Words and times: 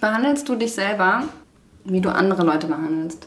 Behandelst 0.00 0.48
du 0.48 0.54
dich 0.54 0.72
selber, 0.72 1.24
wie 1.84 2.00
du 2.00 2.12
andere 2.12 2.44
Leute 2.44 2.66
behandelst? 2.66 3.26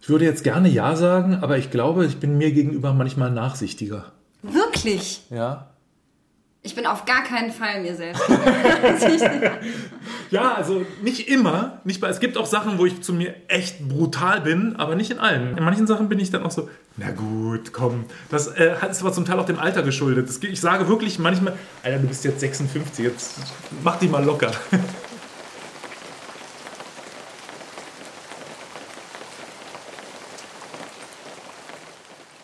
Ich 0.00 0.08
würde 0.08 0.24
jetzt 0.24 0.44
gerne 0.44 0.68
Ja 0.68 0.96
sagen, 0.96 1.38
aber 1.42 1.58
ich 1.58 1.70
glaube, 1.70 2.06
ich 2.06 2.18
bin 2.18 2.38
mir 2.38 2.52
gegenüber 2.52 2.94
manchmal 2.94 3.30
nachsichtiger. 3.30 4.12
Wirklich? 4.42 5.22
Ja. 5.30 5.70
Ich 6.62 6.74
bin 6.74 6.84
auf 6.84 7.06
gar 7.06 7.24
keinen 7.24 7.52
Fall 7.52 7.80
mir 7.80 7.94
selbst. 7.94 8.22
ja, 10.30 10.54
also 10.54 10.84
nicht 11.02 11.28
immer. 11.28 11.80
Nicht 11.84 12.02
bei, 12.02 12.08
es 12.08 12.20
gibt 12.20 12.36
auch 12.36 12.44
Sachen, 12.44 12.78
wo 12.78 12.84
ich 12.84 13.00
zu 13.00 13.14
mir 13.14 13.34
echt 13.48 13.88
brutal 13.88 14.42
bin, 14.42 14.76
aber 14.76 14.94
nicht 14.94 15.10
in 15.10 15.18
allen. 15.18 15.56
In 15.56 15.64
manchen 15.64 15.86
Sachen 15.86 16.10
bin 16.10 16.18
ich 16.18 16.30
dann 16.30 16.42
auch 16.42 16.50
so, 16.50 16.68
na 16.98 17.12
gut, 17.12 17.72
komm. 17.72 18.04
Das 18.28 18.48
äh, 18.48 18.74
ist 18.90 19.00
aber 19.00 19.12
zum 19.12 19.24
Teil 19.24 19.38
auch 19.38 19.46
dem 19.46 19.58
Alter 19.58 19.82
geschuldet. 19.82 20.28
Das, 20.28 20.42
ich 20.42 20.60
sage 20.60 20.86
wirklich 20.88 21.18
manchmal, 21.18 21.54
Alter, 21.82 21.98
du 21.98 22.08
bist 22.08 22.24
jetzt 22.24 22.40
56, 22.40 23.06
jetzt 23.06 23.36
mach 23.82 23.96
dich 23.96 24.10
mal 24.10 24.22
locker. 24.22 24.50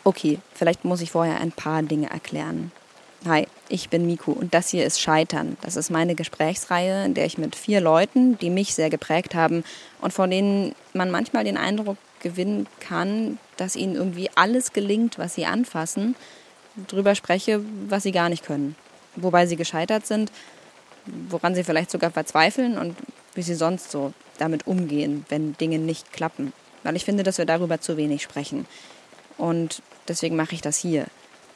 Okay, 0.07 0.39
vielleicht 0.55 0.85
muss 0.85 1.01
ich 1.01 1.11
vorher 1.11 1.41
ein 1.41 1.51
paar 1.51 1.83
Dinge 1.83 2.09
erklären. 2.11 2.71
Hi, 3.27 3.49
ich 3.69 3.89
bin 3.89 4.07
Miku 4.07 4.31
und 4.31 4.55
das 4.55 4.69
hier 4.69 4.87
ist 4.87 5.01
Scheitern. 5.01 5.57
Das 5.63 5.75
ist 5.75 5.91
meine 5.91 6.15
Gesprächsreihe, 6.15 7.05
in 7.05 7.15
der 7.15 7.27
ich 7.27 7.39
mit 7.39 7.57
vier 7.57 7.81
Leuten, 7.81 8.39
die 8.39 8.51
mich 8.51 8.73
sehr 8.73 8.89
geprägt 8.89 9.35
haben 9.35 9.65
und 10.01 10.13
von 10.13 10.31
denen 10.31 10.77
man 10.93 11.11
manchmal 11.11 11.43
den 11.43 11.57
Eindruck 11.57 11.97
gewinnen 12.21 12.69
kann, 12.79 13.41
dass 13.57 13.75
ihnen 13.75 13.97
irgendwie 13.97 14.31
alles 14.37 14.73
gelingt, 14.73 15.19
was 15.19 15.35
sie 15.35 15.45
anfassen, 15.45 16.15
drüber 16.87 17.17
spreche, 17.17 17.61
was 17.89 18.05
sie 18.05 18.13
gar 18.13 18.29
nicht 18.29 18.45
können. 18.45 18.77
Wobei 19.17 19.47
sie 19.47 19.57
gescheitert 19.57 20.07
sind, 20.07 20.31
woran 21.05 21.57
sie 21.57 21.65
vielleicht 21.65 21.91
sogar 21.91 22.13
verzweifeln 22.13 22.79
und 22.79 22.95
wie 23.35 23.43
sie 23.43 23.57
sonst 23.57 23.91
so 23.91 24.13
damit 24.39 24.69
umgehen, 24.69 25.27
wenn 25.31 25.57
Dinge 25.57 25.81
nicht 25.81 26.13
klappen. 26.13 26.53
Weil 26.85 26.95
ich 26.95 27.05
finde, 27.05 27.25
dass 27.25 27.39
wir 27.39 27.45
darüber 27.45 27.81
zu 27.81 27.97
wenig 27.97 28.23
sprechen. 28.23 28.67
Und 29.37 29.83
deswegen 30.09 30.37
mache 30.37 30.55
ich 30.55 30.61
das 30.61 30.77
hier. 30.77 31.07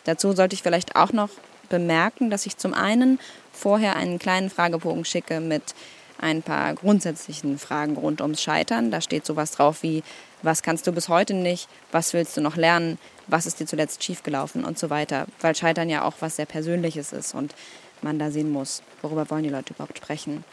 Dazu 0.04 0.32
sollte 0.32 0.54
ich 0.54 0.62
vielleicht 0.62 0.96
auch 0.96 1.12
noch 1.12 1.30
bemerken, 1.68 2.30
dass 2.30 2.46
ich 2.46 2.56
zum 2.56 2.74
einen 2.74 3.18
vorher 3.52 3.96
einen 3.96 4.18
kleinen 4.18 4.50
Fragebogen 4.50 5.04
schicke 5.04 5.40
mit 5.40 5.74
ein 6.18 6.42
paar 6.42 6.74
grundsätzlichen 6.74 7.58
Fragen 7.58 7.96
rund 7.96 8.20
ums 8.20 8.42
Scheitern. 8.42 8.90
Da 8.90 9.00
steht 9.00 9.24
sowas 9.24 9.52
drauf 9.52 9.82
wie, 9.82 10.02
was 10.42 10.62
kannst 10.62 10.86
du 10.86 10.92
bis 10.92 11.08
heute 11.08 11.34
nicht, 11.34 11.68
was 11.92 12.12
willst 12.12 12.36
du 12.36 12.40
noch 12.40 12.56
lernen, 12.56 12.98
was 13.26 13.46
ist 13.46 13.60
dir 13.60 13.66
zuletzt 13.66 14.04
schiefgelaufen 14.04 14.64
und 14.64 14.78
so 14.78 14.90
weiter. 14.90 15.26
Weil 15.40 15.54
Scheitern 15.54 15.88
ja 15.88 16.04
auch 16.04 16.14
was 16.20 16.36
sehr 16.36 16.46
Persönliches 16.46 17.12
ist 17.12 17.34
und 17.34 17.54
man 18.02 18.18
da 18.18 18.30
sehen 18.30 18.50
muss, 18.50 18.82
worüber 19.02 19.28
wollen 19.30 19.44
die 19.44 19.50
Leute 19.50 19.72
überhaupt 19.72 19.98
sprechen. 19.98 20.44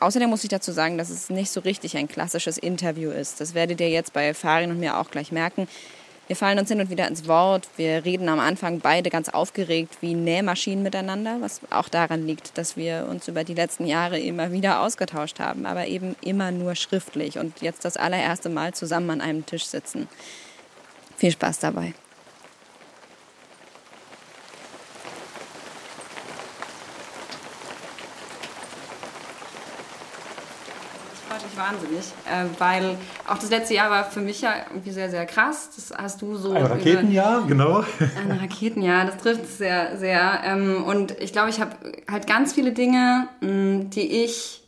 Außerdem 0.00 0.28
muss 0.28 0.42
ich 0.42 0.50
dazu 0.50 0.72
sagen, 0.72 0.98
dass 0.98 1.10
es 1.10 1.30
nicht 1.30 1.50
so 1.50 1.60
richtig 1.60 1.96
ein 1.96 2.08
klassisches 2.08 2.58
Interview 2.58 3.10
ist. 3.10 3.40
Das 3.40 3.54
werdet 3.54 3.80
ihr 3.80 3.90
jetzt 3.90 4.12
bei 4.12 4.34
Farin 4.34 4.70
und 4.70 4.80
mir 4.80 4.98
auch 4.98 5.10
gleich 5.10 5.32
merken. 5.32 5.68
Wir 6.28 6.36
fallen 6.36 6.58
uns 6.58 6.68
hin 6.68 6.78
und 6.78 6.90
wieder 6.90 7.08
ins 7.08 7.26
Wort. 7.26 7.66
Wir 7.78 8.04
reden 8.04 8.28
am 8.28 8.38
Anfang 8.38 8.80
beide 8.80 9.08
ganz 9.08 9.30
aufgeregt 9.30 9.96
wie 10.02 10.12
Nähmaschinen 10.12 10.82
miteinander, 10.82 11.38
was 11.40 11.62
auch 11.70 11.88
daran 11.88 12.26
liegt, 12.26 12.58
dass 12.58 12.76
wir 12.76 13.06
uns 13.08 13.28
über 13.28 13.44
die 13.44 13.54
letzten 13.54 13.86
Jahre 13.86 14.20
immer 14.20 14.52
wieder 14.52 14.82
ausgetauscht 14.82 15.40
haben, 15.40 15.64
aber 15.64 15.86
eben 15.86 16.16
immer 16.20 16.50
nur 16.50 16.74
schriftlich 16.74 17.38
und 17.38 17.62
jetzt 17.62 17.86
das 17.86 17.96
allererste 17.96 18.50
Mal 18.50 18.74
zusammen 18.74 19.08
an 19.08 19.20
einem 19.22 19.46
Tisch 19.46 19.64
sitzen. 19.64 20.06
Viel 21.16 21.30
Spaß 21.30 21.60
dabei. 21.60 21.94
Wahnsinnig, 31.58 32.04
äh, 32.26 32.44
weil 32.58 32.96
auch 33.26 33.38
das 33.38 33.50
letzte 33.50 33.74
Jahr 33.74 33.90
war 33.90 34.04
für 34.04 34.20
mich 34.20 34.40
ja 34.40 34.54
irgendwie 34.70 34.92
sehr, 34.92 35.10
sehr 35.10 35.26
krass. 35.26 35.70
Das 35.74 35.92
hast 35.96 36.22
du 36.22 36.36
so. 36.36 36.52
Ein 36.52 36.66
Raketenjahr, 36.66 37.44
genau. 37.46 37.84
Ein 38.16 38.38
Raketenjahr, 38.38 39.04
das 39.06 39.16
trifft 39.18 39.44
es 39.44 39.58
sehr, 39.58 39.98
sehr. 39.98 40.40
Ähm, 40.44 40.84
und 40.84 41.18
ich 41.20 41.32
glaube, 41.32 41.50
ich 41.50 41.60
habe 41.60 41.72
halt 42.10 42.26
ganz 42.26 42.52
viele 42.52 42.72
Dinge, 42.72 43.28
die 43.40 44.24
ich 44.24 44.67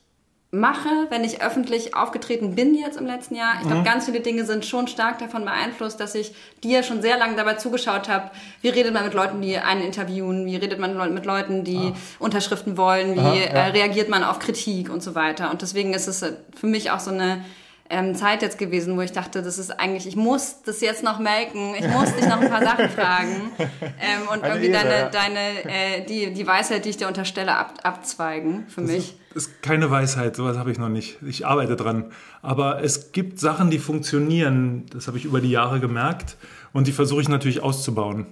mache, 0.52 0.88
wenn 1.10 1.22
ich 1.22 1.42
öffentlich 1.42 1.94
aufgetreten 1.94 2.56
bin 2.56 2.74
jetzt 2.74 2.98
im 2.98 3.06
letzten 3.06 3.36
Jahr. 3.36 3.54
Ich 3.60 3.68
glaube, 3.68 3.82
mhm. 3.82 3.84
ganz 3.84 4.06
viele 4.06 4.20
Dinge 4.20 4.44
sind 4.44 4.66
schon 4.66 4.88
stark 4.88 5.20
davon 5.20 5.44
beeinflusst, 5.44 6.00
dass 6.00 6.16
ich 6.16 6.34
dir 6.64 6.82
schon 6.82 7.02
sehr 7.02 7.16
lange 7.18 7.36
dabei 7.36 7.54
zugeschaut 7.54 8.08
habe, 8.08 8.30
wie 8.60 8.68
redet 8.68 8.92
man 8.92 9.04
mit 9.04 9.14
Leuten, 9.14 9.40
die 9.40 9.56
einen 9.58 9.82
interviewen, 9.82 10.46
wie 10.46 10.56
redet 10.56 10.80
man 10.80 11.14
mit 11.14 11.24
Leuten, 11.24 11.62
die 11.62 11.92
ah. 11.94 11.96
Unterschriften 12.18 12.76
wollen, 12.76 13.14
wie 13.14 13.20
Aha, 13.20 13.34
ja. 13.34 13.42
äh, 13.42 13.70
reagiert 13.70 14.08
man 14.08 14.24
auf 14.24 14.40
Kritik 14.40 14.90
und 14.90 15.04
so 15.04 15.14
weiter. 15.14 15.52
Und 15.52 15.62
deswegen 15.62 15.94
ist 15.94 16.08
es 16.08 16.24
für 16.58 16.66
mich 16.66 16.90
auch 16.90 17.00
so 17.00 17.12
eine 17.12 17.44
ähm, 17.90 18.14
Zeit 18.14 18.40
jetzt 18.40 18.56
gewesen, 18.56 18.96
wo 18.96 19.00
ich 19.00 19.12
dachte, 19.12 19.42
das 19.42 19.58
ist 19.58 19.72
eigentlich, 19.72 20.06
ich 20.06 20.16
muss 20.16 20.62
das 20.64 20.80
jetzt 20.80 21.02
noch 21.02 21.18
melken, 21.18 21.74
ich 21.76 21.86
muss 21.88 22.14
dich 22.14 22.26
noch 22.26 22.40
ein 22.40 22.48
paar 22.48 22.62
Sachen 22.62 22.88
fragen 22.88 23.50
ähm, 23.58 24.28
und 24.32 24.44
Eine 24.44 24.54
irgendwie 24.54 24.72
deine, 24.72 25.10
deine 25.10 25.64
äh, 25.64 26.06
die, 26.06 26.32
die 26.32 26.46
Weisheit, 26.46 26.84
die 26.84 26.90
ich 26.90 26.96
dir 26.96 27.08
unterstelle, 27.08 27.56
ab, 27.56 27.74
abzweigen 27.82 28.64
für 28.68 28.82
das 28.82 28.90
mich. 28.90 29.16
Ist, 29.34 29.48
ist 29.48 29.62
keine 29.62 29.90
Weisheit, 29.90 30.36
sowas 30.36 30.56
habe 30.56 30.70
ich 30.70 30.78
noch 30.78 30.88
nicht. 30.88 31.18
Ich 31.26 31.46
arbeite 31.46 31.74
dran. 31.74 32.12
Aber 32.42 32.82
es 32.82 33.10
gibt 33.10 33.40
Sachen, 33.40 33.70
die 33.70 33.80
funktionieren, 33.80 34.86
das 34.92 35.08
habe 35.08 35.18
ich 35.18 35.24
über 35.24 35.40
die 35.40 35.50
Jahre 35.50 35.80
gemerkt 35.80 36.36
und 36.72 36.86
die 36.86 36.92
versuche 36.92 37.22
ich 37.22 37.28
natürlich 37.28 37.60
auszubauen. 37.60 38.26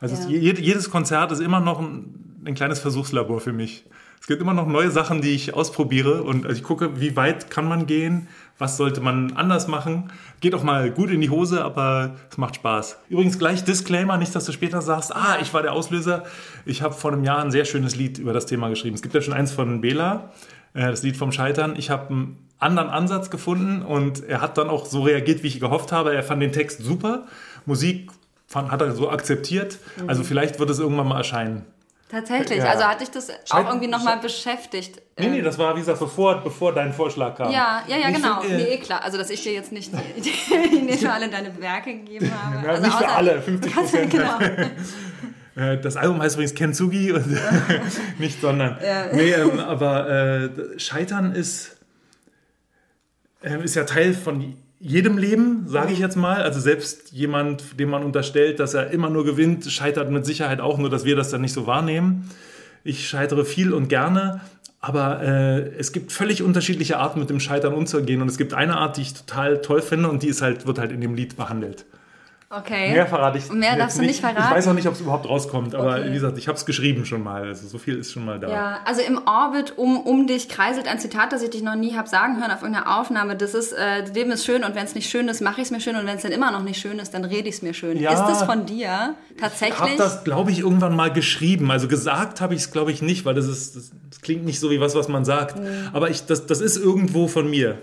Also 0.00 0.14
ja. 0.14 0.52
es, 0.52 0.58
jedes 0.60 0.90
Konzert 0.90 1.32
ist 1.32 1.40
immer 1.40 1.60
noch 1.60 1.80
ein, 1.80 2.42
ein 2.44 2.54
kleines 2.54 2.78
Versuchslabor 2.78 3.40
für 3.40 3.52
mich. 3.52 3.84
Es 4.22 4.28
gibt 4.28 4.40
immer 4.40 4.54
noch 4.54 4.68
neue 4.68 4.92
Sachen, 4.92 5.20
die 5.20 5.34
ich 5.34 5.52
ausprobiere 5.52 6.22
und 6.22 6.46
also 6.46 6.56
ich 6.56 6.62
gucke, 6.62 7.00
wie 7.00 7.16
weit 7.16 7.50
kann 7.50 7.64
man 7.64 7.86
gehen, 7.86 8.28
was 8.56 8.76
sollte 8.76 9.00
man 9.00 9.32
anders 9.32 9.66
machen. 9.66 10.12
Geht 10.38 10.54
auch 10.54 10.62
mal 10.62 10.92
gut 10.92 11.10
in 11.10 11.20
die 11.20 11.28
Hose, 11.28 11.64
aber 11.64 12.14
es 12.30 12.38
macht 12.38 12.54
Spaß. 12.54 12.98
Übrigens 13.08 13.36
gleich 13.40 13.64
Disclaimer, 13.64 14.18
nicht, 14.18 14.32
dass 14.32 14.44
du 14.44 14.52
später 14.52 14.80
sagst, 14.80 15.12
ah, 15.12 15.38
ich 15.42 15.52
war 15.52 15.62
der 15.62 15.72
Auslöser. 15.72 16.22
Ich 16.64 16.82
habe 16.82 16.94
vor 16.94 17.12
einem 17.12 17.24
Jahr 17.24 17.42
ein 17.42 17.50
sehr 17.50 17.64
schönes 17.64 17.96
Lied 17.96 18.18
über 18.18 18.32
das 18.32 18.46
Thema 18.46 18.68
geschrieben. 18.68 18.94
Es 18.94 19.02
gibt 19.02 19.12
ja 19.12 19.22
schon 19.22 19.34
eins 19.34 19.50
von 19.50 19.80
Bela, 19.80 20.30
äh, 20.72 20.86
das 20.86 21.02
Lied 21.02 21.16
vom 21.16 21.32
Scheitern. 21.32 21.74
Ich 21.76 21.90
habe 21.90 22.10
einen 22.10 22.48
anderen 22.60 22.90
Ansatz 22.90 23.28
gefunden 23.28 23.82
und 23.82 24.22
er 24.22 24.40
hat 24.40 24.56
dann 24.56 24.70
auch 24.70 24.86
so 24.86 25.02
reagiert, 25.02 25.42
wie 25.42 25.48
ich 25.48 25.58
gehofft 25.58 25.90
habe. 25.90 26.14
Er 26.14 26.22
fand 26.22 26.40
den 26.40 26.52
Text 26.52 26.80
super. 26.84 27.26
Musik 27.66 28.12
hat 28.54 28.80
er 28.82 28.92
so 28.92 29.10
akzeptiert. 29.10 29.78
Also 30.06 30.22
vielleicht 30.22 30.60
wird 30.60 30.70
es 30.70 30.78
irgendwann 30.78 31.08
mal 31.08 31.18
erscheinen. 31.18 31.66
Tatsächlich, 32.12 32.58
ja. 32.58 32.66
also 32.66 32.84
hatte 32.84 33.04
ich 33.04 33.10
das 33.10 33.30
auch 33.48 33.66
irgendwie 33.68 33.86
nochmal 33.86 34.18
beschäftigt. 34.18 35.00
Nee, 35.18 35.28
nee, 35.28 35.40
das 35.40 35.56
war, 35.56 35.74
wie 35.74 35.80
gesagt, 35.80 35.98
bevor, 35.98 36.42
bevor 36.42 36.74
dein 36.74 36.92
Vorschlag 36.92 37.34
kam. 37.38 37.50
Ja, 37.50 37.82
ja, 37.88 37.96
ja, 37.96 38.10
ich 38.10 38.16
genau. 38.16 38.42
Find, 38.42 38.52
äh, 38.52 38.56
nee, 38.58 38.76
klar. 38.76 39.02
Also, 39.02 39.16
dass 39.16 39.30
ich 39.30 39.42
dir 39.42 39.54
jetzt 39.54 39.72
nicht 39.72 39.90
die, 40.18 40.78
nicht 40.82 40.98
für 41.00 41.10
alle 41.10 41.30
deine 41.30 41.58
Werke 41.58 41.94
gegeben 41.94 42.30
habe. 42.30 42.66
Ja, 42.66 42.72
also 42.72 42.82
nicht 42.82 42.98
für 42.98 43.08
alle, 43.08 43.40
50 43.40 43.74
Prozent. 43.74 44.10
genau. 44.10 44.38
Das 45.82 45.96
Album 45.98 46.22
heißt 46.22 46.36
übrigens 46.36 46.54
Kenzugi 46.54 47.12
und 47.12 47.26
nicht 48.18 48.40
sondern. 48.40 48.78
Ja. 48.82 49.12
Nee, 49.12 49.32
ähm, 49.32 49.58
aber 49.58 50.08
äh, 50.08 50.78
Scheitern 50.78 51.34
ist, 51.34 51.76
äh, 53.42 53.62
ist 53.62 53.74
ja 53.74 53.84
Teil 53.84 54.14
von 54.14 54.56
jedem 54.82 55.16
Leben, 55.16 55.64
sage 55.66 55.92
ich 55.92 56.00
jetzt 56.00 56.16
mal. 56.16 56.42
Also 56.42 56.58
selbst 56.58 57.12
jemand, 57.12 57.78
dem 57.78 57.90
man 57.90 58.02
unterstellt, 58.02 58.58
dass 58.58 58.74
er 58.74 58.90
immer 58.90 59.08
nur 59.08 59.24
gewinnt, 59.24 59.64
scheitert 59.66 60.10
mit 60.10 60.26
Sicherheit 60.26 60.60
auch, 60.60 60.76
nur 60.76 60.90
dass 60.90 61.04
wir 61.04 61.14
das 61.14 61.30
dann 61.30 61.40
nicht 61.40 61.52
so 61.52 61.66
wahrnehmen. 61.66 62.28
Ich 62.82 63.08
scheitere 63.08 63.44
viel 63.44 63.72
und 63.72 63.88
gerne, 63.88 64.40
aber 64.80 65.22
äh, 65.22 65.60
es 65.78 65.92
gibt 65.92 66.10
völlig 66.10 66.42
unterschiedliche 66.42 66.98
Arten, 66.98 67.20
mit 67.20 67.30
dem 67.30 67.38
Scheitern 67.38 67.74
umzugehen. 67.74 68.20
Und 68.20 68.28
es 68.28 68.38
gibt 68.38 68.54
eine 68.54 68.76
Art, 68.76 68.96
die 68.96 69.02
ich 69.02 69.14
total 69.14 69.62
toll 69.62 69.82
finde 69.82 70.08
und 70.08 70.24
die 70.24 70.28
ist 70.28 70.42
halt, 70.42 70.66
wird 70.66 70.80
halt 70.80 70.90
in 70.90 71.00
dem 71.00 71.14
Lied 71.14 71.36
behandelt. 71.36 71.86
Okay. 72.54 72.92
Mehr 72.92 73.06
verrate 73.06 73.38
ich 73.38 73.50
Mehr 73.50 73.76
darfst 73.76 73.96
du 73.96 74.02
nicht 74.02 74.20
verraten. 74.20 74.42
Ich 74.50 74.56
weiß 74.56 74.68
auch 74.68 74.74
nicht, 74.74 74.86
ob 74.86 74.92
es 74.92 75.00
überhaupt 75.00 75.26
rauskommt, 75.26 75.74
aber 75.74 75.92
okay. 75.92 76.08
wie 76.08 76.12
gesagt, 76.12 76.36
ich 76.36 76.48
habe 76.48 76.58
es 76.58 76.66
geschrieben 76.66 77.06
schon 77.06 77.22
mal. 77.22 77.44
Also 77.44 77.66
so 77.66 77.78
viel 77.78 77.96
ist 77.96 78.12
schon 78.12 78.26
mal 78.26 78.38
da. 78.38 78.50
Ja, 78.50 78.80
also 78.84 79.00
im 79.00 79.18
Orbit 79.26 79.78
um, 79.78 79.98
um 79.98 80.26
dich 80.26 80.50
kreiselt 80.50 80.86
ein 80.86 80.98
Zitat, 80.98 81.32
das 81.32 81.42
ich 81.42 81.48
dich 81.48 81.62
noch 81.62 81.76
nie 81.76 81.96
habe 81.96 82.08
sagen 82.08 82.38
hören 82.38 82.50
auf 82.50 82.60
irgendeiner 82.60 83.00
Aufnahme. 83.00 83.36
Das 83.36 83.54
ist, 83.54 83.72
äh, 83.72 84.02
das 84.02 84.12
Leben 84.12 84.30
ist 84.32 84.44
schön 84.44 84.64
und 84.64 84.74
wenn 84.74 84.84
es 84.84 84.94
nicht 84.94 85.08
schön 85.08 85.28
ist, 85.28 85.40
mache 85.40 85.62
ich 85.62 85.68
es 85.68 85.70
mir 85.70 85.80
schön 85.80 85.96
und 85.96 86.06
wenn 86.06 86.16
es 86.16 86.22
dann 86.22 86.32
immer 86.32 86.50
noch 86.50 86.62
nicht 86.62 86.78
schön 86.78 86.98
ist, 86.98 87.14
dann 87.14 87.24
rede 87.24 87.48
ich 87.48 87.54
es 87.54 87.62
mir 87.62 87.72
schön. 87.72 87.98
Ja, 87.98 88.12
ist 88.12 88.20
das 88.20 88.42
von 88.42 88.66
dir 88.66 89.14
tatsächlich? 89.40 89.74
Ich 89.74 89.80
habe 89.80 89.96
das, 89.96 90.22
glaube 90.22 90.50
ich, 90.50 90.58
irgendwann 90.58 90.94
mal 90.94 91.10
geschrieben. 91.10 91.70
Also 91.70 91.88
gesagt 91.88 92.42
habe 92.42 92.54
ich 92.54 92.60
es, 92.60 92.70
glaube 92.70 92.92
ich, 92.92 93.00
nicht, 93.00 93.24
weil 93.24 93.34
das, 93.34 93.46
ist, 93.46 93.76
das, 93.76 93.92
das, 94.10 94.20
klingt 94.20 94.44
nicht 94.44 94.60
so 94.60 94.70
wie 94.70 94.78
was, 94.78 94.94
was 94.94 95.08
man 95.08 95.24
sagt. 95.24 95.58
Mhm. 95.58 95.88
Aber 95.94 96.10
ich, 96.10 96.26
das, 96.26 96.46
das 96.46 96.60
ist 96.60 96.76
irgendwo 96.76 97.28
von 97.28 97.48
mir. 97.48 97.78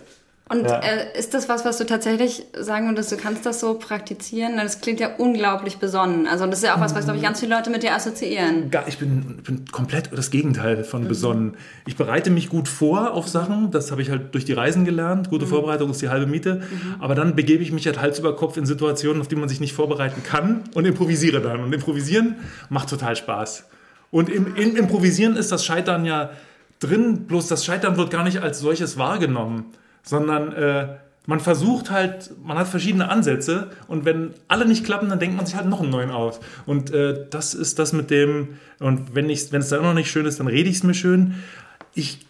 Und 0.51 0.63
ja. 0.63 0.79
äh, 0.79 1.17
ist 1.17 1.35
das 1.35 1.47
was, 1.47 1.63
was 1.63 1.77
du 1.77 1.85
tatsächlich 1.85 2.43
sagen 2.57 2.89
würdest, 2.89 3.11
du 3.11 3.17
kannst 3.17 3.45
das 3.45 3.59
so 3.59 3.75
praktizieren? 3.75 4.57
Das 4.57 4.81
klingt 4.81 4.99
ja 4.99 5.11
unglaublich 5.15 5.77
besonnen. 5.77 6.25
Also 6.25 6.47
das 6.47 6.59
ist 6.59 6.65
ja 6.65 6.75
auch 6.75 6.79
was, 6.79 6.95
was, 6.95 7.05
glaube 7.05 7.17
ich, 7.17 7.23
ganz 7.23 7.39
viele 7.39 7.55
Leute 7.55 7.69
mit 7.69 7.83
dir 7.83 7.93
assoziieren. 7.93 8.71
Ich 8.87 8.97
bin, 8.97 9.43
bin 9.43 9.65
komplett 9.71 10.09
das 10.11 10.31
Gegenteil 10.31 10.83
von 10.83 11.03
mhm. 11.03 11.07
besonnen. 11.07 11.57
Ich 11.85 11.95
bereite 11.95 12.31
mich 12.31 12.49
gut 12.49 12.67
vor 12.67 13.13
auf 13.13 13.27
Sachen. 13.27 13.69
Das 13.69 13.91
habe 13.91 14.01
ich 14.01 14.09
halt 14.09 14.33
durch 14.33 14.43
die 14.43 14.53
Reisen 14.53 14.85
gelernt. 14.85 15.29
Gute 15.29 15.45
mhm. 15.45 15.49
Vorbereitung 15.49 15.91
ist 15.91 16.01
die 16.01 16.09
halbe 16.09 16.25
Miete. 16.25 16.55
Mhm. 16.55 16.95
Aber 16.97 17.13
dann 17.13 17.35
begebe 17.35 17.61
ich 17.61 17.71
mich 17.71 17.85
halt 17.85 18.01
Hals 18.01 18.17
über 18.17 18.35
Kopf 18.35 18.57
in 18.57 18.65
Situationen, 18.65 19.21
auf 19.21 19.27
die 19.27 19.35
man 19.35 19.49
sich 19.49 19.59
nicht 19.59 19.73
vorbereiten 19.73 20.23
kann 20.23 20.63
und 20.73 20.83
improvisiere 20.83 21.41
dann. 21.41 21.59
Und 21.59 21.73
improvisieren 21.73 22.37
macht 22.69 22.89
total 22.89 23.15
Spaß. 23.15 23.65
Und 24.09 24.29
im, 24.29 24.55
im 24.55 24.75
Improvisieren 24.75 25.35
ist 25.35 25.51
das 25.51 25.63
Scheitern 25.63 26.05
ja 26.05 26.31
drin, 26.79 27.27
bloß 27.27 27.47
das 27.47 27.65
Scheitern 27.65 27.97
wird 27.97 28.09
gar 28.09 28.23
nicht 28.23 28.41
als 28.41 28.59
solches 28.59 28.97
wahrgenommen, 28.97 29.65
sondern 30.03 30.53
äh, 30.53 30.87
man 31.25 31.39
versucht 31.39 31.91
halt, 31.91 32.31
man 32.43 32.57
hat 32.57 32.67
verschiedene 32.67 33.09
Ansätze 33.09 33.69
und 33.87 34.03
wenn 34.03 34.33
alle 34.47 34.65
nicht 34.65 34.83
klappen, 34.83 35.09
dann 35.09 35.19
denkt 35.19 35.37
man 35.37 35.45
sich 35.45 35.55
halt 35.55 35.67
noch 35.67 35.81
einen 35.81 35.91
neuen 35.91 36.09
aus. 36.09 36.39
Und 36.65 36.91
äh, 36.91 37.27
das 37.29 37.53
ist 37.53 37.77
das 37.77 37.93
mit 37.93 38.09
dem, 38.09 38.57
und 38.79 39.13
wenn, 39.13 39.29
ich, 39.29 39.51
wenn 39.51 39.61
es 39.61 39.69
dann 39.69 39.83
noch 39.83 39.93
nicht 39.93 40.09
schön 40.09 40.25
ist, 40.25 40.39
dann 40.39 40.47
rede 40.47 40.69
ich 40.69 40.77
es 40.77 40.83
mir 40.83 40.95
schön. 40.95 41.35
Ich 41.93 42.25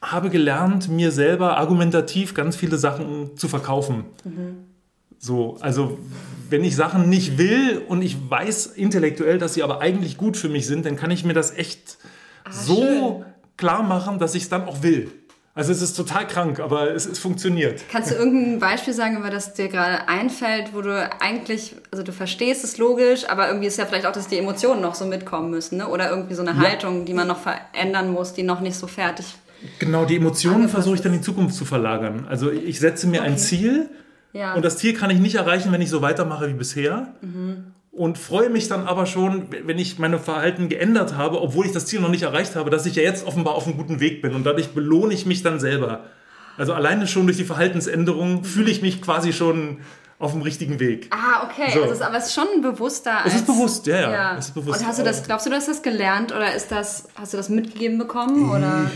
habe 0.00 0.30
gelernt, 0.30 0.88
mir 0.88 1.10
selber 1.10 1.58
argumentativ 1.58 2.32
ganz 2.32 2.56
viele 2.56 2.78
Sachen 2.78 3.36
zu 3.36 3.46
verkaufen. 3.48 4.04
Mhm. 4.24 4.64
So, 5.18 5.58
also 5.60 5.98
wenn 6.48 6.64
ich 6.64 6.74
Sachen 6.74 7.10
nicht 7.10 7.36
will 7.36 7.82
und 7.88 8.00
ich 8.00 8.16
weiß 8.30 8.68
intellektuell, 8.68 9.38
dass 9.38 9.52
sie 9.52 9.62
aber 9.62 9.82
eigentlich 9.82 10.16
gut 10.16 10.38
für 10.38 10.48
mich 10.48 10.66
sind, 10.66 10.86
dann 10.86 10.96
kann 10.96 11.10
ich 11.10 11.24
mir 11.24 11.34
das 11.34 11.54
echt 11.54 11.98
ah, 12.44 12.52
so 12.52 12.76
schön. 12.82 13.24
klar 13.58 13.82
machen, 13.82 14.18
dass 14.18 14.34
ich 14.34 14.44
es 14.44 14.48
dann 14.48 14.64
auch 14.64 14.82
will. 14.82 15.10
Also 15.52 15.72
es 15.72 15.82
ist 15.82 15.94
total 15.94 16.28
krank, 16.28 16.60
aber 16.60 16.94
es, 16.94 17.06
es 17.06 17.18
funktioniert. 17.18 17.82
Kannst 17.90 18.12
du 18.12 18.14
irgendein 18.14 18.60
Beispiel 18.60 18.94
sagen, 18.94 19.16
über 19.16 19.30
das 19.30 19.52
dir 19.54 19.68
gerade 19.68 20.08
einfällt, 20.08 20.72
wo 20.72 20.80
du 20.80 21.10
eigentlich, 21.20 21.74
also 21.90 22.04
du 22.04 22.12
verstehst 22.12 22.62
es 22.62 22.78
logisch, 22.78 23.28
aber 23.28 23.48
irgendwie 23.48 23.66
ist 23.66 23.76
ja 23.76 23.84
vielleicht 23.84 24.06
auch, 24.06 24.12
dass 24.12 24.28
die 24.28 24.38
Emotionen 24.38 24.80
noch 24.80 24.94
so 24.94 25.06
mitkommen 25.06 25.50
müssen, 25.50 25.78
ne? 25.78 25.88
Oder 25.88 26.08
irgendwie 26.10 26.34
so 26.34 26.42
eine 26.42 26.52
ja. 26.52 26.68
Haltung, 26.68 27.04
die 27.04 27.14
man 27.14 27.26
noch 27.26 27.40
verändern 27.40 28.12
muss, 28.12 28.32
die 28.32 28.44
noch 28.44 28.60
nicht 28.60 28.76
so 28.76 28.86
fertig. 28.86 29.26
Genau, 29.80 30.04
die 30.04 30.16
Emotionen 30.16 30.68
versuche 30.68 30.94
ich 30.94 31.00
dann 31.02 31.12
in 31.12 31.18
die 31.18 31.24
Zukunft 31.24 31.56
zu 31.56 31.64
verlagern. 31.64 32.26
Also 32.28 32.50
ich 32.50 32.78
setze 32.78 33.08
mir 33.08 33.20
okay. 33.20 33.30
ein 33.30 33.36
Ziel 33.38 33.90
ja. 34.32 34.54
und 34.54 34.64
das 34.64 34.78
Ziel 34.78 34.94
kann 34.94 35.10
ich 35.10 35.18
nicht 35.18 35.34
erreichen, 35.34 35.72
wenn 35.72 35.82
ich 35.82 35.90
so 35.90 36.00
weitermache 36.00 36.48
wie 36.48 36.54
bisher. 36.54 37.08
Mhm 37.22 37.72
und 37.92 38.18
freue 38.18 38.50
mich 38.50 38.68
dann 38.68 38.86
aber 38.86 39.06
schon, 39.06 39.48
wenn 39.64 39.78
ich 39.78 39.98
meine 39.98 40.18
Verhalten 40.18 40.68
geändert 40.68 41.16
habe, 41.16 41.40
obwohl 41.40 41.66
ich 41.66 41.72
das 41.72 41.86
Ziel 41.86 42.00
noch 42.00 42.08
nicht 42.08 42.22
erreicht 42.22 42.54
habe, 42.54 42.70
dass 42.70 42.86
ich 42.86 42.94
ja 42.94 43.02
jetzt 43.02 43.26
offenbar 43.26 43.54
auf 43.54 43.66
einem 43.66 43.76
guten 43.76 44.00
Weg 44.00 44.22
bin 44.22 44.34
und 44.34 44.44
dadurch 44.44 44.68
belohne 44.68 45.12
ich 45.12 45.26
mich 45.26 45.42
dann 45.42 45.58
selber. 45.58 46.04
Also 46.56 46.72
alleine 46.72 47.06
schon 47.06 47.26
durch 47.26 47.36
die 47.36 47.44
Verhaltensänderung 47.44 48.44
fühle 48.44 48.70
ich 48.70 48.82
mich 48.82 49.02
quasi 49.02 49.32
schon 49.32 49.78
auf 50.18 50.32
dem 50.32 50.42
richtigen 50.42 50.78
Weg. 50.78 51.08
Ah, 51.10 51.44
okay. 51.44 51.72
So. 51.72 51.82
Also, 51.82 52.04
aber 52.04 52.18
es 52.18 52.26
ist 52.26 52.34
schon 52.34 52.60
bewusster. 52.60 53.24
Als, 53.24 53.34
es 53.34 53.40
ist 53.40 53.46
bewusst, 53.46 53.86
ja, 53.86 54.00
ja. 54.00 54.12
ja. 54.12 54.36
Es 54.38 54.48
ist 54.48 54.54
bewusst. 54.54 54.80
Und 54.80 54.86
hast 54.86 54.98
du 54.98 55.02
das, 55.02 55.22
glaubst 55.24 55.46
du, 55.46 55.50
du 55.50 55.56
hast 55.56 55.68
das 55.68 55.82
gelernt 55.82 56.30
oder 56.30 56.54
ist 56.54 56.70
das, 56.70 57.08
hast 57.14 57.32
du 57.32 57.38
das 57.38 57.48
mitgegeben 57.48 57.98
bekommen? 57.98 58.50
Oder? 58.50 58.90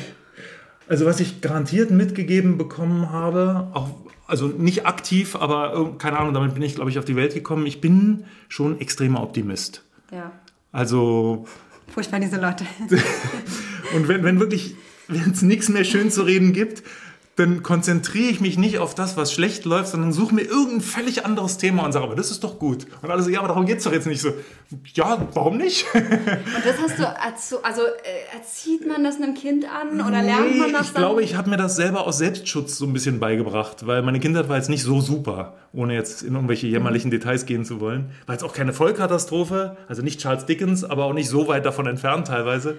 Also 0.87 1.07
was 1.07 1.19
ich 1.21 1.41
garantiert 1.41 1.91
mitgegeben 1.91 2.59
bekommen 2.59 3.11
habe, 3.11 3.69
auch 3.73 3.89
also 4.27 4.49
nicht 4.49 4.87
aktiv, 4.87 5.37
aber 5.37 5.97
keine 5.99 6.19
Ahnung, 6.19 6.35
damit 6.35 6.55
bin 6.55 6.63
ich, 6.63 6.75
glaube 6.75 6.91
ich, 6.91 6.99
auf 6.99 7.05
die 7.05 7.17
Welt 7.17 7.35
gekommen. 7.35 7.67
Ich 7.67 7.81
bin 7.81 8.25
schon 8.49 8.81
extremer 8.81 9.23
Optimist. 9.23 9.85
Ja. 10.11 10.33
Also. 10.73 11.47
Furchtbar, 11.93 12.21
diese 12.21 12.41
Leute. 12.41 12.65
und 13.95 14.09
wenn, 14.09 14.25
wenn 14.25 14.41
wirklich, 14.41 14.77
wenn 15.09 15.31
es 15.31 15.43
nichts 15.43 15.69
mehr 15.69 15.85
schön 15.85 16.11
zu 16.11 16.23
reden 16.23 16.53
gibt, 16.53 16.83
dann 17.37 17.65
konzentriere 17.65 18.31
ich 18.31 18.41
mich 18.41 18.59
nicht 18.59 18.79
auf 18.79 18.95
das, 18.95 19.17
was 19.17 19.33
schlecht 19.33 19.65
läuft, 19.65 19.89
sondern 19.89 20.13
suche 20.13 20.35
mir 20.35 20.43
irgendein 20.43 20.81
völlig 20.81 21.25
anderes 21.25 21.59
Thema 21.59 21.85
und 21.85 21.93
sage, 21.93 22.05
aber 22.05 22.15
das 22.15 22.31
ist 22.31 22.45
doch 22.45 22.61
gut. 22.61 22.87
Und 23.03 23.11
alle 23.11 23.23
so, 23.23 23.31
ja, 23.31 23.41
aber 23.41 23.49
darum 23.49 23.67
geht 23.67 23.79
es 23.79 23.85
doch 23.85 23.93
jetzt 23.93 24.07
nicht 24.07 24.21
so. 24.21 24.33
Ja, 24.95 25.27
warum 25.35 25.57
nicht? 25.57 25.85
und 25.95 26.03
das 26.65 26.77
hast 26.81 26.99
du, 26.99 27.59
also 27.65 27.83
äh, 27.83 28.37
erzieht 28.37 28.87
man 28.87 29.03
das 29.03 29.17
einem 29.17 29.35
Kind 29.35 29.65
an 29.65 30.01
oder 30.01 30.23
nee, 30.23 30.27
lernt 30.29 30.59
man 30.59 30.73
das 30.73 30.87
ich 30.89 30.93
dann? 30.93 31.03
glaube, 31.03 31.23
ich 31.23 31.35
habe 31.35 31.51
mir 31.51 31.57
das 31.57 31.75
selber 31.75 32.07
aus 32.07 32.19
Selbstschutz 32.19 32.79
so 32.79 32.87
ein 32.87 32.93
bisschen 32.93 33.19
beigebracht, 33.19 33.85
weil 33.87 34.03
meine 34.03 34.21
Kindheit 34.21 34.49
war 34.49 34.57
jetzt 34.57 34.71
nicht 34.71 34.85
so 34.85 35.01
super, 35.01 35.55
ohne 35.73 35.95
jetzt 35.95 36.23
in 36.23 36.35
irgendwelche 36.35 36.69
jämmerlichen 36.69 37.11
Details 37.11 37.47
gehen 37.47 37.65
zu 37.65 37.81
wollen. 37.81 38.13
War 38.27 38.37
jetzt 38.37 38.45
auch 38.45 38.55
keine 38.55 38.73
Vollkatastrophe, 38.73 39.77
also 39.89 40.03
nicht 40.03 40.21
Charles 40.21 40.47
Dickens, 40.47 40.85
aber 40.85 41.05
auch 41.05 41.15
nicht 41.15 41.29
so 41.29 41.49
weit 41.49 41.67
davon 41.67 41.89
entfernt 41.89 42.29
teilweise. 42.29 42.79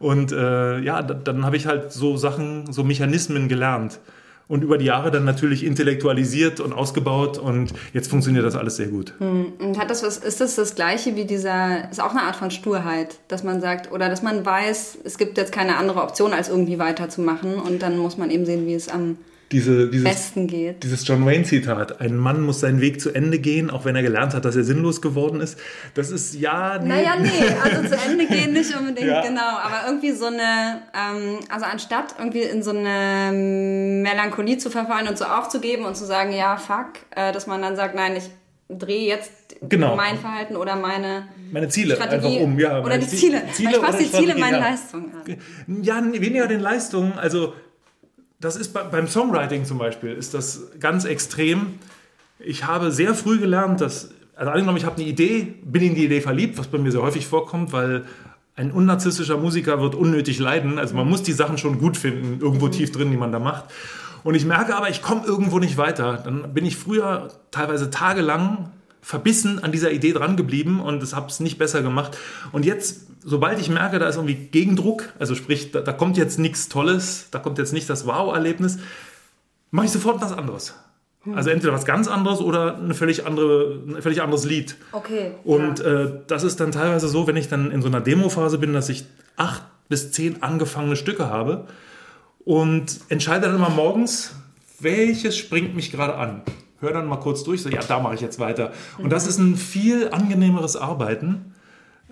Und 0.00 0.32
äh, 0.32 0.80
ja, 0.80 1.02
dann 1.02 1.44
habe 1.44 1.56
ich 1.56 1.66
halt 1.66 1.92
so 1.92 2.16
Sachen, 2.16 2.72
so 2.72 2.82
Mechanismen 2.82 3.48
gelernt. 3.48 4.00
Und 4.48 4.64
über 4.64 4.78
die 4.78 4.86
Jahre 4.86 5.12
dann 5.12 5.24
natürlich 5.24 5.62
intellektualisiert 5.62 6.58
und 6.58 6.72
ausgebaut 6.72 7.38
und 7.38 7.72
jetzt 7.92 8.10
funktioniert 8.10 8.44
das 8.44 8.56
alles 8.56 8.76
sehr 8.76 8.88
gut. 8.88 9.14
Hm. 9.18 9.52
Und 9.60 9.78
hat 9.78 9.90
das 9.90 10.02
was, 10.02 10.16
ist 10.16 10.40
das 10.40 10.56
das 10.56 10.74
Gleiche 10.74 11.14
wie 11.14 11.24
dieser, 11.24 11.88
ist 11.88 12.02
auch 12.02 12.10
eine 12.10 12.22
Art 12.22 12.34
von 12.34 12.50
Sturheit, 12.50 13.20
dass 13.28 13.44
man 13.44 13.60
sagt, 13.60 13.92
oder 13.92 14.08
dass 14.08 14.22
man 14.22 14.44
weiß, 14.44 14.98
es 15.04 15.18
gibt 15.18 15.38
jetzt 15.38 15.52
keine 15.52 15.76
andere 15.76 16.02
Option, 16.02 16.32
als 16.32 16.48
irgendwie 16.48 16.80
weiterzumachen 16.80 17.54
und 17.56 17.80
dann 17.80 17.96
muss 17.96 18.18
man 18.18 18.30
eben 18.30 18.44
sehen, 18.44 18.66
wie 18.66 18.74
es 18.74 18.88
am 18.88 19.18
diese, 19.52 19.88
dieses. 19.90 20.32
Dieses 20.34 21.06
John 21.06 21.26
Wayne-Zitat, 21.26 22.00
ein 22.00 22.16
Mann 22.16 22.42
muss 22.42 22.60
seinen 22.60 22.80
Weg 22.80 23.00
zu 23.00 23.12
Ende 23.12 23.38
gehen, 23.40 23.68
auch 23.70 23.84
wenn 23.84 23.96
er 23.96 24.02
gelernt 24.02 24.32
hat, 24.32 24.44
dass 24.44 24.54
er 24.54 24.62
sinnlos 24.62 25.02
geworden 25.02 25.40
ist. 25.40 25.58
Das 25.94 26.10
ist 26.10 26.34
ja. 26.34 26.78
Nee. 26.78 26.88
Naja, 26.88 27.16
nee, 27.20 27.28
also 27.62 27.88
zu 27.88 28.00
Ende 28.08 28.26
gehen 28.26 28.52
nicht 28.52 28.76
unbedingt, 28.78 29.08
ja. 29.08 29.22
genau. 29.22 29.40
Aber 29.40 29.86
irgendwie 29.86 30.12
so 30.12 30.26
eine, 30.26 30.82
ähm, 30.94 31.40
also 31.48 31.66
anstatt 31.66 32.14
irgendwie 32.18 32.42
in 32.42 32.62
so 32.62 32.70
eine 32.70 33.32
Melancholie 33.32 34.58
zu 34.58 34.70
verfallen 34.70 35.08
und 35.08 35.18
so 35.18 35.24
aufzugeben 35.24 35.84
und 35.84 35.96
zu 35.96 36.06
sagen, 36.06 36.32
ja, 36.32 36.56
fuck, 36.56 36.92
äh, 37.16 37.32
dass 37.32 37.48
man 37.48 37.60
dann 37.60 37.74
sagt, 37.74 37.96
nein, 37.96 38.14
ich 38.16 38.30
drehe 38.68 39.08
jetzt 39.08 39.32
genau. 39.68 39.96
mein 39.96 40.16
Verhalten 40.16 40.54
oder 40.54 40.76
meine 40.76 41.28
meine 41.50 41.68
Ziele 41.68 41.96
Strategie 41.96 42.38
einfach 42.38 42.44
um 42.44 42.58
ja 42.58 42.80
oder 42.80 42.98
die 42.98 43.08
Ziele, 43.08 43.42
Ziele 43.52 43.72
ich 43.72 43.80
passe 43.80 43.98
die 43.98 44.12
Ziele 44.12 44.36
meine 44.36 44.58
ja. 44.58 44.68
Leistungen 44.68 45.12
an 45.66 45.82
ja 45.82 46.00
weniger 46.20 46.46
den 46.46 46.60
Leistungen 46.60 47.18
also 47.18 47.54
das 48.40 48.56
ist 48.56 48.72
beim 48.72 49.06
Songwriting 49.06 49.64
zum 49.64 49.78
Beispiel, 49.78 50.12
ist 50.12 50.34
das 50.34 50.70
ganz 50.80 51.04
extrem. 51.04 51.74
Ich 52.38 52.66
habe 52.66 52.90
sehr 52.90 53.14
früh 53.14 53.38
gelernt, 53.38 53.82
dass, 53.82 54.10
also 54.34 54.50
angenommen, 54.50 54.78
ich 54.78 54.86
habe 54.86 54.96
eine 54.96 55.04
Idee, 55.04 55.54
bin 55.62 55.82
in 55.82 55.94
die 55.94 56.06
Idee 56.06 56.22
verliebt, 56.22 56.58
was 56.58 56.68
bei 56.68 56.78
mir 56.78 56.90
sehr 56.90 57.02
häufig 57.02 57.26
vorkommt, 57.26 57.72
weil 57.72 58.04
ein 58.56 58.72
unnarzisstischer 58.72 59.36
Musiker 59.36 59.80
wird 59.80 59.94
unnötig 59.94 60.38
leiden. 60.38 60.78
Also 60.78 60.94
man 60.94 61.08
muss 61.08 61.22
die 61.22 61.32
Sachen 61.32 61.58
schon 61.58 61.78
gut 61.78 61.98
finden, 61.98 62.40
irgendwo 62.40 62.68
tief 62.68 62.92
drin, 62.92 63.10
die 63.10 63.16
man 63.16 63.30
da 63.30 63.38
macht. 63.38 63.64
Und 64.22 64.34
ich 64.34 64.44
merke 64.44 64.74
aber, 64.74 64.88
ich 64.88 65.02
komme 65.02 65.24
irgendwo 65.26 65.58
nicht 65.58 65.76
weiter. 65.76 66.20
Dann 66.24 66.52
bin 66.54 66.64
ich 66.64 66.76
früher 66.76 67.28
teilweise 67.50 67.90
tagelang 67.90 68.70
verbissen 69.02 69.62
an 69.62 69.72
dieser 69.72 69.92
Idee 69.92 70.12
dran 70.12 70.36
geblieben 70.36 70.80
und 70.80 71.02
es 71.02 71.14
habe 71.14 71.28
es 71.28 71.40
nicht 71.40 71.58
besser 71.58 71.82
gemacht. 71.82 72.16
Und 72.52 72.64
jetzt, 72.64 73.06
sobald 73.22 73.58
ich 73.60 73.68
merke, 73.68 73.98
da 73.98 74.08
ist 74.08 74.16
irgendwie 74.16 74.48
Gegendruck, 74.50 75.12
also 75.18 75.34
sprich, 75.34 75.72
da, 75.72 75.80
da 75.80 75.92
kommt 75.92 76.16
jetzt 76.16 76.38
nichts 76.38 76.68
Tolles, 76.68 77.28
da 77.30 77.38
kommt 77.38 77.58
jetzt 77.58 77.72
nicht 77.72 77.88
das 77.88 78.06
Wow-Erlebnis, 78.06 78.78
mache 79.70 79.86
ich 79.86 79.92
sofort 79.92 80.20
was 80.20 80.32
anderes. 80.32 80.74
Hm. 81.22 81.34
Also 81.34 81.50
entweder 81.50 81.72
was 81.72 81.84
ganz 81.84 82.08
anderes 82.08 82.40
oder 82.40 82.76
eine 82.76 82.94
völlig 82.94 83.26
andere, 83.26 83.82
ein 83.88 84.02
völlig 84.02 84.22
anderes 84.22 84.44
Lied. 84.44 84.76
Okay. 84.92 85.32
Und 85.44 85.80
ja. 85.80 86.04
äh, 86.04 86.12
das 86.26 86.44
ist 86.44 86.60
dann 86.60 86.72
teilweise 86.72 87.08
so, 87.08 87.26
wenn 87.26 87.36
ich 87.36 87.48
dann 87.48 87.70
in 87.70 87.82
so 87.82 87.88
einer 87.88 88.00
Demophase 88.00 88.58
bin, 88.58 88.72
dass 88.72 88.88
ich 88.88 89.04
acht 89.36 89.62
bis 89.88 90.12
zehn 90.12 90.42
angefangene 90.42 90.96
Stücke 90.96 91.28
habe 91.28 91.66
und 92.44 93.00
entscheide 93.08 93.46
dann 93.46 93.56
immer 93.56 93.70
morgens, 93.70 94.34
welches 94.78 95.36
springt 95.36 95.74
mich 95.74 95.90
gerade 95.90 96.14
an 96.14 96.42
hör 96.80 96.92
dann 96.92 97.06
mal 97.06 97.16
kurz 97.16 97.44
durch, 97.44 97.62
so 97.62 97.68
ja, 97.68 97.80
da 97.80 98.00
mache 98.00 98.14
ich 98.14 98.20
jetzt 98.20 98.38
weiter. 98.38 98.72
Und 98.98 99.10
das 99.10 99.26
ist 99.26 99.38
ein 99.38 99.56
viel 99.56 100.08
angenehmeres 100.10 100.76
Arbeiten, 100.76 101.54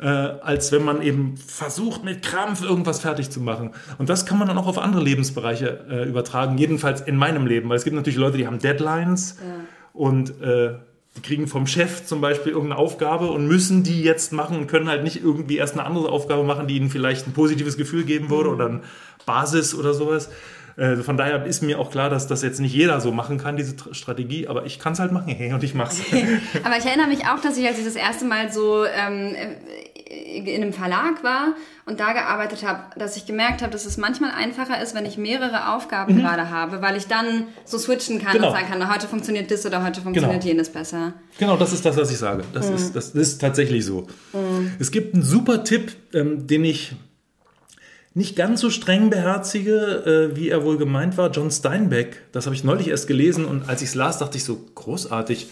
äh, 0.01 0.07
als 0.07 0.73
wenn 0.73 0.85
man 0.85 1.03
eben 1.03 1.37
versucht, 1.37 2.05
mit 2.05 2.23
Krampf 2.23 2.63
irgendwas 2.63 3.01
fertig 3.01 3.31
zu 3.31 3.41
machen. 3.41 3.71
Und 3.99 4.09
das 4.09 4.27
kann 4.27 4.39
man 4.39 4.49
dann 4.49 4.59
auch 4.59 4.67
auf 4.67 4.79
andere 4.79 5.03
Lebensbereiche 5.03 5.87
äh, 5.91 6.09
übertragen, 6.09 6.59
jedenfalls 6.59 7.01
in 7.01 7.17
meinem 7.17 7.47
Leben, 7.47 7.69
weil 7.69 7.77
es 7.77 7.85
gibt 7.85 7.97
natürlich 7.97 8.19
Leute, 8.19 8.37
die 8.37 8.47
haben 8.47 8.59
Deadlines 8.59 9.37
ja. 9.41 9.55
und 9.93 10.41
äh, 10.41 10.75
die 11.17 11.23
kriegen 11.23 11.49
vom 11.49 11.67
Chef 11.67 12.07
zum 12.07 12.21
Beispiel 12.21 12.53
irgendeine 12.53 12.81
Aufgabe 12.81 13.31
und 13.31 13.49
müssen 13.49 13.83
die 13.83 14.03
jetzt 14.03 14.33
machen 14.33 14.57
und 14.57 14.67
können 14.69 14.89
halt 14.89 15.03
nicht 15.03 15.23
irgendwie 15.23 15.57
erst 15.57 15.75
eine 15.75 15.85
andere 15.85 16.11
Aufgabe 16.11 16.45
machen, 16.45 16.69
die 16.69 16.77
ihnen 16.77 16.91
vielleicht 16.91 17.27
ein 17.27 17.33
positives 17.33 17.77
Gefühl 17.77 18.05
geben 18.05 18.31
würde 18.31 18.51
mhm. 18.51 18.55
oder 18.55 18.67
eine 18.67 18.81
Basis 19.27 19.75
oder 19.75 19.95
sowas. 19.95 20.31
Äh, 20.79 20.99
von 20.99 21.17
daher 21.17 21.45
ist 21.45 21.61
mir 21.63 21.81
auch 21.81 21.91
klar, 21.91 22.09
dass 22.09 22.29
das 22.29 22.43
jetzt 22.43 22.61
nicht 22.61 22.73
jeder 22.73 23.01
so 23.01 23.11
machen 23.11 23.37
kann, 23.37 23.57
diese 23.57 23.75
Strategie, 23.91 24.47
aber 24.47 24.65
ich 24.65 24.79
kann 24.79 24.93
es 24.93 25.01
halt 25.01 25.11
machen 25.11 25.29
hey, 25.29 25.53
und 25.55 25.65
ich 25.65 25.75
mache 25.75 25.93
es. 25.93 26.01
aber 26.65 26.79
ich 26.79 26.87
erinnere 26.87 27.09
mich 27.09 27.27
auch, 27.27 27.41
dass 27.41 27.59
ich, 27.59 27.67
als 27.67 27.79
ich 27.79 27.85
das 27.85 27.97
erste 27.97 28.25
Mal 28.25 28.53
so 28.53 28.85
ähm, 28.85 29.35
in 30.09 30.63
einem 30.63 30.73
Verlag 30.73 31.25
war 31.25 31.55
und 31.85 31.99
da 31.99 32.13
gearbeitet 32.13 32.65
habe, 32.65 32.81
dass 32.97 33.17
ich 33.17 33.27
gemerkt 33.27 33.61
habe, 33.61 33.73
dass 33.73 33.87
es 33.87 33.97
manchmal 33.97 34.31
einfacher 34.31 34.81
ist, 34.81 34.95
wenn 34.95 35.05
ich 35.05 35.19
mehrere 35.19 35.75
Aufgaben 35.75 36.15
mhm. 36.15 36.21
gerade 36.21 36.49
habe, 36.49 36.81
weil 36.81 36.97
ich 36.97 37.09
dann 37.09 37.49
so 37.65 37.77
switchen 37.77 38.23
kann 38.23 38.35
genau. 38.35 38.49
und 38.49 38.55
sagen 38.55 38.69
kann, 38.69 38.95
heute 38.95 39.09
funktioniert 39.09 39.51
das 39.51 39.67
oder 39.67 39.83
heute 39.85 40.01
funktioniert 40.01 40.43
genau. 40.43 40.53
jenes 40.53 40.71
besser. 40.71 41.13
Genau, 41.39 41.57
das 41.57 41.73
ist 41.73 41.85
das, 41.85 41.97
was 41.97 42.11
ich 42.13 42.19
sage. 42.19 42.45
Das, 42.53 42.69
mhm. 42.69 42.77
ist, 42.77 42.95
das 42.95 43.11
ist 43.11 43.41
tatsächlich 43.41 43.85
so. 43.85 44.07
Mhm. 44.33 44.75
Es 44.79 44.93
gibt 44.93 45.15
einen 45.15 45.25
super 45.25 45.65
Tipp, 45.65 45.93
ähm, 46.15 46.47
den 46.47 46.65
ich 46.65 46.93
nicht 48.19 48.35
ganz 48.35 48.61
so 48.61 48.69
streng 48.69 49.11
beherzige, 49.11 50.31
äh, 50.33 50.37
wie 50.37 50.49
er 50.49 50.65
wohl 50.65 50.77
gemeint 50.77 51.17
war. 51.17 51.31
John 51.31 51.53
Steinbeck, 51.53 52.21
das 52.33 52.47
habe 52.47 52.57
ich 52.57 52.65
neulich 52.65 52.89
erst 52.89 53.07
gelesen 53.07 53.45
und 53.45 53.69
als 53.69 53.81
ich 53.81 53.91
es 53.91 53.95
las, 53.95 54.19
dachte 54.19 54.37
ich 54.37 54.45
so 54.45 54.57
großartig, 54.75 55.49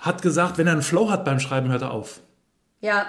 hat 0.00 0.22
gesagt, 0.22 0.56
wenn 0.56 0.66
er 0.66 0.72
einen 0.72 0.82
Flow 0.82 1.10
hat 1.10 1.26
beim 1.26 1.40
Schreiben, 1.40 1.68
hört 1.68 1.82
er 1.82 1.90
auf. 1.90 2.20
Ja, 2.80 3.06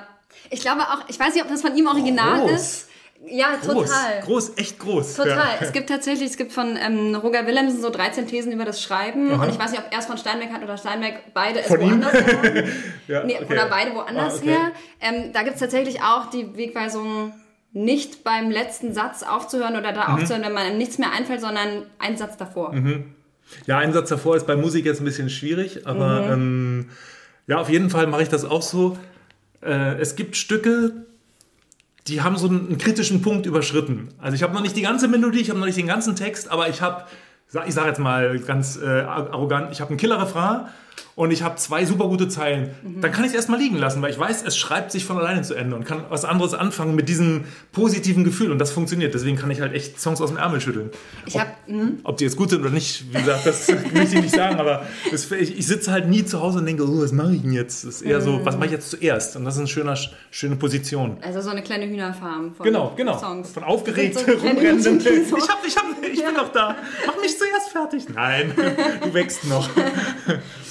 ich 0.49 0.59
glaube 0.59 0.81
auch, 0.81 1.07
ich 1.07 1.17
weiß 1.17 1.33
nicht, 1.33 1.43
ob 1.43 1.49
das 1.49 1.61
von 1.61 1.75
ihm 1.77 1.87
original 1.87 2.41
groß. 2.41 2.51
ist. 2.51 2.89
Ja, 3.27 3.55
groß, 3.55 3.87
total. 3.87 4.21
Groß, 4.23 4.57
echt 4.57 4.77
groß. 4.77 5.15
Total. 5.15 5.37
Ja. 5.37 5.57
Es 5.61 5.71
gibt 5.71 5.87
tatsächlich, 5.87 6.29
es 6.29 6.37
gibt 6.37 6.51
von 6.51 6.77
ähm, 6.77 7.15
Roger 7.15 7.47
Willemsen 7.47 7.81
so 7.81 7.89
13 7.89 8.27
Thesen 8.27 8.51
über 8.51 8.65
das 8.65 8.83
Schreiben. 8.83 9.31
Aha. 9.31 9.43
Und 9.43 9.49
ich 9.51 9.57
weiß 9.57 9.71
nicht, 9.71 9.79
ob 9.79 9.91
er 9.91 9.99
es 9.99 10.05
von 10.05 10.17
Steinbeck 10.17 10.51
hat 10.51 10.61
oder 10.61 10.77
Steinbeck 10.77 11.33
beide 11.33 11.61
es 11.61 11.69
woanders 11.69 12.13
ja, 13.07 13.23
nee, 13.23 13.37
okay. 13.41 13.53
Oder 13.53 13.67
beide 13.67 13.95
woanders 13.95 14.33
ah, 14.33 14.37
okay. 14.37 14.49
her. 14.49 14.71
Ähm, 14.99 15.31
da 15.31 15.43
gibt 15.43 15.55
es 15.55 15.61
tatsächlich 15.61 16.01
auch 16.01 16.29
die 16.29 16.57
Wegweisung 16.57 17.33
nicht 17.75 18.23
beim 18.23 18.49
letzten 18.49 18.93
Satz 18.93 19.21
aufzuhören 19.21 19.75
oder 19.75 19.91
da 19.91 20.07
mhm. 20.07 20.15
aufzuhören, 20.15 20.43
wenn 20.43 20.53
man 20.53 20.77
nichts 20.77 20.97
mehr 20.97 21.11
einfällt, 21.11 21.41
sondern 21.41 21.83
ein 21.99 22.17
Satz 22.17 22.37
davor. 22.37 22.73
Mhm. 22.73 23.13
Ja, 23.67 23.77
ein 23.77 23.91
Satz 23.91 24.09
davor 24.09 24.37
ist 24.37 24.47
bei 24.47 24.55
Musik 24.55 24.85
jetzt 24.85 25.01
ein 25.01 25.05
bisschen 25.05 25.29
schwierig, 25.29 25.85
aber 25.85 26.21
mhm. 26.21 26.31
ähm, 26.31 26.89
ja, 27.47 27.57
auf 27.57 27.69
jeden 27.69 27.89
Fall 27.89 28.07
mache 28.07 28.23
ich 28.23 28.29
das 28.29 28.45
auch 28.45 28.61
so. 28.61 28.97
Äh, 29.61 29.99
es 29.99 30.15
gibt 30.15 30.37
Stücke, 30.37 30.93
die 32.07 32.21
haben 32.21 32.37
so 32.37 32.47
einen, 32.47 32.67
einen 32.67 32.77
kritischen 32.77 33.21
Punkt 33.21 33.45
überschritten. 33.45 34.07
Also 34.19 34.35
ich 34.35 34.41
habe 34.41 34.53
noch 34.53 34.61
nicht 34.61 34.77
die 34.77 34.81
ganze 34.81 35.09
Melodie, 35.09 35.41
ich 35.41 35.49
habe 35.49 35.59
noch 35.59 35.65
nicht 35.65 35.77
den 35.77 35.87
ganzen 35.87 36.15
Text, 36.15 36.49
aber 36.49 36.69
ich 36.69 36.81
habe, 36.81 37.03
ich 37.67 37.73
sage 37.73 37.89
jetzt 37.89 37.99
mal 37.99 38.39
ganz 38.39 38.77
äh, 38.77 38.85
arrogant, 38.85 39.73
ich 39.73 39.81
habe 39.81 39.89
einen 39.89 39.97
Killer-Refrain 39.97 40.67
und 41.15 41.31
ich 41.31 41.43
habe 41.43 41.55
zwei 41.55 41.85
super 41.85 42.07
gute 42.09 42.27
Zeilen, 42.27 42.71
mhm. 42.83 42.99
dann 43.01 43.11
kann 43.11 43.23
ich 43.23 43.29
es 43.29 43.35
erstmal 43.35 43.59
liegen 43.59 43.77
lassen, 43.77 44.01
weil 44.01 44.11
ich 44.11 44.19
weiß, 44.19 44.43
es 44.45 44.57
schreibt 44.57 44.91
sich 44.91 45.05
von 45.05 45.17
alleine 45.17 45.43
zu 45.43 45.53
Ende 45.53 45.75
und 45.75 45.85
kann 45.85 46.03
was 46.09 46.25
anderes 46.25 46.53
anfangen 46.53 46.93
mit 46.93 47.07
diesem 47.07 47.45
positiven 47.71 48.25
Gefühl 48.25 48.51
und 48.51 48.59
das 48.59 48.71
funktioniert. 48.71 49.13
Deswegen 49.13 49.37
kann 49.37 49.49
ich 49.49 49.61
halt 49.61 49.73
echt 49.73 49.99
Songs 49.99 50.19
aus 50.19 50.29
dem 50.29 50.37
Ärmel 50.37 50.59
schütteln. 50.59 50.89
Ich 51.25 51.39
hab, 51.39 51.47
ob, 51.47 51.73
hm? 51.73 51.99
ob 52.03 52.17
die 52.17 52.25
jetzt 52.25 52.35
gut 52.35 52.49
sind 52.49 52.59
oder 52.61 52.69
nicht, 52.69 53.05
wie 53.13 53.17
gesagt, 53.17 53.45
das 53.45 53.67
will 53.93 54.03
ich 54.03 54.13
nicht 54.13 54.35
sagen, 54.35 54.57
aber 54.59 54.85
das, 55.09 55.31
ich, 55.31 55.57
ich, 55.57 55.65
sitze 55.65 55.91
halt 55.91 56.09
nie 56.09 56.25
zu 56.25 56.41
Hause 56.41 56.59
und 56.59 56.65
denke, 56.65 56.83
oh, 56.83 57.01
was 57.01 57.13
mache 57.13 57.33
ich 57.33 57.41
denn 57.41 57.53
jetzt? 57.53 57.85
Das 57.85 57.95
ist 57.95 58.01
eher 58.01 58.19
so, 58.19 58.43
was 58.43 58.55
mache 58.55 58.65
ich 58.65 58.71
jetzt 58.73 58.89
zuerst? 58.89 59.37
Und 59.37 59.45
das 59.45 59.55
ist 59.55 59.59
eine 59.59 59.67
schöne, 59.69 59.95
schöne 60.31 60.57
Position. 60.57 61.17
Also 61.21 61.39
so 61.39 61.49
eine 61.49 61.63
kleine 61.63 61.87
Hühnerfarm 61.87 62.53
von 62.55 62.65
genau, 62.65 62.93
genau. 62.97 63.17
Songs. 63.17 63.51
Von 63.51 63.63
aufgeregt 63.63 64.19
so 64.19 64.31
rumrennenden. 64.31 64.99
Ich, 64.99 65.31
hab, 65.31 65.65
ich, 65.65 65.77
hab, 65.77 65.85
ich 66.03 66.19
ja. 66.19 66.25
bin 66.27 66.35
noch 66.35 66.51
da. 66.51 66.75
Mach 67.07 67.21
mich 67.21 67.37
zuerst 67.37 67.69
fertig. 67.69 68.07
Nein, 68.13 68.51
du 69.03 69.13
wächst 69.13 69.45
noch. 69.45 69.69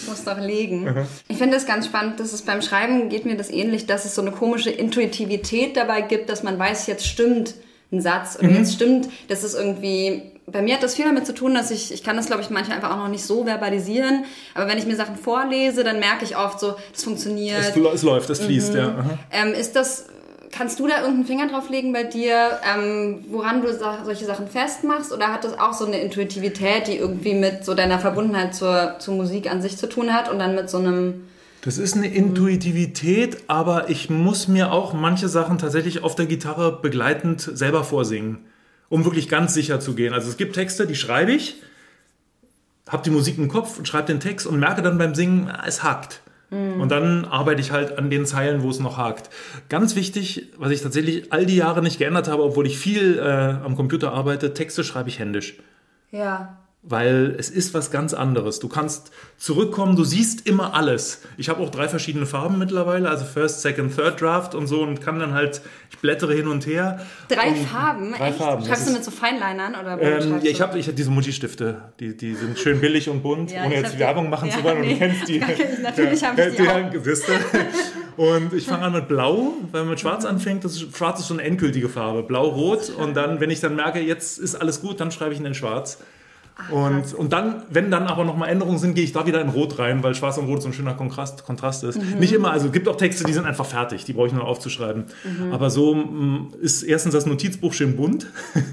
Muss 0.06 0.24
doch 0.34 0.40
legen. 0.40 0.84
Mhm. 0.84 1.06
Ich 1.28 1.38
finde 1.38 1.56
es 1.56 1.66
ganz 1.66 1.86
spannend, 1.86 2.20
dass 2.20 2.32
es 2.32 2.42
beim 2.42 2.62
Schreiben 2.62 3.08
geht 3.08 3.24
mir 3.24 3.36
das 3.36 3.50
ähnlich, 3.50 3.86
dass 3.86 4.04
es 4.04 4.14
so 4.14 4.22
eine 4.22 4.32
komische 4.32 4.70
Intuitivität 4.70 5.76
dabei 5.76 6.02
gibt, 6.02 6.28
dass 6.28 6.42
man 6.42 6.58
weiß, 6.58 6.86
jetzt 6.86 7.06
stimmt 7.06 7.54
ein 7.92 8.00
Satz 8.00 8.36
oder 8.38 8.48
mhm. 8.48 8.56
jetzt 8.56 8.74
stimmt, 8.74 9.08
dass 9.28 9.42
es 9.42 9.54
irgendwie 9.54 10.22
bei 10.46 10.60
mir 10.60 10.74
hat 10.74 10.82
das 10.82 10.94
viel 10.94 11.06
damit 11.06 11.26
zu 11.26 11.34
tun, 11.34 11.54
dass 11.54 11.70
ich, 11.70 11.92
ich 11.92 12.02
kann 12.02 12.16
das 12.16 12.26
glaube 12.26 12.42
ich 12.42 12.50
manchmal 12.50 12.76
einfach 12.76 12.90
auch 12.90 12.98
noch 12.98 13.08
nicht 13.08 13.24
so 13.24 13.44
verbalisieren, 13.44 14.24
aber 14.54 14.68
wenn 14.68 14.76
ich 14.76 14.86
mir 14.86 14.96
Sachen 14.96 15.16
vorlese, 15.16 15.84
dann 15.84 16.00
merke 16.00 16.24
ich 16.24 16.36
oft 16.36 16.60
so, 16.60 16.74
das 16.92 17.02
funktioniert. 17.02 17.60
Es, 17.60 17.76
es 17.76 18.02
läuft, 18.02 18.28
es 18.30 18.40
fließt, 18.40 18.72
mhm. 18.72 18.78
ja. 18.78 19.04
Ähm, 19.30 19.54
ist 19.54 19.74
das 19.74 20.06
Kannst 20.56 20.78
du 20.78 20.86
da 20.86 20.98
irgendeinen 20.98 21.26
Finger 21.26 21.48
drauf 21.48 21.68
legen 21.68 21.92
bei 21.92 22.04
dir, 22.04 22.60
ähm, 22.64 23.24
woran 23.28 23.60
du 23.60 23.76
solche 24.04 24.24
Sachen 24.24 24.46
festmachst? 24.46 25.12
Oder 25.12 25.32
hat 25.32 25.42
das 25.42 25.58
auch 25.58 25.72
so 25.72 25.84
eine 25.84 25.98
Intuitivität, 26.00 26.86
die 26.86 26.96
irgendwie 26.96 27.34
mit 27.34 27.64
so 27.64 27.74
deiner 27.74 27.98
Verbundenheit 27.98 28.54
zur, 28.54 28.94
zur 29.00 29.14
Musik 29.14 29.50
an 29.50 29.62
sich 29.62 29.76
zu 29.76 29.88
tun 29.88 30.14
hat 30.14 30.30
und 30.30 30.38
dann 30.38 30.54
mit 30.54 30.70
so 30.70 30.78
einem... 30.78 31.24
Das 31.62 31.76
ist 31.76 31.96
eine 31.96 32.06
Intuitivität, 32.06 33.38
aber 33.48 33.90
ich 33.90 34.10
muss 34.10 34.46
mir 34.46 34.70
auch 34.70 34.92
manche 34.92 35.28
Sachen 35.28 35.58
tatsächlich 35.58 36.04
auf 36.04 36.14
der 36.14 36.26
Gitarre 36.26 36.78
begleitend 36.80 37.40
selber 37.40 37.82
vorsingen, 37.82 38.38
um 38.88 39.04
wirklich 39.04 39.28
ganz 39.28 39.54
sicher 39.54 39.80
zu 39.80 39.94
gehen. 39.94 40.14
Also 40.14 40.28
es 40.28 40.36
gibt 40.36 40.54
Texte, 40.54 40.86
die 40.86 40.94
schreibe 40.94 41.32
ich, 41.32 41.60
habe 42.88 43.02
die 43.02 43.10
Musik 43.10 43.38
im 43.38 43.48
Kopf 43.48 43.76
und 43.76 43.88
schreibe 43.88 44.06
den 44.06 44.20
Text 44.20 44.46
und 44.46 44.60
merke 44.60 44.82
dann 44.82 44.98
beim 44.98 45.16
Singen, 45.16 45.50
es 45.66 45.82
hakt. 45.82 46.20
Mhm. 46.50 46.80
Und 46.80 46.90
dann 46.90 47.24
arbeite 47.24 47.60
ich 47.60 47.72
halt 47.72 47.98
an 47.98 48.10
den 48.10 48.26
Zeilen, 48.26 48.62
wo 48.62 48.70
es 48.70 48.80
noch 48.80 48.96
hakt. 48.96 49.30
Ganz 49.68 49.96
wichtig, 49.96 50.52
was 50.56 50.70
ich 50.70 50.82
tatsächlich 50.82 51.32
all 51.32 51.46
die 51.46 51.56
Jahre 51.56 51.82
nicht 51.82 51.98
geändert 51.98 52.28
habe, 52.28 52.42
obwohl 52.42 52.66
ich 52.66 52.78
viel 52.78 53.18
äh, 53.18 53.22
am 53.22 53.76
Computer 53.76 54.12
arbeite, 54.12 54.54
Texte 54.54 54.84
schreibe 54.84 55.08
ich 55.08 55.18
händisch. 55.18 55.56
Ja 56.10 56.63
weil 56.86 57.34
es 57.38 57.48
ist 57.48 57.72
was 57.72 57.90
ganz 57.90 58.12
anderes. 58.12 58.60
Du 58.60 58.68
kannst 58.68 59.10
zurückkommen, 59.38 59.96
du 59.96 60.04
siehst 60.04 60.46
immer 60.46 60.74
alles. 60.74 61.22
Ich 61.38 61.48
habe 61.48 61.62
auch 61.62 61.70
drei 61.70 61.88
verschiedene 61.88 62.26
Farben 62.26 62.58
mittlerweile, 62.58 63.08
also 63.08 63.24
First, 63.24 63.62
Second, 63.62 63.96
Third 63.96 64.20
Draft 64.20 64.54
und 64.54 64.66
so 64.66 64.82
und 64.82 65.00
kann 65.00 65.18
dann 65.18 65.32
halt, 65.32 65.62
ich 65.90 65.98
blättere 65.98 66.34
hin 66.34 66.46
und 66.46 66.66
her. 66.66 67.00
Drei 67.28 67.48
und 67.48 67.66
Farben? 67.66 68.12
Drei 68.12 68.28
Echt? 68.28 68.38
Farben. 68.38 68.66
Schreibst 68.66 68.88
du 68.88 68.92
mit 68.92 69.02
so 69.04 69.10
Feinlinern 69.10 69.74
oder 69.74 70.00
ähm, 70.00 70.40
ja, 70.42 70.50
ich 70.50 70.60
habe 70.60 70.78
ich 70.78 70.86
hab 70.88 70.96
diese 70.96 71.10
Mutti-Stifte, 71.10 71.92
die, 72.00 72.16
die 72.16 72.34
sind 72.34 72.58
schön 72.58 72.80
billig 72.80 73.08
und 73.08 73.22
bunt, 73.22 73.50
ja, 73.50 73.64
ohne 73.64 73.76
jetzt 73.76 73.98
Werbung 73.98 74.28
machen 74.28 74.50
ja, 74.50 74.58
zu 74.58 74.64
wollen. 74.64 74.82
Nee. 74.82 74.92
Und 74.92 75.00
du 75.00 75.06
kennst 75.06 75.28
die. 75.28 75.38
Natürlich 75.82 76.20
ja, 76.20 76.28
habe 76.28 76.42
ich 76.42 76.56
die, 76.56 76.62
die 76.62 76.68
auch. 76.68 76.92
Und 78.16 78.52
ich 78.52 78.66
fange 78.66 78.84
an 78.84 78.92
mit 78.92 79.08
Blau, 79.08 79.54
weil 79.72 79.82
man 79.82 79.90
mit 79.90 80.00
Schwarz 80.00 80.24
anfängt. 80.24 80.64
Das 80.64 80.74
ist, 80.74 80.96
Schwarz 80.96 81.20
ist 81.20 81.28
schon 81.28 81.40
eine 81.40 81.48
endgültige 81.48 81.88
Farbe. 81.88 82.22
Blau-Rot 82.22 82.90
und 82.90 83.14
dann, 83.14 83.40
wenn 83.40 83.50
ich 83.50 83.60
dann 83.60 83.74
merke, 83.74 84.00
jetzt 84.00 84.38
ist 84.38 84.54
alles 84.54 84.80
gut, 84.80 85.00
dann 85.00 85.10
schreibe 85.10 85.32
ich 85.32 85.38
in 85.38 85.44
den 85.44 85.54
Schwarz. 86.56 87.12
Und, 87.12 87.14
und 87.14 87.32
dann, 87.32 87.62
wenn 87.68 87.90
dann 87.90 88.06
aber 88.06 88.24
nochmal 88.24 88.48
Änderungen 88.48 88.78
sind, 88.78 88.94
gehe 88.94 89.04
ich 89.04 89.12
da 89.12 89.26
wieder 89.26 89.40
in 89.40 89.48
Rot 89.48 89.78
rein, 89.78 90.02
weil 90.02 90.14
Schwarz 90.14 90.38
und 90.38 90.46
Rot 90.46 90.62
so 90.62 90.68
ein 90.68 90.72
schöner 90.72 90.94
Kontrast, 90.94 91.44
Kontrast 91.44 91.84
ist. 91.84 92.00
Mhm. 92.00 92.18
Nicht 92.20 92.32
immer, 92.32 92.52
also 92.52 92.66
es 92.66 92.72
gibt 92.72 92.88
auch 92.88 92.96
Texte, 92.96 93.24
die 93.24 93.32
sind 93.32 93.44
einfach 93.44 93.66
fertig, 93.66 94.04
die 94.04 94.12
brauche 94.12 94.28
ich 94.28 94.32
nur 94.32 94.46
aufzuschreiben. 94.46 95.06
Mhm. 95.24 95.52
Aber 95.52 95.70
so 95.70 95.94
mm, 95.94 96.54
ist 96.60 96.82
erstens 96.82 97.14
das 97.14 97.26
Notizbuch 97.26 97.72
schön 97.72 97.96
bunt. 97.96 98.28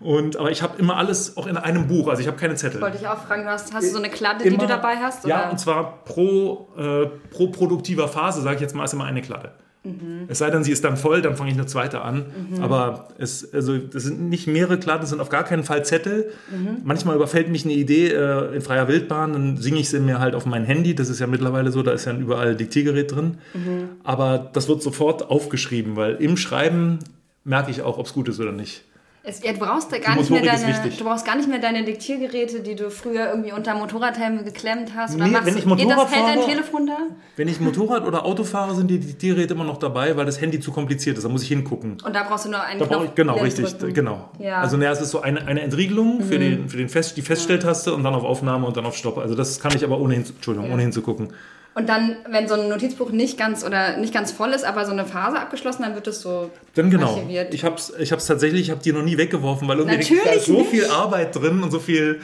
Und, 0.00 0.38
aber 0.38 0.50
ich 0.50 0.62
habe 0.62 0.78
immer 0.78 0.96
alles 0.96 1.36
auch 1.36 1.46
in 1.46 1.58
einem 1.58 1.86
Buch, 1.86 2.08
also 2.08 2.22
ich 2.22 2.26
habe 2.26 2.38
keine 2.38 2.54
Zettel. 2.54 2.80
Wollte 2.80 2.96
ich 2.96 3.06
auch 3.06 3.18
fragen, 3.18 3.44
hast, 3.44 3.74
hast 3.74 3.86
du 3.86 3.92
so 3.92 3.98
eine 3.98 4.08
Kladde, 4.08 4.44
immer, 4.44 4.56
die 4.56 4.62
du 4.62 4.66
dabei 4.66 4.96
hast? 4.96 5.26
Oder? 5.26 5.34
Ja, 5.34 5.50
und 5.50 5.60
zwar 5.60 6.04
pro, 6.04 6.70
äh, 6.78 7.06
pro 7.30 7.48
produktiver 7.48 8.08
Phase, 8.08 8.40
sage 8.40 8.54
ich 8.56 8.60
jetzt 8.62 8.74
mal, 8.74 8.84
ist 8.84 8.94
immer 8.94 9.04
eine 9.04 9.20
Kladde. 9.20 9.52
Mhm. 9.82 10.26
Es 10.28 10.38
sei 10.38 10.50
denn, 10.50 10.62
sie 10.62 10.72
ist 10.72 10.84
dann 10.84 10.96
voll, 10.96 11.22
dann 11.22 11.36
fange 11.36 11.50
ich 11.50 11.56
eine 11.56 11.66
zweite 11.66 12.02
an. 12.02 12.26
Mhm. 12.50 12.62
Aber 12.62 13.08
es, 13.18 13.52
also, 13.54 13.78
das 13.78 14.02
sind 14.02 14.28
nicht 14.28 14.46
mehrere 14.46 14.78
Klatten, 14.78 15.00
das 15.00 15.10
sind 15.10 15.20
auf 15.20 15.30
gar 15.30 15.44
keinen 15.44 15.64
Fall 15.64 15.84
Zettel. 15.84 16.32
Mhm. 16.50 16.82
Manchmal 16.84 17.16
überfällt 17.16 17.48
mich 17.48 17.64
eine 17.64 17.72
Idee 17.74 18.08
äh, 18.08 18.54
in 18.54 18.60
freier 18.60 18.88
Wildbahn, 18.88 19.32
dann 19.32 19.56
singe 19.56 19.80
ich 19.80 19.88
sie 19.88 20.00
mir 20.00 20.20
halt 20.20 20.34
auf 20.34 20.44
mein 20.44 20.64
Handy. 20.64 20.94
Das 20.94 21.08
ist 21.08 21.18
ja 21.18 21.26
mittlerweile 21.26 21.72
so, 21.72 21.82
da 21.82 21.92
ist 21.92 22.04
ja 22.04 22.14
überall 22.14 22.56
Diktiergerät 22.56 23.12
drin. 23.12 23.38
Mhm. 23.54 23.88
Aber 24.04 24.50
das 24.52 24.68
wird 24.68 24.82
sofort 24.82 25.30
aufgeschrieben, 25.30 25.96
weil 25.96 26.16
im 26.16 26.36
Schreiben 26.36 26.98
merke 27.44 27.70
ich 27.70 27.82
auch, 27.82 27.96
ob 27.96 28.06
es 28.06 28.12
gut 28.12 28.28
ist 28.28 28.38
oder 28.38 28.52
nicht. 28.52 28.84
Es, 29.22 29.42
ja, 29.42 29.52
du 29.52 29.58
brauchst 29.58 29.90
gar 29.90 30.16
nicht 30.16 30.30
mehr 30.30 30.40
deine, 30.40 30.90
du 30.96 31.04
brauchst 31.04 31.26
gar 31.26 31.36
nicht 31.36 31.46
mehr 31.46 31.58
deine 31.58 31.84
Diktiergeräte, 31.84 32.60
die 32.60 32.74
du 32.74 32.90
früher 32.90 33.28
irgendwie 33.28 33.52
unter 33.52 33.74
Motorradhelme 33.74 34.44
geklemmt 34.44 34.92
hast. 34.96 35.14
Oder 35.14 35.26
nee, 35.26 35.36
wenn 35.42 35.58
ich 35.58 35.66
Motorrad 35.66 35.88
geht 35.88 35.98
das, 35.98 36.10
fahre, 36.10 36.36
dein 36.38 36.48
Telefon 36.48 36.86
da? 36.86 36.96
Wenn 37.36 37.48
ich 37.48 37.60
Motorrad 37.60 38.06
oder 38.06 38.24
Auto 38.24 38.44
fahre, 38.44 38.74
sind 38.74 38.88
die 38.88 38.98
Diktiergeräte 38.98 39.52
immer 39.52 39.64
noch 39.64 39.76
dabei, 39.76 40.16
weil 40.16 40.24
das 40.24 40.40
Handy 40.40 40.58
zu 40.58 40.72
kompliziert 40.72 41.18
ist. 41.18 41.24
Da 41.24 41.28
muss 41.28 41.42
ich 41.42 41.48
hingucken. 41.48 41.98
Und 42.02 42.16
da 42.16 42.22
brauchst 42.22 42.46
du 42.46 42.50
nur 42.50 42.62
einen 42.62 42.80
da 42.80 42.86
Knopf. 42.86 43.04
Ich, 43.04 43.14
genau, 43.14 43.36
richtig, 43.36 43.76
drücken. 43.76 43.92
genau. 43.92 44.30
Ja. 44.38 44.62
Also 44.62 44.78
naja, 44.78 44.92
es 44.92 45.02
ist 45.02 45.10
so 45.10 45.20
eine, 45.20 45.46
eine 45.46 45.60
Entriegelung 45.60 46.18
mhm. 46.18 46.22
für, 46.22 46.38
den, 46.38 46.68
für 46.70 46.78
den 46.78 46.88
Fest, 46.88 47.18
die 47.18 47.22
Feststelltaste 47.22 47.92
und 47.92 48.02
dann 48.02 48.14
auf 48.14 48.24
Aufnahme 48.24 48.66
und 48.66 48.76
dann 48.78 48.86
auf 48.86 48.96
Stopp. 48.96 49.18
Also 49.18 49.34
das 49.34 49.60
kann 49.60 49.76
ich 49.76 49.84
aber 49.84 50.00
ohnehin, 50.00 50.24
Entschuldigung, 50.24 50.68
ja. 50.68 50.74
ohnehin 50.74 50.92
zu 50.92 51.02
gucken. 51.02 51.28
Und 51.74 51.88
dann, 51.88 52.16
wenn 52.28 52.48
so 52.48 52.54
ein 52.54 52.68
Notizbuch 52.68 53.10
nicht 53.10 53.38
ganz 53.38 53.64
oder 53.64 53.96
nicht 53.96 54.12
ganz 54.12 54.32
voll 54.32 54.50
ist, 54.50 54.64
aber 54.64 54.84
so 54.84 54.92
eine 54.92 55.06
Phase 55.06 55.38
abgeschlossen, 55.38 55.82
dann 55.82 55.94
wird 55.94 56.08
es 56.08 56.20
so 56.20 56.50
Dann 56.74 56.90
genau. 56.90 57.14
Archiviert. 57.14 57.54
Ich 57.54 57.64
habe 57.64 57.76
es 57.76 57.92
ich 57.96 58.10
hab's 58.10 58.26
tatsächlich, 58.26 58.62
ich 58.62 58.70
habe 58.70 58.82
die 58.82 58.92
noch 58.92 59.02
nie 59.02 59.16
weggeworfen, 59.16 59.68
weil 59.68 59.78
irgendwie 59.78 60.20
da 60.24 60.30
ist 60.32 60.46
so 60.46 60.58
nicht. 60.58 60.70
viel 60.70 60.86
Arbeit 60.86 61.36
drin 61.36 61.62
und 61.62 61.70
so 61.70 61.78
viel. 61.78 62.20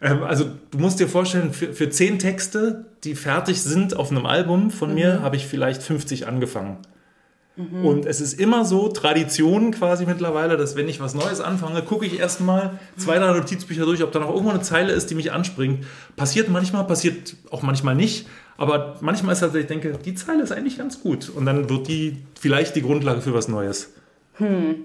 Ähm, 0.00 0.24
also 0.24 0.46
du 0.72 0.78
musst 0.78 0.98
dir 0.98 1.08
vorstellen, 1.08 1.52
für, 1.52 1.72
für 1.72 1.88
zehn 1.88 2.18
Texte, 2.18 2.86
die 3.04 3.14
fertig 3.14 3.62
sind 3.62 3.96
auf 3.96 4.10
einem 4.10 4.26
Album 4.26 4.70
von 4.70 4.88
mhm. 4.88 4.94
mir, 4.96 5.22
habe 5.22 5.36
ich 5.36 5.46
vielleicht 5.46 5.82
50 5.82 6.26
angefangen. 6.26 6.78
Mhm. 7.56 7.84
Und 7.84 8.06
es 8.06 8.20
ist 8.20 8.38
immer 8.40 8.64
so, 8.64 8.88
Tradition 8.88 9.72
quasi 9.72 10.06
mittlerweile, 10.06 10.56
dass 10.56 10.76
wenn 10.76 10.88
ich 10.88 11.00
was 11.00 11.14
Neues 11.14 11.40
anfange, 11.40 11.82
gucke 11.82 12.06
ich 12.06 12.18
erstmal 12.18 12.78
zwei, 12.96 13.18
drei 13.18 13.32
Notizbücher 13.32 13.84
durch, 13.84 14.02
ob 14.02 14.12
da 14.12 14.18
noch 14.18 14.30
irgendwo 14.30 14.50
eine 14.50 14.62
Zeile 14.62 14.92
ist, 14.92 15.10
die 15.10 15.14
mich 15.14 15.32
anspringt. 15.32 15.84
Passiert 16.16 16.48
manchmal, 16.48 16.86
passiert 16.86 17.36
auch 17.50 17.62
manchmal 17.62 17.94
nicht. 17.94 18.26
Aber 18.60 18.98
manchmal 19.00 19.32
ist 19.32 19.40
halt, 19.40 19.54
ich 19.54 19.68
denke, 19.68 19.98
die 20.04 20.14
Zeile 20.14 20.42
ist 20.42 20.52
eigentlich 20.52 20.76
ganz 20.76 21.00
gut. 21.00 21.30
Und 21.30 21.46
dann 21.46 21.70
wird 21.70 21.88
die 21.88 22.18
vielleicht 22.38 22.76
die 22.76 22.82
Grundlage 22.82 23.22
für 23.22 23.32
was 23.32 23.48
Neues. 23.48 23.94
Hm. 24.34 24.84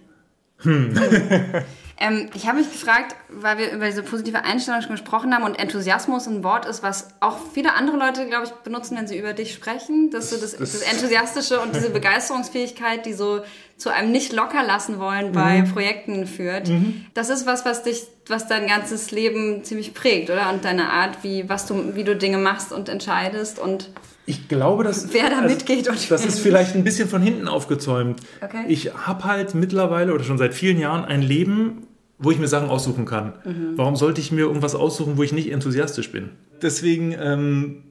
Hm. 0.60 0.94
ähm, 1.98 2.30
ich 2.34 2.46
habe 2.46 2.58
mich 2.58 2.70
gefragt, 2.70 3.16
weil 3.30 3.58
wir 3.58 3.72
über 3.72 3.86
diese 3.86 4.04
positive 4.04 4.44
Einstellung 4.44 4.82
schon 4.82 4.92
gesprochen 4.92 5.34
haben 5.34 5.44
und 5.44 5.56
Enthusiasmus 5.56 6.28
ein 6.28 6.44
Wort 6.44 6.66
ist, 6.66 6.84
was 6.84 7.08
auch 7.22 7.38
viele 7.54 7.74
andere 7.74 7.96
Leute, 7.96 8.28
glaube 8.28 8.46
ich, 8.46 8.52
benutzen, 8.52 8.98
wenn 8.98 9.08
sie 9.08 9.18
über 9.18 9.32
dich 9.34 9.54
sprechen. 9.54 10.10
Dass 10.12 10.32
das, 10.32 10.42
das, 10.42 10.58
das 10.58 10.82
Enthusiastische 10.82 11.62
und 11.62 11.74
diese 11.74 11.90
Begeisterungsfähigkeit, 11.92 13.06
die 13.06 13.14
so 13.14 13.42
zu 13.78 13.90
einem 13.90 14.12
nicht 14.12 14.34
locker 14.34 14.64
lassen 14.64 15.00
wollen 15.00 15.32
bei 15.32 15.62
mhm. 15.62 15.72
Projekten 15.72 16.28
führt. 16.28 16.68
Mhm. 16.68 17.06
Das 17.14 17.30
ist 17.30 17.46
was, 17.46 17.64
was 17.64 17.84
dich, 17.84 18.04
was 18.28 18.48
dein 18.48 18.68
ganzes 18.68 19.12
Leben 19.12 19.64
ziemlich 19.64 19.94
prägt, 19.94 20.30
oder? 20.30 20.50
Und 20.50 20.66
deine 20.66 20.90
Art, 20.90 21.24
wie, 21.24 21.48
was 21.48 21.66
du, 21.66 21.96
wie 21.96 22.04
du 22.04 22.16
Dinge 22.16 22.38
machst 22.38 22.74
und 22.74 22.90
entscheidest 22.90 23.58
und 23.58 23.90
ich 24.26 24.48
glaube, 24.48 24.84
dass 24.84 25.14
wer 25.14 25.30
da 25.30 25.40
also, 25.40 25.54
mitgeht 25.54 25.88
und 25.88 26.12
das 26.12 26.26
ist 26.26 26.40
vielleicht 26.42 26.76
ein 26.76 26.84
bisschen 26.84 27.10
von 27.10 27.22
hinten 27.22 27.48
aufgezäumt. 27.48 28.20
Okay. 28.42 28.66
Ich 28.68 28.94
habe 28.94 29.24
halt 29.24 29.56
mittlerweile 29.56 30.14
oder 30.14 30.24
schon 30.24 30.38
seit 30.38 30.54
vielen 30.54 30.80
Jahren 30.80 31.06
ein 31.06 31.22
Leben, 31.22 31.88
wo 32.18 32.32
ich 32.32 32.40
mir 32.40 32.48
Sachen 32.48 32.70
aussuchen 32.70 33.06
kann. 33.06 33.34
Mhm. 33.44 33.74
Warum 33.76 33.96
sollte 33.96 34.22
ich 34.22 34.32
mir 34.32 34.42
irgendwas 34.42 34.76
aussuchen, 34.76 35.18
wo 35.18 35.24
ich 35.24 35.34
nicht 35.34 35.52
enthusiastisch 35.52 36.12
bin? 36.12 36.30
Deswegen 36.62 37.14
ähm, 37.20 37.84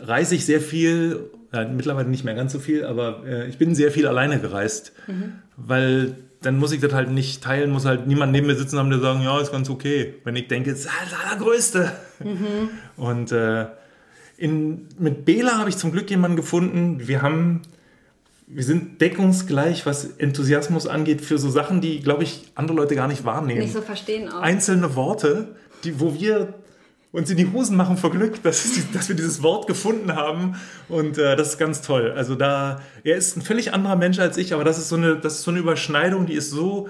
reise 0.00 0.34
ich 0.34 0.46
sehr 0.46 0.60
viel 0.60 1.30
ja, 1.52 1.64
mittlerweile 1.64 2.08
nicht 2.08 2.24
mehr 2.24 2.34
ganz 2.34 2.52
so 2.52 2.58
viel, 2.58 2.84
aber 2.84 3.22
äh, 3.26 3.48
ich 3.48 3.58
bin 3.58 3.74
sehr 3.74 3.90
viel 3.90 4.06
alleine 4.06 4.40
gereist, 4.40 4.92
mhm. 5.06 5.34
weil 5.56 6.16
dann 6.42 6.58
muss 6.58 6.72
ich 6.72 6.80
das 6.80 6.92
halt 6.92 7.10
nicht 7.10 7.42
teilen, 7.42 7.70
muss 7.70 7.86
halt 7.86 8.06
niemand 8.06 8.32
neben 8.32 8.46
mir 8.46 8.56
sitzen 8.56 8.78
haben, 8.78 8.90
der 8.90 9.00
sagen, 9.00 9.22
ja, 9.22 9.40
ist 9.40 9.52
ganz 9.52 9.70
okay. 9.70 10.14
Wenn 10.24 10.36
ich 10.36 10.48
denke, 10.48 10.70
das 10.70 10.80
ist 10.80 10.88
das 10.88 11.18
Allergrößte. 11.24 11.92
Mhm. 12.22 12.70
Und 12.96 13.32
äh, 13.32 13.66
in, 14.38 14.88
mit 14.98 15.24
Bela 15.24 15.58
habe 15.58 15.70
ich 15.70 15.76
zum 15.76 15.92
Glück 15.92 16.10
jemanden 16.10 16.36
gefunden. 16.36 17.06
Wir 17.06 17.22
haben 17.22 17.62
wir 18.46 18.62
sind 18.62 19.00
deckungsgleich, 19.00 19.86
was 19.86 20.04
Enthusiasmus 20.04 20.86
angeht, 20.86 21.20
für 21.20 21.36
so 21.36 21.50
Sachen, 21.50 21.80
die, 21.80 22.00
glaube 22.00 22.22
ich, 22.22 22.44
andere 22.54 22.76
Leute 22.76 22.94
gar 22.94 23.08
nicht 23.08 23.24
wahrnehmen. 23.24 23.60
Nicht 23.60 23.72
so 23.72 23.82
verstehen 23.82 24.28
auch. 24.28 24.40
Einzelne 24.40 24.94
Worte, 24.94 25.56
die, 25.82 25.98
wo 25.98 26.14
wir 26.14 26.54
uns 27.10 27.30
in 27.30 27.36
die 27.36 27.50
Hosen 27.50 27.76
machen 27.76 27.96
vor 27.96 28.10
Glück, 28.10 28.42
dass, 28.42 28.68
dass 28.92 29.08
wir 29.08 29.16
dieses 29.16 29.42
Wort 29.42 29.66
gefunden 29.66 30.14
haben. 30.14 30.56
Und 30.88 31.18
äh, 31.18 31.34
das 31.34 31.50
ist 31.50 31.58
ganz 31.58 31.82
toll. 31.82 32.12
Also 32.12 32.34
da, 32.34 32.82
er 33.02 33.16
ist 33.16 33.36
ein 33.36 33.42
völlig 33.42 33.72
anderer 33.72 33.96
Mensch 33.96 34.18
als 34.18 34.36
ich, 34.36 34.54
aber 34.54 34.64
das 34.64 34.78
ist 34.78 34.90
so 34.90 34.96
eine, 34.96 35.16
das 35.16 35.34
ist 35.34 35.42
so 35.42 35.50
eine 35.50 35.60
Überschneidung, 35.60 36.26
die 36.26 36.34
ist 36.34 36.50
so 36.50 36.88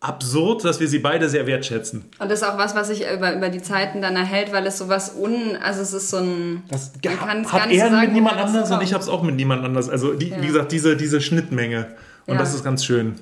absurd, 0.00 0.64
dass 0.64 0.78
wir 0.78 0.88
sie 0.88 1.00
beide 1.00 1.28
sehr 1.28 1.46
wertschätzen. 1.46 2.04
Und 2.18 2.30
das 2.30 2.42
ist 2.42 2.48
auch 2.48 2.56
was, 2.56 2.74
was 2.74 2.88
sich 2.88 3.04
über, 3.12 3.34
über 3.34 3.48
die 3.48 3.60
Zeiten 3.60 4.00
dann 4.00 4.14
erhält, 4.14 4.52
weil 4.52 4.64
es 4.66 4.78
sowas 4.78 5.14
un... 5.16 5.56
Also 5.60 5.82
es 5.82 5.92
ist 5.92 6.10
so 6.10 6.18
ein... 6.18 6.62
Das 6.68 6.92
man 7.02 7.44
hat 7.50 7.70
er 7.70 7.90
sagen, 7.90 8.00
mit 8.00 8.12
niemand 8.12 8.36
anders 8.36 8.70
und 8.70 8.82
ich 8.82 8.92
habe 8.92 9.02
es 9.02 9.08
auch 9.08 9.22
mit 9.22 9.34
niemand 9.34 9.64
anders. 9.64 9.88
Also 9.88 10.14
die, 10.14 10.28
ja. 10.28 10.40
wie 10.40 10.46
gesagt, 10.46 10.70
diese, 10.70 10.96
diese 10.96 11.20
Schnittmenge. 11.20 11.88
Und 12.26 12.34
ja. 12.34 12.40
das 12.40 12.54
ist 12.54 12.62
ganz 12.62 12.84
schön. 12.84 13.16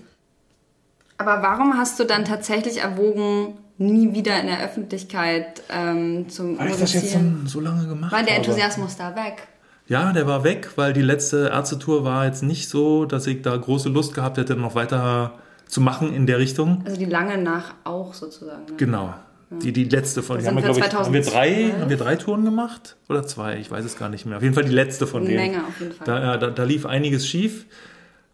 Aber 1.19 1.43
warum 1.43 1.79
hast 1.79 1.99
du 1.99 2.05
dann 2.05 2.27
tatsächlich 2.27 2.83
erwogen, 2.83 3.55
nie 3.79 4.13
wieder 4.13 4.39
in 4.39 4.47
der 4.47 4.63
Öffentlichkeit 4.63 5.63
ähm, 5.71 6.29
zum 6.29 6.59
Weil 6.59 6.71
ich 6.71 6.77
das 6.77 6.93
jetzt 6.93 7.13
so, 7.13 7.21
so 7.47 7.61
lange 7.61 7.87
gemacht 7.87 8.13
War 8.13 8.23
der 8.23 8.37
Enthusiasmus 8.37 8.97
da 8.97 9.15
weg? 9.17 9.49
Ja, 9.87 10.13
der 10.13 10.27
war 10.27 10.45
weg, 10.45 10.71
weil 10.77 10.93
die 10.93 11.03
letzte 11.03 11.49
Ärztetour 11.49 12.05
war 12.05 12.27
jetzt 12.27 12.43
nicht 12.43 12.69
so, 12.69 13.07
dass 13.07 13.27
ich 13.27 13.43
da 13.43 13.57
große 13.57 13.89
Lust 13.89 14.15
gehabt 14.15 14.37
hätte, 14.37 14.57
noch 14.57 14.75
weiter 14.75 15.39
zu 15.67 15.81
machen 15.81 16.13
in 16.15 16.27
der 16.27 16.39
Richtung. 16.39 16.83
Also 16.85 16.99
die 16.99 17.05
lange 17.05 17.39
nach 17.39 17.75
auch 17.85 18.15
sozusagen. 18.15 18.65
Ne? 18.65 18.77
Genau. 18.77 19.15
Ja. 19.51 19.59
Die, 19.59 19.73
die 19.73 19.85
letzte 19.85 20.23
von 20.23 20.39
denen. 20.39 20.49
Haben, 20.49 20.77
wir, 20.77 20.91
haben, 20.91 21.13
wir 21.13 21.23
drei, 21.23 21.73
haben 21.79 21.91
wir 21.91 21.97
drei 21.97 22.17
Touren 22.17 22.45
gemacht? 22.45 22.97
Oder 23.09 23.25
zwei? 23.27 23.59
Ich 23.59 23.71
weiß 23.71 23.85
es 23.85 23.97
gar 23.97 24.09
nicht 24.09 24.27
mehr. 24.27 24.39
Auf 24.39 24.43
jeden 24.43 24.55
Fall 24.55 24.65
die 24.65 24.73
letzte 24.73 25.07
von 25.07 25.25
denen. 25.25 25.37
Länger 25.37 25.65
auf 25.69 25.81
jeden 25.81 25.93
Fall. 25.93 26.05
Da, 26.05 26.37
da, 26.37 26.51
da 26.51 26.65
lief 26.65 26.85
einiges 26.85 27.29
schief. 27.29 27.67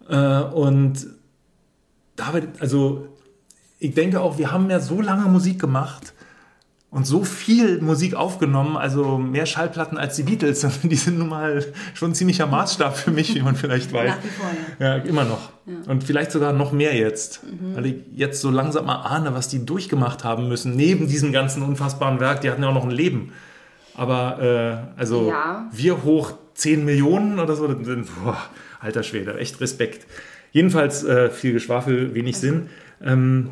Äh, 0.09 0.17
und 0.17 1.07
da, 2.17 2.33
also 2.61 3.09
ich 3.79 3.95
denke 3.95 4.21
auch, 4.21 4.39
wir 4.39 4.53
haben 4.53 4.71
ja 4.71 4.81
so 4.81 5.01
lange 5.01 5.29
Musik 5.29 5.61
gemacht 5.61 6.12
und 6.93 7.07
so 7.07 7.25
viel 7.25 7.81
Musik 7.81 8.15
aufgenommen, 8.15 8.77
also 8.77 9.17
mehr 9.17 9.47
Schallplatten 9.47 9.97
als 9.97 10.17
die 10.17 10.25
Beatles. 10.25 10.67
Die 10.83 10.95
sind 10.95 11.19
nun 11.19 11.31
mal 11.31 11.65
schon 11.95 12.11
ein 12.11 12.15
ziemlicher 12.15 12.47
Maßstab 12.47 12.95
für 12.95 13.11
mich, 13.11 13.35
wie 13.35 13.41
man 13.41 13.57
vielleicht 13.57 13.95
weiß. 13.95 14.11
Nach 14.11 14.23
wie 14.23 14.29
vor, 14.29 14.47
ja. 14.79 14.97
ja 14.99 15.03
immer 15.03 15.25
noch. 15.25 15.53
Ja. 15.65 15.91
Und 15.91 16.05
vielleicht 16.05 16.31
sogar 16.31 16.53
noch 16.53 16.73
mehr 16.73 16.95
jetzt. 16.95 17.41
Mhm. 17.45 17.77
Weil 17.77 17.87
ich 17.87 17.95
jetzt 18.15 18.43
so 18.43 18.51
langsam 18.51 18.85
mal 18.85 18.97
ahne, 18.97 19.33
was 19.33 19.49
die 19.49 19.65
durchgemacht 19.65 20.23
haben 20.23 20.49
müssen, 20.49 20.77
neben 20.77 21.09
diesem 21.09 21.33
ganzen 21.33 21.63
unfassbaren 21.63 22.21
Werk. 22.21 22.43
Die 22.43 22.51
hatten 22.51 22.63
ja 22.63 22.69
auch 22.69 22.75
noch 22.75 22.85
ein 22.85 22.91
Leben. 22.91 23.33
Aber 23.95 24.93
äh, 24.97 25.01
also 25.01 25.31
ja. 25.31 25.71
wir 25.73 26.03
hoch 26.05 26.35
10 26.55 26.85
Millionen 26.85 27.41
oder 27.41 27.57
so, 27.57 27.69
boah, 27.69 28.37
alter 28.81 29.03
Schwede, 29.03 29.39
echt 29.39 29.59
Respekt. 29.63 30.07
Jedenfalls 30.51 31.05
äh, 31.05 31.31
viel 31.31 31.55
Geschwafel, 31.55 32.15
wenig 32.15 32.35
also. 32.35 32.49
Sinn. 32.49 32.69
Ähm, 33.03 33.49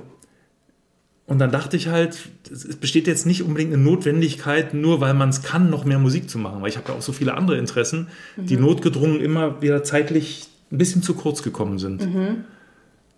und 1.30 1.38
dann 1.38 1.52
dachte 1.52 1.76
ich 1.76 1.86
halt, 1.86 2.18
es 2.50 2.74
besteht 2.74 3.06
jetzt 3.06 3.24
nicht 3.24 3.44
unbedingt 3.44 3.72
eine 3.72 3.80
Notwendigkeit, 3.80 4.74
nur 4.74 5.00
weil 5.00 5.14
man 5.14 5.28
es 5.28 5.44
kann, 5.44 5.70
noch 5.70 5.84
mehr 5.84 6.00
Musik 6.00 6.28
zu 6.28 6.38
machen, 6.38 6.60
weil 6.60 6.70
ich 6.70 6.76
habe 6.76 6.88
ja 6.90 6.98
auch 6.98 7.02
so 7.02 7.12
viele 7.12 7.34
andere 7.34 7.56
Interessen, 7.56 8.08
mhm. 8.34 8.46
die 8.46 8.56
notgedrungen 8.56 9.20
immer 9.20 9.62
wieder 9.62 9.84
zeitlich 9.84 10.48
ein 10.72 10.78
bisschen 10.78 11.04
zu 11.04 11.14
kurz 11.14 11.44
gekommen 11.44 11.78
sind. 11.78 12.04
Mhm. 12.04 12.44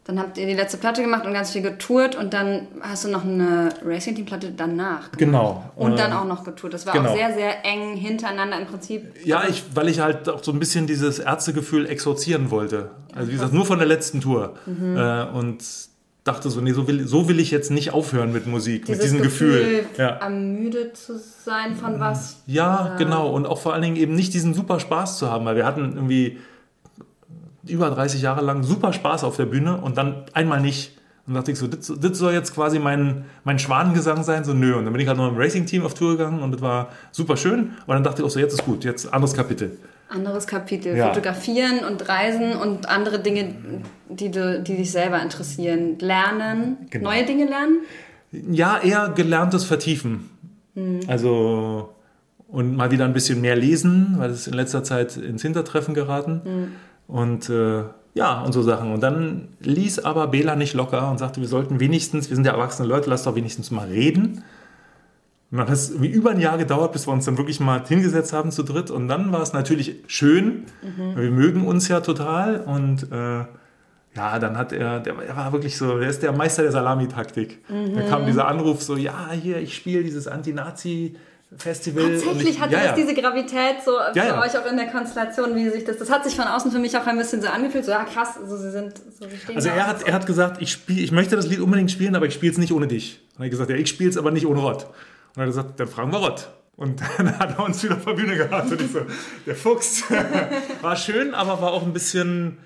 Dann 0.05 0.19
habt 0.19 0.37
ihr 0.37 0.45
die 0.45 0.53
letzte 0.53 0.77
Platte 0.77 1.01
gemacht 1.01 1.25
und 1.25 1.33
ganz 1.33 1.53
viel 1.53 1.63
getourt 1.63 2.15
und 2.15 2.35
dann 2.35 2.67
hast 2.83 3.07
du 3.07 3.09
noch 3.09 3.25
eine 3.25 3.71
Racing 3.83 4.15
Team 4.15 4.27
Platte 4.27 4.53
danach. 4.55 5.13
Gemacht. 5.13 5.19
Genau. 5.19 5.73
Und 5.75 5.99
dann 5.99 6.13
auch 6.13 6.27
noch 6.27 6.45
getourt. 6.45 6.75
Das 6.75 6.85
war 6.85 6.93
genau. 6.93 7.09
auch 7.09 7.17
sehr, 7.17 7.33
sehr 7.33 7.65
eng 7.65 7.97
hintereinander 7.97 8.61
im 8.61 8.67
Prinzip. 8.67 9.05
Ja, 9.25 9.45
ich, 9.49 9.63
weil 9.75 9.89
ich 9.89 10.01
halt 10.01 10.29
auch 10.29 10.45
so 10.45 10.53
ein 10.53 10.59
bisschen 10.59 10.87
dieses 10.87 11.19
Ärztegefühl 11.19 11.87
exorzieren 11.87 12.51
wollte. 12.51 12.91
Also 13.15 13.29
wie 13.29 13.33
gesagt, 13.33 13.55
nur 13.55 13.65
von 13.65 13.79
der 13.79 13.89
letzten 13.89 14.21
Tour. 14.21 14.53
Mhm. 14.67 14.99
Äh, 14.99 15.25
und 15.33 15.65
dachte 16.25 16.51
so, 16.51 16.61
nee, 16.61 16.73
so 16.73 16.87
will, 16.87 17.07
so 17.07 17.29
will 17.29 17.41
ich 17.41 17.51
jetzt 17.51 17.71
nicht 17.71 17.93
aufhören 17.93 18.33
mit 18.33 18.47
Musik, 18.47 18.87
Dieses 18.87 18.99
mit 18.99 19.05
diesem 19.05 19.23
Gefühl. 19.23 19.59
Gefühl 19.59 19.85
ja. 19.99 20.09
ermüdet 20.09 20.97
zu 20.97 21.19
sein 21.19 21.75
von 21.75 21.99
was. 21.99 22.43
Ja, 22.47 22.87
oder? 22.87 22.97
genau. 22.97 23.31
Und 23.31 23.47
auch 23.47 23.59
vor 23.59 23.73
allen 23.73 23.83
Dingen 23.83 23.97
eben 23.97 24.15
nicht 24.15 24.33
diesen 24.35 24.55
super 24.55 24.79
Spaß 24.79 25.19
zu 25.19 25.31
haben, 25.31 25.45
weil 25.45 25.57
wir 25.57 25.67
hatten 25.67 25.95
irgendwie 25.95 26.39
über 27.67 27.91
30 27.91 28.23
Jahre 28.23 28.45
lang 28.45 28.63
super 28.63 28.93
Spaß 28.93 29.25
auf 29.25 29.37
der 29.37 29.47
Bühne 29.47 29.79
und 29.79 29.97
dann 29.97 30.25
einmal 30.33 30.61
nicht. 30.61 30.99
Und 31.27 31.35
dachte 31.35 31.53
ich 31.53 31.59
so, 31.59 31.69
das, 31.69 31.93
das 32.01 32.19
soll 32.19 32.33
jetzt 32.33 32.53
quasi 32.53 32.81
mein, 32.81 33.25
mein 33.45 33.61
Schwanengesang 33.61 34.25
sein? 34.25 34.43
So, 34.43 34.55
nö. 34.55 34.75
Und 34.77 34.85
dann 34.85 34.93
bin 34.93 35.01
ich 35.01 35.09
halt 35.09 35.19
noch 35.19 35.29
im 35.29 35.37
Racing-Team 35.37 35.85
auf 35.85 35.95
Tour 35.95 36.17
gegangen 36.17 36.43
und 36.43 36.53
das 36.53 36.61
war 36.61 36.89
super 37.13 37.37
schön. 37.37 37.75
Und 37.87 37.95
dann 37.95 38.03
dachte 38.03 38.23
ich 38.23 38.27
auch 38.27 38.31
so, 38.31 38.41
jetzt 38.41 38.55
ist 38.55 38.65
gut, 38.65 38.85
jetzt 38.85 39.13
anderes 39.13 39.35
Kapitel 39.35 39.77
anderes 40.13 40.47
Kapitel. 40.47 40.97
Ja. 40.97 41.09
Fotografieren 41.09 41.85
und 41.85 42.09
Reisen 42.09 42.53
und 42.55 42.89
andere 42.89 43.21
Dinge, 43.21 43.55
die, 44.09 44.31
du, 44.31 44.61
die 44.61 44.77
dich 44.77 44.93
selber 44.93 45.21
interessieren. 45.21 45.99
Lernen, 45.99 46.77
genau. 46.91 47.11
neue 47.11 47.25
Dinge 47.25 47.47
lernen? 47.47 47.81
Ja, 48.31 48.79
eher 48.79 49.13
gelerntes 49.15 49.65
Vertiefen. 49.65 50.31
Mhm. 50.75 51.01
Also 51.07 51.95
und 52.53 52.77
mal 52.77 52.91
wieder 52.91 53.07
ein 53.07 53.15
bisschen 53.15 53.41
mehr 53.41 53.57
lesen, 53.57 54.15
weil 54.19 54.31
es 54.31 54.47
in 54.47 54.53
letzter 54.53 54.85
Zeit 54.85 55.17
ins 55.17 55.41
Hintertreffen 55.41 55.95
geraten. 55.95 56.43
Mhm. 56.45 56.69
Und 57.09 57.49
äh, 57.49 57.85
ja, 58.15 58.43
und 58.43 58.53
so 58.53 58.63
Sachen. 58.63 58.93
Und 58.93 59.03
dann 59.03 59.49
ließ 59.61 60.01
aber 60.01 60.29
Bela 60.29 60.55
nicht 60.55 60.75
locker 60.75 61.11
und 61.11 61.19
sagte, 61.19 61.41
wir 61.41 61.49
sollten 61.49 61.81
wenigstens, 61.81 62.29
wir 62.29 62.37
sind 62.37 62.45
ja 62.45 62.53
erwachsene 62.53 62.87
Leute, 62.87 63.09
lass 63.09 63.23
doch 63.23 63.35
wenigstens 63.35 63.71
mal 63.71 63.89
reden. 63.89 64.45
Und 65.53 65.59
dann 65.59 65.67
hat 65.67 65.75
es 65.75 65.91
über 65.91 66.31
ein 66.31 66.41
Jahr 66.41 66.57
gedauert, 66.57 66.93
bis 66.93 67.07
wir 67.07 67.13
uns 67.13 67.27
dann 67.27 67.37
wirklich 67.37 67.61
mal 67.61 67.85
hingesetzt 67.87 68.33
haben 68.33 68.51
zu 68.51 68.63
dritt. 68.63 68.91
Und 68.91 69.07
dann 69.07 69.33
war 69.33 69.43
es 69.43 69.53
natürlich 69.53 69.97
schön. 70.07 70.65
Mhm. 70.83 71.17
Wir 71.17 71.31
mögen 71.31 71.67
uns 71.67 71.89
ja 71.89 72.01
total. 72.01 72.61
Und 72.61 73.13
äh, 73.13 73.45
ja, 74.17 74.39
dann 74.39 74.57
hat 74.57 74.73
er, 74.73 75.01
der, 75.01 75.15
er 75.15 75.37
war 75.37 75.53
wirklich 75.53 75.77
so, 75.77 75.99
der 75.99 76.09
ist 76.09 76.23
der 76.23 76.33
Meister 76.33 76.63
der 76.63 76.73
Salamitaktik. 76.73 77.69
Mhm. 77.69 77.95
Da 77.95 78.03
kam 78.09 78.25
dieser 78.25 78.49
Anruf 78.49 78.83
so, 78.83 78.97
ja, 78.97 79.31
hier, 79.31 79.59
ich 79.59 79.77
spiele 79.77 80.03
dieses 80.03 80.27
Anti-Nazi- 80.27 81.17
Festival. 81.57 82.19
Tatsächlich 82.19 82.61
hatte 82.61 82.73
ja, 82.73 82.79
das 82.79 82.87
ja. 82.87 82.95
diese 82.95 83.15
Gravität 83.15 83.83
so 83.85 83.93
für 84.13 84.19
ja, 84.19 84.41
euch 84.41 84.57
auch 84.57 84.65
in 84.65 84.77
der 84.77 84.87
Konstellation, 84.87 85.55
wie 85.55 85.69
sich 85.69 85.85
das. 85.85 85.99
Das 85.99 86.11
hat 86.11 86.25
sich 86.25 86.35
von 86.35 86.47
außen 86.47 86.71
für 86.71 86.79
mich 86.79 86.97
auch 86.97 87.07
ein 87.07 87.19
bisschen 87.19 87.43
so 87.43 87.49
angefühlt. 87.49 87.85
So, 87.85 87.91
ja 87.91 88.05
krass, 88.05 88.39
also 88.41 88.57
sie 88.57 88.71
sind 88.71 88.95
so 88.97 89.29
sie 89.29 89.37
stehen 89.37 89.57
Also 89.57 89.69
er 89.69 89.87
hat, 89.87 90.03
er 90.03 90.15
hat 90.15 90.27
gesagt, 90.27 90.63
ich 90.63 90.73
spiel, 90.73 91.05
ich 91.05 91.13
möchte 91.13 91.37
das 91.37 91.47
Lied 91.47 91.61
unbedingt 91.61 91.91
spielen, 91.91 92.17
aber 92.17 92.27
ich 92.27 92.35
spiele 92.35 92.53
es 92.53 92.59
nicht 92.59 92.73
ohne 92.73 92.87
dich. 92.87 93.21
Er 93.39 93.45
hat 93.45 93.51
gesagt, 93.51 93.71
ja, 93.71 93.77
ich 93.77 93.89
spiele 93.89 94.09
es 94.09 94.17
aber 94.17 94.31
nicht 94.31 94.47
ohne 94.47 94.61
Rott. 94.61 94.87
Und 95.35 95.43
er 95.43 95.43
hat 95.43 95.49
gesagt, 95.49 95.81
dann 95.81 95.89
fragen 95.89 96.13
wir 96.13 96.19
Rott. 96.19 96.49
Und 96.77 97.01
dann 97.01 97.39
hat 97.39 97.59
er 97.59 97.65
uns 97.65 97.83
wieder 97.83 97.97
auf 97.97 98.05
der 98.05 98.15
Bühne 98.15 98.37
gehabt. 98.37 98.71
Und 98.71 98.81
ich 98.81 98.91
so, 98.91 99.01
der 99.47 99.55
Fuchs. 99.55 100.05
war 100.83 100.97
schön, 100.97 101.35
aber 101.35 101.61
war 101.61 101.73
auch 101.73 101.83
ein 101.83 101.93
bisschen. 101.93 102.59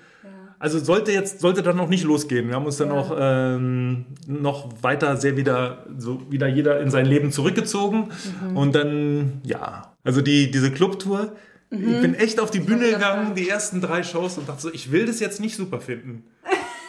Also 0.59 0.79
sollte 0.79 1.11
jetzt, 1.11 1.39
sollte 1.39 1.61
dann 1.61 1.77
noch 1.77 1.87
nicht 1.87 2.03
losgehen. 2.03 2.47
Wir 2.47 2.55
haben 2.55 2.65
uns 2.65 2.77
dann 2.77 2.91
auch 2.91 3.15
ähm, 3.15 4.05
noch 4.25 4.69
weiter 4.81 5.15
sehr 5.15 5.37
wieder, 5.37 5.85
so 5.99 6.31
wieder 6.31 6.47
jeder 6.47 6.79
in 6.81 6.89
sein 6.89 7.05
Leben 7.05 7.31
zurückgezogen. 7.31 8.09
Mhm. 8.49 8.57
Und 8.57 8.73
dann, 8.73 9.41
ja, 9.43 9.93
also 10.03 10.21
die, 10.21 10.49
diese 10.49 10.71
Clubtour, 10.71 11.33
mhm. 11.69 11.93
ich 11.93 12.01
bin 12.01 12.15
echt 12.15 12.39
auf 12.39 12.49
die 12.49 12.59
Bühne 12.59 12.89
gegangen, 12.89 13.35
die 13.35 13.47
ersten 13.47 13.81
drei 13.81 14.01
Shows 14.01 14.39
und 14.39 14.49
dachte 14.49 14.63
so, 14.63 14.73
ich 14.73 14.91
will 14.91 15.05
das 15.05 15.19
jetzt 15.19 15.39
nicht 15.39 15.55
super 15.55 15.79
finden. 15.79 16.23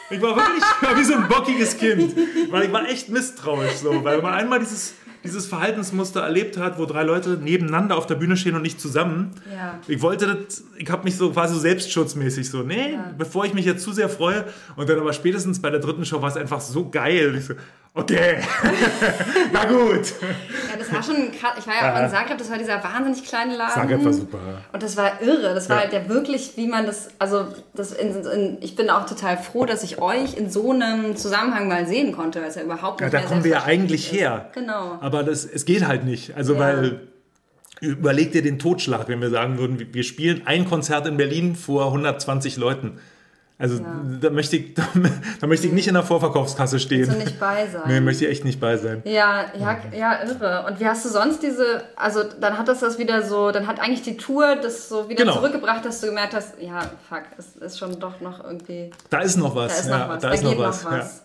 Ich 0.09 0.19
war 0.19 0.35
wirklich 0.35 0.63
wie 0.97 1.03
so 1.03 1.13
ein 1.13 1.27
bockiges 1.27 1.77
Kind, 1.77 2.15
weil 2.49 2.63
ich 2.63 2.73
war 2.73 2.89
echt 2.89 3.09
misstrauisch 3.09 3.73
so, 3.73 4.03
weil 4.03 4.19
man 4.23 4.33
einmal 4.33 4.57
dieses 4.57 4.95
dieses 5.23 5.45
Verhaltensmuster 5.45 6.21
erlebt 6.21 6.57
hat, 6.57 6.79
wo 6.79 6.85
drei 6.85 7.03
Leute 7.03 7.31
nebeneinander 7.31 7.97
auf 7.97 8.07
der 8.07 8.15
Bühne 8.15 8.37
stehen 8.37 8.55
und 8.55 8.61
nicht 8.61 8.79
zusammen. 8.79 9.31
Ja. 9.53 9.79
Ich 9.87 10.01
wollte 10.01 10.27
das, 10.27 10.63
ich 10.77 10.89
habe 10.89 11.03
mich 11.03 11.17
so 11.17 11.31
quasi 11.31 11.53
so 11.53 11.59
selbstschutzmäßig 11.59 12.49
so, 12.49 12.63
nee, 12.63 12.93
ja. 12.93 13.13
bevor 13.17 13.45
ich 13.45 13.53
mich 13.53 13.65
jetzt 13.65 13.83
zu 13.83 13.91
sehr 13.91 14.09
freue. 14.09 14.45
Und 14.75 14.89
dann 14.89 14.99
aber 14.99 15.13
spätestens 15.13 15.61
bei 15.61 15.69
der 15.69 15.79
dritten 15.79 16.05
Show 16.05 16.21
war 16.21 16.29
es 16.29 16.37
einfach 16.37 16.61
so 16.61 16.89
geil. 16.89 17.35
Ich 17.37 17.45
so, 17.45 17.53
okay, 17.93 18.41
na 19.53 19.65
gut. 19.65 20.13
Ja, 20.21 20.77
das 20.91 21.07
war 21.07 21.15
schon 21.15 21.31
krass. 21.31 21.53
Ich 21.59 21.67
war 21.67 21.73
ja 21.75 21.93
auch 21.93 22.03
in 22.03 22.09
Zagreb, 22.09 22.37
das 22.37 22.49
war 22.49 22.57
dieser 22.57 22.83
wahnsinnig 22.83 23.23
kleine 23.23 23.55
Laden. 23.55 23.73
Zagreb 23.73 24.03
war 24.03 24.13
super. 24.13 24.39
Und 24.71 24.83
das 24.83 24.97
war 24.97 25.21
irre. 25.21 25.53
Das 25.53 25.69
war 25.69 25.77
ja. 25.77 25.83
halt 25.83 25.93
ja 25.93 26.09
wirklich, 26.09 26.53
wie 26.55 26.67
man 26.67 26.85
das, 26.85 27.09
also 27.19 27.47
das 27.73 27.91
in, 27.91 28.23
in, 28.25 28.57
ich 28.61 28.75
bin 28.75 28.89
auch 28.89 29.05
total 29.05 29.37
froh, 29.37 29.65
dass 29.65 29.83
ich 29.83 30.01
euch 30.01 30.37
in 30.37 30.49
so 30.49 30.71
einem 30.71 31.15
Zusammenhang 31.15 31.67
mal 31.67 31.87
sehen 31.87 32.11
konnte, 32.11 32.41
weil 32.41 32.49
es 32.49 32.55
ja 32.55 32.63
überhaupt 32.63 33.01
nicht 33.01 33.13
Ja, 33.13 33.19
da 33.19 33.25
kommen 33.25 33.43
wir 33.43 33.51
ja 33.51 33.63
eigentlich 33.63 34.11
ist. 34.11 34.19
her. 34.19 34.49
Genau. 34.53 34.97
Aber 35.01 35.23
das, 35.23 35.45
es 35.45 35.65
geht 35.65 35.87
halt 35.87 36.03
nicht. 36.05 36.35
Also 36.35 36.53
ja. 36.53 36.59
weil 36.59 37.07
überleg 37.81 38.31
dir 38.31 38.41
den 38.41 38.59
Totschlag, 38.59 39.07
wenn 39.07 39.21
wir 39.21 39.29
sagen 39.29 39.57
würden, 39.57 39.93
wir 39.93 40.03
spielen 40.03 40.43
ein 40.45 40.67
Konzert 40.67 41.07
in 41.07 41.17
Berlin 41.17 41.55
vor 41.55 41.87
120 41.87 42.57
Leuten. 42.57 42.99
Also 43.61 43.75
ja. 43.75 44.01
da, 44.21 44.29
möchte 44.29 44.55
ich, 44.55 44.73
da, 44.75 44.87
da, 45.41 45.45
möchte 45.47 45.67
ich 45.67 45.73
nicht 45.73 45.89
in 45.89 45.93
der 45.93 46.03
Vorverkaufskasse 46.03 46.79
stehen. 46.79 47.01
Willst 47.01 47.13
du 47.13 47.25
nicht 47.25 47.39
bei 47.41 47.67
sein? 47.67 47.81
Nee, 47.87 47.99
möchte 47.99 48.23
ich 48.23 48.31
echt 48.31 48.45
nicht 48.45 48.61
bei 48.61 48.77
sein. 48.77 49.01
Ja, 49.03 49.47
ja, 49.59 49.77
ja, 49.93 50.23
irre. 50.23 50.65
Und 50.65 50.79
wie 50.79 50.85
hast 50.85 51.03
du 51.03 51.09
sonst 51.09 51.43
diese, 51.43 51.83
also 51.97 52.21
dann 52.39 52.57
hat 52.57 52.69
das 52.69 52.79
das 52.79 52.97
wieder 52.97 53.21
so, 53.21 53.51
dann 53.51 53.67
hat 53.67 53.81
eigentlich 53.81 54.01
die 54.01 54.15
Tour 54.15 54.55
das 54.55 54.87
so 54.87 55.09
wieder 55.09 55.25
genau. 55.25 55.35
zurückgebracht, 55.35 55.83
dass 55.83 55.99
du 55.99 56.07
gemerkt 56.07 56.33
hast, 56.33 56.53
ja, 56.61 56.79
fuck, 57.09 57.23
es 57.37 57.57
ist 57.57 57.77
schon 57.77 57.99
doch 57.99 58.21
noch 58.21 58.41
irgendwie... 58.41 58.91
Da 59.09 59.19
ist 59.19 59.35
noch 59.35 59.53
was. 59.53 59.73
Da 59.73 59.79
ist 59.79 59.89
noch 59.89 59.99
ja, 59.99 60.09
was, 60.09 60.21
da, 60.21 60.27
da 60.29 60.33
ist 60.33 60.43
noch 60.43 60.57
was. 60.57 60.83
Noch 60.85 60.91
was. 60.91 61.23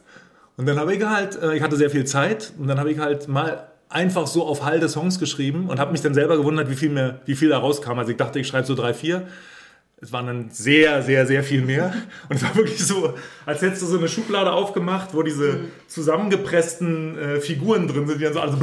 Und 0.57 0.67
dann 0.67 0.79
habe 0.79 0.93
ich 0.93 1.05
halt, 1.05 1.41
äh, 1.41 1.55
ich 1.55 1.63
hatte 1.63 1.77
sehr 1.77 1.91
viel 1.91 2.05
Zeit 2.05 2.53
und 2.59 2.67
dann 2.67 2.81
habe 2.81 2.91
ich 2.91 2.99
halt 2.99 3.29
mal 3.29 3.69
einfach 3.89 4.27
so 4.27 4.45
auf 4.45 4.65
Halde 4.65 4.89
Songs 4.89 5.21
geschrieben 5.21 5.69
und 5.69 5.79
habe 5.79 5.93
mich 5.93 6.01
dann 6.01 6.15
selber 6.15 6.37
gewundert, 6.37 6.69
wie 6.69 6.75
viel, 6.75 6.91
mir, 6.91 7.21
wie 7.27 7.37
viel 7.37 7.51
da 7.51 7.59
rauskam. 7.59 7.97
Also 7.97 8.11
ich 8.11 8.17
dachte, 8.17 8.41
ich 8.41 8.49
schreibe 8.49 8.67
so 8.67 8.75
drei, 8.75 8.93
vier 8.93 9.29
es 10.01 10.13
waren 10.13 10.27
dann 10.27 10.51
sehr, 10.51 11.03
sehr, 11.03 11.27
sehr 11.27 11.43
viel 11.43 11.63
mehr. 11.63 11.95
Und 12.29 12.37
es 12.37 12.43
war 12.43 12.55
wirklich 12.57 12.85
so, 12.85 13.15
als 13.47 13.63
hättest 13.63 13.83
du 13.83 13.87
so 13.87 13.99
eine 13.99 14.09
Schublade 14.09 14.53
aufgemacht, 14.53 15.15
wo 15.15 15.23
diese 15.23 15.53
mhm. 15.53 15.71
zusammengepressten 15.87 17.19
äh, 17.19 17.41
Figuren 17.41 17.89
drin 17.89 18.07
sind, 18.07 18.21
die 18.21 18.25
dann 18.25 18.35
so 18.35 18.41
alles 18.41 18.55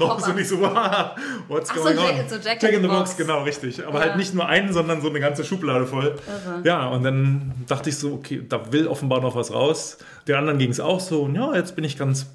raus 0.00 0.28
und 0.28 0.38
ich 0.38 0.48
so, 0.48 0.60
wow, 0.60 1.12
what's 1.48 1.70
Ach 1.70 1.76
going 1.76 1.96
so, 1.96 2.02
on? 2.02 2.16
Jack, 2.16 2.30
so 2.30 2.36
Jack, 2.36 2.62
Jack 2.62 2.72
in 2.72 2.82
the 2.82 2.88
Box. 2.88 3.10
Box. 3.10 3.16
genau, 3.16 3.42
richtig. 3.44 3.86
Aber 3.86 4.00
ja. 4.00 4.06
halt 4.06 4.16
nicht 4.16 4.34
nur 4.34 4.46
einen, 4.46 4.72
sondern 4.72 5.00
so 5.00 5.08
eine 5.08 5.20
ganze 5.20 5.44
Schublade 5.44 5.86
voll. 5.86 6.16
Irre. 6.26 6.60
Ja, 6.64 6.88
und 6.88 7.02
dann 7.02 7.52
dachte 7.66 7.88
ich 7.88 7.96
so, 7.96 8.12
okay, 8.14 8.42
da 8.46 8.72
will 8.72 8.86
offenbar 8.86 9.20
noch 9.20 9.34
was 9.34 9.52
raus. 9.52 9.98
Den 10.28 10.34
anderen 10.34 10.58
ging 10.58 10.70
es 10.70 10.80
auch 10.80 11.00
so 11.00 11.22
und 11.22 11.34
ja, 11.34 11.54
jetzt 11.54 11.76
bin 11.76 11.84
ich 11.84 11.96
ganz 11.96 12.26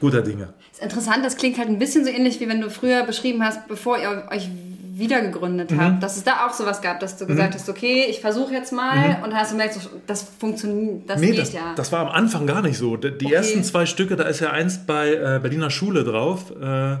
guter 0.00 0.22
Dinge. 0.22 0.52
Das 0.70 0.78
ist 0.78 0.82
interessant, 0.82 1.24
das 1.24 1.36
klingt 1.36 1.58
halt 1.58 1.68
ein 1.68 1.78
bisschen 1.78 2.04
so 2.04 2.10
ähnlich, 2.10 2.40
wie 2.40 2.48
wenn 2.48 2.60
du 2.60 2.70
früher 2.70 3.04
beschrieben 3.04 3.44
hast, 3.44 3.68
bevor 3.68 3.98
ihr 3.98 4.28
euch 4.30 4.48
wiedergegründet 5.02 5.72
mhm. 5.72 5.80
habt, 5.80 6.02
dass 6.02 6.16
es 6.16 6.22
da 6.22 6.46
auch 6.46 6.52
sowas 6.52 6.80
gab, 6.80 7.00
dass 7.00 7.16
du 7.16 7.26
gesagt 7.26 7.50
mhm. 7.50 7.58
hast, 7.58 7.68
okay, 7.68 8.06
ich 8.08 8.20
versuche 8.20 8.52
jetzt 8.54 8.72
mal 8.72 9.18
mhm. 9.18 9.24
und 9.24 9.34
hast 9.34 9.50
du 9.50 9.56
gemerkt, 9.56 9.78
das 10.06 10.22
funktioniert, 10.22 11.10
das 11.10 11.20
nee, 11.20 11.32
geht 11.32 11.40
das, 11.40 11.52
ja. 11.52 11.74
Das 11.74 11.90
war 11.90 12.00
am 12.00 12.08
Anfang 12.08 12.46
gar 12.46 12.62
nicht 12.62 12.78
so. 12.78 12.96
Die 12.96 13.08
okay. 13.08 13.34
ersten 13.34 13.64
zwei 13.64 13.84
Stücke, 13.84 14.14
da 14.16 14.24
ist 14.24 14.40
ja 14.40 14.50
eins 14.50 14.86
bei 14.86 15.12
äh, 15.12 15.40
Berliner 15.42 15.70
Schule 15.70 16.04
drauf, 16.04 16.52
äh, 16.58 16.98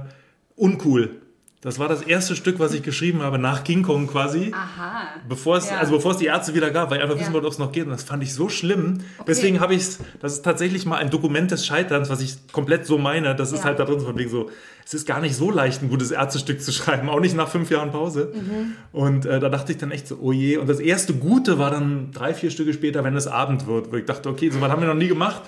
uncool. 0.56 1.21
Das 1.62 1.78
war 1.78 1.88
das 1.88 2.02
erste 2.02 2.34
Stück, 2.34 2.58
was 2.58 2.74
ich 2.74 2.82
geschrieben 2.82 3.22
habe 3.22 3.38
nach 3.38 3.62
King 3.62 3.84
Kong 3.84 4.08
quasi. 4.08 4.52
Aha. 4.52 5.04
Bevor 5.28 5.58
es, 5.58 5.70
ja. 5.70 5.78
Also 5.78 5.92
bevor 5.92 6.10
es 6.10 6.16
die 6.16 6.26
Ärzte 6.26 6.54
wieder 6.54 6.72
gab, 6.72 6.90
weil 6.90 6.98
ich 6.98 7.04
einfach 7.04 7.20
wissen 7.20 7.32
wollte, 7.32 7.46
ob 7.46 7.52
es 7.52 7.60
noch 7.60 7.70
geht. 7.70 7.84
Und 7.84 7.92
das 7.92 8.02
fand 8.02 8.20
ich 8.24 8.34
so 8.34 8.48
schlimm. 8.48 8.98
Okay. 9.18 9.24
Deswegen 9.28 9.60
habe 9.60 9.72
ich 9.74 9.82
es, 9.82 9.98
das 10.20 10.32
ist 10.32 10.44
tatsächlich 10.44 10.86
mal 10.86 10.96
ein 10.96 11.10
Dokument 11.10 11.52
des 11.52 11.64
Scheiterns, 11.64 12.10
was 12.10 12.20
ich 12.20 12.34
komplett 12.50 12.84
so 12.84 12.98
meine. 12.98 13.36
Das 13.36 13.52
ist 13.52 13.60
ja. 13.60 13.66
halt 13.66 13.78
da 13.78 13.84
drin 13.84 14.00
von 14.00 14.18
wegen 14.18 14.28
so, 14.28 14.50
es 14.84 14.92
ist 14.92 15.06
gar 15.06 15.20
nicht 15.20 15.36
so 15.36 15.52
leicht, 15.52 15.82
ein 15.82 15.88
gutes 15.88 16.10
Ärztestück 16.10 16.60
zu 16.60 16.72
schreiben, 16.72 17.08
auch 17.08 17.20
nicht 17.20 17.36
nach 17.36 17.48
fünf 17.48 17.70
Jahren 17.70 17.92
Pause. 17.92 18.32
Mhm. 18.34 18.72
Und 18.90 19.24
äh, 19.24 19.38
da 19.38 19.48
dachte 19.48 19.70
ich 19.70 19.78
dann 19.78 19.92
echt 19.92 20.08
so, 20.08 20.18
oh 20.20 20.32
je. 20.32 20.56
Und 20.56 20.68
das 20.68 20.80
erste 20.80 21.14
Gute 21.14 21.60
war 21.60 21.70
dann 21.70 22.10
drei, 22.10 22.34
vier 22.34 22.50
Stücke 22.50 22.72
später, 22.72 23.04
wenn 23.04 23.14
es 23.14 23.28
Abend 23.28 23.68
wird, 23.68 23.92
wo 23.92 23.96
ich 23.96 24.04
dachte, 24.04 24.28
okay, 24.28 24.50
so 24.50 24.60
was 24.60 24.68
haben 24.68 24.82
wir 24.82 24.88
noch 24.88 24.96
nie 24.96 25.06
gemacht. 25.06 25.42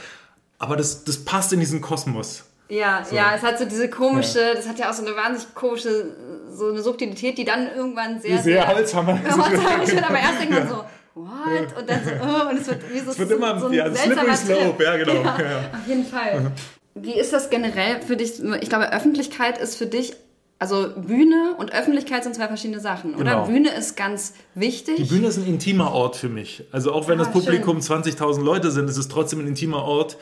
Aber 0.60 0.76
das, 0.76 1.02
das 1.02 1.16
passt 1.16 1.52
in 1.52 1.58
diesen 1.58 1.80
Kosmos. 1.80 2.44
Ja, 2.68 3.04
so. 3.08 3.14
ja, 3.14 3.32
es 3.36 3.42
hat 3.42 3.58
so 3.58 3.64
diese 3.66 3.90
komische, 3.90 4.40
ja. 4.40 4.54
das 4.54 4.66
hat 4.66 4.78
ja 4.78 4.90
auch 4.90 4.94
so 4.94 5.04
eine 5.04 5.14
wahnsinnig 5.14 5.54
komische, 5.54 6.06
so 6.50 6.68
eine 6.70 6.82
Subtilität, 6.82 7.36
die 7.36 7.44
dann 7.44 7.68
irgendwann 7.74 8.20
sehr, 8.20 8.38
sehr, 8.38 8.64
sehr 8.64 8.68
Holzhammer. 8.68 9.20
Holzhammer 9.22 9.86
wird, 9.86 10.08
aber 10.08 10.18
erst 10.18 10.40
denkt 10.40 10.54
man 10.54 10.68
so, 10.68 10.84
what? 11.14 11.78
Und 11.78 11.90
dann 11.90 12.00
so, 12.04 12.10
oh, 12.22 12.50
und 12.50 12.60
es 12.60 12.68
wird 12.68 12.92
wie 12.92 13.00
so, 13.00 13.10
es 13.10 13.18
wird 13.18 13.28
so, 13.28 13.36
immer, 13.36 13.60
so 13.60 13.66
ein 13.66 13.72
ja, 13.72 13.90
seltsamer 13.90 14.36
Slope, 14.36 14.82
ja 14.82 14.96
genau. 14.96 15.12
Ja, 15.12 15.22
ja. 15.22 15.58
Auf 15.72 15.86
jeden 15.86 16.06
Fall. 16.06 16.52
Wie 16.94 17.18
ist 17.18 17.32
das 17.32 17.50
generell 17.50 18.00
für 18.00 18.16
dich? 18.16 18.42
Ich 18.60 18.68
glaube, 18.68 18.92
Öffentlichkeit 18.92 19.58
ist 19.58 19.76
für 19.76 19.86
dich 19.86 20.14
also 20.58 20.88
Bühne 20.96 21.56
und 21.58 21.74
Öffentlichkeit 21.74 22.24
sind 22.24 22.34
zwei 22.34 22.46
verschiedene 22.46 22.80
Sachen, 22.80 23.14
oder? 23.16 23.24
Genau. 23.24 23.46
Bühne 23.46 23.70
ist 23.70 23.96
ganz 23.96 24.34
wichtig. 24.54 24.96
Die 24.96 25.04
Bühne 25.04 25.26
ist 25.26 25.36
ein 25.36 25.46
intimer 25.46 25.92
Ort 25.92 26.16
für 26.16 26.28
mich. 26.28 26.64
Also 26.72 26.92
auch 26.92 27.08
wenn 27.08 27.20
ah, 27.20 27.24
das 27.24 27.32
Publikum 27.32 27.78
20.000 27.78 28.42
Leute 28.42 28.70
sind, 28.70 28.88
ist 28.88 28.96
es 28.96 29.08
trotzdem 29.08 29.40
ein 29.40 29.48
intimer 29.48 29.82
Ort, 29.82 30.16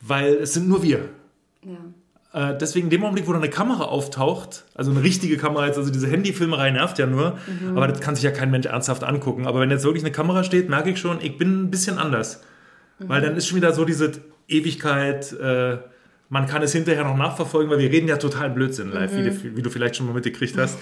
weil 0.00 0.34
es 0.34 0.54
sind 0.54 0.68
nur 0.68 0.82
wir. 0.82 1.10
Ja. 1.64 1.92
Äh, 2.32 2.58
deswegen 2.58 2.86
in 2.86 2.90
dem 2.90 3.04
Augenblick, 3.04 3.26
wo 3.26 3.32
da 3.32 3.38
eine 3.38 3.48
Kamera 3.48 3.84
auftaucht, 3.84 4.64
also 4.74 4.90
eine 4.90 5.02
richtige 5.02 5.38
Kamera 5.38 5.66
jetzt, 5.66 5.78
also 5.78 5.90
diese 5.90 6.08
Handyfilmerei 6.08 6.70
nervt 6.70 6.98
ja 6.98 7.06
nur, 7.06 7.38
mhm. 7.46 7.76
aber 7.76 7.88
das 7.88 8.00
kann 8.00 8.14
sich 8.14 8.24
ja 8.24 8.30
kein 8.30 8.50
Mensch 8.50 8.66
ernsthaft 8.66 9.02
angucken. 9.02 9.46
Aber 9.46 9.60
wenn 9.60 9.70
jetzt 9.70 9.84
wirklich 9.84 10.04
eine 10.04 10.12
Kamera 10.12 10.44
steht, 10.44 10.68
merke 10.68 10.90
ich 10.90 10.98
schon, 10.98 11.18
ich 11.22 11.38
bin 11.38 11.64
ein 11.64 11.70
bisschen 11.70 11.98
anders. 11.98 12.42
Mhm. 12.98 13.08
Weil 13.08 13.20
dann 13.22 13.36
ist 13.36 13.46
schon 13.46 13.56
wieder 13.56 13.72
so 13.72 13.84
diese 13.84 14.12
Ewigkeit, 14.46 15.32
äh, 15.32 15.78
man 16.28 16.46
kann 16.46 16.62
es 16.62 16.72
hinterher 16.72 17.04
noch 17.04 17.16
nachverfolgen, 17.16 17.70
weil 17.70 17.78
wir 17.78 17.90
reden 17.90 18.08
ja 18.08 18.18
total 18.18 18.50
Blödsinn 18.50 18.92
live, 18.92 19.12
mhm. 19.12 19.16
wie, 19.16 19.30
du, 19.30 19.56
wie, 19.56 19.62
du, 19.62 19.70
vielleicht 19.70 19.96
schon 19.96 20.06
mal 20.06 20.12
mitgekriegt 20.12 20.58
hast. 20.58 20.78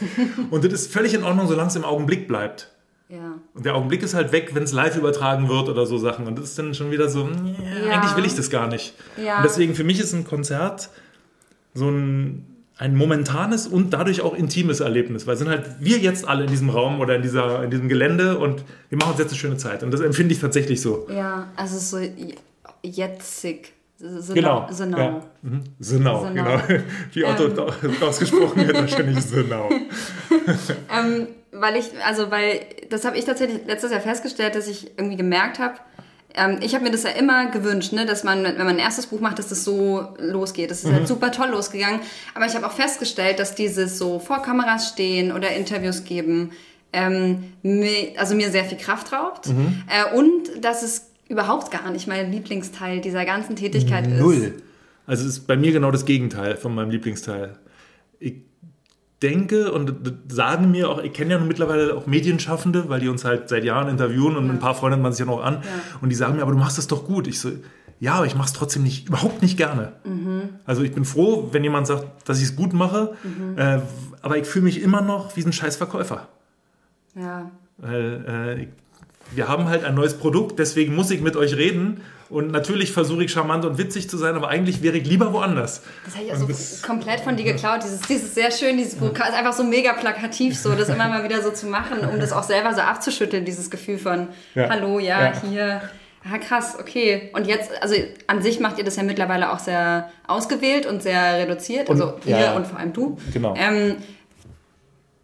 Und 0.50 0.64
das 0.64 0.72
ist 0.72 0.92
völlig 0.92 1.14
in 1.14 1.22
Ordnung, 1.22 1.46
solange 1.46 1.68
es 1.68 1.76
im 1.76 1.84
Augenblick 1.84 2.26
bleibt. 2.26 2.72
Ja. 3.08 3.38
Und 3.54 3.64
der 3.64 3.76
Augenblick 3.76 4.02
ist 4.02 4.14
halt 4.14 4.32
weg, 4.32 4.50
wenn 4.54 4.64
es 4.64 4.72
live 4.72 4.96
übertragen 4.96 5.48
wird 5.48 5.68
oder 5.68 5.86
so 5.86 5.96
Sachen. 5.96 6.26
Und 6.26 6.38
das 6.38 6.46
ist 6.46 6.58
dann 6.58 6.74
schon 6.74 6.90
wieder 6.90 7.08
so, 7.08 7.28
ja. 7.28 7.92
eigentlich 7.92 8.16
will 8.16 8.24
ich 8.24 8.34
das 8.34 8.50
gar 8.50 8.66
nicht. 8.66 8.94
Ja. 9.16 9.38
Und 9.38 9.44
deswegen 9.44 9.74
für 9.74 9.84
mich 9.84 10.00
ist 10.00 10.12
ein 10.12 10.24
Konzert 10.24 10.90
so 11.72 11.88
ein, 11.88 12.44
ein 12.78 12.96
momentanes 12.96 13.68
und 13.68 13.90
dadurch 13.90 14.22
auch 14.22 14.34
intimes 14.34 14.80
Erlebnis. 14.80 15.26
Weil 15.26 15.36
sind 15.36 15.48
halt 15.48 15.76
wir 15.78 15.98
jetzt 15.98 16.26
alle 16.26 16.44
in 16.44 16.50
diesem 16.50 16.68
Raum 16.68 17.00
oder 17.00 17.16
in, 17.16 17.22
dieser, 17.22 17.62
in 17.62 17.70
diesem 17.70 17.88
Gelände 17.88 18.38
und 18.38 18.64
wir 18.88 18.98
machen 18.98 19.12
uns 19.12 19.20
jetzt 19.20 19.30
eine 19.30 19.38
schöne 19.38 19.56
Zeit. 19.56 19.84
Und 19.84 19.92
das 19.92 20.00
empfinde 20.00 20.34
ich 20.34 20.40
tatsächlich 20.40 20.80
so. 20.80 21.06
Ja, 21.08 21.48
also 21.54 21.78
so 21.78 22.04
jetzig. 22.82 23.72
Genau. 23.98 24.66
Genau. 24.76 24.98
Ja. 24.98 25.22
Mhm. 25.42 25.64
Genau, 25.78 26.26
genau. 26.26 26.60
Wie 27.12 27.24
Otto 27.24 27.46
ähm. 27.46 28.02
ausgesprochen 28.02 28.66
wird, 28.66 28.76
wahrscheinlich 28.76 29.30
Genau. 29.30 29.70
ähm, 30.94 31.28
weil 31.52 31.76
ich, 31.76 31.86
also 32.04 32.30
weil, 32.30 32.60
das 32.90 33.06
habe 33.06 33.16
ich 33.16 33.24
tatsächlich 33.24 33.66
letztes 33.66 33.90
Jahr 33.92 34.02
festgestellt, 34.02 34.54
dass 34.54 34.68
ich 34.68 34.98
irgendwie 34.98 35.16
gemerkt 35.16 35.58
habe, 35.58 35.76
ähm, 36.34 36.58
ich 36.60 36.74
habe 36.74 36.84
mir 36.84 36.90
das 36.90 37.04
ja 37.04 37.10
immer 37.10 37.46
gewünscht, 37.46 37.94
ne, 37.94 38.04
dass 38.04 38.22
man, 38.22 38.44
wenn 38.44 38.58
man 38.58 38.68
ein 38.68 38.78
erstes 38.78 39.06
Buch 39.06 39.20
macht, 39.20 39.38
dass 39.38 39.48
das 39.48 39.64
so 39.64 40.14
losgeht. 40.18 40.70
Das 40.70 40.80
ist 40.80 40.84
halt 40.84 40.94
mhm. 40.94 40.98
halt 40.98 41.08
super 41.08 41.32
toll 41.32 41.48
losgegangen. 41.48 42.00
Aber 42.34 42.44
ich 42.44 42.54
habe 42.54 42.66
auch 42.66 42.72
festgestellt, 42.72 43.38
dass 43.38 43.54
dieses 43.54 43.96
so 43.96 44.18
vor 44.18 44.42
Kameras 44.42 44.88
stehen 44.88 45.32
oder 45.32 45.50
Interviews 45.52 46.04
geben, 46.04 46.50
ähm, 46.92 47.52
mir, 47.62 48.12
also 48.18 48.34
mir 48.34 48.50
sehr 48.50 48.64
viel 48.64 48.78
Kraft 48.78 49.12
raubt. 49.12 49.48
Mhm. 49.48 49.84
Äh, 49.88 50.14
und 50.16 50.62
dass 50.62 50.82
es 50.82 51.05
überhaupt 51.28 51.70
gar 51.70 51.90
nicht 51.90 52.06
mein 52.06 52.30
Lieblingsteil 52.30 53.00
dieser 53.00 53.24
ganzen 53.24 53.56
Tätigkeit 53.56 54.08
Null. 54.08 54.34
ist. 54.34 54.42
Null. 54.42 54.62
Also 55.06 55.24
es 55.24 55.38
ist 55.38 55.46
bei 55.46 55.56
mir 55.56 55.72
genau 55.72 55.90
das 55.90 56.04
Gegenteil 56.04 56.56
von 56.56 56.74
meinem 56.74 56.90
Lieblingsteil. 56.90 57.56
Ich 58.18 58.34
denke 59.22 59.72
und 59.72 59.94
sagen 60.28 60.70
mir 60.70 60.90
auch, 60.90 61.02
ich 61.02 61.12
kenne 61.12 61.32
ja 61.32 61.38
nun 61.38 61.48
mittlerweile 61.48 61.94
auch 61.94 62.06
Medienschaffende, 62.06 62.88
weil 62.88 63.00
die 63.00 63.08
uns 63.08 63.24
halt 63.24 63.48
seit 63.48 63.64
Jahren 63.64 63.88
interviewen 63.88 64.36
und 64.36 64.46
ja. 64.46 64.52
ein 64.52 64.58
paar 64.58 64.74
Freunde 64.74 64.98
man 64.98 65.12
sich 65.12 65.20
ja 65.20 65.26
noch 65.26 65.42
an. 65.42 65.54
Ja. 65.54 65.60
Und 66.00 66.10
die 66.10 66.16
sagen 66.16 66.36
mir, 66.36 66.42
aber 66.42 66.52
du 66.52 66.58
machst 66.58 66.76
das 66.76 66.86
doch 66.86 67.04
gut. 67.04 67.26
Ich 67.26 67.40
so, 67.40 67.50
ja, 67.98 68.14
aber 68.14 68.26
ich 68.26 68.34
mache 68.34 68.48
es 68.48 68.52
trotzdem 68.52 68.82
nicht, 68.82 69.08
überhaupt 69.08 69.42
nicht 69.42 69.56
gerne. 69.56 69.92
Mhm. 70.04 70.50
Also 70.64 70.82
ich 70.82 70.92
bin 70.92 71.04
froh, 71.04 71.48
wenn 71.52 71.64
jemand 71.64 71.86
sagt, 71.86 72.28
dass 72.28 72.38
ich 72.38 72.44
es 72.44 72.56
gut 72.56 72.72
mache, 72.72 73.14
mhm. 73.22 73.58
äh, 73.58 73.80
aber 74.20 74.36
ich 74.38 74.46
fühle 74.46 74.64
mich 74.64 74.82
immer 74.82 75.00
noch 75.00 75.36
wie 75.36 75.44
ein 75.44 75.52
scheiß 75.52 75.76
Verkäufer. 75.76 76.28
Ja. 77.14 77.50
Äh, 77.82 78.62
äh, 78.62 78.68
wir 79.32 79.48
haben 79.48 79.68
halt 79.68 79.84
ein 79.84 79.94
neues 79.94 80.14
Produkt, 80.14 80.58
deswegen 80.58 80.94
muss 80.94 81.10
ich 81.10 81.20
mit 81.20 81.36
euch 81.36 81.56
reden. 81.56 82.02
Und 82.28 82.50
natürlich 82.50 82.90
versuche 82.90 83.22
ich 83.22 83.30
charmant 83.30 83.64
und 83.64 83.78
witzig 83.78 84.10
zu 84.10 84.16
sein, 84.16 84.34
aber 84.34 84.48
eigentlich 84.48 84.82
wäre 84.82 84.96
ich 84.96 85.06
lieber 85.06 85.32
woanders. 85.32 85.82
Das 86.04 86.16
habe 86.16 86.24
ich 86.24 86.32
also 86.32 86.48
komplett 86.84 87.20
von 87.20 87.36
dir 87.36 87.44
geklaut. 87.44 87.84
Dieses, 87.84 88.00
dieses 88.00 88.34
sehr 88.34 88.50
schön, 88.50 88.76
dieses 88.76 89.00
Vokal, 89.00 89.28
ist 89.28 89.36
einfach 89.36 89.52
so 89.52 89.62
mega 89.62 89.92
plakativ, 89.92 90.58
so 90.58 90.74
das 90.74 90.88
immer 90.88 91.08
mal 91.08 91.22
wieder 91.22 91.40
so 91.42 91.52
zu 91.52 91.66
machen, 91.66 92.00
um 92.00 92.18
das 92.18 92.32
auch 92.32 92.42
selber 92.42 92.74
so 92.74 92.80
abzuschütteln, 92.80 93.44
dieses 93.44 93.70
Gefühl 93.70 93.98
von 93.98 94.28
ja. 94.56 94.68
Hallo, 94.68 94.98
ja, 94.98 95.26
ja. 95.26 95.42
hier. 95.48 95.82
Ah, 96.28 96.38
krass, 96.38 96.76
okay. 96.80 97.30
Und 97.34 97.46
jetzt, 97.46 97.70
also 97.80 97.94
an 98.26 98.42
sich 98.42 98.58
macht 98.58 98.78
ihr 98.78 98.84
das 98.84 98.96
ja 98.96 99.04
mittlerweile 99.04 99.52
auch 99.52 99.60
sehr 99.60 100.10
ausgewählt 100.26 100.84
und 100.84 101.00
sehr 101.00 101.34
reduziert. 101.38 101.88
Und, 101.88 102.00
also 102.00 102.18
ihr 102.24 102.36
ja, 102.36 102.56
und 102.56 102.66
vor 102.66 102.80
allem 102.80 102.92
du. 102.92 103.16
Genau. 103.32 103.54
Ähm, 103.56 103.96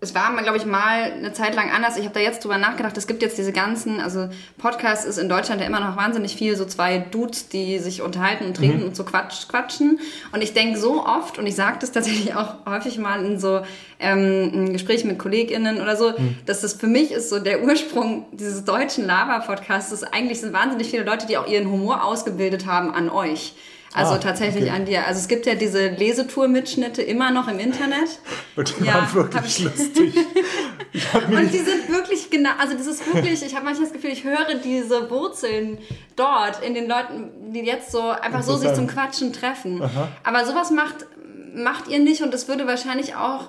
es 0.03 0.17
war, 0.17 0.37
glaube 0.43 0.59
ich, 0.59 0.67
mal 0.67 1.13
eine 1.13 1.33
Zeit 1.33 1.55
lang 1.55 1.71
anders. 1.71 1.97
Ich 1.97 2.05
habe 2.05 2.13
da 2.13 2.19
jetzt 2.19 2.43
drüber 2.43 2.59
nachgedacht. 2.59 2.97
Es 2.99 3.07
gibt 3.07 3.23
jetzt 3.23 3.39
diese 3.39 3.53
ganzen, 3.53 4.01
also 4.01 4.29
Podcast 4.59 5.07
ist 5.07 5.17
in 5.17 5.29
Deutschland 5.29 5.61
ja 5.61 5.67
immer 5.69 5.79
noch 5.79 5.97
wahnsinnig 5.97 6.35
viel, 6.35 6.57
so 6.57 6.65
zwei 6.65 6.99
Dudes, 6.99 7.49
die 7.49 7.79
sich 7.79 8.03
unterhalten 8.03 8.47
und 8.47 8.57
trinken 8.57 8.81
mhm. 8.81 8.87
und 8.87 8.97
so 8.97 9.05
quatsch, 9.05 9.47
quatschen. 9.47 10.01
Und 10.33 10.43
ich 10.43 10.55
denke 10.55 10.77
so 10.77 11.07
oft, 11.07 11.39
und 11.39 11.47
ich 11.47 11.55
sage 11.55 11.77
das 11.81 11.93
tatsächlich 11.93 12.35
auch 12.35 12.67
häufig 12.67 12.99
mal 12.99 13.25
in 13.25 13.39
so 13.39 13.63
ähm, 14.01 14.73
Gesprächen 14.73 15.07
mit 15.07 15.21
KollegInnen 15.21 15.81
oder 15.81 15.97
so, 15.97 16.11
mhm. 16.11 16.37
dass 16.47 16.63
das 16.63 16.73
für 16.73 16.89
mich 16.89 17.13
ist 17.13 17.31
so 17.31 17.39
der 17.39 17.63
Ursprung 17.63 18.27
dieses 18.33 18.65
deutschen 18.65 19.07
Lava-Podcasts. 19.07 20.03
Eigentlich 20.03 20.41
sind 20.41 20.53
wahnsinnig 20.53 20.91
viele 20.91 21.05
Leute, 21.05 21.29
die 21.29 21.39
auch 21.39 21.47
ihren 21.47 21.71
Humor 21.71 22.03
ausgebildet 22.03 22.67
haben 22.67 22.93
an 22.93 23.09
euch. 23.09 23.55
Also 23.95 24.15
ah, 24.15 24.19
tatsächlich 24.19 24.65
okay. 24.65 24.73
an 24.73 24.85
dir. 24.87 25.07
Also 25.07 25.21
es 25.21 25.29
gibt 25.29 25.45
ja 25.45 25.55
diese 25.55 25.89
Lesetour-Mitschnitte 25.89 27.03
immer 27.03 27.31
noch 27.31 27.47
im 27.49 27.59
Internet. 27.59 28.19
Und 28.57 28.75
die 28.79 28.85
ja, 28.85 28.95
waren 28.95 29.15
wirklich 29.15 29.61
lustig. 29.61 30.15
und 31.31 31.53
die 31.53 31.59
sind 31.59 31.89
wirklich 31.89 32.29
genau, 32.31 32.51
also 32.59 32.77
das 32.77 32.87
ist 32.87 33.15
wirklich, 33.15 33.43
ich 33.43 33.55
habe 33.55 33.65
manchmal 33.65 33.89
das 33.89 33.95
Gefühl, 33.95 34.11
ich 34.11 34.25
höre 34.25 34.55
diese 34.63 35.11
Wurzeln 35.11 35.79
dort 36.17 36.63
in 36.63 36.75
den 36.75 36.87
Leuten, 36.87 37.31
die 37.53 37.61
jetzt 37.61 37.91
so 37.91 38.11
einfach 38.11 38.43
so 38.43 38.57
sich 38.57 38.75
zum 38.75 38.87
Quatschen 38.87 39.33
treffen. 39.33 39.83
Aha. 39.83 40.09
Aber 40.23 40.45
sowas 40.45 40.71
macht, 40.71 41.07
macht 41.55 41.89
ihr 41.89 41.99
nicht 41.99 42.23
und 42.23 42.33
das 42.35 42.47
würde 42.47 42.67
wahrscheinlich 42.67 43.15
auch 43.15 43.49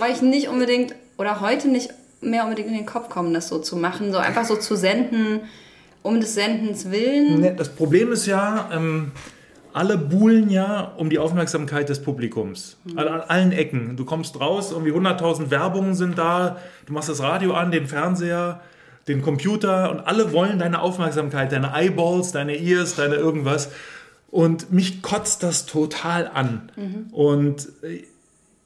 euch 0.00 0.20
nicht 0.20 0.48
unbedingt 0.48 0.94
oder 1.16 1.40
heute 1.40 1.68
nicht 1.68 1.90
mehr 2.20 2.44
unbedingt 2.44 2.68
in 2.68 2.74
den 2.74 2.86
Kopf 2.86 3.08
kommen, 3.08 3.32
das 3.32 3.48
so 3.48 3.58
zu 3.58 3.76
machen, 3.76 4.12
so 4.12 4.18
einfach 4.18 4.44
so 4.44 4.56
zu 4.56 4.76
senden, 4.76 5.40
um 6.02 6.20
des 6.20 6.34
Sendens 6.34 6.90
willen. 6.90 7.56
Das 7.56 7.74
Problem 7.74 8.12
ist 8.12 8.26
ja, 8.26 8.68
ähm, 8.72 9.12
alle 9.72 9.98
buhlen 9.98 10.50
ja 10.50 10.92
um 10.96 11.10
die 11.10 11.18
Aufmerksamkeit 11.18 11.88
des 11.88 12.02
Publikums. 12.02 12.76
Mhm. 12.84 12.98
An 12.98 13.08
allen 13.08 13.52
Ecken. 13.52 13.96
Du 13.96 14.04
kommst 14.04 14.40
raus, 14.40 14.72
irgendwie 14.72 14.92
100.000 14.92 15.50
Werbungen 15.50 15.94
sind 15.94 16.18
da, 16.18 16.58
du 16.86 16.92
machst 16.92 17.08
das 17.08 17.20
Radio 17.20 17.54
an, 17.54 17.70
den 17.70 17.86
Fernseher, 17.86 18.60
den 19.08 19.22
Computer 19.22 19.90
und 19.90 20.00
alle 20.00 20.32
wollen 20.32 20.58
deine 20.58 20.80
Aufmerksamkeit, 20.80 21.52
deine 21.52 21.72
Eyeballs, 21.74 22.32
deine 22.32 22.56
Ears, 22.56 22.94
deine 22.94 23.14
irgendwas. 23.14 23.70
Und 24.30 24.72
mich 24.72 25.00
kotzt 25.00 25.42
das 25.42 25.64
total 25.64 26.30
an. 26.32 26.70
Mhm. 26.76 27.06
Und 27.12 27.68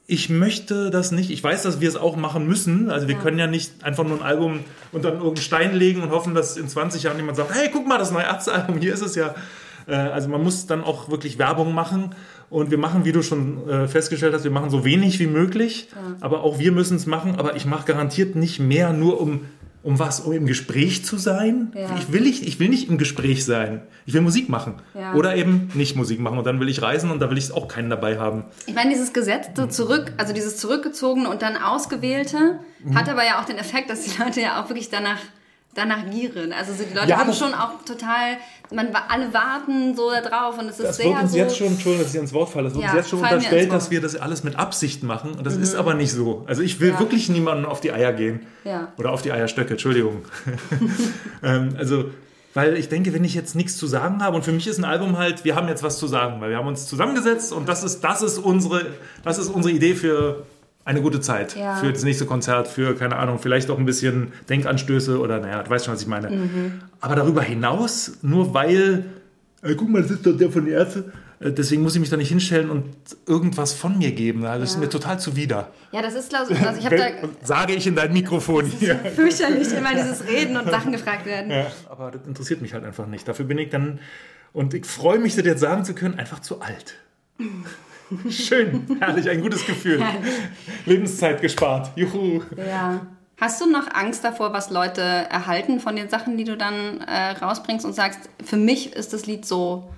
ich 0.06 0.28
möchte 0.28 0.90
das 0.90 1.12
nicht. 1.12 1.30
Ich 1.30 1.42
weiß, 1.42 1.62
dass 1.62 1.80
wir 1.80 1.88
es 1.88 1.96
auch 1.96 2.16
machen 2.16 2.46
müssen. 2.46 2.90
Also 2.90 3.06
wir 3.06 3.14
ja. 3.14 3.20
können 3.20 3.38
ja 3.38 3.46
nicht 3.46 3.84
einfach 3.84 4.04
nur 4.04 4.18
ein 4.18 4.22
Album 4.22 4.60
unter 4.90 5.10
irgendeinen 5.10 5.36
Stein 5.36 5.74
legen 5.74 6.02
und 6.02 6.10
hoffen, 6.10 6.34
dass 6.34 6.56
in 6.56 6.68
20 6.68 7.04
Jahren 7.04 7.16
jemand 7.16 7.36
sagt, 7.36 7.54
hey, 7.54 7.70
guck 7.72 7.86
mal, 7.86 7.98
das 7.98 8.10
neue 8.10 8.24
Ärztealbum, 8.24 8.78
hier 8.78 8.92
ist 8.92 9.02
es 9.02 9.14
ja. 9.14 9.34
Äh, 9.86 9.94
also 9.94 10.28
man 10.28 10.42
muss 10.42 10.66
dann 10.66 10.84
auch 10.84 11.10
wirklich 11.10 11.38
Werbung 11.38 11.74
machen. 11.74 12.14
Und 12.50 12.70
wir 12.70 12.78
machen, 12.78 13.04
wie 13.04 13.12
du 13.12 13.22
schon 13.22 13.68
äh, 13.68 13.88
festgestellt 13.88 14.34
hast, 14.34 14.44
wir 14.44 14.50
machen 14.50 14.70
so 14.70 14.84
wenig 14.84 15.18
wie 15.18 15.26
möglich. 15.26 15.88
Ja. 15.92 16.16
Aber 16.20 16.42
auch 16.42 16.58
wir 16.58 16.72
müssen 16.72 16.96
es 16.96 17.06
machen. 17.06 17.36
Aber 17.38 17.56
ich 17.56 17.66
mache 17.66 17.86
garantiert 17.86 18.36
nicht 18.36 18.60
mehr, 18.60 18.92
nur 18.92 19.20
um 19.20 19.42
um 19.82 19.98
was? 19.98 20.20
Um 20.20 20.32
im 20.32 20.46
Gespräch 20.46 21.04
zu 21.04 21.16
sein? 21.16 21.72
Ja. 21.74 21.96
Ich, 21.98 22.12
will 22.12 22.22
nicht, 22.22 22.46
ich 22.46 22.60
will 22.60 22.68
nicht 22.68 22.88
im 22.88 22.98
Gespräch 22.98 23.44
sein. 23.44 23.82
Ich 24.06 24.14
will 24.14 24.20
Musik 24.20 24.48
machen. 24.48 24.74
Ja. 24.94 25.14
Oder 25.14 25.36
eben 25.36 25.70
nicht 25.74 25.96
Musik 25.96 26.20
machen. 26.20 26.38
Und 26.38 26.46
dann 26.46 26.60
will 26.60 26.68
ich 26.68 26.82
reisen 26.82 27.10
und 27.10 27.20
da 27.20 27.30
will 27.30 27.38
ich 27.38 27.52
auch 27.52 27.68
keinen 27.68 27.90
dabei 27.90 28.18
haben. 28.18 28.44
Ich 28.66 28.74
meine, 28.74 28.90
dieses 28.90 29.12
Gesetz 29.12 29.48
so 29.56 29.66
zurück, 29.66 30.12
also 30.18 30.32
dieses 30.32 30.56
zurückgezogene 30.56 31.28
und 31.28 31.42
dann 31.42 31.56
ausgewählte, 31.56 32.60
mhm. 32.84 32.96
hat 32.96 33.08
aber 33.08 33.24
ja 33.24 33.40
auch 33.40 33.44
den 33.44 33.58
Effekt, 33.58 33.90
dass 33.90 34.02
die 34.02 34.22
Leute 34.22 34.40
ja 34.40 34.62
auch 34.62 34.68
wirklich 34.68 34.88
danach 34.88 35.18
danach 35.74 36.10
gieren. 36.10 36.52
Also 36.52 36.72
die 36.72 36.94
Leute 36.94 37.08
ja, 37.08 37.18
haben 37.18 37.32
schon 37.32 37.54
auch 37.54 37.82
total, 37.84 38.36
man 38.72 38.88
alle 39.08 39.32
warten 39.32 39.96
so 39.96 40.10
da 40.10 40.20
drauf 40.20 40.58
und 40.58 40.66
es 40.66 40.78
ist 40.78 40.88
das 40.88 40.96
sehr 40.98 41.06
wird 41.06 41.22
uns 41.22 41.32
so 41.32 41.38
jetzt 41.38 41.56
schon, 41.56 41.66
Entschuldigung, 41.68 42.04
dass 42.04 42.14
ich 42.14 42.20
ins 42.20 42.32
Wort 42.32 42.50
falle, 42.50 42.68
es 42.68 42.74
wird 42.74 42.84
ja, 42.84 42.90
uns 42.90 42.98
jetzt 42.98 43.10
schon 43.10 43.20
unterstellt, 43.20 43.72
dass 43.72 43.90
wir 43.90 44.00
das 44.00 44.16
alles 44.16 44.44
mit 44.44 44.56
Absicht 44.56 45.02
machen 45.02 45.32
und 45.32 45.44
das 45.44 45.56
mhm. 45.56 45.62
ist 45.62 45.74
aber 45.74 45.94
nicht 45.94 46.12
so. 46.12 46.44
Also 46.46 46.62
ich 46.62 46.80
will 46.80 46.90
ja. 46.90 46.98
wirklich 46.98 47.28
niemandem 47.28 47.66
auf 47.66 47.80
die 47.80 47.92
Eier 47.92 48.12
gehen. 48.12 48.40
Oder 48.96 49.10
auf 49.10 49.22
die 49.22 49.32
Eierstöcke, 49.32 49.72
Entschuldigung. 49.72 50.24
ähm, 51.42 51.74
also 51.78 52.04
weil 52.54 52.76
ich 52.76 52.88
denke, 52.88 53.14
wenn 53.14 53.24
ich 53.24 53.34
jetzt 53.34 53.56
nichts 53.56 53.78
zu 53.78 53.86
sagen 53.86 54.22
habe 54.22 54.36
und 54.36 54.44
für 54.44 54.52
mich 54.52 54.66
ist 54.66 54.78
ein 54.78 54.84
Album 54.84 55.16
halt, 55.16 55.44
wir 55.44 55.56
haben 55.56 55.68
jetzt 55.68 55.82
was 55.82 55.98
zu 55.98 56.06
sagen, 56.06 56.40
weil 56.40 56.50
wir 56.50 56.58
haben 56.58 56.68
uns 56.68 56.86
zusammengesetzt 56.86 57.52
und 57.52 57.66
das 57.66 57.82
ist, 57.82 58.02
das 58.02 58.20
ist, 58.20 58.38
unsere, 58.38 58.86
das 59.24 59.38
ist 59.38 59.48
unsere 59.48 59.74
Idee 59.74 59.94
für 59.94 60.44
eine 60.84 61.00
gute 61.00 61.20
Zeit 61.20 61.56
ja. 61.56 61.76
für 61.76 61.92
das 61.92 62.02
nächste 62.02 62.26
Konzert, 62.26 62.66
für, 62.66 62.94
keine 62.96 63.16
Ahnung, 63.16 63.38
vielleicht 63.38 63.70
auch 63.70 63.78
ein 63.78 63.84
bisschen 63.84 64.32
Denkanstöße 64.48 65.18
oder, 65.18 65.38
naja, 65.38 65.62
du 65.62 65.70
weißt 65.70 65.84
schon, 65.84 65.94
was 65.94 66.02
ich 66.02 66.08
meine. 66.08 66.30
Mhm. 66.30 66.80
Aber 67.00 67.14
darüber 67.14 67.42
hinaus, 67.42 68.18
nur 68.22 68.52
weil, 68.52 69.04
äh, 69.62 69.74
guck 69.74 69.88
mal, 69.88 70.02
das 70.02 70.10
ist 70.10 70.26
doch 70.26 70.36
der 70.36 70.50
von 70.50 70.64
den 70.64 70.74
Ärzten, 70.74 71.12
äh, 71.38 71.52
deswegen 71.52 71.82
muss 71.82 71.94
ich 71.94 72.00
mich 72.00 72.10
da 72.10 72.16
nicht 72.16 72.30
hinstellen 72.30 72.70
und 72.70 72.84
irgendwas 73.26 73.72
von 73.72 73.96
mir 73.96 74.10
geben. 74.10 74.42
Das 74.42 74.56
ja. 74.56 74.64
ist 74.64 74.78
mir 74.78 74.88
total 74.88 75.20
zuwider. 75.20 75.70
Ja, 75.92 76.02
das 76.02 76.14
ist, 76.14 76.30
glaube 76.30 76.52
ich, 76.52 76.60
also 76.60 76.80
ich 76.80 76.88
da... 76.88 77.06
Sage 77.42 77.74
ich 77.74 77.86
in 77.86 77.94
dein 77.94 78.12
Mikrofon 78.12 78.66
hier. 78.66 78.96
Fürchterlich, 79.14 79.72
immer 79.72 79.94
dieses 79.94 80.26
Reden 80.26 80.56
und 80.56 80.68
Sachen 80.68 80.90
gefragt 80.90 81.26
werden. 81.26 81.50
Ja, 81.50 81.66
aber 81.88 82.10
das 82.10 82.26
interessiert 82.26 82.60
mich 82.60 82.74
halt 82.74 82.84
einfach 82.84 83.06
nicht. 83.06 83.28
Dafür 83.28 83.44
bin 83.44 83.58
ich 83.58 83.70
dann, 83.70 84.00
und 84.52 84.74
ich 84.74 84.86
freue 84.86 85.20
mich, 85.20 85.36
das 85.36 85.44
jetzt 85.44 85.60
sagen 85.60 85.84
zu 85.84 85.94
können, 85.94 86.18
einfach 86.18 86.40
zu 86.40 86.60
alt. 86.60 86.96
Schön, 88.30 88.86
herrlich, 89.00 89.28
ein 89.28 89.40
gutes 89.40 89.66
Gefühl. 89.66 90.02
Lebenszeit 90.86 91.40
gespart. 91.40 91.90
Juhu. 91.96 92.42
Ja. 92.56 93.06
Hast 93.42 93.60
du 93.60 93.68
noch 93.68 93.92
Angst 93.92 94.22
davor, 94.22 94.52
was 94.52 94.70
Leute 94.70 95.00
erhalten 95.00 95.80
von 95.80 95.96
den 95.96 96.08
Sachen, 96.08 96.36
die 96.36 96.44
du 96.44 96.56
dann 96.56 97.00
äh, 97.00 97.30
rausbringst 97.30 97.84
und 97.84 97.92
sagst, 97.92 98.20
für 98.44 98.56
mich 98.56 98.92
ist 98.92 99.12
das 99.12 99.26
Lied 99.26 99.44
so 99.44 99.90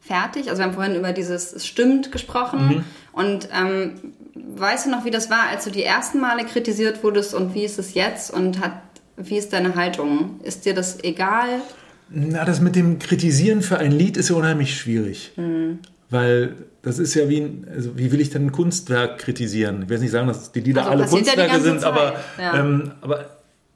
fertig? 0.00 0.48
Also 0.48 0.60
wir 0.60 0.66
haben 0.66 0.74
vorhin 0.74 0.94
über 0.94 1.12
dieses 1.12 1.52
es 1.52 1.66
stimmt 1.66 2.10
gesprochen. 2.10 2.68
Mhm. 2.68 2.84
Und 3.12 3.48
ähm, 3.52 4.14
weißt 4.34 4.86
du 4.86 4.90
noch, 4.90 5.04
wie 5.04 5.10
das 5.10 5.28
war, 5.28 5.48
als 5.48 5.64
du 5.64 5.70
die 5.70 5.82
ersten 5.82 6.20
Male 6.20 6.44
kritisiert 6.46 7.04
wurdest 7.04 7.34
und 7.34 7.54
wie 7.54 7.64
ist 7.64 7.78
es 7.78 7.94
jetzt 7.94 8.32
und 8.32 8.60
hat, 8.60 8.80
wie 9.16 9.36
ist 9.36 9.52
deine 9.52 9.74
Haltung? 9.74 10.40
Ist 10.42 10.64
dir 10.64 10.72
das 10.72 11.04
egal? 11.04 11.60
Na, 12.08 12.44
das 12.44 12.60
mit 12.60 12.76
dem 12.76 12.98
Kritisieren 12.98 13.62
für 13.62 13.78
ein 13.78 13.92
Lied 13.92 14.16
ist 14.16 14.30
ja 14.30 14.36
unheimlich 14.36 14.76
schwierig. 14.76 15.32
Mhm. 15.36 15.80
Weil 16.10 16.56
das 16.82 16.98
ist 16.98 17.14
ja 17.14 17.28
wie, 17.28 17.40
ein, 17.40 17.66
also 17.72 17.96
wie 17.96 18.10
will 18.10 18.20
ich 18.20 18.30
denn 18.30 18.46
ein 18.46 18.52
Kunstwerk 18.52 19.18
kritisieren? 19.18 19.82
Ich 19.84 19.88
will 19.88 19.98
nicht 19.98 20.10
sagen, 20.10 20.26
dass 20.26 20.50
die 20.50 20.60
Lieder 20.60 20.82
also 20.82 20.92
alle 20.92 21.06
Kunstwerke 21.06 21.52
ja 21.52 21.60
sind, 21.60 21.84
aber, 21.84 22.14
ja. 22.38 22.58
ähm, 22.58 22.92
aber 23.00 23.26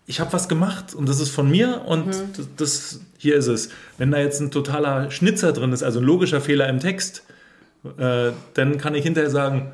ich 0.07 0.21
habe 0.21 0.33
was 0.33 0.49
gemacht 0.49 0.95
und 0.95 1.09
das 1.09 1.21
ist 1.21 1.31
von 1.31 1.49
mir 1.49 1.83
und 1.87 2.07
mhm. 2.07 2.13
das, 2.37 2.49
das, 2.57 3.01
hier 3.19 3.37
ist 3.37 3.47
es. 3.47 3.71
Wenn 3.99 4.11
da 4.11 4.19
jetzt 4.19 4.41
ein 4.41 4.51
totaler 4.51 5.11
Schnitzer 5.11 5.53
drin 5.53 5.73
ist, 5.73 5.83
also 5.83 6.01
ein 6.01 6.05
logischer 6.05 6.41
Fehler 6.41 6.69
im 6.69 6.81
Text, 6.81 7.23
äh, 7.99 8.33
dann 8.55 8.79
kann 8.79 8.95
ich 8.95 9.05
hinterher 9.05 9.31
sagen, 9.31 9.73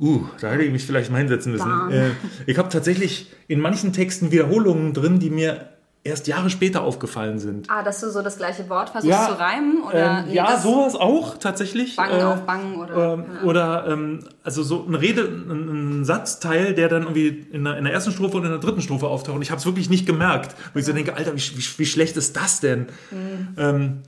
uh, 0.00 0.24
da 0.40 0.50
hätte 0.50 0.64
ich 0.64 0.72
mich 0.72 0.84
vielleicht 0.84 1.10
mal 1.10 1.18
hinsetzen 1.18 1.52
müssen. 1.52 1.90
Äh, 1.90 2.10
ich 2.46 2.58
habe 2.58 2.68
tatsächlich 2.68 3.32
in 3.48 3.60
manchen 3.60 3.92
Texten 3.92 4.30
Wiederholungen 4.30 4.92
drin, 4.92 5.20
die 5.20 5.30
mir 5.30 5.68
erst 6.04 6.26
Jahre 6.26 6.50
später 6.50 6.82
aufgefallen 6.82 7.38
sind. 7.38 7.68
Ah, 7.70 7.82
dass 7.82 8.00
du 8.00 8.10
so 8.10 8.20
das 8.20 8.36
gleiche 8.36 8.68
Wort 8.68 8.90
versuchst 8.90 9.10
ja, 9.10 9.26
zu 9.26 9.40
reimen? 9.40 9.82
Oder 9.82 10.18
ähm, 10.18 10.24
nee, 10.28 10.34
ja, 10.34 10.58
sowas 10.58 10.94
auch 10.94 11.38
tatsächlich. 11.38 11.96
Bang 11.96 12.10
äh, 12.10 12.22
auf 12.22 12.42
Bang 12.42 12.76
oder. 12.76 12.94
Äh, 12.94 13.16
ja. 13.16 13.42
Oder 13.42 13.86
ähm, 13.88 14.20
also 14.42 14.62
so 14.62 14.84
eine 14.86 15.00
Rede, 15.00 15.22
ein, 15.22 16.00
ein, 16.00 16.04
Satzteil, 16.04 16.74
der 16.74 16.88
dann 16.88 17.02
irgendwie 17.04 17.46
in 17.50 17.64
der, 17.64 17.78
in 17.78 17.84
der, 17.84 17.92
ersten 17.94 18.12
Strophe 18.12 18.36
und 18.36 18.44
in 18.44 18.50
der 18.50 18.60
dritten 18.60 18.82
Strophe 18.82 19.08
auftaucht. 19.08 19.36
Und 19.36 19.42
ich 19.42 19.50
habe 19.50 19.58
es 19.58 19.66
wirklich 19.66 19.88
nicht 19.88 20.06
gemerkt. 20.06 20.54
Wo 20.74 20.78
ich 20.78 20.84
so 20.84 20.92
denke, 20.92 21.16
Alter, 21.16 21.34
wie, 21.34 21.40
wie, 21.40 21.78
wie 21.78 21.86
schlecht 21.86 22.18
ist 22.18 22.36
das 22.36 22.60
denn? 22.60 22.86
Mhm. 23.10 23.48
Ähm, 23.56 24.02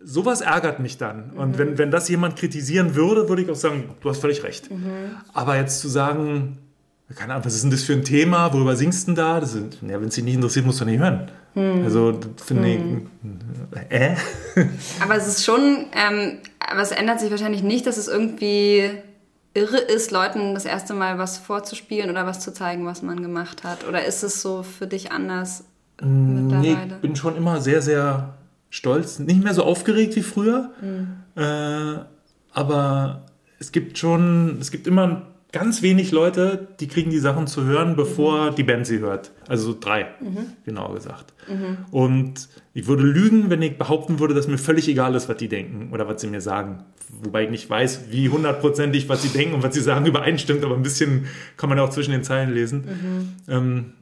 sowas 0.00 0.40
ärgert 0.40 0.78
mich 0.78 0.98
dann. 0.98 1.30
Und 1.30 1.52
mhm. 1.52 1.58
wenn, 1.58 1.78
wenn 1.78 1.90
das 1.90 2.08
jemand 2.08 2.36
kritisieren 2.36 2.94
würde, 2.94 3.28
würde 3.28 3.42
ich 3.42 3.50
auch 3.50 3.56
sagen, 3.56 3.92
du 4.00 4.08
hast 4.08 4.20
völlig 4.20 4.44
recht. 4.44 4.70
Mhm. 4.70 5.16
Aber 5.32 5.56
jetzt 5.56 5.80
zu 5.80 5.88
sagen, 5.88 6.58
keine 7.14 7.34
Ahnung, 7.34 7.44
was 7.44 7.54
ist 7.54 7.64
denn 7.64 7.70
das 7.70 7.82
für 7.82 7.92
ein 7.92 8.04
Thema? 8.04 8.52
Worüber 8.52 8.76
singst 8.76 9.02
du 9.02 9.12
denn 9.12 9.14
da? 9.16 9.40
Das 9.40 9.54
ist, 9.54 9.78
ja, 9.82 10.00
wenn 10.00 10.08
es 10.08 10.14
dich 10.14 10.24
nicht 10.24 10.34
interessiert, 10.34 10.66
musst 10.66 10.80
du 10.80 10.84
nicht 10.84 11.00
hören. 11.00 11.30
Hm. 11.54 11.84
Also, 11.84 12.18
finde 12.44 12.68
hm. 12.68 13.06
ich. 13.72 13.92
Äh? 13.92 14.16
aber 15.00 15.16
es 15.16 15.26
ist 15.26 15.44
schon, 15.44 15.86
ähm, 15.92 16.38
aber 16.58 16.80
es 16.80 16.90
ändert 16.90 17.20
sich 17.20 17.30
wahrscheinlich 17.30 17.62
nicht, 17.62 17.86
dass 17.86 17.96
es 17.96 18.08
irgendwie 18.08 18.90
irre 19.54 19.78
ist, 19.78 20.10
Leuten 20.10 20.54
das 20.54 20.64
erste 20.64 20.94
Mal 20.94 21.18
was 21.18 21.38
vorzuspielen 21.38 22.10
oder 22.10 22.26
was 22.26 22.40
zu 22.40 22.52
zeigen, 22.52 22.86
was 22.86 23.02
man 23.02 23.22
gemacht 23.22 23.62
hat. 23.62 23.86
Oder 23.86 24.04
ist 24.04 24.22
es 24.24 24.42
so 24.42 24.62
für 24.62 24.86
dich 24.86 25.12
anders? 25.12 25.64
Nee, 26.02 26.76
ich 26.88 26.94
bin 26.96 27.14
schon 27.14 27.36
immer 27.36 27.60
sehr, 27.60 27.80
sehr 27.80 28.34
stolz. 28.68 29.20
Nicht 29.20 29.44
mehr 29.44 29.54
so 29.54 29.62
aufgeregt 29.62 30.16
wie 30.16 30.22
früher. 30.22 30.72
Hm. 30.80 31.06
Äh, 31.36 32.00
aber 32.52 33.26
es 33.60 33.70
gibt 33.70 33.98
schon, 33.98 34.58
es 34.60 34.72
gibt 34.72 34.88
immer 34.88 35.22
ganz 35.54 35.82
wenig 35.82 36.10
Leute, 36.10 36.66
die 36.80 36.88
kriegen 36.88 37.10
die 37.10 37.20
Sachen 37.20 37.46
zu 37.46 37.64
hören, 37.64 37.94
bevor 37.94 38.50
mhm. 38.50 38.54
die 38.56 38.64
Band 38.64 38.86
sie 38.88 38.98
hört. 38.98 39.30
Also 39.46 39.74
drei, 39.78 40.08
mhm. 40.20 40.48
genau 40.64 40.92
gesagt. 40.92 41.32
Mhm. 41.48 41.78
Und 41.92 42.48
ich 42.74 42.88
würde 42.88 43.04
lügen, 43.04 43.50
wenn 43.50 43.62
ich 43.62 43.78
behaupten 43.78 44.18
würde, 44.18 44.34
dass 44.34 44.48
mir 44.48 44.58
völlig 44.58 44.88
egal 44.88 45.14
ist, 45.14 45.28
was 45.28 45.36
die 45.36 45.48
denken 45.48 45.90
oder 45.92 46.08
was 46.08 46.20
sie 46.20 46.26
mir 46.26 46.40
sagen. 46.40 46.82
Wobei 47.22 47.44
ich 47.44 47.50
nicht 47.50 47.70
weiß, 47.70 48.06
wie 48.10 48.28
hundertprozentig, 48.28 49.08
was 49.08 49.22
sie 49.22 49.28
denken 49.28 49.54
und 49.54 49.62
was 49.62 49.72
sie 49.74 49.80
sagen, 49.80 50.04
übereinstimmt, 50.06 50.64
aber 50.64 50.74
ein 50.74 50.82
bisschen 50.82 51.26
kann 51.56 51.68
man 51.68 51.78
auch 51.78 51.90
zwischen 51.90 52.10
den 52.10 52.24
Zeilen 52.24 52.52
lesen. 52.52 52.84
Mhm. 53.46 53.52
Ähm, 53.52 53.92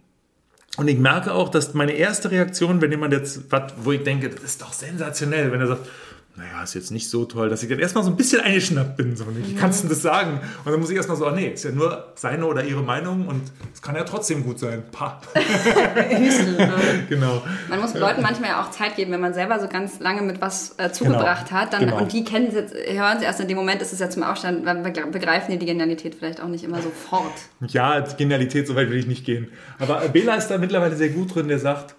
und 0.78 0.88
ich 0.88 0.98
merke 0.98 1.34
auch, 1.34 1.50
dass 1.50 1.74
meine 1.74 1.92
erste 1.92 2.30
Reaktion, 2.30 2.80
wenn 2.80 2.90
jemand 2.90 3.12
jetzt, 3.12 3.42
wo 3.84 3.92
ich 3.92 4.04
denke, 4.04 4.30
das 4.30 4.42
ist 4.42 4.62
doch 4.62 4.72
sensationell, 4.72 5.52
wenn 5.52 5.60
er 5.60 5.66
sagt, 5.66 5.86
naja, 6.34 6.62
ist 6.62 6.72
jetzt 6.72 6.90
nicht 6.90 7.10
so 7.10 7.26
toll, 7.26 7.50
dass 7.50 7.62
ich 7.62 7.68
dann 7.68 7.78
erstmal 7.78 8.04
so 8.04 8.10
ein 8.10 8.16
bisschen 8.16 8.40
eingeschnappt 8.40 8.96
bin. 8.96 9.16
So, 9.16 9.26
wie 9.36 9.54
kannst 9.54 9.84
du 9.84 9.88
das 9.88 10.00
sagen? 10.00 10.40
Und 10.64 10.72
dann 10.72 10.80
muss 10.80 10.88
ich 10.88 10.96
erstmal 10.96 11.18
so, 11.18 11.26
ah, 11.26 11.32
nee, 11.32 11.48
ist 11.48 11.64
ja 11.64 11.72
nur 11.72 12.12
seine 12.14 12.46
oder 12.46 12.64
ihre 12.64 12.82
Meinung 12.82 13.28
und 13.28 13.42
es 13.74 13.82
kann 13.82 13.96
ja 13.96 14.04
trotzdem 14.04 14.42
gut 14.42 14.58
sein. 14.58 14.82
Pa. 14.90 15.20
genau. 17.10 17.42
Man 17.68 17.80
muss 17.80 17.92
Leuten 17.92 18.22
manchmal 18.22 18.50
ja 18.50 18.62
auch 18.62 18.70
Zeit 18.70 18.96
geben, 18.96 19.12
wenn 19.12 19.20
man 19.20 19.34
selber 19.34 19.60
so 19.60 19.68
ganz 19.68 20.00
lange 20.00 20.22
mit 20.22 20.40
was 20.40 20.74
äh, 20.78 20.90
zugebracht 20.90 21.48
genau. 21.48 21.60
hat. 21.60 21.74
Dann, 21.74 21.80
genau. 21.80 21.98
Und 21.98 22.12
die 22.12 22.24
kennen 22.24 22.46
es 22.48 22.54
jetzt, 22.54 22.74
hören 22.74 23.18
sie 23.18 23.26
erst 23.26 23.40
in 23.40 23.48
dem 23.48 23.58
Moment, 23.58 23.82
ist 23.82 23.92
es 23.92 23.98
ja 23.98 24.08
zum 24.08 24.22
Aufstand, 24.22 24.64
begreifen 25.12 25.52
die 25.52 25.58
die 25.58 25.66
Genialität 25.66 26.14
vielleicht 26.14 26.40
auch 26.40 26.48
nicht 26.48 26.64
immer 26.64 26.80
sofort. 26.80 27.32
Ja, 27.68 28.00
die 28.00 28.16
Genialität, 28.16 28.66
so 28.66 28.74
weit 28.74 28.88
will 28.88 28.98
ich 28.98 29.06
nicht 29.06 29.26
gehen. 29.26 29.48
Aber 29.78 30.08
Bela 30.08 30.34
ist 30.36 30.48
da 30.48 30.56
mittlerweile 30.56 30.96
sehr 30.96 31.10
gut 31.10 31.34
drin, 31.34 31.48
der 31.48 31.58
sagt, 31.58 31.94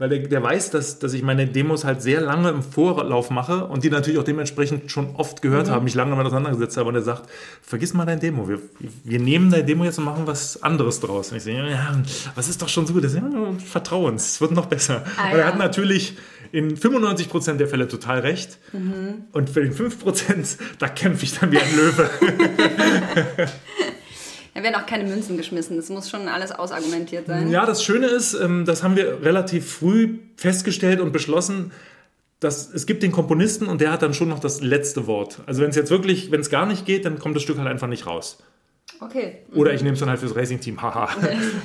weil 0.00 0.08
der, 0.08 0.18
der 0.20 0.42
weiß, 0.42 0.70
dass, 0.70 0.98
dass 0.98 1.12
ich 1.12 1.22
meine 1.22 1.46
Demos 1.46 1.84
halt 1.84 2.00
sehr 2.00 2.22
lange 2.22 2.48
im 2.48 2.62
Vorlauf 2.62 3.28
mache 3.28 3.66
und 3.66 3.84
die 3.84 3.90
natürlich 3.90 4.18
auch 4.18 4.24
dementsprechend 4.24 4.90
schon 4.90 5.14
oft 5.16 5.42
gehört 5.42 5.66
mhm. 5.66 5.72
haben, 5.72 5.84
mich 5.84 5.94
lange 5.94 6.12
damit 6.12 6.24
auseinandergesetzt 6.24 6.78
habe 6.78 6.88
und 6.88 6.94
er 6.94 7.02
sagt, 7.02 7.28
vergiss 7.60 7.92
mal 7.92 8.06
dein 8.06 8.18
Demo, 8.18 8.48
wir, 8.48 8.60
wir 9.04 9.20
nehmen 9.20 9.50
dein 9.50 9.66
Demo 9.66 9.84
jetzt 9.84 9.98
und 9.98 10.06
machen 10.06 10.26
was 10.26 10.62
anderes 10.62 11.00
draus. 11.00 11.32
Und 11.32 11.36
ich 11.36 11.42
sage, 11.42 11.70
ja, 11.70 12.02
was 12.34 12.48
ist 12.48 12.62
doch 12.62 12.70
schon 12.70 12.86
so 12.86 12.94
gut, 12.94 13.04
das 13.04 13.12
ist, 13.12 13.18
ja, 13.18 13.30
vertrau 13.62 14.06
uns, 14.06 14.26
es 14.26 14.40
wird 14.40 14.52
noch 14.52 14.66
besser. 14.66 15.04
Ah, 15.18 15.32
und 15.32 15.38
er 15.38 15.44
hat 15.44 15.58
natürlich 15.58 16.16
in 16.50 16.78
95% 16.78 17.58
der 17.58 17.68
Fälle 17.68 17.86
total 17.86 18.20
recht 18.20 18.58
mhm. 18.72 19.24
und 19.32 19.50
für 19.50 19.60
den 19.60 19.74
5%, 19.74 20.56
da 20.78 20.88
kämpfe 20.88 21.24
ich 21.24 21.38
dann 21.38 21.52
wie 21.52 21.58
ein 21.58 21.76
Löwe. 21.76 22.10
Da 24.54 24.62
werden 24.62 24.74
auch 24.74 24.86
keine 24.86 25.04
Münzen 25.04 25.36
geschmissen. 25.36 25.76
Das 25.76 25.88
muss 25.88 26.10
schon 26.10 26.28
alles 26.28 26.52
ausargumentiert 26.52 27.26
sein. 27.26 27.50
Ja, 27.50 27.66
das 27.66 27.84
Schöne 27.84 28.06
ist, 28.06 28.34
ähm, 28.34 28.64
das 28.64 28.82
haben 28.82 28.96
wir 28.96 29.22
relativ 29.22 29.72
früh 29.72 30.18
festgestellt 30.36 31.00
und 31.00 31.12
beschlossen, 31.12 31.72
dass 32.40 32.72
es 32.72 32.86
gibt 32.86 33.02
den 33.02 33.12
Komponisten 33.12 33.66
und 33.66 33.80
der 33.80 33.92
hat 33.92 34.02
dann 34.02 34.14
schon 34.14 34.28
noch 34.28 34.40
das 34.40 34.60
letzte 34.60 35.06
Wort. 35.06 35.40
Also 35.46 35.62
wenn 35.62 35.70
es 35.70 35.76
jetzt 35.76 35.90
wirklich, 35.90 36.30
wenn 36.30 36.40
es 36.40 36.50
gar 36.50 36.66
nicht 36.66 36.86
geht, 36.86 37.04
dann 37.04 37.18
kommt 37.18 37.36
das 37.36 37.42
Stück 37.42 37.58
halt 37.58 37.68
einfach 37.68 37.86
nicht 37.86 38.06
raus. 38.06 38.38
Okay. 39.00 39.38
Oder 39.54 39.72
ich 39.72 39.82
nehme 39.82 39.94
es 39.94 40.00
dann 40.00 40.08
halt 40.08 40.20
fürs 40.20 40.34
Racing-Team, 40.34 40.82
haha. 40.82 41.08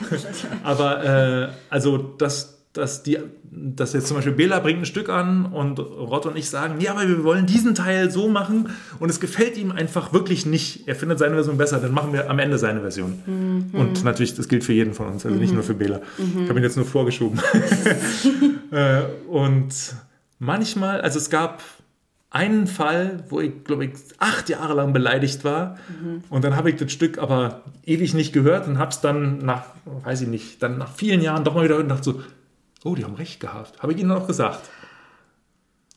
Aber 0.64 1.04
äh, 1.04 1.50
also 1.70 1.98
das, 1.98 2.55
dass, 2.76 3.04
die, 3.04 3.18
dass 3.52 3.94
jetzt 3.94 4.08
zum 4.08 4.18
Beispiel 4.18 4.34
Bela 4.34 4.60
bringt 4.60 4.82
ein 4.82 4.86
Stück 4.86 5.08
an 5.08 5.46
und 5.46 5.80
Rott 5.80 6.26
und 6.26 6.36
ich 6.36 6.50
sagen, 6.50 6.82
ja, 6.82 6.92
aber 6.92 7.08
wir 7.08 7.24
wollen 7.24 7.46
diesen 7.46 7.74
Teil 7.74 8.12
so 8.12 8.28
machen 8.28 8.70
und 9.00 9.10
es 9.10 9.22
gefällt 9.22 9.58
ihm 9.58 9.72
einfach 9.72 10.12
wirklich 10.12 10.46
nicht. 10.46 10.86
Er 10.86 10.96
findet 10.96 11.18
seine 11.18 11.36
Version 11.36 11.58
besser, 11.58 11.80
dann 11.80 11.94
machen 11.94 12.12
wir 12.12 12.30
am 12.30 12.38
Ende 12.38 12.58
seine 12.58 12.82
Version. 12.82 13.24
Mhm. 13.26 13.80
Und 13.80 14.04
natürlich, 14.04 14.36
das 14.36 14.50
gilt 14.50 14.66
für 14.66 14.74
jeden 14.74 14.94
von 14.94 15.08
uns, 15.08 15.26
also 15.26 15.36
mhm. 15.36 15.42
nicht 15.42 15.54
nur 15.54 15.64
für 15.64 15.74
Bela. 15.74 16.02
Mhm. 16.18 16.44
Ich 16.44 16.50
habe 16.50 16.60
ihn 16.60 16.64
jetzt 16.64 16.78
nur 16.78 16.86
vorgeschoben. 16.86 17.40
Äh, 18.72 19.04
und 19.30 19.74
manchmal, 20.40 21.00
also 21.00 21.20
es 21.20 21.30
gab 21.30 21.62
einen 22.36 22.68
Fall, 22.68 23.24
wo 23.30 23.40
ich, 23.40 23.64
glaube 23.64 23.86
ich, 23.86 23.92
acht 24.18 24.50
Jahre 24.50 24.74
lang 24.74 24.92
beleidigt 24.92 25.46
war. 25.46 25.78
Mhm. 25.88 26.24
Und 26.30 26.44
dann 26.44 26.58
habe 26.58 26.70
ich 26.70 26.76
das 26.76 26.92
Stück 26.92 27.18
aber 27.18 27.62
ewig 27.86 28.14
nicht 28.14 28.34
gehört 28.34 28.68
und 28.68 28.78
habe 28.78 28.92
es 28.92 29.00
dann 29.00 29.38
nach, 29.38 29.64
weiß 29.86 30.22
ich 30.22 30.28
nicht, 30.28 30.62
dann 30.62 30.78
nach 30.78 30.92
vielen 30.94 31.22
Jahren 31.22 31.46
doch 31.46 31.56
mal 31.56 31.64
wieder 31.64 31.78
gedacht 31.78 32.04
so, 32.04 32.22
oh, 32.86 32.96
die 32.96 33.04
haben 33.04 33.16
recht 33.16 33.40
gehabt. 33.40 33.82
Habe 33.82 33.94
ich 33.94 34.00
ihnen 34.00 34.12
auch 34.12 34.28
gesagt. 34.28 34.62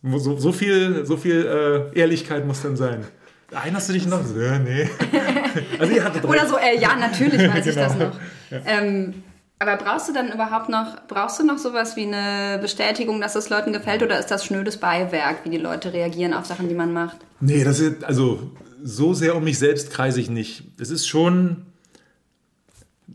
So, 0.02 0.38
so 0.38 0.52
viel, 0.52 1.04
so 1.06 1.16
viel 1.16 1.90
äh, 1.94 1.98
Ehrlichkeit 1.98 2.46
muss 2.46 2.62
dann 2.62 2.76
sein. 2.76 3.04
Erinnerst 3.50 3.88
du 3.88 3.92
dich 3.92 4.06
noch? 4.06 4.20
Ja, 4.36 4.58
nee. 4.58 4.88
also 5.78 5.92
ihr 5.92 6.04
hattet 6.04 6.24
Oder 6.24 6.46
so, 6.46 6.56
äh, 6.56 6.78
ja, 6.78 6.96
natürlich 6.96 7.40
weiß 7.40 7.64
genau. 7.64 7.68
ich 7.68 7.74
das 7.74 7.96
noch. 7.96 8.12
Ja. 8.50 8.60
Ähm, 8.66 9.22
aber 9.58 9.76
brauchst 9.76 10.08
du 10.08 10.12
dann 10.12 10.30
überhaupt 10.30 10.68
noch, 10.68 11.06
brauchst 11.08 11.40
du 11.40 11.44
noch 11.44 11.58
sowas 11.58 11.96
wie 11.96 12.06
eine 12.06 12.58
Bestätigung, 12.60 13.20
dass 13.20 13.34
es 13.34 13.50
Leuten 13.50 13.72
gefällt 13.72 14.02
oder 14.02 14.18
ist 14.18 14.30
das 14.30 14.44
schnödes 14.44 14.76
Beiwerk, 14.76 15.44
wie 15.44 15.50
die 15.50 15.58
Leute 15.58 15.92
reagieren 15.92 16.32
auf 16.32 16.46
Sachen, 16.46 16.68
die 16.68 16.74
man 16.74 16.92
macht? 16.92 17.16
Nee, 17.40 17.64
das 17.64 17.80
ist, 17.80 18.04
also 18.04 18.52
so 18.82 19.14
sehr 19.14 19.34
um 19.34 19.42
mich 19.42 19.58
selbst 19.58 19.90
kreise 19.90 20.20
ich 20.20 20.30
nicht. 20.30 20.62
Es 20.78 20.90
ist 20.90 21.08
schon, 21.08 21.66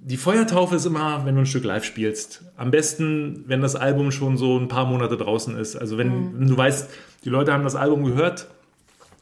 die 0.05 0.17
Feuertaufe 0.17 0.75
ist 0.75 0.85
immer, 0.85 1.25
wenn 1.25 1.35
du 1.35 1.41
ein 1.41 1.45
Stück 1.45 1.63
live 1.63 1.85
spielst. 1.85 2.43
Am 2.57 2.71
besten, 2.71 3.45
wenn 3.47 3.61
das 3.61 3.75
Album 3.75 4.11
schon 4.11 4.37
so 4.37 4.57
ein 4.57 4.67
paar 4.67 4.85
Monate 4.85 5.15
draußen 5.15 5.57
ist. 5.57 5.77
Also 5.77 5.97
wenn, 5.97 6.07
mhm. 6.07 6.39
wenn 6.39 6.47
du 6.49 6.57
weißt, 6.57 6.89
die 7.23 7.29
Leute 7.29 7.53
haben 7.53 7.63
das 7.63 7.75
Album 7.75 8.03
gehört 8.03 8.47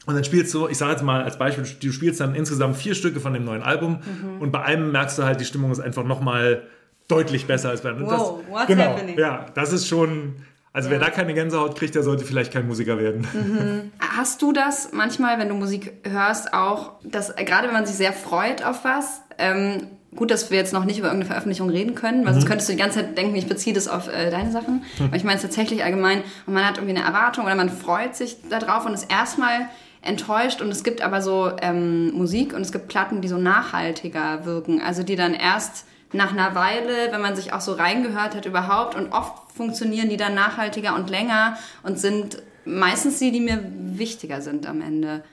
und 0.07 0.15
dann 0.15 0.23
spielst 0.23 0.53
du, 0.53 0.67
ich 0.67 0.77
sage 0.77 0.93
jetzt 0.93 1.03
mal 1.03 1.23
als 1.23 1.37
Beispiel, 1.37 1.63
du 1.63 1.91
spielst 1.91 2.19
dann 2.19 2.33
insgesamt 2.33 2.77
vier 2.77 2.95
Stücke 2.95 3.19
von 3.19 3.33
dem 3.33 3.45
neuen 3.45 3.61
Album 3.61 3.99
mhm. 3.99 4.41
und 4.41 4.51
bei 4.51 4.63
einem 4.63 4.91
merkst 4.91 5.19
du 5.19 5.23
halt, 5.23 5.39
die 5.39 5.45
Stimmung 5.45 5.71
ist 5.71 5.79
einfach 5.79 6.03
nochmal 6.03 6.63
deutlich 7.07 7.45
besser 7.45 7.69
als 7.69 7.81
bei 7.81 7.89
anderen. 7.89 8.07
Wow, 8.07 8.39
das, 8.39 8.51
what's 8.51 8.67
genau, 8.67 8.83
happening? 8.85 9.19
Ja, 9.19 9.45
das 9.53 9.73
ist 9.73 9.87
schon. 9.87 10.37
Also 10.73 10.87
ja. 10.87 10.93
wer 10.93 10.99
da 10.99 11.09
keine 11.09 11.33
Gänsehaut 11.33 11.77
kriegt, 11.77 11.95
der 11.95 12.03
sollte 12.03 12.23
vielleicht 12.23 12.53
kein 12.53 12.65
Musiker 12.65 12.97
werden. 12.97 13.27
Mhm. 13.33 13.91
Hast 14.17 14.41
du 14.41 14.53
das 14.53 14.93
manchmal, 14.93 15.37
wenn 15.37 15.49
du 15.49 15.55
Musik 15.55 15.93
hörst, 16.09 16.53
auch, 16.53 16.93
dass 17.03 17.35
gerade 17.35 17.67
wenn 17.67 17.73
man 17.73 17.85
sich 17.85 17.97
sehr 17.97 18.13
freut 18.13 18.63
auf 18.63 18.85
was, 18.85 19.21
ähm, 19.37 19.87
gut, 20.15 20.29
dass 20.29 20.51
wir 20.51 20.57
jetzt 20.57 20.73
noch 20.73 20.85
nicht 20.85 20.99
über 20.99 21.07
irgendeine 21.07 21.29
Veröffentlichung 21.29 21.69
reden 21.69 21.95
können, 21.95 22.25
weil 22.25 22.31
mhm. 22.31 22.39
sonst 22.39 22.47
könntest 22.47 22.69
du 22.69 22.73
die 22.73 22.79
ganze 22.79 22.99
Zeit 22.99 23.17
denken, 23.17 23.35
ich 23.35 23.47
beziehe 23.47 23.73
das 23.73 23.87
auf 23.87 24.07
äh, 24.07 24.29
deine 24.29 24.51
Sachen. 24.51 24.83
Mhm. 24.99 25.05
Aber 25.05 25.15
ich 25.15 25.23
meine 25.23 25.37
es 25.37 25.41
tatsächlich 25.41 25.83
allgemein 25.83 26.23
und 26.45 26.53
man 26.53 26.65
hat 26.65 26.77
irgendwie 26.77 26.95
eine 26.95 27.05
Erwartung 27.05 27.45
oder 27.45 27.55
man 27.55 27.69
freut 27.69 28.15
sich 28.15 28.37
darauf 28.49 28.85
und 28.85 28.93
ist 28.93 29.11
erstmal 29.11 29.67
enttäuscht 30.01 30.61
und 30.61 30.69
es 30.69 30.83
gibt 30.83 31.01
aber 31.01 31.21
so 31.21 31.51
ähm, 31.61 32.11
Musik 32.13 32.53
und 32.53 32.61
es 32.61 32.71
gibt 32.71 32.87
Platten, 32.87 33.21
die 33.21 33.27
so 33.27 33.37
nachhaltiger 33.37 34.45
wirken, 34.45 34.81
also 34.81 35.03
die 35.03 35.15
dann 35.15 35.33
erst 35.33 35.85
nach 36.11 36.33
einer 36.33 36.55
Weile, 36.55 37.11
wenn 37.11 37.21
man 37.21 37.35
sich 37.35 37.53
auch 37.53 37.61
so 37.61 37.73
reingehört 37.73 38.35
hat 38.35 38.45
überhaupt 38.45 38.95
und 38.95 39.13
oft 39.13 39.51
funktionieren 39.55 40.09
die 40.09 40.17
dann 40.17 40.33
nachhaltiger 40.33 40.95
und 40.95 41.09
länger 41.09 41.57
und 41.83 41.99
sind 41.99 42.41
meistens 42.65 43.19
die, 43.19 43.31
die 43.31 43.39
mir 43.39 43.63
wichtiger 43.63 44.41
sind 44.41 44.67
am 44.67 44.81
Ende. 44.81 45.23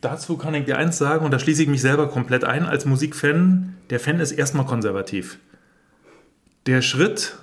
Dazu 0.00 0.36
kann 0.36 0.54
ich 0.54 0.64
dir 0.64 0.78
eins 0.78 0.96
sagen, 0.96 1.24
und 1.24 1.32
da 1.32 1.38
schließe 1.38 1.62
ich 1.62 1.68
mich 1.68 1.80
selber 1.80 2.08
komplett 2.08 2.44
ein 2.44 2.64
als 2.64 2.84
Musikfan. 2.84 3.74
Der 3.90 3.98
Fan 3.98 4.20
ist 4.20 4.32
erstmal 4.32 4.64
konservativ. 4.64 5.38
Der 6.66 6.82
Schritt 6.82 7.36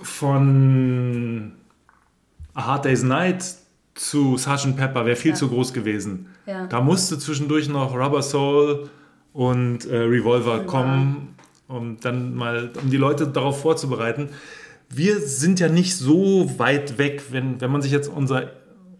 von 0.00 1.52
A 2.54 2.66
Hard 2.66 2.86
Day's 2.86 3.02
Night 3.02 3.44
zu 3.94 4.36
Sgt. 4.36 4.76
Pepper 4.76 5.04
wäre 5.04 5.16
viel 5.16 5.32
ja. 5.32 5.36
zu 5.36 5.48
groß 5.48 5.72
gewesen. 5.72 6.28
Ja. 6.46 6.66
Da 6.66 6.80
musste 6.80 7.18
zwischendurch 7.18 7.68
noch 7.68 7.94
Rubber 7.94 8.22
Soul 8.22 8.88
und 9.32 9.84
äh, 9.86 9.96
Revolver 9.96 10.58
ja. 10.58 10.64
kommen, 10.64 11.34
um 11.68 11.98
dann 12.00 12.34
mal, 12.34 12.70
um 12.82 12.90
die 12.90 12.96
Leute 12.96 13.26
darauf 13.26 13.60
vorzubereiten. 13.60 14.30
Wir 14.88 15.20
sind 15.20 15.60
ja 15.60 15.68
nicht 15.68 15.96
so 15.96 16.58
weit 16.58 16.98
weg, 16.98 17.24
wenn, 17.30 17.60
wenn 17.60 17.70
man 17.70 17.82
sich 17.82 17.92
jetzt 17.92 18.08
unser 18.08 18.50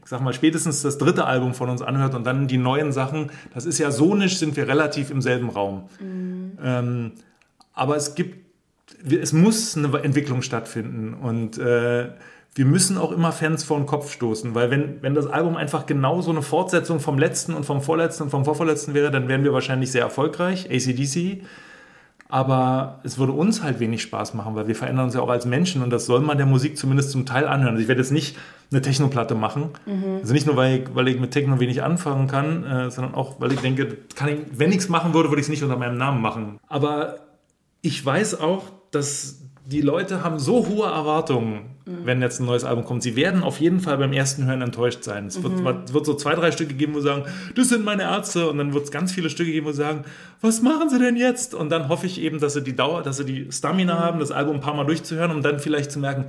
ich 0.04 0.10
sag 0.10 0.20
mal, 0.20 0.34
spätestens 0.34 0.82
das 0.82 0.98
dritte 0.98 1.24
Album 1.24 1.54
von 1.54 1.70
uns 1.70 1.80
anhört 1.80 2.14
und 2.14 2.24
dann 2.24 2.46
die 2.46 2.58
neuen 2.58 2.92
Sachen, 2.92 3.30
das 3.54 3.64
ist 3.64 3.78
ja 3.78 3.90
sonisch, 3.90 4.38
sind 4.38 4.54
wir 4.54 4.68
relativ 4.68 5.10
im 5.10 5.22
selben 5.22 5.48
Raum. 5.48 5.88
Mhm. 5.98 6.58
Ähm, 6.62 7.12
aber 7.72 7.96
es 7.96 8.14
gibt, 8.14 8.44
es 9.10 9.32
muss 9.32 9.76
eine 9.76 9.98
Entwicklung 10.02 10.42
stattfinden 10.42 11.14
und 11.14 11.56
äh, 11.56 12.10
wir 12.54 12.64
müssen 12.66 12.98
auch 12.98 13.10
immer 13.10 13.32
Fans 13.32 13.64
vor 13.64 13.78
den 13.78 13.86
Kopf 13.86 14.12
stoßen, 14.12 14.54
weil 14.54 14.70
wenn, 14.70 15.02
wenn 15.02 15.14
das 15.14 15.26
Album 15.26 15.56
einfach 15.56 15.86
genau 15.86 16.20
so 16.20 16.30
eine 16.30 16.42
Fortsetzung 16.42 17.00
vom 17.00 17.18
letzten 17.18 17.54
und 17.54 17.64
vom 17.64 17.80
vorletzten 17.80 18.24
und 18.24 18.30
vom 18.30 18.44
vorvorletzten 18.44 18.92
wäre, 18.94 19.10
dann 19.10 19.26
wären 19.26 19.42
wir 19.42 19.52
wahrscheinlich 19.54 19.90
sehr 19.90 20.02
erfolgreich, 20.02 20.70
ACDC. 20.70 21.42
Aber 22.28 23.00
es 23.04 23.18
würde 23.18 23.32
uns 23.32 23.62
halt 23.62 23.80
wenig 23.80 24.02
Spaß 24.02 24.34
machen, 24.34 24.54
weil 24.54 24.66
wir 24.66 24.74
verändern 24.74 25.06
uns 25.06 25.14
ja 25.14 25.20
auch 25.20 25.28
als 25.28 25.46
Menschen 25.46 25.82
und 25.82 25.90
das 25.90 26.06
soll 26.06 26.20
man 26.20 26.36
der 26.36 26.46
Musik 26.46 26.76
zumindest 26.76 27.10
zum 27.10 27.26
Teil 27.26 27.46
anhören. 27.46 27.74
Also 27.74 27.82
ich 27.82 27.88
werde 27.88 28.00
jetzt 28.00 28.12
nicht 28.12 28.36
eine 28.70 28.80
Technoplatte 28.80 29.34
machen. 29.34 29.70
Mhm. 29.86 30.18
Also 30.20 30.32
nicht 30.32 30.46
nur, 30.46 30.56
weil 30.56 30.80
ich, 30.80 30.94
weil 30.94 31.08
ich 31.08 31.20
mit 31.20 31.30
Techno 31.30 31.60
wenig 31.60 31.82
anfangen 31.82 32.26
kann, 32.26 32.64
äh, 32.64 32.90
sondern 32.90 33.14
auch, 33.14 33.40
weil 33.40 33.52
ich 33.52 33.60
denke, 33.60 33.98
kann 34.16 34.28
ich, 34.28 34.38
wenn 34.52 34.70
ich 34.70 34.78
es 34.78 34.88
machen 34.88 35.14
würde, 35.14 35.28
würde 35.28 35.40
ich 35.40 35.46
es 35.46 35.50
nicht 35.50 35.62
unter 35.62 35.76
meinem 35.76 35.96
Namen 35.98 36.20
machen. 36.20 36.58
Aber 36.66 37.18
ich 37.82 38.04
weiß 38.04 38.40
auch, 38.40 38.64
dass 38.90 39.43
die 39.66 39.80
Leute 39.80 40.22
haben 40.22 40.38
so 40.38 40.66
hohe 40.66 40.86
Erwartungen, 40.86 41.76
mhm. 41.86 42.04
wenn 42.04 42.20
jetzt 42.20 42.38
ein 42.40 42.46
neues 42.46 42.64
Album 42.64 42.84
kommt. 42.84 43.02
Sie 43.02 43.16
werden 43.16 43.42
auf 43.42 43.60
jeden 43.60 43.80
Fall 43.80 43.96
beim 43.96 44.12
ersten 44.12 44.44
Hören 44.44 44.60
enttäuscht 44.60 45.02
sein. 45.02 45.26
Es 45.26 45.42
wird, 45.42 45.58
mhm. 45.58 45.64
wird, 45.64 46.06
so 46.06 46.14
zwei, 46.14 46.34
drei 46.34 46.52
Stücke 46.52 46.74
geben, 46.74 46.94
wo 46.94 47.00
sie 47.00 47.06
sagen, 47.06 47.24
das 47.54 47.70
sind 47.70 47.84
meine 47.84 48.02
Ärzte. 48.02 48.48
Und 48.48 48.58
dann 48.58 48.74
wird 48.74 48.84
es 48.84 48.90
ganz 48.90 49.12
viele 49.12 49.30
Stücke 49.30 49.52
geben, 49.52 49.66
wo 49.66 49.72
sie 49.72 49.78
sagen, 49.78 50.04
was 50.42 50.60
machen 50.60 50.90
sie 50.90 50.98
denn 50.98 51.16
jetzt? 51.16 51.54
Und 51.54 51.70
dann 51.70 51.88
hoffe 51.88 52.06
ich 52.06 52.20
eben, 52.20 52.40
dass 52.40 52.52
sie 52.52 52.62
die 52.62 52.76
Dauer, 52.76 53.02
dass 53.02 53.16
sie 53.16 53.24
die 53.24 53.50
Stamina 53.50 53.94
mhm. 53.94 54.00
haben, 54.00 54.20
das 54.20 54.32
Album 54.32 54.56
ein 54.56 54.60
paar 54.60 54.74
Mal 54.74 54.84
durchzuhören, 54.84 55.30
um 55.30 55.42
dann 55.42 55.58
vielleicht 55.58 55.90
zu 55.90 55.98
merken, 55.98 56.26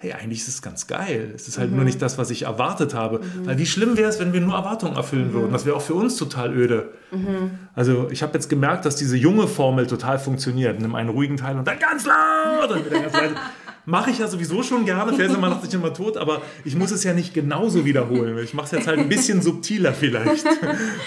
hey, 0.00 0.12
eigentlich 0.12 0.38
ist 0.38 0.48
es 0.48 0.62
ganz 0.62 0.86
geil. 0.86 1.32
Es 1.34 1.48
ist 1.48 1.58
halt 1.58 1.70
mhm. 1.70 1.76
nur 1.76 1.84
nicht 1.84 2.00
das, 2.00 2.18
was 2.18 2.30
ich 2.30 2.42
erwartet 2.42 2.94
habe. 2.94 3.18
Mhm. 3.18 3.46
Weil 3.46 3.58
wie 3.58 3.66
schlimm 3.66 3.96
wäre 3.96 4.08
es, 4.08 4.20
wenn 4.20 4.32
wir 4.32 4.40
nur 4.40 4.54
Erwartungen 4.54 4.94
erfüllen 4.94 5.28
mhm. 5.28 5.32
würden? 5.32 5.52
Das 5.52 5.66
wäre 5.66 5.76
auch 5.76 5.82
für 5.82 5.94
uns 5.94 6.16
total 6.16 6.56
öde. 6.56 6.92
Mhm. 7.10 7.50
Also 7.74 8.08
ich 8.10 8.22
habe 8.22 8.32
jetzt 8.34 8.48
gemerkt, 8.48 8.84
dass 8.84 8.94
diese 8.94 9.16
junge 9.16 9.48
Formel 9.48 9.88
total 9.88 10.20
funktioniert. 10.20 10.80
Nimm 10.80 10.94
einen 10.94 11.08
ruhigen 11.08 11.36
Teil 11.36 11.58
und 11.58 11.66
dann 11.66 11.80
ganz 11.80 12.06
laut 12.06 12.70
und 12.70 12.86
wieder 12.86 13.00
ganz 13.00 13.12
leise. 13.12 13.34
Mache 13.86 14.10
ich 14.10 14.18
ja 14.18 14.28
sowieso 14.28 14.62
schon 14.62 14.84
gerne. 14.84 15.14
Felsenmann 15.14 15.48
macht 15.48 15.62
sich 15.62 15.72
immer 15.72 15.94
tot, 15.94 16.18
aber 16.18 16.42
ich 16.62 16.76
muss 16.76 16.90
es 16.90 17.04
ja 17.04 17.14
nicht 17.14 17.32
genauso 17.32 17.86
wiederholen. 17.86 18.36
Ich 18.44 18.52
mache 18.52 18.66
es 18.66 18.72
jetzt 18.72 18.86
halt 18.86 18.98
ein 18.98 19.08
bisschen 19.08 19.40
subtiler 19.40 19.94
vielleicht. 19.94 20.46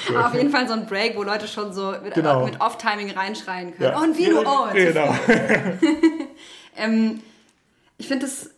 So. 0.08 0.18
Auf 0.18 0.34
jeden 0.34 0.50
Fall 0.50 0.68
so 0.68 0.74
ein 0.74 0.88
Break, 0.88 1.16
wo 1.16 1.22
Leute 1.22 1.48
schon 1.48 1.74
so 1.74 1.94
mit, 2.04 2.16
genau. 2.16 2.46
mit 2.46 2.60
Off-Timing 2.60 3.12
reinschreien 3.12 3.78
können. 3.78 3.92
Ja. 3.92 4.02
Und 4.02 4.18
wie 4.18 4.26
du 4.26 4.40
oh, 4.40 4.66
Genau. 4.74 5.16
ähm, 6.76 7.20
ich 8.00 8.08
finde 8.08 8.26
es 8.26 8.50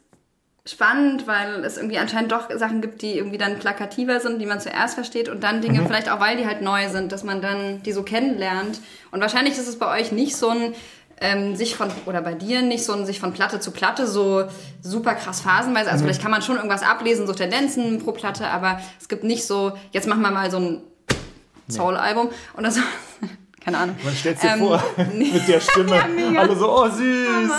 spannend, 0.66 1.28
weil 1.28 1.66
es 1.66 1.76
irgendwie 1.78 1.98
anscheinend 1.98 2.32
doch 2.32 2.50
Sachen 2.56 2.82
gibt, 2.82 3.02
die 3.02 3.18
irgendwie 3.18 3.38
dann 3.38 3.60
plakativer 3.60 4.20
sind, 4.22 4.40
die 4.40 4.46
man 4.46 4.62
zuerst 4.62 4.96
versteht 4.96 5.28
und 5.28 5.44
dann 5.44 5.62
Dinge, 5.62 5.82
mhm. 5.82 5.88
vielleicht 5.88 6.10
auch 6.10 6.22
weil 6.22 6.38
die 6.38 6.46
halt 6.46 6.62
neu 6.62 6.88
sind, 6.90 7.12
dass 7.12 7.24
man 7.24 7.42
dann 7.42 7.84
die 7.84 7.92
so 7.92 8.04
kennenlernt. 8.04 8.80
Und 9.12 9.20
wahrscheinlich 9.20 9.58
ist 9.58 9.68
es 9.68 9.78
bei 9.78 10.00
euch 10.00 10.12
nicht 10.12 10.38
so 10.38 10.50
ein 10.50 10.74
ähm, 11.20 11.56
sich 11.56 11.76
von, 11.76 11.90
oder 12.06 12.22
bei 12.22 12.34
dir 12.34 12.62
nicht 12.62 12.84
so 12.84 12.94
ein 12.94 13.06
sich 13.06 13.20
von 13.20 13.34
Platte 13.34 13.60
zu 13.60 13.72
Platte 13.72 14.08
so 14.08 14.46
super 14.82 15.16
krass 15.16 15.42
phasenweise. 15.42 15.90
Also 15.90 16.04
mhm. 16.04 16.08
vielleicht 16.08 16.22
kann 16.22 16.32
man 16.32 16.42
schon 16.42 16.56
irgendwas 16.56 16.84
ablesen, 16.84 17.28
so 17.28 17.34
Tendenzen 17.34 18.00
pro 18.00 18.14
Platte, 18.14 18.48
aber 18.48 18.80
es 19.00 19.08
gibt 19.08 19.24
nicht 19.24 19.46
so, 19.46 19.74
jetzt 19.92 20.08
machen 20.08 20.22
wir 20.22 20.32
mal 20.32 20.50
so 20.50 20.58
ein 20.58 20.82
Soul-Album 21.70 22.30
oder 22.58 22.72
so. 22.72 22.82
Keine 23.64 23.78
Ahnung. 23.78 23.96
Man 24.04 24.14
stellt 24.14 24.40
sich 24.40 24.50
ähm, 24.50 24.60
vor, 24.60 24.84
mit 25.14 25.48
der 25.48 25.62
Stimme. 25.62 25.96
ja, 26.34 26.42
Alle 26.42 26.56
so, 26.56 26.70
oh 26.70 26.90
süß. 26.90 27.52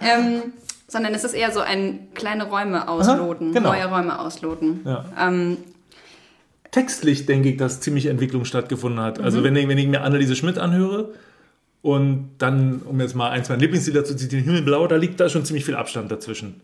ähm, 0.00 0.52
sondern 0.94 1.12
es 1.12 1.24
ist 1.24 1.34
eher 1.34 1.50
so 1.50 1.60
ein 1.60 2.08
kleine 2.14 2.44
Räume 2.44 2.88
ausloten, 2.88 3.48
Aha, 3.48 3.54
genau. 3.54 3.72
neue 3.72 3.86
Räume 3.86 4.18
ausloten. 4.18 4.80
Ja. 4.84 5.04
Ähm, 5.20 5.56
Textlich 6.70 7.26
denke 7.26 7.50
ich, 7.50 7.56
dass 7.56 7.80
ziemlich 7.80 8.06
Entwicklung 8.06 8.44
stattgefunden 8.44 9.00
hat. 9.00 9.20
Also 9.20 9.40
mhm. 9.40 9.44
wenn 9.44 9.56
ich, 9.56 9.68
wenn 9.68 9.78
ich 9.78 9.88
mir 9.88 10.02
Anneliese 10.02 10.36
Schmidt 10.36 10.56
anhöre 10.56 11.10
und 11.82 12.30
dann, 12.38 12.82
um 12.82 13.00
jetzt 13.00 13.14
mal 13.14 13.30
ein, 13.30 13.44
zwei 13.44 13.56
Lieblingslieder 13.56 14.04
zu 14.04 14.16
zitieren, 14.16 14.44
Himmelblau, 14.44 14.86
da 14.86 14.96
liegt 14.96 15.18
da 15.18 15.28
schon 15.28 15.44
ziemlich 15.44 15.64
viel 15.64 15.74
Abstand 15.74 16.10
dazwischen. 16.10 16.60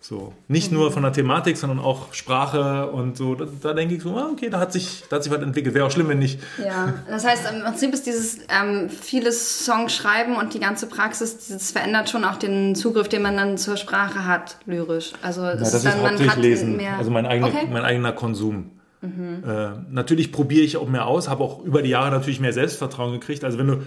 So, 0.00 0.32
nicht 0.46 0.70
mhm. 0.70 0.78
nur 0.78 0.92
von 0.92 1.02
der 1.02 1.12
Thematik, 1.12 1.56
sondern 1.56 1.80
auch 1.80 2.12
Sprache 2.12 2.90
und 2.90 3.16
so. 3.16 3.34
Da, 3.34 3.46
da 3.60 3.72
denke 3.72 3.96
ich 3.96 4.02
so, 4.02 4.16
ah, 4.16 4.28
okay, 4.32 4.50
da 4.50 4.60
hat 4.60 4.72
sich, 4.72 5.04
da 5.08 5.16
hat 5.16 5.24
sich 5.24 5.32
was 5.32 5.42
entwickelt. 5.42 5.74
Wäre 5.74 5.86
auch 5.86 5.90
schlimm, 5.90 6.08
wenn 6.08 6.18
nicht. 6.18 6.40
Ja, 6.64 6.94
das 7.08 7.26
heißt, 7.26 7.50
im 7.52 7.62
Prinzip 7.62 7.92
ist 7.92 8.06
dieses 8.06 8.38
ähm, 8.48 8.88
vieles 8.88 9.64
Song 9.64 9.88
schreiben 9.88 10.36
und 10.36 10.54
die 10.54 10.60
ganze 10.60 10.86
Praxis, 10.86 11.48
das 11.48 11.70
verändert 11.72 12.08
schon 12.08 12.24
auch 12.24 12.36
den 12.36 12.74
Zugriff, 12.74 13.08
den 13.08 13.22
man 13.22 13.36
dann 13.36 13.58
zur 13.58 13.76
Sprache 13.76 14.26
hat, 14.26 14.58
lyrisch. 14.66 15.12
Also 15.22 15.42
das, 15.42 15.54
ja, 15.54 15.58
das 15.58 15.74
ist, 15.74 15.84
dann, 15.84 15.98
ist 15.98 16.10
hauptsächlich 16.10 16.36
lesen, 16.36 16.76
mehr 16.76 16.96
also 16.98 17.10
mein 17.10 17.26
eigener, 17.26 17.48
okay. 17.48 17.68
mein 17.70 17.84
eigener 17.84 18.12
Konsum. 18.12 18.70
Mhm. 19.00 19.42
Äh, 19.46 19.68
natürlich 19.90 20.32
probiere 20.32 20.64
ich 20.64 20.76
auch 20.76 20.88
mehr 20.88 21.06
aus, 21.06 21.28
habe 21.28 21.42
auch 21.42 21.62
über 21.64 21.82
die 21.82 21.90
Jahre 21.90 22.10
natürlich 22.10 22.40
mehr 22.40 22.52
Selbstvertrauen 22.52 23.12
gekriegt. 23.12 23.44
Also 23.44 23.58
wenn 23.58 23.66
du, 23.66 23.82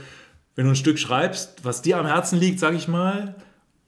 wenn 0.55 0.65
du 0.65 0.71
ein 0.71 0.75
Stück 0.75 0.99
schreibst, 0.99 1.63
was 1.63 1.81
dir 1.81 1.97
am 1.97 2.05
Herzen 2.05 2.39
liegt, 2.39 2.59
sage 2.59 2.75
ich 2.75 2.87
mal, 2.87 3.35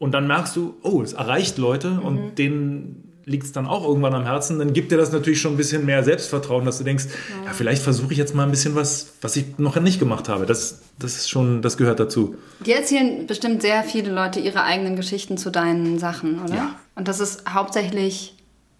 und 0.01 0.13
dann 0.13 0.25
merkst 0.25 0.55
du, 0.55 0.73
oh, 0.81 1.03
es 1.03 1.13
erreicht 1.13 1.59
Leute 1.59 1.99
und 2.01 2.15
Mhm. 2.15 2.35
denen 2.35 3.07
liegt 3.25 3.43
es 3.43 3.51
dann 3.51 3.67
auch 3.67 3.87
irgendwann 3.87 4.15
am 4.15 4.23
Herzen, 4.23 4.57
dann 4.57 4.73
gibt 4.73 4.91
dir 4.91 4.97
das 4.97 5.11
natürlich 5.11 5.39
schon 5.39 5.53
ein 5.53 5.57
bisschen 5.57 5.85
mehr 5.85 6.03
Selbstvertrauen, 6.03 6.65
dass 6.65 6.79
du 6.79 6.83
denkst, 6.83 7.05
ja, 7.45 7.53
vielleicht 7.53 7.83
versuche 7.83 8.11
ich 8.11 8.17
jetzt 8.17 8.33
mal 8.33 8.43
ein 8.43 8.49
bisschen 8.49 8.73
was, 8.73 9.13
was 9.21 9.35
ich 9.35 9.59
noch 9.59 9.79
nicht 9.79 9.99
gemacht 9.99 10.27
habe. 10.27 10.47
Das, 10.47 10.81
das 10.97 11.17
ist 11.17 11.29
schon, 11.29 11.61
das 11.61 11.77
gehört 11.77 11.99
dazu. 11.99 12.35
Dir 12.65 12.77
erzählen 12.77 13.27
bestimmt 13.27 13.61
sehr 13.61 13.83
viele 13.83 14.11
Leute 14.11 14.39
ihre 14.39 14.63
eigenen 14.63 14.95
Geschichten 14.95 15.37
zu 15.37 15.51
deinen 15.51 15.99
Sachen, 15.99 16.41
oder? 16.43 16.55
Ja. 16.55 16.75
Und 16.95 17.07
das 17.07 17.19
ist 17.19 17.43
hauptsächlich 17.47 18.35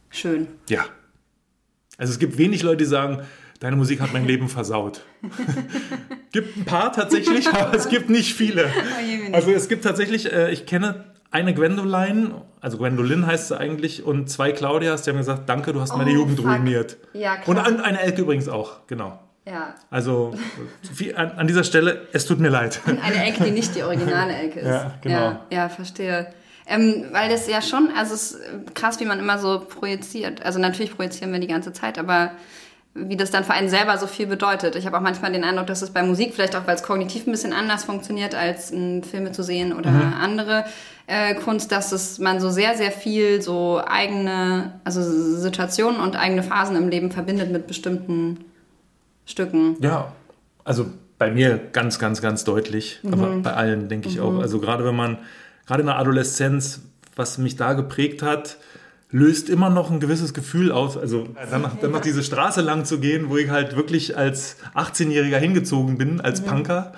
schön. 0.10 0.48
Ja. 0.70 0.86
Also 2.00 2.12
es 2.14 2.18
gibt 2.18 2.40
wenig 2.40 2.64
Leute, 2.64 2.78
die 2.78 2.86
sagen, 2.86 3.22
deine 3.60 3.76
Musik 3.76 4.02
hat 4.02 4.12
mein 4.12 4.26
Leben 4.26 4.50
versaut. 4.50 5.02
gibt 6.32 6.58
ein 6.58 6.66
paar 6.66 6.92
tatsächlich, 6.92 7.48
aber 7.48 7.76
es 7.78 7.90
gibt 7.90 8.10
nicht 8.10 8.34
viele. 8.34 8.72
Also 9.34 9.52
es 9.52 9.68
gibt 9.70 9.84
tatsächlich, 9.84 10.34
äh, 10.34 10.52
ich 10.52 10.66
kenne 10.66 11.11
eine 11.32 11.54
Gwendoline, 11.54 12.42
also 12.60 12.78
Gwendolyn 12.78 13.26
heißt 13.26 13.48
sie 13.50 13.58
eigentlich, 13.58 14.04
und 14.04 14.30
zwei 14.30 14.52
Claudias, 14.52 15.04
die 15.04 15.10
haben 15.12 15.18
gesagt, 15.18 15.48
danke, 15.50 15.74
du 15.74 15.82
hast 15.82 15.96
meine 15.96 16.12
Oh, 16.12 16.16
Jugend 16.16 16.40
fuck. 16.40 16.50
ruiniert. 16.50 16.98
Ja, 17.14 17.38
klar. 17.38 17.66
Und 17.68 17.82
eine 17.82 18.02
Elke 18.02 18.22
übrigens 18.22 18.50
auch, 18.50 18.86
genau. 18.88 19.20
Ja. 19.46 19.74
Also 19.90 20.34
an, 21.16 21.32
an 21.32 21.48
dieser 21.48 21.64
Stelle, 21.64 22.08
es 22.12 22.26
tut 22.26 22.40
mir 22.40 22.50
leid. 22.50 22.80
Eine 22.86 23.26
Elke, 23.26 23.44
die 23.46 23.52
nicht 23.52 23.74
die 23.76 23.84
originale 23.84 24.34
Elke 24.36 24.60
ist. 24.60 24.68
Ja, 24.72 24.94
genau. 25.02 25.16
Ja, 25.20 25.42
ja 25.52 25.70
verstehe. 25.70 26.28
Ähm, 26.68 27.06
weil 27.12 27.30
das 27.30 27.48
ja 27.48 27.62
schon, 27.62 27.90
also 27.98 28.14
es 28.14 28.32
ist 28.34 28.42
krass, 28.76 29.00
wie 29.00 29.06
man 29.06 29.18
immer 29.20 29.40
so 29.40 29.62
projiziert. 29.68 30.46
Also 30.46 30.60
natürlich 30.60 30.96
projizieren 30.96 31.34
wir 31.34 31.40
die 31.40 31.48
ganze 31.48 31.74
Zeit, 31.74 31.98
aber 31.98 32.32
wie 32.94 33.16
das 33.16 33.32
dann 33.32 33.46
für 33.46 33.54
einen 33.54 33.70
selber 33.70 33.98
so 33.98 34.06
viel 34.06 34.28
bedeutet. 34.28 34.76
Ich 34.76 34.86
habe 34.86 34.98
auch 34.98 35.02
manchmal 35.02 35.32
den 35.32 35.46
Eindruck, 35.46 35.68
dass 35.68 35.82
es 35.82 35.92
bei 35.92 36.04
Musik 36.04 36.34
vielleicht 36.34 36.56
auch, 36.58 36.68
weil 36.68 36.76
es 36.76 36.84
kognitiv 36.84 37.26
ein 37.26 37.32
bisschen 37.32 37.54
anders 37.54 37.86
funktioniert, 37.86 38.36
als 38.36 38.72
ähm, 38.72 39.02
Filme 39.04 39.32
zu 39.32 39.44
sehen 39.44 39.72
oder 39.74 39.92
Mhm. 39.92 40.14
andere 40.22 40.66
äh, 41.08 41.36
Kunst, 41.36 41.72
dass 41.72 41.94
es 41.94 42.20
man 42.20 42.40
so 42.42 42.50
sehr, 42.50 42.76
sehr 42.76 42.92
viel 42.92 43.42
so 43.42 43.82
eigene, 43.86 44.74
also 44.84 45.02
Situationen 45.02 46.02
und 46.02 46.18
eigene 46.18 46.44
Phasen 46.44 46.76
im 46.76 46.90
Leben 46.90 47.12
verbindet 47.12 47.52
mit 47.52 47.66
bestimmten 47.68 48.44
Stücken. 49.26 49.78
Ja, 49.80 50.12
also 50.64 50.88
bei 51.18 51.32
mir 51.32 51.60
ganz, 51.72 52.00
ganz, 52.00 52.22
ganz 52.22 52.44
deutlich, 52.44 53.00
aber 53.10 53.38
bei 53.38 53.54
allen 53.54 53.88
denke 53.90 54.10
ich 54.10 54.20
auch. 54.20 54.40
Also 54.40 54.60
gerade 54.60 54.84
wenn 54.84 54.96
man, 54.96 55.18
gerade 55.68 55.82
in 55.82 55.88
der 55.88 55.98
Adoleszenz, 55.98 56.82
was 57.16 57.38
mich 57.38 57.56
da 57.56 57.74
geprägt 57.74 58.22
hat, 58.24 58.58
löst 59.12 59.50
immer 59.50 59.70
noch 59.70 59.92
ein 59.92 60.00
gewisses 60.00 60.34
Gefühl 60.34 60.72
aus. 60.72 60.98
Also 60.98 61.28
dann 61.50 61.62
noch, 61.62 61.76
dann 61.80 61.92
noch 61.92 62.02
diese 62.02 62.24
Straße 62.24 62.62
lang 62.62 62.86
zu 62.86 63.00
gehen, 63.00 63.30
wo 63.30 63.38
ich 63.38 63.50
halt 63.50 63.76
wirklich 63.76 64.18
als 64.18 64.58
18-Jähriger 64.76 65.38
hingezogen 65.38 65.98
bin, 65.98 66.22
als 66.22 66.42
Punker. 66.42 66.94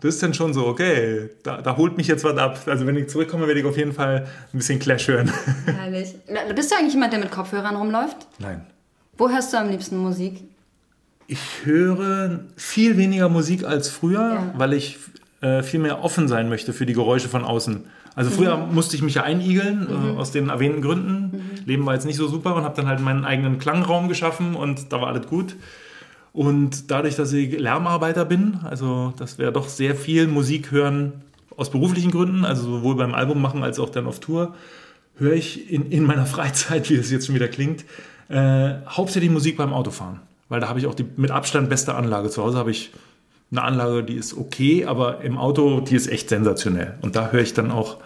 Das 0.00 0.14
ist 0.14 0.22
dann 0.22 0.34
schon 0.34 0.52
so, 0.54 0.66
okay, 0.66 1.30
da, 1.44 1.60
da 1.62 1.76
holt 1.76 1.96
mich 1.96 2.06
jetzt 2.08 2.24
was 2.24 2.36
ab. 2.36 2.60
Also 2.66 2.86
wenn 2.86 2.96
ich 2.96 3.08
zurückkomme, 3.08 3.46
werde 3.46 3.60
ich 3.60 3.66
auf 3.66 3.76
jeden 3.76 3.92
Fall 3.92 4.26
ein 4.52 4.56
bisschen 4.58 4.78
Clash 4.78 5.06
hören. 5.08 5.30
Herrlich. 5.66 6.14
Bist 6.54 6.70
du 6.72 6.76
eigentlich 6.76 6.94
jemand, 6.94 7.12
der 7.12 7.20
mit 7.20 7.30
Kopfhörern 7.30 7.76
rumläuft? 7.76 8.16
Nein. 8.38 8.66
Wo 9.16 9.28
hörst 9.28 9.52
du 9.52 9.58
am 9.58 9.68
liebsten 9.68 9.96
Musik? 9.98 10.42
Ich 11.28 11.40
höre 11.64 12.40
viel 12.56 12.96
weniger 12.96 13.28
Musik 13.28 13.64
als 13.64 13.88
früher, 13.88 14.20
Ja. 14.34 14.54
weil 14.56 14.72
ich 14.74 14.98
äh, 15.40 15.62
viel 15.62 15.80
mehr 15.80 16.02
offen 16.04 16.28
sein 16.28 16.48
möchte 16.48 16.72
für 16.72 16.84
die 16.86 16.92
Geräusche 16.94 17.28
von 17.28 17.44
außen. 17.44 17.84
Also 18.14 18.30
früher 18.30 18.56
musste 18.56 18.94
ich 18.94 19.02
mich 19.02 19.14
ja 19.14 19.22
einigeln, 19.22 19.88
äh, 19.88 20.18
aus 20.18 20.32
den 20.32 20.50
erwähnten 20.50 20.82
Gründen. 20.82 21.50
Leben 21.64 21.86
war 21.86 21.94
jetzt 21.94 22.04
nicht 22.04 22.16
so 22.16 22.28
super 22.28 22.54
und 22.54 22.64
habe 22.64 22.76
dann 22.76 22.86
halt 22.86 23.00
meinen 23.00 23.24
eigenen 23.24 23.58
Klangraum 23.58 24.08
geschaffen 24.08 24.54
und 24.54 24.92
da 24.92 25.00
war 25.00 25.08
alles 25.08 25.26
gut. 25.26 25.56
Und 26.32 26.90
dadurch, 26.90 27.16
dass 27.16 27.32
ich 27.32 27.58
Lärmarbeiter 27.58 28.24
bin, 28.24 28.60
also 28.64 29.12
dass 29.16 29.38
wir 29.38 29.50
doch 29.50 29.68
sehr 29.68 29.94
viel 29.94 30.26
Musik 30.26 30.70
hören 30.70 31.22
aus 31.56 31.70
beruflichen 31.70 32.10
Gründen, 32.10 32.44
also 32.44 32.62
sowohl 32.62 32.96
beim 32.96 33.14
Album 33.14 33.40
machen 33.40 33.62
als 33.62 33.78
auch 33.78 33.90
dann 33.90 34.06
auf 34.06 34.20
Tour, 34.20 34.54
höre 35.16 35.34
ich 35.34 35.70
in, 35.70 35.90
in 35.90 36.04
meiner 36.04 36.26
Freizeit, 36.34 36.88
wie 36.90 36.94
es 36.94 37.10
jetzt 37.10 37.26
schon 37.26 37.34
wieder 37.34 37.48
klingt, 37.48 37.84
äh, 38.28 38.74
hauptsächlich 38.88 39.30
Musik 39.30 39.56
beim 39.56 39.72
Autofahren. 39.72 40.20
Weil 40.48 40.60
da 40.60 40.68
habe 40.68 40.78
ich 40.78 40.86
auch 40.86 40.94
die 40.94 41.06
mit 41.16 41.30
Abstand 41.30 41.70
beste 41.70 41.94
Anlage. 41.94 42.28
Zu 42.28 42.42
Hause 42.42 42.58
habe 42.58 42.70
ich 42.70 42.92
eine 43.52 43.62
Anlage, 43.62 44.02
die 44.02 44.14
ist 44.16 44.34
okay, 44.36 44.86
aber 44.86 45.20
im 45.20 45.38
Auto, 45.38 45.80
die 45.80 45.94
ist 45.94 46.08
echt 46.08 46.30
sensationell. 46.30 46.98
Und 47.02 47.14
da 47.14 47.30
höre 47.30 47.42
ich 47.42 47.54
dann 47.54 47.70
auch 47.70 47.98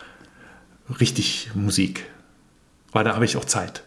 richtig 1.00 1.50
Musik. 1.54 2.04
Weil 2.92 3.04
da 3.04 3.14
habe 3.14 3.24
ich 3.24 3.36
auch 3.36 3.44
Zeit. 3.44 3.82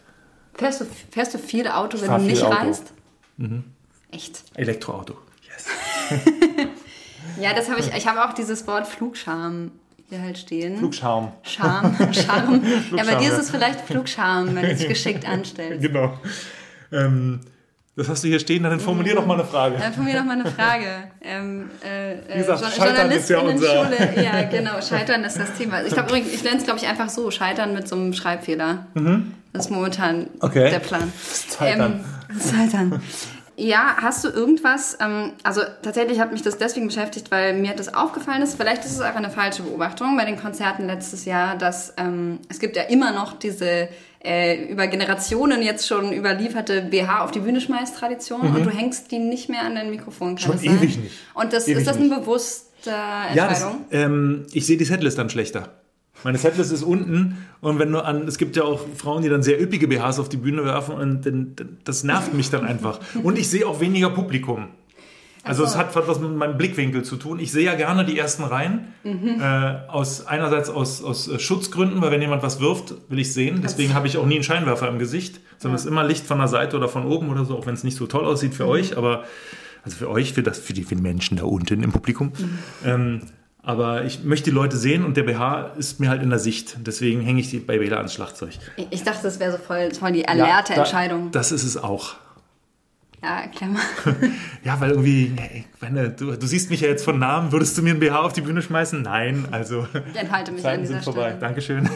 Fährst 0.54 0.80
du, 0.80 0.86
fährst 1.10 1.34
du 1.34 1.38
viel 1.38 1.68
Auto, 1.68 2.00
wenn 2.00 2.10
du 2.10 2.18
nicht 2.18 2.42
Auto. 2.42 2.56
reist? 2.56 2.92
Echt? 4.10 4.42
Elektroauto. 4.54 5.16
Yes. 5.46 5.66
Ja, 7.40 7.54
das 7.54 7.70
habe 7.70 7.80
ich. 7.80 7.92
Ich 7.94 8.06
habe 8.06 8.24
auch 8.24 8.34
dieses 8.34 8.66
Wort 8.66 8.86
Flugscham 8.86 9.70
hier 10.08 10.20
halt 10.20 10.38
stehen. 10.38 10.76
Flugscham. 10.78 11.32
Scham, 11.42 11.96
Charme. 12.12 12.62
ja, 12.96 13.04
bei 13.04 13.14
dir 13.16 13.32
ist 13.32 13.38
es 13.38 13.50
vielleicht 13.50 13.80
Flugscham, 13.80 14.54
wenn 14.54 14.62
du 14.62 14.72
es 14.72 14.86
geschickt 14.86 15.24
anstellst. 15.28 15.80
Genau. 15.82 16.18
Ähm, 16.92 17.40
das 17.96 18.08
hast 18.08 18.24
du 18.24 18.28
hier 18.28 18.38
stehen, 18.40 18.62
dann 18.62 18.80
formulier 18.80 19.14
doch 19.14 19.26
mal 19.26 19.34
eine 19.34 19.44
Frage. 19.44 19.76
Dann 19.78 19.92
von 19.92 20.04
mir 20.04 20.14
noch 20.16 20.24
mal 20.24 20.32
eine 20.40 20.46
Frage. 20.50 20.86
Ähm, 21.20 21.70
äh, 21.84 22.12
äh, 22.12 22.16
Wie 22.34 22.38
gesagt, 22.38 22.64
Scheitern 22.74 23.10
ist 23.10 23.28
ja 23.28 23.38
unser- 23.40 23.74
Journalistinnen-Schule. 23.74 24.24
Ja, 24.24 24.42
genau. 24.48 24.80
Scheitern 24.80 25.24
ist 25.24 25.38
das 25.38 25.52
Thema. 25.54 25.82
Ich 25.82 25.92
glaube 25.92 26.18
ich 26.18 26.42
lerne 26.42 26.58
es, 26.58 26.64
glaube 26.64 26.78
ich, 26.78 26.86
einfach 26.86 27.08
so. 27.10 27.30
Scheitern 27.30 27.74
mit 27.74 27.88
so 27.88 27.96
einem 27.96 28.12
Schreibfehler. 28.12 28.86
Das 29.52 29.66
ist 29.66 29.70
momentan 29.70 30.20
Mhm. 30.20 30.26
Okay. 30.40 30.70
der 30.70 30.78
Plan. 30.78 31.12
Scheitern. 31.58 32.00
Ähm, 32.30 32.40
Scheitern. 32.40 33.02
Ja, 33.62 33.98
hast 34.00 34.24
du 34.24 34.28
irgendwas, 34.30 34.96
ähm, 35.02 35.32
also 35.42 35.60
tatsächlich 35.82 36.18
hat 36.18 36.32
mich 36.32 36.40
das 36.40 36.56
deswegen 36.56 36.86
beschäftigt, 36.86 37.30
weil 37.30 37.52
mir 37.52 37.74
das 37.74 37.92
aufgefallen 37.92 38.40
ist, 38.40 38.54
vielleicht 38.56 38.86
ist 38.86 38.92
es 38.92 39.00
einfach 39.00 39.18
eine 39.18 39.28
falsche 39.28 39.62
Beobachtung 39.62 40.16
bei 40.16 40.24
den 40.24 40.38
Konzerten 40.40 40.86
letztes 40.86 41.26
Jahr, 41.26 41.58
dass 41.58 41.92
ähm, 41.98 42.38
es 42.48 42.58
gibt 42.58 42.74
ja 42.76 42.84
immer 42.84 43.12
noch 43.12 43.38
diese 43.38 43.90
äh, 44.24 44.64
über 44.64 44.86
Generationen 44.86 45.60
jetzt 45.60 45.86
schon 45.86 46.10
überlieferte 46.10 46.80
BH 46.80 47.22
auf 47.22 47.32
die 47.32 47.40
Bühne 47.40 47.60
schmeißt 47.60 47.96
Tradition 47.96 48.40
und 48.40 48.64
du 48.64 48.70
hängst 48.70 49.10
die 49.10 49.18
nicht 49.18 49.50
mehr 49.50 49.62
an 49.62 49.74
dein 49.74 49.90
Mikrofon. 49.90 50.32
Mhm. 50.32 50.38
Schon 50.38 50.62
ewig 50.62 50.96
nicht. 50.96 51.12
Und 51.34 51.52
das, 51.52 51.68
Ewig 51.68 51.78
ist 51.80 51.86
das 51.86 51.98
eine 51.98 52.08
bewusste 52.08 52.90
Ja, 52.90 53.26
das, 53.46 53.60
Entscheidung? 53.60 53.84
ähm, 53.90 54.46
ich 54.52 54.64
sehe 54.64 54.78
die 54.78 54.86
Setlist 54.86 55.18
dann 55.18 55.28
schlechter. 55.28 55.68
Meine 56.24 56.38
Setlist 56.38 56.72
ist 56.72 56.82
unten 56.82 57.38
und 57.60 57.78
wenn 57.78 57.92
du 57.92 58.04
an, 58.04 58.26
es 58.28 58.38
gibt 58.38 58.56
ja 58.56 58.64
auch 58.64 58.80
Frauen, 58.96 59.22
die 59.22 59.28
dann 59.28 59.42
sehr 59.42 59.60
üppige 59.60 59.88
BHs 59.88 60.18
auf 60.18 60.28
die 60.28 60.36
Bühne 60.36 60.64
werfen 60.64 60.94
und 60.94 61.26
dann, 61.26 61.56
das 61.84 62.04
nervt 62.04 62.34
mich 62.34 62.50
dann 62.50 62.64
einfach. 62.64 63.00
Und 63.22 63.38
ich 63.38 63.48
sehe 63.48 63.66
auch 63.66 63.80
weniger 63.80 64.10
Publikum. 64.10 64.68
Also 65.42 65.64
es 65.64 65.76
hat 65.76 65.96
was 65.96 66.20
mit 66.20 66.34
meinem 66.36 66.58
Blickwinkel 66.58 67.02
zu 67.02 67.16
tun. 67.16 67.38
Ich 67.38 67.50
sehe 67.50 67.64
ja 67.64 67.74
gerne 67.74 68.04
die 68.04 68.18
ersten 68.18 68.44
Reihen. 68.44 68.88
Äh, 69.40 69.90
aus, 69.90 70.26
einerseits 70.26 70.68
aus, 70.68 71.02
aus 71.02 71.28
äh, 71.28 71.38
Schutzgründen, 71.38 72.02
weil 72.02 72.10
wenn 72.10 72.20
jemand 72.20 72.42
was 72.42 72.60
wirft, 72.60 72.94
will 73.08 73.18
ich 73.18 73.32
sehen. 73.32 73.60
Deswegen 73.62 73.94
habe 73.94 74.06
ich 74.06 74.18
auch 74.18 74.26
nie 74.26 74.34
einen 74.34 74.44
Scheinwerfer 74.44 74.88
im 74.88 74.98
Gesicht, 74.98 75.40
sondern 75.56 75.76
es 75.76 75.82
ist 75.82 75.90
immer 75.90 76.04
Licht 76.04 76.26
von 76.26 76.38
der 76.38 76.48
Seite 76.48 76.76
oder 76.76 76.88
von 76.88 77.06
oben 77.06 77.30
oder 77.30 77.46
so, 77.46 77.56
auch 77.56 77.66
wenn 77.66 77.74
es 77.74 77.84
nicht 77.84 77.96
so 77.96 78.06
toll 78.06 78.26
aussieht 78.26 78.52
für 78.52 78.66
euch. 78.66 78.98
Aber 78.98 79.24
also 79.82 79.96
für 79.96 80.10
euch, 80.10 80.34
für, 80.34 80.42
das, 80.42 80.58
für, 80.58 80.74
die, 80.74 80.84
für 80.84 80.96
Menschen 80.96 81.38
da 81.38 81.44
unten 81.44 81.82
im 81.82 81.92
Publikum. 81.92 82.32
Ähm, 82.84 83.22
aber 83.62 84.04
ich 84.04 84.22
möchte 84.24 84.50
die 84.50 84.54
Leute 84.56 84.76
sehen 84.76 85.04
und 85.04 85.16
der 85.16 85.22
BH 85.24 85.72
ist 85.78 86.00
mir 86.00 86.08
halt 86.08 86.22
in 86.22 86.30
der 86.30 86.38
Sicht. 86.38 86.76
Deswegen 86.86 87.20
hänge 87.20 87.40
ich 87.40 87.50
die 87.50 87.58
bei 87.58 87.78
Bela 87.78 87.96
ans 87.98 88.14
Schlagzeug. 88.14 88.50
Ich, 88.90 89.02
dachte, 89.02 89.22
das 89.22 89.38
wäre 89.40 89.52
so 89.52 89.58
voll, 89.58 89.92
voll 89.94 90.12
die 90.12 90.26
alerte 90.26 90.74
da- 90.74 90.80
Entscheidung. 90.80 91.30
Das 91.30 91.52
ist 91.52 91.64
es 91.64 91.76
auch. 91.76 92.14
Ja, 93.22 93.46
klar 93.48 93.68
mal. 93.70 93.82
Ja, 94.64 94.80
weil 94.80 94.90
irgendwie, 94.92 95.34
wenn 95.80 95.94
du, 95.94 96.10
du 96.38 96.46
siehst 96.46 96.70
mich 96.70 96.80
ja 96.80 96.88
jetzt 96.88 97.04
von 97.04 97.18
Namen, 97.18 97.52
würdest 97.52 97.76
du 97.76 97.82
mir 97.82 97.92
ein 97.92 98.00
BH 98.00 98.18
auf 98.20 98.32
die 98.32 98.40
Bühne 98.40 98.62
schmeißen? 98.62 99.02
Nein, 99.02 99.46
also 99.50 99.86
Ich 100.14 100.18
enthalte 100.20 100.52
mich 100.52 100.66
an 100.66 100.80
dieser 100.80 100.94
sind 100.94 101.04
vorbei. 101.04 101.24
Stelle. 101.28 101.38
Dankeschön. 101.40 101.90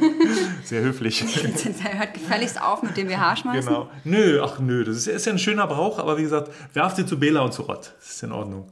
Sehr 0.64 0.82
höflich. 0.82 1.22
Hört 1.98 2.14
gefälligst 2.14 2.60
auf 2.62 2.82
mit 2.84 2.96
dem 2.96 3.08
BH 3.08 3.36
schmeißen. 3.36 3.68
Genau. 3.68 3.90
Nö, 4.04 4.40
ach 4.44 4.60
nö, 4.60 4.84
das 4.84 4.96
ist, 4.96 5.06
ist 5.08 5.26
ja 5.26 5.32
ein 5.32 5.38
schöner 5.40 5.66
Brauch, 5.66 5.98
aber 5.98 6.18
wie 6.18 6.22
gesagt, 6.22 6.50
werft 6.72 6.96
sie 6.96 7.06
zu 7.06 7.18
Bela 7.18 7.40
und 7.40 7.52
zu 7.52 7.62
Rott. 7.62 7.92
Das 7.98 8.10
ist 8.10 8.22
in 8.22 8.30
Ordnung. 8.32 8.70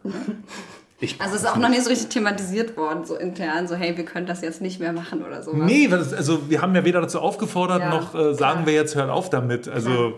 Ich 1.01 1.20
Also 1.20 1.36
es 1.36 1.42
ist 1.42 1.49
auch 1.49 1.57
noch 1.57 1.68
nicht 1.68 1.84
so 1.84 1.90
richtig 1.90 2.09
thematisiert 2.09 2.76
worden, 2.76 3.05
so 3.05 3.14
intern, 3.16 3.68
so 3.68 3.76
hey, 3.76 3.96
wir 3.96 4.05
können 4.05 4.26
das 4.26 4.40
jetzt 4.40 4.61
nicht 4.61 4.80
mehr 4.80 4.92
machen 4.92 5.24
oder 5.24 5.42
sowas. 5.42 5.61
Nee, 5.62 5.88
also 5.92 6.51
wir 6.51 6.61
haben 6.61 6.74
ja 6.74 6.84
weder 6.84 7.01
dazu 7.01 7.20
aufgefordert, 7.20 7.80
Ja, 7.80 7.90
noch 7.90 8.14
äh, 8.14 8.34
sagen 8.34 8.62
klar. 8.62 8.66
wir 8.66 8.72
jetzt, 8.74 8.96
hört 8.96 9.09
auf 9.11 9.30
damit. 9.30 9.68
Also 9.68 10.14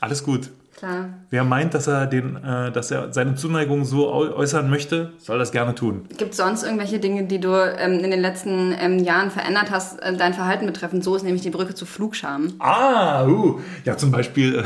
alles 0.00 0.22
gut. 0.22 0.50
Klar. 0.76 1.10
Wer 1.30 1.44
meint, 1.44 1.74
dass 1.74 1.86
er, 1.86 2.06
den, 2.06 2.36
äh, 2.44 2.72
dass 2.72 2.90
er 2.90 3.12
seine 3.12 3.36
Zuneigung 3.36 3.84
so 3.84 4.12
äu- 4.12 4.32
äußern 4.34 4.68
möchte, 4.68 5.12
soll 5.18 5.38
das 5.38 5.52
gerne 5.52 5.74
tun. 5.76 6.06
Gibt 6.18 6.32
es 6.32 6.36
sonst 6.38 6.64
irgendwelche 6.64 6.98
Dinge, 6.98 7.24
die 7.24 7.38
du 7.40 7.50
ähm, 7.78 8.00
in 8.04 8.10
den 8.10 8.20
letzten 8.20 8.74
ähm, 8.78 8.98
Jahren 8.98 9.30
verändert 9.30 9.70
hast, 9.70 10.02
äh, 10.02 10.16
dein 10.16 10.34
Verhalten 10.34 10.66
betreffend? 10.66 11.04
So 11.04 11.14
ist 11.14 11.22
nämlich 11.22 11.42
die 11.42 11.50
Brücke 11.50 11.74
zu 11.74 11.86
Flugscham. 11.86 12.54
Ah, 12.58 13.24
uh, 13.26 13.60
ja, 13.84 13.96
zum 13.96 14.10
Beispiel, 14.10 14.56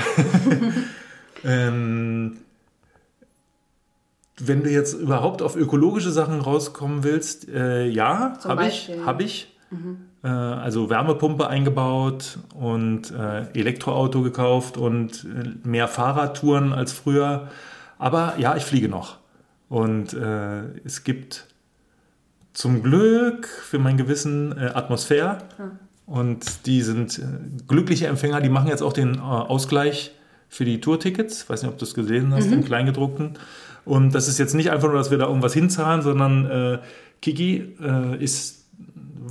äh, 1.45 1.45
ähm, 1.45 2.39
wenn 4.39 4.63
du 4.63 4.71
jetzt 4.71 4.95
überhaupt 4.95 5.43
auf 5.43 5.57
ökologische 5.57 6.11
Sachen 6.11 6.41
rauskommen 6.41 7.05
willst, 7.05 7.49
äh, 7.49 7.87
ja, 7.87 8.39
habe 8.45 8.67
ich, 8.67 8.91
habe 9.05 9.23
ich. 9.23 9.57
Äh, 10.23 10.29
also 10.29 10.91
Wärmepumpe 10.91 11.49
eingebaut 11.49 12.39
und 12.55 13.11
äh, 13.13 13.49
Elektroauto 13.59 14.23
gekauft 14.23 14.77
und 14.77 15.25
äh, 15.25 15.69
mehr 15.69 15.89
Fahrradtouren 15.89 16.73
als 16.73 16.93
früher. 16.93 17.49
Aber 17.99 18.35
ja, 18.39 18.57
ich 18.57 18.65
fliege 18.65 18.89
noch. 18.89 19.19
Und 19.69 20.15
äh, 20.15 20.63
es 20.85 21.05
gibt 21.05 21.47
zum 22.53 22.83
Glück 22.83 23.47
für 23.47 23.79
mein 23.79 23.97
Gewissen 23.97 24.57
äh, 24.57 24.71
Atmosphäre. 24.75 25.39
Hm. 25.57 25.71
Und 26.07 26.67
die 26.67 26.83
sind 26.83 27.21
glückliche 27.67 28.07
Empfänger, 28.07 28.41
die 28.41 28.49
machen 28.49 28.69
jetzt 28.69 28.83
auch 28.83 28.93
den 28.93 29.19
Ausgleich 29.19 30.13
für 30.49 30.65
die 30.65 30.81
Tourtickets. 30.81 31.51
Weiß 31.51 31.63
nicht, 31.63 31.73
ob 31.73 31.79
du 31.79 31.85
es 31.85 31.95
gesehen 31.95 32.33
hast, 32.33 32.47
mhm. 32.47 32.53
im 32.53 32.65
Kleingedruckten. 32.65 33.35
Und 33.87 34.15
das 34.15 34.29
ist 34.29 34.39
jetzt 34.39 34.55
nicht 34.55 34.71
einfach 34.71 34.89
nur, 34.89 34.99
dass 34.99 35.11
wir 35.11 35.17
da 35.17 35.27
irgendwas 35.27 35.55
hinzahlen, 35.55 36.03
sondern 36.03 36.45
äh, 36.45 36.79
Kiki 37.23 37.77
äh, 37.81 38.23
ist 38.23 38.67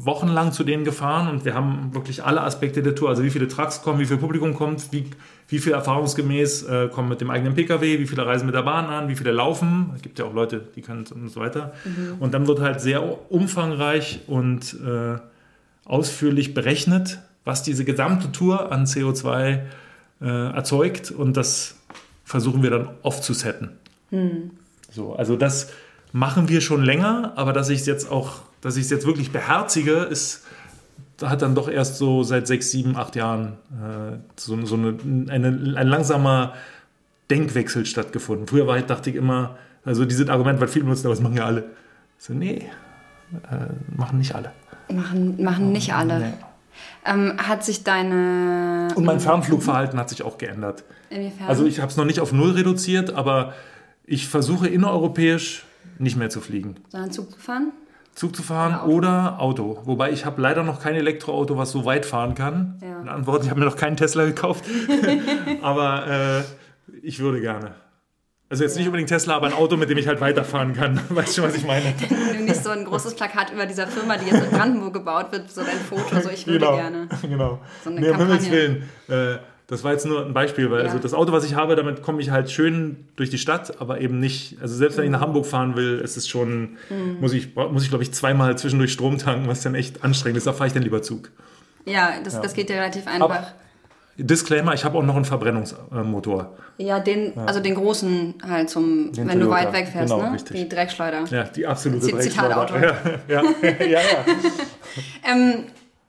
wochenlang 0.05 0.51
zu 0.51 0.63
denen 0.63 0.83
gefahren 0.83 1.29
und 1.29 1.45
wir 1.45 1.53
haben 1.53 1.93
wirklich 1.93 2.23
alle 2.23 2.41
Aspekte 2.41 2.83
der 2.83 2.95
Tour, 2.95 3.09
also 3.09 3.23
wie 3.23 3.29
viele 3.29 3.47
Trucks 3.47 3.81
kommen, 3.81 3.99
wie 3.99 4.05
viel 4.05 4.17
Publikum 4.17 4.53
kommt, 4.53 4.91
wie, 4.91 5.05
wie 5.47 5.59
viel 5.59 5.73
erfahrungsgemäß 5.73 6.63
äh, 6.63 6.87
kommen 6.89 7.09
mit 7.09 7.21
dem 7.21 7.29
eigenen 7.29 7.55
Pkw, 7.55 7.99
wie 7.99 8.07
viele 8.07 8.25
reisen 8.25 8.45
mit 8.45 8.55
der 8.55 8.63
Bahn 8.63 8.85
an, 8.85 9.07
wie 9.09 9.15
viele 9.15 9.31
laufen. 9.31 9.91
Es 9.95 10.01
gibt 10.01 10.19
ja 10.19 10.25
auch 10.25 10.33
Leute, 10.33 10.61
die 10.75 10.81
können 10.81 11.05
und 11.13 11.29
so 11.29 11.39
weiter. 11.39 11.73
Mhm. 11.85 12.15
Und 12.19 12.33
dann 12.33 12.47
wird 12.47 12.59
halt 12.59 12.81
sehr 12.81 13.31
umfangreich 13.31 14.21
und 14.27 14.75
äh, 14.85 15.17
ausführlich 15.85 16.53
berechnet, 16.53 17.19
was 17.43 17.63
diese 17.63 17.85
gesamte 17.85 18.31
Tour 18.31 18.71
an 18.71 18.85
CO2 18.85 19.61
äh, 20.21 20.25
erzeugt 20.25 21.11
und 21.11 21.35
das 21.35 21.77
versuchen 22.23 22.63
wir 22.63 22.69
dann 22.69 22.89
oft 23.01 23.23
zu 23.23 23.33
setten. 23.33 23.71
Mhm. 24.15 24.51
So, 24.91 25.13
also 25.13 25.35
das 25.35 25.71
machen 26.11 26.47
wir 26.49 26.61
schon 26.61 26.83
länger, 26.83 27.33
aber 27.35 27.53
dass 27.53 27.69
ich 27.69 27.81
es 27.81 27.85
jetzt 27.85 28.09
auch, 28.09 28.43
dass 28.61 28.77
ich 28.77 28.85
es 28.85 28.89
jetzt 28.89 29.05
wirklich 29.05 29.31
beherzige, 29.31 29.93
ist 29.93 30.43
hat 31.21 31.41
dann 31.41 31.55
doch 31.55 31.69
erst 31.69 31.97
so 31.97 32.23
seit 32.23 32.45
sechs, 32.47 32.71
sieben, 32.71 32.97
acht 32.97 33.15
Jahren 33.15 33.53
äh, 33.71 34.17
so, 34.35 34.65
so 34.65 34.75
eine, 34.75 34.97
eine, 35.29 35.47
ein 35.47 35.87
langsamer 35.87 36.53
Denkwechsel 37.29 37.85
stattgefunden. 37.85 38.47
Früher 38.47 38.67
war 38.67 38.77
ich, 38.77 38.85
dachte 38.85 39.09
ich 39.09 39.15
immer, 39.15 39.57
also 39.85 40.05
dieses 40.05 40.27
Argument, 40.29 40.59
was 40.59 40.71
viele 40.71 40.85
benutzen, 40.85 41.07
aber 41.07 41.15
das 41.15 41.23
machen 41.23 41.37
ja 41.37 41.45
alle. 41.45 41.63
So, 42.17 42.33
nee, 42.33 42.69
äh, 43.49 43.95
machen 43.95 44.17
nicht 44.17 44.35
alle. 44.35 44.51
Machen, 44.91 45.41
machen 45.41 45.71
nicht 45.71 45.93
alle. 45.93 46.19
Nee. 46.19 46.33
Ähm, 47.05 47.33
hat 47.37 47.63
sich 47.63 47.83
deine. 47.83 48.89
Und 48.95 49.05
mein 49.05 49.19
Fernflugverhalten 49.19 49.97
hat 49.97 50.09
sich 50.09 50.23
auch 50.23 50.37
geändert. 50.37 50.83
Inwiefern? 51.09 51.47
Also 51.47 51.65
ich 51.65 51.79
habe 51.79 51.89
es 51.89 51.97
noch 51.97 52.05
nicht 52.05 52.19
auf 52.19 52.33
null 52.33 52.51
reduziert, 52.51 53.13
aber 53.13 53.53
ich 54.07 54.27
versuche 54.27 54.67
innereuropäisch 54.67 55.65
nicht 55.97 56.17
mehr 56.17 56.29
zu 56.29 56.41
fliegen. 56.41 56.75
Sondern 56.89 57.11
Zug 57.11 57.31
zu 57.31 57.39
fahren? 57.39 57.71
Zug 58.13 58.35
zu 58.35 58.43
fahren 58.43 58.89
oder 58.89 59.41
Auto. 59.41 59.63
Oder 59.63 59.75
Auto. 59.75 59.81
Wobei 59.85 60.11
ich 60.11 60.25
habe 60.25 60.41
leider 60.41 60.63
noch 60.63 60.81
kein 60.81 60.95
Elektroauto, 60.95 61.57
was 61.57 61.71
so 61.71 61.85
weit 61.85 62.05
fahren 62.05 62.33
kann. 62.33 62.79
Ja. 62.81 63.01
In 63.01 63.09
Antwort, 63.09 63.43
ich 63.43 63.49
habe 63.49 63.59
mir 63.59 63.65
noch 63.65 63.75
keinen 63.75 63.97
Tesla 63.97 64.25
gekauft. 64.25 64.63
aber 65.61 66.43
äh, 66.87 66.97
ich 67.01 67.19
würde 67.19 67.41
gerne. 67.41 67.75
Also 68.47 68.63
jetzt 68.63 68.75
ja. 68.75 68.79
nicht 68.79 68.87
unbedingt 68.87 69.09
Tesla, 69.09 69.35
aber 69.35 69.47
ein 69.47 69.53
Auto, 69.53 69.75
mit 69.75 69.89
dem 69.89 69.97
ich 69.97 70.07
halt 70.07 70.21
weiterfahren 70.21 70.73
kann. 70.73 71.01
Weißt 71.09 71.37
du, 71.37 71.43
was 71.43 71.55
ich 71.55 71.65
meine? 71.65 71.93
nicht 72.39 72.63
so 72.63 72.69
ein 72.69 72.85
großes 72.85 73.15
Plakat 73.15 73.51
über 73.51 73.65
dieser 73.65 73.87
Firma, 73.87 74.17
die 74.17 74.27
jetzt 74.27 74.43
in 74.45 74.51
Brandenburg 74.51 74.93
gebaut 74.93 75.31
wird, 75.31 75.51
so 75.51 75.61
ein 75.61 75.67
Foto, 75.67 76.21
so 76.21 76.29
ich 76.29 76.47
würde 76.47 76.59
genau. 76.59 76.75
gerne. 76.75 77.09
Genau. 77.21 77.59
So 77.83 77.89
nee, 77.89 78.09
um 78.09 78.17
Himmels 78.17 78.49
Willen. 78.49 78.89
Äh, 79.09 79.37
das 79.67 79.83
war 79.83 79.93
jetzt 79.93 80.05
nur 80.05 80.25
ein 80.25 80.33
Beispiel, 80.33 80.69
weil 80.69 80.79
ja. 80.79 80.85
also 80.85 80.99
das 80.99 81.13
Auto, 81.13 81.31
was 81.31 81.43
ich 81.43 81.55
habe, 81.55 81.75
damit 81.75 82.03
komme 82.03 82.21
ich 82.21 82.29
halt 82.29 82.51
schön 82.51 83.07
durch 83.15 83.29
die 83.29 83.39
Stadt, 83.39 83.81
aber 83.81 83.99
eben 83.99 84.19
nicht. 84.19 84.57
Also 84.61 84.75
selbst 84.75 84.97
wenn 84.97 85.05
ich 85.05 85.11
nach 85.11 85.21
Hamburg 85.21 85.45
fahren 85.45 85.75
will, 85.75 85.99
ist 85.99 86.17
es 86.17 86.27
schon, 86.27 86.77
mhm. 86.89 87.17
muss 87.19 87.33
ich, 87.33 87.55
muss 87.55 87.83
ich 87.83 87.89
glaube 87.89 88.03
ich 88.03 88.11
zweimal 88.11 88.57
zwischendurch 88.57 88.93
Strom 88.93 89.17
tanken, 89.17 89.47
was 89.47 89.61
dann 89.61 89.73
echt 89.73 90.03
anstrengend 90.03 90.37
ist. 90.37 90.45
Da 90.47 90.53
fahre 90.53 90.67
ich 90.67 90.73
dann 90.73 90.83
lieber 90.83 91.01
Zug. 91.01 91.31
Ja, 91.85 92.13
das, 92.23 92.35
ja. 92.35 92.41
das 92.41 92.53
geht 92.53 92.69
ja 92.69 92.77
relativ 92.77 93.07
einfach. 93.07 93.29
Aber 93.29 93.47
Disclaimer, 94.17 94.73
ich 94.73 94.85
habe 94.85 94.97
auch 94.97 95.03
noch 95.03 95.15
einen 95.15 95.25
Verbrennungsmotor. 95.25 96.53
Ja, 96.77 96.99
den, 96.99 97.33
ja. 97.35 97.45
also 97.45 97.59
den 97.59 97.75
großen 97.75 98.35
halt 98.47 98.69
zum, 98.69 99.11
den 99.11 99.27
wenn 99.27 99.39
Toyota. 99.39 99.45
du 99.45 99.65
weit 99.65 99.73
wegfährst, 99.73 100.13
genau, 100.13 100.25
ne? 100.25 100.33
Richtig. 100.35 100.55
Die 100.55 100.69
Dreckschleuder. 100.69 101.25
Ja, 101.31 101.43
die 101.43 101.67
absolute 101.67 102.05
Z 102.05 102.13
Dreckschleuder. 102.13 102.67
Zitatauto. 102.67 102.75
Ja, 103.27 103.41
ja, 103.41 103.43
ja. 103.61 103.85
ja, 103.85 103.99
ja. 103.99 104.01
ähm, 105.31 105.65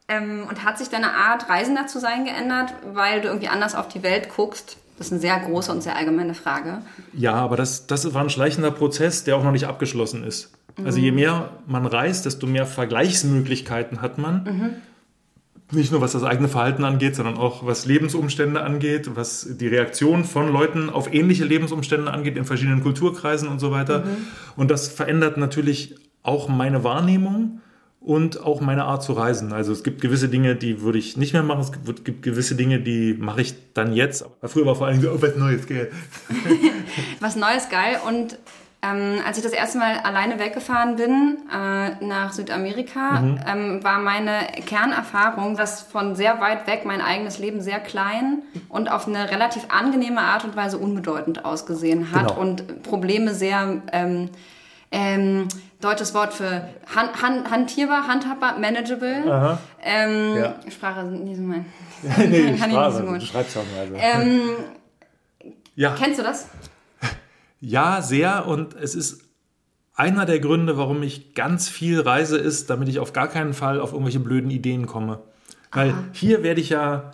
ähm, 0.08 0.44
und 0.48 0.64
hat 0.64 0.78
sich 0.78 0.88
deine 0.88 1.12
Art, 1.12 1.48
Reisender 1.48 1.86
zu 1.86 2.00
sein, 2.00 2.24
geändert, 2.24 2.74
weil 2.92 3.20
du 3.20 3.28
irgendwie 3.28 3.48
anders 3.48 3.74
auf 3.74 3.88
die 3.88 4.02
Welt 4.02 4.28
guckst? 4.34 4.78
Das 4.98 5.08
ist 5.08 5.12
eine 5.12 5.20
sehr 5.20 5.38
große 5.38 5.70
und 5.70 5.82
sehr 5.82 5.96
allgemeine 5.96 6.34
Frage. 6.34 6.82
Ja, 7.12 7.34
aber 7.34 7.56
das, 7.56 7.86
das 7.86 8.14
war 8.14 8.22
ein 8.22 8.30
schleichender 8.30 8.70
Prozess, 8.70 9.24
der 9.24 9.36
auch 9.36 9.44
noch 9.44 9.52
nicht 9.52 9.66
abgeschlossen 9.66 10.24
ist. 10.24 10.52
Also 10.84 10.98
je 10.98 11.10
mehr 11.10 11.50
man 11.66 11.86
reist, 11.86 12.26
desto 12.26 12.46
mehr 12.46 12.66
Vergleichsmöglichkeiten 12.66 14.02
hat 14.02 14.18
man. 14.18 14.44
Mhm 14.44 14.76
nicht 15.72 15.90
nur 15.90 16.00
was 16.00 16.12
das 16.12 16.22
eigene 16.22 16.48
Verhalten 16.48 16.84
angeht, 16.84 17.16
sondern 17.16 17.36
auch 17.36 17.66
was 17.66 17.86
Lebensumstände 17.86 18.62
angeht, 18.62 19.10
was 19.14 19.56
die 19.58 19.66
Reaktion 19.66 20.24
von 20.24 20.52
Leuten 20.52 20.90
auf 20.90 21.12
ähnliche 21.12 21.44
Lebensumstände 21.44 22.12
angeht 22.12 22.36
in 22.36 22.44
verschiedenen 22.44 22.82
Kulturkreisen 22.82 23.48
und 23.48 23.58
so 23.58 23.72
weiter. 23.72 24.00
Mhm. 24.00 24.26
Und 24.56 24.70
das 24.70 24.88
verändert 24.88 25.38
natürlich 25.38 25.96
auch 26.22 26.48
meine 26.48 26.84
Wahrnehmung 26.84 27.60
und 28.06 28.40
auch 28.40 28.60
meine 28.60 28.84
Art 28.84 29.02
zu 29.02 29.14
reisen. 29.14 29.52
Also 29.52 29.72
es 29.72 29.82
gibt 29.82 30.00
gewisse 30.00 30.28
Dinge, 30.28 30.54
die 30.54 30.80
würde 30.80 30.96
ich 30.96 31.16
nicht 31.16 31.32
mehr 31.32 31.42
machen. 31.42 31.60
Es 31.60 31.72
gibt, 31.72 32.04
gibt 32.04 32.22
gewisse 32.22 32.54
Dinge, 32.54 32.78
die 32.78 33.14
mache 33.14 33.40
ich 33.40 33.72
dann 33.74 33.92
jetzt. 33.92 34.22
Aber 34.22 34.48
früher 34.48 34.64
war 34.64 34.76
vor 34.76 34.86
allem 34.86 35.00
so, 35.00 35.10
oh, 35.10 35.20
was 35.20 35.34
Neues, 35.34 35.66
geil. 35.66 35.90
was 37.20 37.34
Neues, 37.34 37.68
geil. 37.68 37.98
Und 38.06 38.38
ähm, 38.80 39.18
als 39.26 39.38
ich 39.38 39.42
das 39.42 39.52
erste 39.52 39.78
Mal 39.78 39.98
alleine 40.04 40.38
weggefahren 40.38 40.94
bin 40.94 41.38
äh, 41.52 42.04
nach 42.04 42.32
Südamerika, 42.32 43.20
mhm. 43.20 43.40
ähm, 43.44 43.84
war 43.84 43.98
meine 43.98 44.46
Kernerfahrung, 44.64 45.56
dass 45.56 45.82
von 45.82 46.14
sehr 46.14 46.40
weit 46.40 46.68
weg 46.68 46.82
mein 46.84 47.00
eigenes 47.00 47.40
Leben 47.40 47.60
sehr 47.60 47.80
klein 47.80 48.42
und 48.68 48.88
auf 48.88 49.08
eine 49.08 49.32
relativ 49.32 49.64
angenehme 49.68 50.20
Art 50.20 50.44
und 50.44 50.54
Weise 50.54 50.78
unbedeutend 50.78 51.44
ausgesehen 51.44 52.12
hat 52.12 52.28
genau. 52.28 52.40
und 52.40 52.84
Probleme 52.84 53.34
sehr 53.34 53.82
ähm, 53.90 54.30
ähm, 54.90 55.48
deutsches 55.80 56.14
Wort 56.14 56.34
für 56.34 56.68
han, 56.94 57.08
han, 57.20 57.50
hantierbar, 57.50 58.06
handhabbar, 58.06 58.58
manageable. 58.58 59.58
Ähm, 59.82 60.36
ja. 60.36 60.54
Sprache 60.70 61.04
sind 61.08 61.24
nie 61.24 61.34
so 61.34 61.42
mein. 61.42 61.66
nee, 62.02 62.56
Kann 62.58 62.70
Sprache, 62.70 62.88
ich 62.88 62.94
nicht 62.94 63.06
so 63.06 63.12
gut. 63.12 63.22
Du 63.22 63.26
schreibst 63.26 63.56
auch 63.56 63.64
mal. 63.74 63.80
Also. 63.80 63.94
Ähm, 63.96 64.40
ja. 65.74 65.94
Kennst 65.98 66.18
du 66.18 66.22
das? 66.22 66.48
Ja, 67.60 68.02
sehr. 68.02 68.46
Und 68.46 68.74
es 68.74 68.94
ist 68.94 69.22
einer 69.94 70.26
der 70.26 70.40
Gründe, 70.40 70.76
warum 70.76 71.02
ich 71.02 71.34
ganz 71.34 71.68
viel 71.68 72.00
reise, 72.00 72.36
ist, 72.36 72.70
damit 72.70 72.88
ich 72.88 72.98
auf 72.98 73.12
gar 73.12 73.28
keinen 73.28 73.54
Fall 73.54 73.80
auf 73.80 73.92
irgendwelche 73.92 74.20
blöden 74.20 74.50
Ideen 74.50 74.86
komme. 74.86 75.20
Weil 75.72 75.90
Aha. 75.90 76.04
hier 76.12 76.42
werde 76.42 76.60
ich 76.60 76.68
ja 76.68 77.12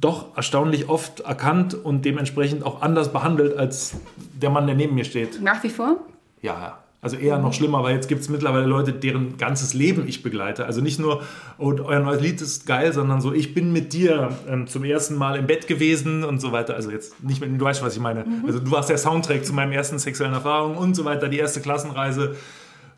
doch 0.00 0.36
erstaunlich 0.36 0.88
oft 0.88 1.20
erkannt 1.20 1.74
und 1.74 2.04
dementsprechend 2.04 2.64
auch 2.64 2.82
anders 2.82 3.12
behandelt 3.12 3.56
als 3.56 3.96
der 4.16 4.50
Mann, 4.50 4.66
der 4.66 4.74
neben 4.74 4.94
mir 4.94 5.04
steht. 5.04 5.42
Nach 5.42 5.62
wie 5.62 5.70
vor? 5.70 5.98
Ja, 6.40 6.83
also 7.04 7.18
eher 7.18 7.38
noch 7.38 7.52
schlimmer, 7.52 7.82
weil 7.82 7.94
jetzt 7.94 8.08
gibt 8.08 8.22
es 8.22 8.30
mittlerweile 8.30 8.64
Leute, 8.64 8.94
deren 8.94 9.36
ganzes 9.36 9.74
Leben 9.74 10.08
ich 10.08 10.22
begleite. 10.22 10.64
Also 10.64 10.80
nicht 10.80 10.98
nur, 10.98 11.22
oh, 11.58 11.74
euer 11.84 12.00
neues 12.00 12.22
Lied 12.22 12.40
ist 12.40 12.66
geil, 12.66 12.94
sondern 12.94 13.20
so, 13.20 13.34
ich 13.34 13.52
bin 13.52 13.74
mit 13.74 13.92
dir 13.92 14.30
ähm, 14.48 14.66
zum 14.66 14.84
ersten 14.84 15.14
Mal 15.16 15.36
im 15.36 15.46
Bett 15.46 15.66
gewesen 15.66 16.24
und 16.24 16.40
so 16.40 16.50
weiter. 16.50 16.74
Also 16.74 16.90
jetzt 16.90 17.22
nicht 17.22 17.42
mit, 17.42 17.60
du 17.60 17.62
weißt, 17.62 17.82
was 17.82 17.94
ich 17.94 18.00
meine. 18.00 18.24
Mhm. 18.24 18.46
Also 18.46 18.58
du 18.58 18.70
warst 18.70 18.88
der 18.88 18.96
Soundtrack 18.96 19.44
zu 19.44 19.52
meinem 19.52 19.72
ersten 19.72 19.98
sexuellen 19.98 20.32
Erfahrung 20.32 20.78
und 20.78 20.94
so 20.94 21.04
weiter, 21.04 21.28
die 21.28 21.36
erste 21.36 21.60
Klassenreise. 21.60 22.36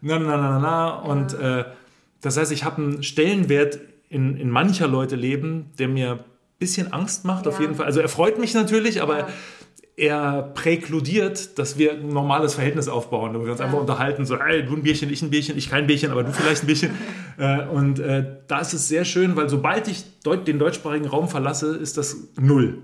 Na, 0.03 0.21
na, 0.21 0.37
na, 0.37 0.51
na, 0.51 0.59
na. 0.61 0.95
Und 1.01 1.35
äh, 1.35 1.65
das 2.21 2.37
heißt, 2.37 2.53
ich 2.53 2.63
habe 2.63 2.81
einen 2.81 3.03
Stellenwert 3.03 3.81
in, 4.09 4.37
in 4.37 4.51
mancher 4.51 4.87
Leute 4.87 5.17
Leben, 5.17 5.73
der 5.81 5.89
mir 5.89 6.13
ein 6.13 6.21
bisschen 6.61 6.93
Angst 6.93 7.25
macht, 7.25 7.47
ja. 7.47 7.51
auf 7.51 7.59
jeden 7.59 7.75
Fall. 7.75 7.87
Also 7.87 7.99
er 7.99 8.09
freut 8.09 8.39
mich 8.39 8.55
natürlich, 8.55 9.03
aber 9.03 9.19
ja 9.19 9.27
er 9.97 10.43
präkludiert, 10.55 11.59
dass 11.59 11.79
wir 11.79 11.93
ein 11.93 12.11
normales 12.11 12.55
Verhältnis 12.55 12.87
aufbauen, 12.87 13.35
wo 13.35 13.45
wir 13.45 13.53
uns 13.53 13.61
ja. 13.61 13.67
einfach 13.67 13.81
unterhalten, 13.81 14.27
so, 14.27 14.39
hey, 14.39 14.63
du 14.63 14.75
ein 14.75 14.83
Bierchen, 14.83 15.11
ich 15.11 15.23
ein 15.23 15.31
Bierchen, 15.31 15.57
ich 15.57 15.71
kein 15.71 15.87
Bierchen, 15.87 16.11
aber 16.11 16.23
du 16.23 16.33
vielleicht 16.33 16.63
ein 16.63 16.67
Bierchen. 16.67 16.91
Äh, 17.39 17.67
und 17.67 17.99
äh, 17.99 18.25
da 18.49 18.61
ist 18.61 18.73
es 18.73 18.89
sehr 18.89 19.05
schön, 19.05 19.37
weil 19.37 19.51
sobald 19.51 19.89
ich 19.89 20.05
den 20.25 20.59
deutschsprachigen 20.59 21.07
Raum 21.07 21.29
verlasse, 21.29 21.77
ist 21.77 21.99
das 21.99 22.17
null. 22.41 22.79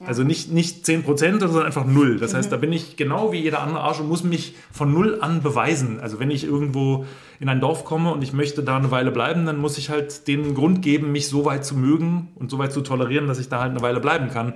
Ja. 0.00 0.08
Also 0.08 0.24
nicht, 0.24 0.50
nicht 0.50 0.84
10% 0.84 1.38
sondern 1.38 1.62
einfach 1.62 1.84
null. 1.84 2.18
Das 2.18 2.32
mhm. 2.32 2.38
heißt, 2.38 2.50
da 2.50 2.56
bin 2.56 2.72
ich 2.72 2.96
genau 2.96 3.30
wie 3.30 3.38
jeder 3.38 3.60
andere 3.60 3.82
Arsch 3.82 4.00
und 4.00 4.08
muss 4.08 4.24
mich 4.24 4.56
von 4.72 4.92
null 4.92 5.18
an 5.20 5.42
beweisen. 5.42 6.00
Also 6.00 6.18
wenn 6.18 6.32
ich 6.32 6.42
irgendwo 6.42 7.06
in 7.38 7.48
ein 7.48 7.60
Dorf 7.60 7.84
komme 7.84 8.12
und 8.12 8.24
ich 8.24 8.32
möchte 8.32 8.64
da 8.64 8.78
eine 8.78 8.90
Weile 8.90 9.12
bleiben, 9.12 9.46
dann 9.46 9.58
muss 9.58 9.78
ich 9.78 9.90
halt 9.90 10.26
den 10.26 10.54
Grund 10.54 10.82
geben, 10.82 11.12
mich 11.12 11.28
so 11.28 11.44
weit 11.44 11.64
zu 11.64 11.76
mögen 11.76 12.32
und 12.34 12.50
so 12.50 12.58
weit 12.58 12.72
zu 12.72 12.80
tolerieren, 12.80 13.28
dass 13.28 13.38
ich 13.38 13.48
da 13.48 13.60
halt 13.60 13.70
eine 13.70 13.80
Weile 13.82 14.00
bleiben 14.00 14.28
kann 14.28 14.54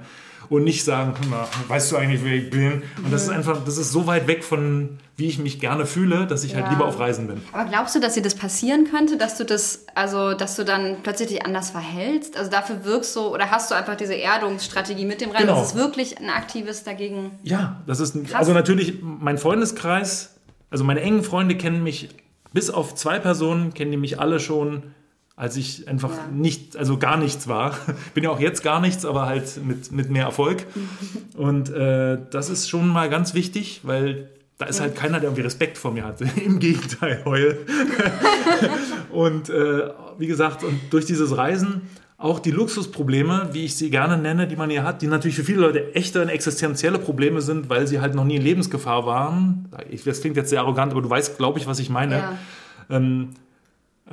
und 0.49 0.65
nicht 0.65 0.85
sagen, 0.85 1.15
na, 1.31 1.47
weißt 1.69 1.93
du 1.93 1.97
eigentlich, 1.97 2.25
wer 2.25 2.35
ich 2.35 2.51
bin? 2.51 2.83
Und 3.03 3.13
das 3.13 3.23
ist 3.23 3.29
mhm. 3.29 3.37
einfach, 3.37 3.65
das 3.65 3.79
ist 3.79 3.93
so 3.93 4.07
weit 4.07 4.27
weg 4.27 4.45
von, 4.45 4.99
wie 5.17 5.27
ich 5.27 5.39
mich 5.39 5.61
gerne 5.61 5.87
fühle, 5.87 6.27
dass 6.27 6.45
ich 6.45 6.55
halt 6.55 6.65
ja. 6.65 6.71
halt 6.71 6.79
lieber 6.79 6.89
auf 6.89 6.99
Reisen 6.99 7.27
bin. 7.27 7.41
Aber 7.53 7.69
glaubst 7.69 7.95
du, 7.95 8.01
dass 8.01 8.15
dir 8.15 8.23
das 8.23 8.35
passieren 8.35 8.87
könnte, 8.91 9.17
dass 9.17 9.37
du 9.37 9.45
das, 9.45 9.87
also, 9.95 10.35
dass 10.35 10.57
du 10.57 10.65
dann 10.65 10.99
plötzlich 11.03 11.29
dich 11.29 11.45
anders 11.45 11.71
verhältst? 11.71 12.37
Also 12.37 12.51
dafür 12.51 12.85
wirkst 12.85 13.17
du, 13.17 13.21
oder 13.29 13.51
hast 13.51 13.71
du 13.71 13.75
einfach 13.75 13.97
diese 13.97 14.15
Erdungsstrategie 14.15 15.05
mit 15.05 15.21
dem 15.21 15.31
Reisen? 15.31 15.47
Genau. 15.47 15.61
Das 15.61 15.69
ist 15.69 15.77
wirklich 15.77 16.19
ein 16.19 16.31
aktives 16.31 16.85
dagegen. 16.85 17.31
Ja, 17.43 17.81
das 17.87 18.01
ist, 18.01 18.15
ein, 18.15 18.29
also 18.35 18.53
natürlich, 18.53 19.01
mein 19.03 19.39
Freundeskreis, 19.39 20.35
also 20.71 20.85
meine 20.85 21.01
engen 21.01 21.23
Freunde 21.23 21.57
kennen 21.57 21.83
mich, 21.83 22.11
bis 22.53 22.71
auf 22.71 22.95
zwei 22.95 23.19
Personen 23.19 23.75
kennen 23.75 23.91
die 23.91 23.97
mich 23.97 24.21
alle 24.21 24.41
schon 24.41 24.83
als 25.37 25.57
ich 25.59 25.87
einfach 25.87 26.11
ja. 26.11 26.29
nicht, 26.33 26.77
also 26.77 26.97
gar 26.97 27.19
nichts 27.19 27.47
war. 27.47 27.77
Bin 28.15 28.25
ja 28.25 28.31
auch 28.31 28.41
jetzt 28.41 28.63
gar 28.63 28.81
nichts, 28.81 29.05
aber 29.05 29.27
halt 29.27 29.63
mit, 29.65 29.93
mit 29.93 30.11
mehr 30.11 30.25
Erfolg. 30.25 30.67
Und 31.37 31.69
äh, 31.71 32.19
das 32.31 32.49
ist 32.49 32.69
schon 32.69 32.89
mal 32.89 33.11
ganz 33.11 33.35
wichtig, 33.35 33.83
weil 33.85 34.31
da 34.59 34.65
ist 34.65 34.81
halt 34.81 34.97
keiner, 34.97 35.21
der 35.21 35.29
irgendwie 35.29 35.43
Respekt 35.43 35.77
vor 35.77 35.93
mir 35.93 36.05
hat. 36.05 36.21
Im 36.37 36.59
Gegenteil, 36.59 37.21
heul. 37.27 37.59
und 39.11 39.51
äh, 39.51 39.91
wie 40.17 40.27
gesagt, 40.27 40.65
und 40.65 40.81
durch 40.89 41.05
dieses 41.05 41.37
Reisen 41.37 41.83
auch 42.17 42.39
die 42.39 42.53
Luxusprobleme, 42.53 43.51
wie 43.53 43.67
ich 43.67 43.77
sie 43.77 43.91
gerne 43.91 44.17
nenne, 44.17 44.49
die 44.49 44.57
man 44.57 44.71
hier 44.71 44.83
hat, 44.83 45.03
die 45.03 45.07
natürlich 45.07 45.37
für 45.37 45.45
viele 45.45 45.61
Leute 45.61 45.95
echte 45.95 46.23
und 46.23 46.31
existenzielle 46.31 46.99
Probleme 46.99 47.43
sind, 47.43 47.69
weil 47.69 47.87
sie 47.87 48.01
halt 48.01 48.15
noch 48.15 48.25
nie 48.25 48.37
in 48.37 48.43
Lebensgefahr 48.43 49.05
waren. 49.05 49.69
Das 50.07 50.23
klingt 50.23 50.39
jetzt 50.39 50.49
sehr 50.49 50.61
arrogant, 50.61 50.93
aber 50.93 51.03
du 51.03 51.11
weißt, 51.11 51.37
glaube 51.37 51.59
ich, 51.59 51.67
was 51.67 51.79
ich 51.79 51.91
meine. 51.91 52.17
Ja. 52.17 52.39
Ähm, 52.89 53.35
äh, 53.35 53.46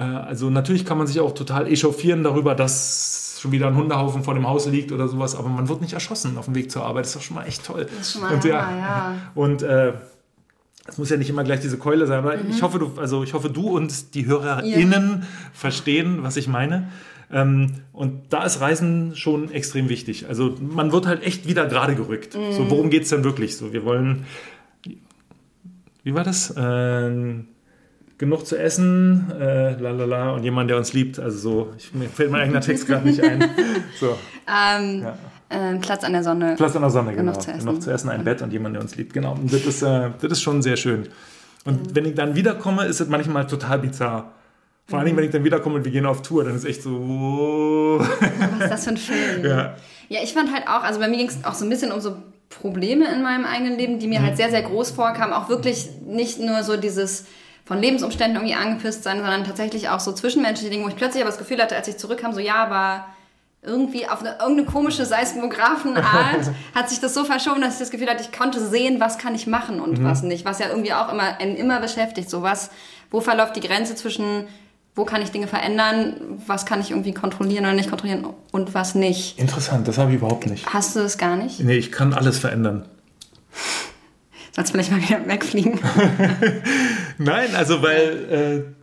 also 0.01 0.49
natürlich 0.49 0.85
kann 0.85 0.97
man 0.97 1.07
sich 1.07 1.19
auch 1.19 1.33
total 1.33 1.67
echauffieren 1.67 2.23
darüber, 2.23 2.55
dass 2.55 3.37
schon 3.39 3.51
wieder 3.51 3.67
ein 3.67 3.75
Hundehaufen 3.75 4.23
vor 4.23 4.33
dem 4.33 4.47
Haus 4.47 4.67
liegt 4.67 4.91
oder 4.91 5.07
sowas, 5.07 5.35
aber 5.35 5.49
man 5.49 5.67
wird 5.67 5.81
nicht 5.81 5.93
erschossen 5.93 6.37
auf 6.37 6.45
dem 6.45 6.55
Weg 6.55 6.71
zur 6.71 6.85
Arbeit. 6.85 7.03
Das 7.03 7.09
ist 7.09 7.15
doch 7.17 7.21
schon 7.21 7.35
mal 7.35 7.45
echt 7.45 7.65
toll. 7.65 7.85
Das 7.89 8.07
ist 8.07 8.13
schon 8.13 8.21
mal 8.21 8.33
und, 8.33 8.43
ja, 8.45 8.77
ja. 8.77 9.15
Und 9.35 9.61
äh, 9.61 9.93
es 10.87 10.97
muss 10.97 11.09
ja 11.09 11.17
nicht 11.17 11.29
immer 11.29 11.43
gleich 11.43 11.59
diese 11.59 11.77
Keule 11.77 12.07
sein, 12.07 12.19
aber 12.19 12.37
mhm. 12.37 12.49
ich 12.49 12.61
hoffe, 12.61 12.79
du, 12.79 12.93
also 12.97 13.23
ich 13.23 13.33
hoffe, 13.33 13.49
du 13.49 13.69
und 13.69 14.15
die 14.15 14.25
HörerInnen 14.25 15.19
ja. 15.21 15.27
verstehen, 15.53 16.23
was 16.23 16.37
ich 16.37 16.47
meine. 16.47 16.89
Ähm, 17.31 17.73
und 17.91 18.33
da 18.33 18.43
ist 18.45 18.61
Reisen 18.61 19.15
schon 19.15 19.51
extrem 19.51 19.89
wichtig. 19.89 20.27
Also 20.27 20.55
man 20.59 20.91
wird 20.91 21.05
halt 21.05 21.23
echt 21.23 21.47
wieder 21.47 21.65
gerade 21.67 21.95
gerückt. 21.95 22.35
Mhm. 22.35 22.53
So, 22.53 22.69
worum 22.69 22.89
geht 22.89 23.03
es 23.03 23.09
denn 23.09 23.23
wirklich? 23.23 23.57
So, 23.57 23.73
wir 23.73 23.85
wollen, 23.85 24.25
wie 26.03 26.13
war 26.13 26.23
das? 26.23 26.53
Ähm, 26.57 27.47
genug 28.17 28.45
zu 28.45 28.57
essen, 28.57 29.31
äh, 29.39 29.73
lalala, 29.73 30.31
und 30.31 30.43
jemand, 30.43 30.69
der 30.69 30.77
uns 30.77 30.93
liebt. 30.93 31.19
Also 31.19 31.37
so, 31.37 31.73
ich, 31.77 31.93
mir 31.93 32.09
fällt 32.09 32.31
mein 32.31 32.41
eigener 32.41 32.61
Text 32.61 32.87
gerade 32.87 33.07
nicht 33.07 33.21
ein. 33.21 33.43
So. 33.99 34.17
Ähm, 34.47 35.03
ja. 35.03 35.17
äh, 35.49 35.77
Platz 35.79 36.03
an 36.03 36.13
der 36.13 36.23
Sonne. 36.23 36.55
Platz 36.57 36.75
an 36.75 36.81
der 36.81 36.91
Sonne, 36.91 37.11
genau. 37.11 37.31
Genug 37.31 37.41
zu 37.41 37.51
essen, 37.51 37.65
genug 37.65 37.81
zu 37.81 37.91
essen 37.91 38.09
ein 38.09 38.23
Bett 38.23 38.41
und 38.41 38.51
jemand, 38.51 38.75
der 38.75 38.81
uns 38.81 38.95
liebt. 38.95 39.13
Genau. 39.13 39.33
Und 39.33 39.53
das 39.53 39.65
ist, 39.65 39.81
äh, 39.81 40.09
das 40.21 40.31
ist 40.31 40.41
schon 40.41 40.61
sehr 40.61 40.77
schön. 40.77 41.07
Und 41.65 41.87
mhm. 41.87 41.95
wenn 41.95 42.05
ich 42.05 42.15
dann 42.15 42.35
wiederkomme, 42.35 42.85
ist 42.85 42.99
es 42.99 43.07
manchmal 43.07 43.47
total 43.47 43.79
bizarr. 43.79 44.31
Vor 44.85 44.99
allem, 44.99 45.15
wenn 45.15 45.23
ich 45.23 45.31
dann 45.31 45.43
wiederkomme 45.43 45.75
und 45.75 45.85
wir 45.85 45.91
gehen 45.91 46.05
auf 46.05 46.21
Tour, 46.21 46.43
dann 46.43 46.55
ist 46.55 46.65
echt 46.65 46.83
so. 46.83 47.99
Was 47.99 48.63
ist 48.63 48.71
das 48.71 48.83
für 48.83 48.89
ein 48.91 48.97
Film? 48.97 49.43
Ja. 49.45 49.75
Ja, 50.09 50.19
ich 50.21 50.33
fand 50.33 50.53
halt 50.53 50.67
auch, 50.67 50.83
also 50.83 50.99
bei 50.99 51.07
mir 51.07 51.17
ging 51.17 51.29
es 51.29 51.43
auch 51.45 51.53
so 51.53 51.65
ein 51.65 51.69
bisschen 51.69 51.91
um 51.91 52.01
so 52.01 52.17
Probleme 52.49 53.11
in 53.11 53.23
meinem 53.23 53.45
eigenen 53.45 53.77
Leben, 53.77 53.99
die 53.99 54.07
mir 54.07 54.19
mhm. 54.19 54.25
halt 54.25 54.37
sehr, 54.37 54.49
sehr 54.49 54.61
groß 54.61 54.91
vorkamen. 54.91 55.33
Auch 55.33 55.49
wirklich 55.49 55.89
nicht 56.05 56.39
nur 56.39 56.63
so 56.63 56.77
dieses 56.77 57.25
von 57.65 57.79
Lebensumständen 57.79 58.35
irgendwie 58.35 58.55
angepisst 58.55 59.03
sein, 59.03 59.17
sondern 59.17 59.45
tatsächlich 59.45 59.89
auch 59.89 59.99
so 59.99 60.11
zwischenmenschliche 60.11 60.71
Dinge, 60.71 60.83
wo 60.83 60.89
ich 60.89 60.95
plötzlich 60.95 61.23
aber 61.23 61.31
das 61.31 61.39
Gefühl 61.39 61.61
hatte, 61.61 61.75
als 61.75 61.87
ich 61.87 61.97
zurückkam, 61.97 62.33
so 62.33 62.39
ja, 62.39 62.55
aber 62.55 63.05
irgendwie 63.61 64.07
auf 64.07 64.19
eine, 64.19 64.31
irgendeine 64.39 64.65
komische 64.65 65.05
Seismographenart 65.05 66.51
hat 66.75 66.89
sich 66.89 66.99
das 66.99 67.13
so 67.13 67.23
verschoben, 67.23 67.61
dass 67.61 67.75
ich 67.75 67.79
das 67.79 67.91
Gefühl 67.91 68.09
hatte, 68.09 68.21
ich 68.21 68.37
konnte 68.37 68.59
sehen, 68.59 68.99
was 68.99 69.17
kann 69.17 69.35
ich 69.35 69.47
machen 69.47 69.79
und 69.79 69.99
mhm. 69.99 70.03
was 70.03 70.21
nicht. 70.21 70.43
Was 70.43 70.59
ja 70.59 70.67
irgendwie 70.67 70.93
auch 70.93 71.11
immer, 71.11 71.39
einen 71.39 71.55
immer 71.55 71.79
beschäftigt. 71.79 72.29
So 72.29 72.41
was, 72.41 72.71
wo 73.09 73.21
verläuft 73.21 73.55
die 73.55 73.61
Grenze 73.61 73.95
zwischen 73.95 74.47
wo 74.95 75.05
kann 75.05 75.21
ich 75.23 75.31
Dinge 75.31 75.47
verändern, 75.47 76.39
was 76.45 76.65
kann 76.65 76.79
ich 76.79 76.91
irgendwie 76.91 77.13
kontrollieren 77.13 77.65
oder 77.65 77.73
nicht 77.73 77.89
kontrollieren 77.89 78.27
und 78.51 78.73
was 78.75 78.93
nicht. 78.93 79.39
Interessant, 79.39 79.87
das 79.87 79.97
habe 79.97 80.11
ich 80.11 80.17
überhaupt 80.17 80.45
nicht. 80.45 80.71
Hast 80.71 80.95
du 80.95 80.99
das 80.99 81.17
gar 81.17 81.35
nicht? 81.35 81.59
Nee, 81.61 81.77
ich 81.77 81.91
kann 81.91 82.13
alles 82.13 82.37
verändern. 82.37 82.85
Sollst 84.55 84.71
vielleicht 84.71 84.91
mal 84.91 85.01
wieder 85.01 85.27
wegfliegen? 85.27 85.79
Nein, 87.17 87.55
also 87.55 87.81
weil 87.81 88.65
äh, 88.69 88.73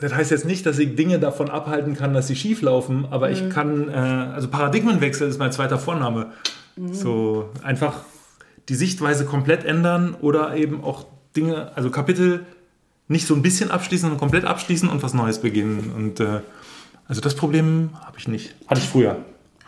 das 0.00 0.14
heißt 0.14 0.30
jetzt 0.30 0.46
nicht, 0.46 0.64
dass 0.64 0.78
ich 0.78 0.96
Dinge 0.96 1.18
davon 1.18 1.50
abhalten 1.50 1.94
kann, 1.94 2.14
dass 2.14 2.28
sie 2.28 2.36
schief 2.36 2.62
laufen, 2.62 3.06
aber 3.10 3.28
mhm. 3.28 3.32
ich 3.32 3.50
kann, 3.50 3.88
äh, 3.88 3.92
also 3.92 4.48
Paradigmenwechsel 4.48 5.28
ist 5.28 5.38
mein 5.38 5.52
zweiter 5.52 5.78
Vorname. 5.78 6.32
Mhm. 6.76 6.94
So 6.94 7.50
einfach 7.62 8.04
die 8.68 8.74
Sichtweise 8.74 9.24
komplett 9.24 9.64
ändern 9.64 10.14
oder 10.20 10.56
eben 10.56 10.82
auch 10.82 11.04
Dinge, 11.36 11.72
also 11.74 11.90
Kapitel 11.90 12.46
nicht 13.08 13.26
so 13.26 13.34
ein 13.34 13.42
bisschen 13.42 13.70
abschließen, 13.70 14.02
sondern 14.02 14.20
komplett 14.20 14.44
abschließen 14.44 14.88
und 14.88 15.02
was 15.02 15.14
Neues 15.14 15.40
beginnen. 15.40 15.92
Und 15.94 16.20
äh, 16.20 16.40
also 17.08 17.20
das 17.20 17.34
Problem 17.34 17.90
habe 18.04 18.18
ich 18.18 18.28
nicht. 18.28 18.54
Hatte 18.68 18.80
ich 18.80 18.88
früher. 18.88 19.16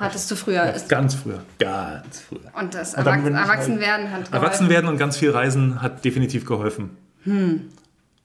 Hattest 0.02 0.30
du 0.30 0.36
früher? 0.36 0.74
Ganz 0.88 1.14
früher. 1.14 1.42
Ganz 1.58 2.20
früher. 2.20 2.40
Und 2.58 2.74
das 2.74 2.94
und 2.94 3.06
Erwachsen 3.06 3.34
Erwachsenwerden 3.34 4.10
hat 4.10 4.18
geholfen. 4.18 4.34
Erwachsenwerden 4.34 4.88
und 4.88 4.98
ganz 4.98 5.16
viel 5.16 5.30
Reisen 5.30 5.80
hat 5.80 6.04
definitiv 6.04 6.44
geholfen. 6.44 6.90
Hm. 7.24 7.68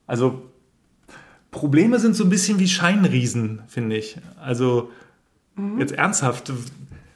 Also 0.07 0.49
Probleme 1.51 1.99
sind 1.99 2.15
so 2.15 2.23
ein 2.23 2.29
bisschen 2.29 2.59
wie 2.59 2.67
Scheinriesen, 2.67 3.61
finde 3.67 3.95
ich. 3.97 4.17
Also 4.41 4.91
mhm. 5.55 5.79
jetzt 5.79 5.93
ernsthaft. 5.93 6.51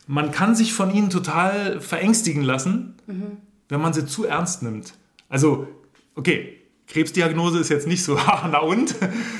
Man 0.08 0.32
kann 0.32 0.56
sich 0.56 0.74
von 0.74 0.94
ihnen 0.94 1.10
total 1.10 1.80
verängstigen 1.80 2.44
lassen, 2.44 2.96
mhm. 3.08 3.38
wenn 3.70 3.82
man 3.82 3.94
sie 3.94 4.06
zu 4.06 4.26
ernst 4.26 4.64
nimmt. 4.64 4.94
Also, 5.30 5.68
okay, 6.16 6.61
Krebsdiagnose 6.92 7.60
ist 7.60 7.70
jetzt 7.70 7.88
nicht 7.88 8.04
so, 8.04 8.18
na 8.52 8.60
und? 8.60 8.96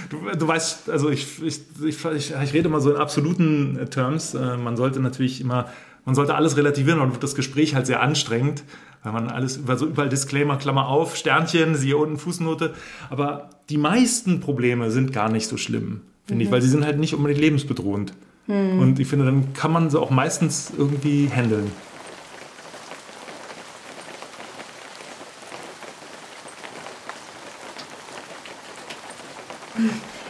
Du, 0.10 0.18
du 0.38 0.48
weißt, 0.48 0.90
also 0.90 1.10
ich, 1.10 1.44
ich, 1.44 1.62
ich, 1.84 2.06
ich, 2.06 2.54
rede 2.54 2.70
mal 2.70 2.82
so 2.82 2.92
in 2.92 2.98
absoluten 2.98 3.80
Terms. 3.90 4.34
Äh, 4.34 4.58
man 4.58 4.78
sollte 4.78 5.00
natürlich 5.00 5.42
immer, 5.42 5.70
man 6.06 6.16
sollte 6.16 6.36
alles 6.36 6.56
relativieren 6.56 7.02
und 7.02 7.12
wird 7.12 7.24
das 7.24 7.36
Gespräch 7.36 7.76
halt 7.76 7.88
sehr 7.88 8.02
anstrengend, 8.02 8.64
weil 9.04 9.12
man 9.12 9.30
alles 9.30 9.58
über 9.58 9.78
so 9.78 9.86
überall 9.86 10.10
Disclaimer, 10.10 10.58
Klammer 10.58 10.88
auf, 10.88 11.18
Sternchen, 11.18 11.76
siehe 11.76 11.98
unten 11.98 12.18
Fußnote. 12.18 12.74
Aber 13.10 13.50
die 13.70 13.78
meisten 13.78 14.40
Probleme 14.40 14.90
sind 14.90 15.12
gar 15.12 15.30
nicht 15.30 15.48
so 15.48 15.58
schlimm, 15.58 16.02
finde 16.26 16.44
mhm. 16.44 16.48
ich, 16.48 16.52
weil 16.52 16.62
sie 16.62 16.70
sind 16.70 16.86
halt 16.86 17.00
nicht 17.00 17.14
unbedingt 17.14 17.42
lebensbedrohend. 17.42 18.14
Mhm. 18.48 18.80
Und 18.80 19.00
ich 19.00 19.08
finde, 19.08 19.26
dann 19.26 19.54
kann 19.54 19.72
man 19.72 19.90
sie 19.90 20.00
auch 20.00 20.10
meistens 20.10 20.72
irgendwie 20.78 21.30
handeln. 21.30 21.72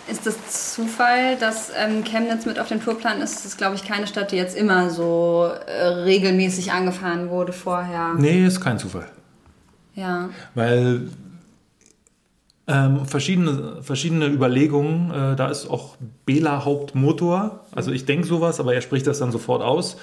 Ist 0.07 0.25
das 0.25 0.70
Zufall, 0.81 1.37
dass 1.37 1.71
ähm, 1.77 2.03
Chemnitz 2.03 2.45
mit 2.45 2.59
auf 2.59 2.67
dem 2.67 2.81
Tourplan 2.81 3.21
ist? 3.21 3.35
Das 3.35 3.45
ist, 3.45 3.57
glaube 3.57 3.75
ich, 3.75 3.83
keine 3.83 4.07
Stadt, 4.07 4.31
die 4.31 4.35
jetzt 4.35 4.55
immer 4.55 4.89
so 4.89 5.49
äh, 5.67 5.87
regelmäßig 5.87 6.71
angefahren 6.71 7.29
wurde 7.29 7.53
vorher. 7.53 8.15
Nee, 8.17 8.45
ist 8.45 8.61
kein 8.61 8.77
Zufall. 8.77 9.07
Ja. 9.95 10.29
Weil 10.55 11.09
ähm, 12.67 13.05
verschiedene, 13.05 13.83
verschiedene 13.83 14.27
Überlegungen, 14.27 15.11
äh, 15.11 15.35
da 15.35 15.49
ist 15.49 15.69
auch 15.69 15.97
Bela 16.25 16.65
Hauptmotor. 16.65 17.65
Also 17.73 17.91
ich 17.91 18.05
denke 18.05 18.25
sowas, 18.27 18.59
aber 18.59 18.73
er 18.73 18.81
spricht 18.81 19.07
das 19.07 19.19
dann 19.19 19.31
sofort 19.31 19.61
aus. 19.61 19.97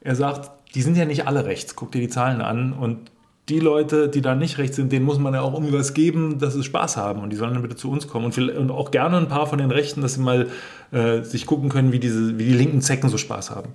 Er 0.00 0.14
sagt, 0.14 0.50
die 0.74 0.82
sind 0.82 0.96
ja 0.96 1.04
nicht 1.04 1.26
alle 1.26 1.44
rechts. 1.44 1.76
Guck 1.76 1.92
dir 1.92 2.00
die 2.00 2.08
Zahlen 2.08 2.40
an 2.40 2.72
und 2.72 3.10
die 3.48 3.60
Leute, 3.60 4.08
die 4.08 4.22
da 4.22 4.34
nicht 4.34 4.58
recht 4.58 4.74
sind, 4.74 4.90
denen 4.90 5.04
muss 5.04 5.18
man 5.18 5.32
ja 5.32 5.40
auch 5.40 5.54
irgendwie 5.54 5.72
was 5.72 5.94
geben, 5.94 6.38
dass 6.38 6.54
sie 6.54 6.64
Spaß 6.64 6.96
haben 6.96 7.22
und 7.22 7.30
die 7.30 7.36
sollen 7.36 7.52
dann 7.54 7.62
bitte 7.62 7.76
zu 7.76 7.90
uns 7.90 8.08
kommen 8.08 8.24
und, 8.24 8.36
und 8.36 8.70
auch 8.70 8.90
gerne 8.90 9.18
ein 9.18 9.28
paar 9.28 9.46
von 9.46 9.58
den 9.58 9.70
Rechten, 9.70 10.00
dass 10.02 10.14
sie 10.14 10.20
mal 10.20 10.48
äh, 10.90 11.22
sich 11.22 11.46
gucken 11.46 11.68
können, 11.68 11.92
wie, 11.92 12.00
diese, 12.00 12.38
wie 12.38 12.44
die 12.44 12.54
linken 12.54 12.80
Zecken 12.80 13.08
so 13.08 13.18
Spaß 13.18 13.50
haben. 13.50 13.70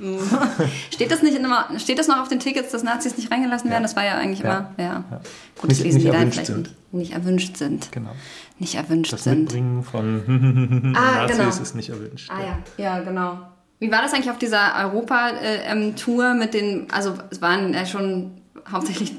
steht, 0.90 1.10
das 1.10 1.22
nicht 1.22 1.36
immer, 1.36 1.68
steht 1.78 1.98
das 1.98 2.08
noch 2.08 2.20
auf 2.20 2.28
den 2.28 2.40
Tickets, 2.40 2.72
dass 2.72 2.82
Nazis 2.82 3.16
nicht 3.16 3.30
reingelassen 3.30 3.70
werden? 3.70 3.82
Ja. 3.82 3.86
Das 3.86 3.96
war 3.96 4.04
ja 4.04 4.16
eigentlich 4.16 4.40
ja. 4.40 4.44
immer, 4.44 4.74
ja. 4.78 5.04
ja. 5.10 5.20
Gut, 5.58 5.70
das 5.70 5.80
lesen 5.80 6.00
die 6.00 6.06
dann 6.06 6.30
vielleicht 6.30 6.46
sind. 6.46 6.74
nicht 6.92 7.12
erwünscht 7.12 7.56
sind. 7.56 7.90
Genau. 7.92 8.10
Nicht 8.58 8.74
erwünscht 8.74 9.12
das 9.12 9.24
sind. 9.24 9.46
Das 9.46 9.54
Mitbringen 9.54 9.82
von 9.82 10.94
ah, 10.96 11.22
Nazis 11.22 11.36
genau. 11.38 11.48
ist 11.48 11.74
nicht 11.74 11.88
erwünscht. 11.88 12.30
Ah 12.30 12.40
ja, 12.40 12.58
ja, 12.76 13.00
genau. 13.00 13.38
Wie 13.80 13.90
war 13.90 14.02
das 14.02 14.12
eigentlich 14.12 14.30
auf 14.30 14.38
dieser 14.38 14.76
Europa-Tour 14.84 16.24
ähm, 16.24 16.38
mit 16.38 16.54
den, 16.54 16.90
also 16.92 17.14
es 17.30 17.40
waren 17.40 17.72
ja 17.72 17.86
schon 17.86 18.42
hauptsächlich 18.70 19.14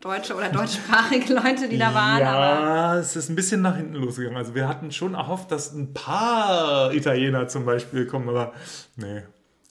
deutsche 0.00 0.34
oder 0.34 0.50
deutschsprachige 0.50 1.32
Leute, 1.34 1.68
die 1.68 1.78
da 1.78 1.94
waren. 1.94 2.20
Ja, 2.20 2.98
es 2.98 3.16
ist 3.16 3.30
ein 3.30 3.36
bisschen 3.36 3.62
nach 3.62 3.76
hinten 3.76 3.94
losgegangen. 3.94 4.36
Also 4.36 4.54
wir 4.54 4.68
hatten 4.68 4.92
schon 4.92 5.14
erhofft, 5.14 5.50
dass 5.50 5.72
ein 5.72 5.94
paar 5.94 6.92
Italiener 6.92 7.48
zum 7.48 7.64
Beispiel 7.64 8.06
kommen, 8.06 8.28
aber 8.28 8.52
nee. 8.96 9.22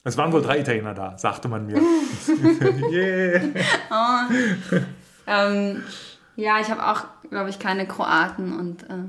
Es 0.03 0.17
waren 0.17 0.31
wohl 0.31 0.41
drei 0.41 0.59
Italiener 0.59 0.93
da, 0.93 1.17
sagte 1.17 1.47
man 1.47 1.65
mir. 1.65 1.77
yeah. 2.91 3.41
Oh. 3.89 4.79
Ähm, 5.25 5.83
ja, 6.35 6.59
ich 6.59 6.69
habe 6.69 6.85
auch, 6.85 7.05
glaube 7.29 7.49
ich, 7.49 7.57
keine 7.57 7.87
Kroaten 7.87 8.59
und 8.59 8.83
äh, 8.83 9.03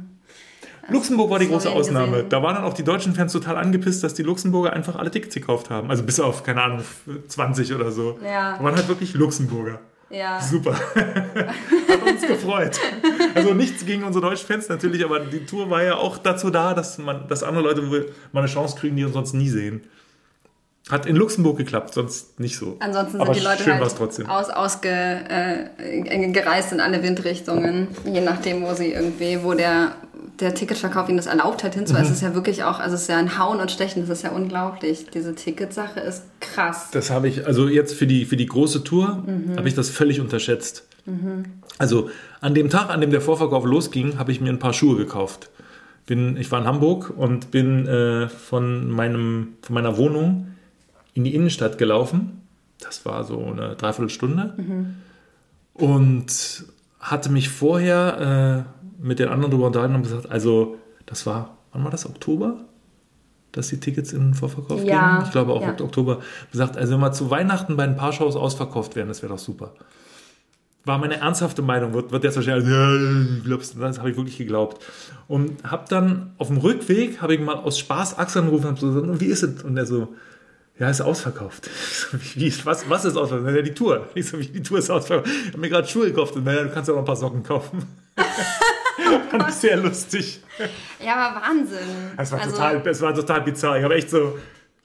Luxemburg 0.89 1.31
war 1.31 1.39
die 1.39 1.49
große 1.49 1.71
Ausnahme. 1.71 2.13
Gesehen. 2.13 2.29
Da 2.29 2.43
waren 2.43 2.55
dann 2.57 2.65
auch 2.65 2.75
die 2.75 2.85
deutschen 2.85 3.15
Fans 3.15 3.33
total 3.33 3.57
angepisst, 3.57 4.05
dass 4.05 4.15
die 4.15 4.23
Luxemburger 4.23 4.73
einfach 4.73 4.97
alle 4.97 5.11
Tickets 5.11 5.35
gekauft 5.35 5.71
haben. 5.71 5.91
Also 5.91 6.03
bis 6.03 6.21
auf, 6.21 6.43
keine 6.43 6.63
Ahnung, 6.63 6.83
20 7.29 7.75
oder 7.75 7.91
so. 7.91 8.19
Ja. 8.25 8.57
Da 8.57 8.65
waren 8.65 8.75
halt 8.75 8.89
wirklich 8.89 9.15
Luxemburger. 9.15 9.81
Ja. 10.09 10.41
Super. 10.41 10.75
Hat 10.95 12.03
uns 12.07 12.23
gefreut. 12.27 12.79
Also 13.35 13.55
nichts 13.55 13.85
gegen 13.85 14.05
unsere 14.05 14.25
deutschen 14.25 14.47
Fans 14.47 14.69
natürlich, 14.69 15.05
aber 15.05 15.21
die 15.21 15.45
Tour 15.45 15.69
war 15.69 15.83
ja 15.83 15.97
auch 15.97 16.19
dazu 16.19 16.51
da, 16.51 16.75
dass, 16.75 16.99
man, 16.99 17.27
dass 17.29 17.43
andere 17.43 17.65
Leute 17.65 17.83
mal 18.33 18.41
eine 18.41 18.49
Chance 18.49 18.77
kriegen, 18.79 18.97
die 18.97 19.05
uns 19.05 19.15
sonst 19.15 19.35
nie 19.35 19.49
sehen. 19.49 19.83
Hat 20.89 21.05
in 21.07 21.17
Luxemburg 21.17 21.59
geklappt, 21.59 21.95
sonst 21.95 22.39
nicht 22.39 22.57
so. 22.57 22.77
Ansonsten 22.79 23.19
sind 23.19 23.35
die 23.35 23.41
Leute 23.41 23.65
schön 23.65 23.81
halt 23.81 23.97
trotzdem. 23.97 24.27
aus, 24.27 24.51
ausgereist 24.51 25.33
äh, 25.83 26.75
in 26.75 26.81
alle 26.81 27.03
Windrichtungen, 27.03 27.89
je 28.05 28.21
nachdem, 28.21 28.63
wo 28.63 28.73
sie 28.73 28.93
irgendwie, 28.93 29.43
wo 29.43 29.55
der 29.55 29.97
der 30.41 30.55
Ticketverkauf 30.55 31.09
ihnen 31.09 31.17
das 31.17 31.27
erlaubt 31.27 31.65
hat 31.65 31.75
hinzu. 31.75 31.95
Mhm. 31.95 32.01
Es 32.01 32.11
ist 32.11 32.23
ja 32.23 32.35
wirklich 32.35 32.65
auch, 32.65 32.79
also 32.79 32.95
es 32.95 33.03
ist 33.03 33.09
ja 33.09 33.17
ein 33.17 33.39
Hauen 33.39 33.61
und 33.61 33.71
Stechen, 33.71 34.03
das 34.03 34.11
ist 34.11 34.23
ja 34.23 34.31
unglaublich. 34.31 35.07
Diese 35.13 35.35
Ticketsache 35.35 36.01
ist 36.01 36.25
krass. 36.41 36.91
Das 36.93 37.11
habe 37.11 37.29
ich, 37.29 37.47
also 37.47 37.69
jetzt 37.69 37.95
für 37.95 38.07
die, 38.07 38.25
für 38.25 38.37
die 38.37 38.47
große 38.47 38.85
Tour, 38.85 39.23
mhm. 39.27 39.57
habe 39.57 39.69
ich 39.69 39.75
das 39.75 39.89
völlig 39.89 40.21
unterschätzt. 40.21 40.87
Mhm. 41.07 41.45
Also 41.79 42.11
an 42.41 42.55
dem 42.55 42.71
Tag, 42.71 42.91
an 42.91 43.01
dem 43.01 43.11
der 43.11 43.21
Vorverkauf 43.21 43.65
losging, 43.65 44.19
habe 44.19 44.33
ich 44.33 44.41
mir 44.41 44.51
ein 44.51 44.59
paar 44.59 44.73
Schuhe 44.73 44.97
gekauft. 44.97 45.51
Bin, 46.07 46.37
ich 46.37 46.51
war 46.53 46.61
in 46.61 46.67
Hamburg 46.67 47.13
und 47.17 47.51
bin 47.51 47.87
äh, 47.87 48.29
von, 48.29 48.91
meinem, 48.91 49.55
von 49.63 49.75
meiner 49.75 49.97
Wohnung 49.97 50.49
in 51.15 51.25
die 51.25 51.35
Innenstadt 51.35 51.79
gelaufen. 51.79 52.43
Das 52.81 53.05
war 53.05 53.25
so 53.25 53.45
eine 53.45 53.75
Dreiviertelstunde. 53.75 54.55
Mhm. 54.57 54.95
Und 55.75 56.65
hatte 57.01 57.31
mich 57.31 57.49
vorher 57.49 58.67
äh, 58.67 58.76
mit 59.07 59.19
den 59.19 59.29
anderen 59.29 59.53
darüber 59.53 59.69
unterhalten 59.69 59.95
und 59.95 60.03
gesagt, 60.03 60.31
also 60.31 60.77
das 61.07 61.27
war, 61.27 61.59
wann 61.73 61.85
war 61.85 61.91
das, 61.91 62.07
Oktober? 62.07 62.65
Dass 63.53 63.69
die 63.69 63.79
Tickets 63.79 64.13
in 64.13 64.21
den 64.21 64.35
Vorverkauf 64.35 64.83
ja, 64.83 65.13
gingen? 65.13 65.27
Ich 65.27 65.33
glaube 65.33 65.53
auch 65.53 65.63
ja. 65.63 65.71
Oktober. 65.81 66.21
Gesagt, 66.51 66.77
also 66.77 66.93
wenn 66.93 67.01
mal 67.01 67.13
zu 67.13 67.31
Weihnachten 67.31 67.77
bei 67.77 67.85
ein 67.85 67.97
paar 67.97 68.13
Shows 68.13 68.37
ausverkauft 68.37 68.97
werden, 68.97 69.09
das 69.09 69.23
wäre 69.23 69.33
doch 69.33 69.39
super. 69.39 69.73
War 70.85 70.99
meine 70.99 71.19
ernsthafte 71.19 71.63
Meinung, 71.63 71.95
wird, 71.95 72.13
wird 72.13 72.25
jetzt 72.25 72.37
wahrscheinlich, 72.37 72.69
ja, 72.69 72.93
glaubst, 73.45 73.77
das 73.81 73.99
habe 73.99 74.11
ich 74.11 74.17
wirklich 74.17 74.39
geglaubt. 74.39 74.85
Und 75.27 75.65
habe 75.65 75.85
dann 75.89 76.33
auf 76.39 76.49
dem 76.49 76.59
Rückweg, 76.59 77.23
habe 77.23 77.35
ich 77.35 77.41
mal 77.41 77.55
aus 77.55 77.79
Spaß 77.79 78.19
Axel 78.19 78.43
angerufen 78.43 78.69
und 78.69 78.79
so 78.79 78.93
gesagt, 78.93 79.21
wie 79.21 79.27
ist 79.27 79.43
es? 79.43 79.63
Und 79.65 79.77
er 79.77 79.87
so, 79.87 80.09
ja, 80.79 80.91
ist 80.91 81.01
ausverkauft. 81.01 81.71
Wie, 82.35 82.53
was, 82.65 82.89
was 82.91 83.05
ist 83.07 83.17
ausverkauft? 83.17 83.57
Ja, 83.57 83.63
die 83.63 83.73
Tour. 83.73 84.09
Ich 84.15 84.29
so, 84.29 84.39
wie, 84.39 84.47
die 84.47 84.63
Tour 84.63 84.79
ist 84.79 84.91
ausverkauft. 84.91 85.31
Ich 85.47 85.49
habe 85.49 85.59
mir 85.59 85.71
gerade 85.71 85.89
Schuhe 85.89 86.07
gekauft 86.07 86.37
und 86.37 86.45
naja, 86.45 86.65
du 86.65 86.69
kannst 86.69 86.89
ja 86.89 86.95
noch 86.95 87.01
ein 87.01 87.07
paar 87.07 87.17
Socken 87.17 87.43
kaufen. 87.43 87.83
Fand 89.31 89.49
ich 89.49 89.55
sehr 89.55 89.77
lustig. 89.77 90.43
Ja, 91.05 91.15
aber 91.17 91.41
Wahnsinn. 91.41 91.79
Es 92.17 92.33
war, 92.33 92.41
also, 92.41 92.53
total, 92.53 92.87
es 92.87 93.01
war 93.03 93.15
total 93.15 93.41
bizarr. 93.43 93.79
Ich 93.79 93.85
habe 93.85 93.95
echt 93.95 94.11
so, 94.11 94.39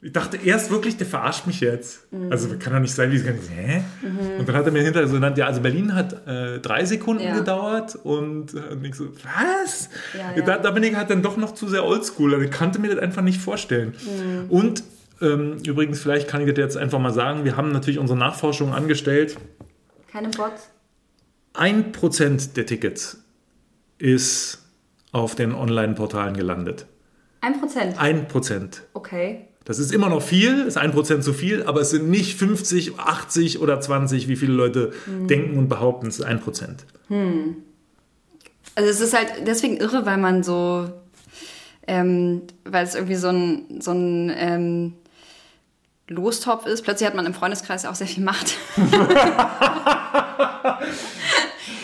ich 0.04 0.12
dachte 0.12 0.36
erst 0.36 0.72
wirklich, 0.72 0.96
der 0.96 1.06
verarscht 1.06 1.46
mich 1.46 1.60
jetzt. 1.60 2.12
Mhm. 2.12 2.32
Also 2.32 2.48
kann 2.58 2.72
doch 2.72 2.80
nicht 2.80 2.92
sein, 2.92 3.12
wie 3.12 3.18
sie 3.18 3.28
hä? 3.28 3.84
Mhm. 4.02 4.40
Und 4.40 4.48
dann 4.48 4.56
hat 4.56 4.66
er 4.66 4.72
mir 4.72 4.82
hinterher 4.82 5.06
so 5.06 5.14
genannt, 5.14 5.38
ja, 5.38 5.46
also 5.46 5.60
Berlin 5.60 5.94
hat 5.94 6.26
äh, 6.26 6.58
drei 6.58 6.84
Sekunden 6.84 7.22
ja. 7.22 7.38
gedauert 7.38 7.94
und, 7.94 8.52
äh, 8.52 8.72
und 8.72 8.84
ich 8.84 8.96
so, 8.96 9.06
was? 9.14 9.88
Ja, 10.12 10.36
ja. 10.36 10.42
Da, 10.42 10.58
da, 10.58 10.72
bin 10.72 10.82
ich 10.82 10.96
halt 10.96 11.08
dann 11.10 11.22
doch 11.22 11.36
noch 11.36 11.54
zu 11.54 11.68
sehr 11.68 11.84
oldschool. 11.84 12.34
Also 12.34 12.44
ich 12.44 12.50
kannte 12.50 12.80
mir 12.80 12.88
das 12.88 12.98
einfach 12.98 13.22
nicht 13.22 13.40
vorstellen. 13.40 13.94
Mhm. 14.04 14.50
Und 14.50 14.82
ähm, 15.20 15.58
übrigens, 15.64 16.00
vielleicht 16.00 16.26
kann 16.26 16.40
ich 16.40 16.48
das 16.48 16.58
jetzt 16.58 16.76
einfach 16.76 16.98
mal 16.98 17.12
sagen, 17.12 17.44
wir 17.44 17.56
haben 17.56 17.70
natürlich 17.70 18.00
unsere 18.00 18.18
Nachforschung 18.18 18.74
angestellt. 18.74 19.36
Keine 20.10 20.30
Bots? 20.30 20.68
Ein 21.54 21.92
Prozent 21.92 22.56
der 22.56 22.66
Tickets 22.66 23.21
ist 24.02 24.58
auf 25.12 25.36
den 25.36 25.54
Online-Portalen 25.54 26.36
gelandet. 26.36 26.86
Ein 27.40 27.60
Prozent? 27.60 27.96
Ein 27.98 28.26
Prozent. 28.26 28.82
Okay. 28.94 29.46
Das 29.64 29.78
ist 29.78 29.92
immer 29.92 30.08
noch 30.08 30.22
viel, 30.22 30.62
ist 30.62 30.76
ein 30.76 30.90
Prozent 30.90 31.22
zu 31.22 31.32
viel, 31.32 31.62
aber 31.62 31.82
es 31.82 31.90
sind 31.90 32.10
nicht 32.10 32.36
50, 32.36 32.98
80 32.98 33.60
oder 33.60 33.80
20, 33.80 34.26
wie 34.26 34.34
viele 34.34 34.54
Leute 34.54 34.92
hm. 35.04 35.28
denken 35.28 35.56
und 35.56 35.68
behaupten, 35.68 36.08
es 36.08 36.18
ist 36.18 36.24
ein 36.24 36.40
Prozent. 36.40 36.84
Hm. 37.06 37.58
Also 38.74 38.90
es 38.90 39.00
ist 39.00 39.16
halt 39.16 39.46
deswegen 39.46 39.76
irre, 39.76 40.04
weil 40.04 40.18
man 40.18 40.42
so, 40.42 40.90
ähm, 41.86 42.42
weil 42.64 42.84
es 42.84 42.96
irgendwie 42.96 43.14
so 43.14 43.28
ein, 43.28 43.80
so 43.80 43.92
ein 43.92 44.32
ähm, 44.34 44.94
Lostopf 46.08 46.66
ist. 46.66 46.82
Plötzlich 46.82 47.06
hat 47.06 47.14
man 47.14 47.26
im 47.26 47.34
Freundeskreis 47.34 47.86
auch 47.86 47.94
sehr 47.94 48.08
viel 48.08 48.24
Macht. 48.24 48.56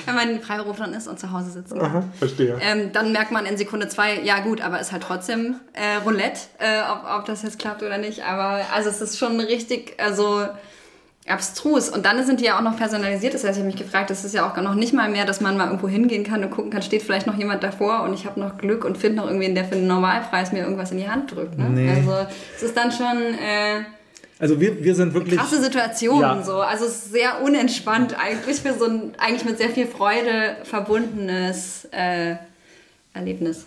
Wenn 0.08 0.14
man 0.14 0.40
Freiberufler 0.40 0.88
ist 0.96 1.06
und 1.06 1.18
zu 1.20 1.32
Hause 1.32 1.50
sitzt. 1.50 1.72
Aha, 1.74 2.02
verstehe. 2.18 2.58
Ähm, 2.60 2.90
dann 2.92 3.12
merkt 3.12 3.30
man 3.30 3.46
in 3.46 3.56
Sekunde 3.56 3.88
zwei, 3.88 4.20
ja 4.20 4.40
gut, 4.40 4.60
aber 4.60 4.80
ist 4.80 4.92
halt 4.92 5.02
trotzdem 5.02 5.56
äh, 5.74 6.02
Roulette, 6.04 6.40
äh, 6.58 6.80
ob, 6.90 7.20
ob 7.20 7.24
das 7.26 7.42
jetzt 7.42 7.58
klappt 7.58 7.82
oder 7.82 7.98
nicht. 7.98 8.24
Aber 8.24 8.62
also 8.74 8.88
es 8.88 9.00
ist 9.00 9.18
schon 9.18 9.38
richtig, 9.40 9.94
also 9.98 10.46
abstrus. 11.28 11.88
Und 11.88 12.06
dann 12.06 12.24
sind 12.24 12.40
die 12.40 12.46
ja 12.46 12.56
auch 12.56 12.62
noch 12.62 12.76
personalisiert. 12.76 13.34
Das 13.34 13.44
heißt, 13.44 13.58
ich 13.58 13.62
habe 13.62 13.66
mich 13.66 13.76
gefragt, 13.76 14.10
das 14.10 14.24
ist 14.24 14.34
ja 14.34 14.50
auch 14.50 14.56
noch 14.56 14.74
nicht 14.74 14.94
mal 14.94 15.10
mehr, 15.10 15.24
dass 15.24 15.40
man 15.40 15.56
mal 15.56 15.66
irgendwo 15.66 15.88
hingehen 15.88 16.24
kann 16.24 16.42
und 16.42 16.50
gucken 16.50 16.70
kann, 16.70 16.82
steht 16.82 17.02
vielleicht 17.02 17.26
noch 17.26 17.36
jemand 17.36 17.62
davor 17.62 18.02
und 18.02 18.14
ich 18.14 18.24
habe 18.24 18.40
noch 18.40 18.56
Glück 18.56 18.84
und 18.84 18.96
finde 18.96 19.18
noch 19.18 19.26
irgendwen, 19.26 19.54
der 19.54 19.64
für 19.64 19.74
den 19.74 19.86
Normalpreis 19.86 20.52
mir 20.52 20.60
irgendwas 20.60 20.90
in 20.90 20.98
die 20.98 21.08
Hand 21.08 21.34
drückt. 21.34 21.58
Ne? 21.58 21.68
Nee. 21.68 21.90
Also 21.90 22.26
es 22.56 22.62
ist 22.62 22.76
dann 22.76 22.90
schon... 22.90 23.34
Äh, 23.34 23.84
also 24.38 24.60
wir, 24.60 24.84
wir 24.84 24.94
sind 24.94 25.14
wirklich. 25.14 25.38
Krasse 25.38 25.62
Situation 25.62 26.20
ja. 26.20 26.42
so. 26.42 26.60
Also 26.60 26.84
es 26.84 26.92
ist 26.92 27.12
sehr 27.12 27.42
unentspannt 27.42 28.16
eigentlich 28.18 28.60
für 28.60 28.74
so 28.74 28.86
ein 28.86 29.12
eigentlich 29.18 29.44
mit 29.44 29.58
sehr 29.58 29.70
viel 29.70 29.86
Freude 29.86 30.56
verbundenes 30.64 31.88
äh, 31.90 32.36
Erlebnis. 33.14 33.66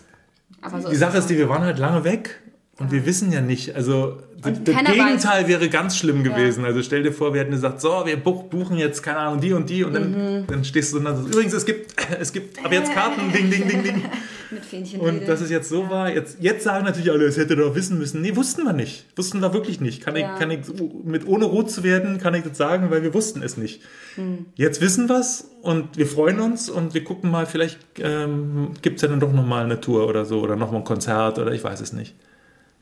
So 0.80 0.88
die 0.88 0.96
Sache 0.96 1.18
ist 1.18 1.28
die, 1.28 1.36
wir 1.36 1.48
waren 1.48 1.62
halt 1.62 1.78
lange 1.78 2.04
weg 2.04 2.40
und 2.78 2.92
wir 2.92 3.04
wissen 3.04 3.32
ja 3.32 3.40
nicht, 3.40 3.74
also 3.74 4.18
das 4.42 4.64
Gegenteil 4.64 5.42
weiß. 5.42 5.48
wäre 5.48 5.68
ganz 5.68 5.96
schlimm 5.96 6.24
gewesen. 6.24 6.62
Ja. 6.62 6.68
Also 6.68 6.82
stell 6.82 7.02
dir 7.02 7.12
vor, 7.12 7.32
wir 7.32 7.40
hätten 7.40 7.52
gesagt, 7.52 7.80
so, 7.80 8.02
wir 8.04 8.16
buchen 8.16 8.76
jetzt, 8.76 9.02
keine 9.02 9.18
Ahnung, 9.18 9.40
die 9.40 9.52
und 9.52 9.70
die 9.70 9.84
und 9.84 9.94
dann, 9.94 10.40
mhm. 10.40 10.46
dann 10.46 10.64
stehst 10.64 10.92
du 10.92 10.98
und 10.98 11.04
dann 11.04 11.16
so, 11.16 11.28
übrigens, 11.28 11.52
es 11.52 11.64
gibt, 11.64 11.94
es 12.20 12.32
gibt 12.32 12.64
ab 12.64 12.72
jetzt 12.72 12.92
Karten, 12.92 13.32
ding, 13.32 13.50
ding, 13.50 13.68
ding, 13.68 13.82
ding. 13.82 14.02
Mit 14.50 14.64
Fähnchen. 14.66 15.00
Und 15.00 15.26
dass 15.26 15.40
es 15.40 15.48
jetzt 15.48 15.68
so 15.68 15.84
ja. 15.84 15.90
war, 15.90 16.12
jetzt, 16.12 16.38
jetzt 16.40 16.64
sagen 16.64 16.84
natürlich 16.84 17.10
alle, 17.10 17.24
es 17.24 17.38
hätte 17.38 17.56
doch 17.56 17.74
wissen 17.74 17.98
müssen. 17.98 18.20
Nee, 18.20 18.36
wussten 18.36 18.64
wir 18.64 18.74
nicht. 18.74 19.06
Wussten 19.16 19.40
wir 19.40 19.54
wirklich 19.54 19.80
nicht. 19.80 20.04
Kann 20.04 20.14
ja. 20.14 20.34
ich, 20.34 20.38
kann 20.38 20.50
ich, 20.50 20.60
mit 21.04 21.26
ohne 21.26 21.46
rot 21.46 21.70
zu 21.70 21.82
werden, 21.82 22.18
kann 22.18 22.34
ich 22.34 22.42
das 22.42 22.58
sagen, 22.58 22.90
weil 22.90 23.02
wir 23.02 23.14
wussten 23.14 23.42
es 23.42 23.56
nicht. 23.56 23.80
Mhm. 24.16 24.46
Jetzt 24.54 24.80
wissen 24.82 25.08
wir 25.08 25.20
es 25.20 25.50
und 25.62 25.96
wir 25.96 26.06
freuen 26.06 26.40
uns 26.40 26.68
und 26.68 26.92
wir 26.92 27.02
gucken 27.02 27.30
mal, 27.30 27.46
vielleicht 27.46 27.78
ähm, 27.98 28.72
gibt 28.82 28.96
es 28.96 29.02
ja 29.02 29.08
dann 29.08 29.20
doch 29.20 29.32
nochmal 29.32 29.64
eine 29.64 29.80
Tour 29.80 30.06
oder 30.06 30.26
so 30.26 30.40
oder 30.40 30.56
nochmal 30.56 30.80
ein 30.80 30.84
Konzert 30.84 31.38
oder 31.38 31.52
ich 31.52 31.64
weiß 31.64 31.80
es 31.80 31.92
nicht. 31.94 32.14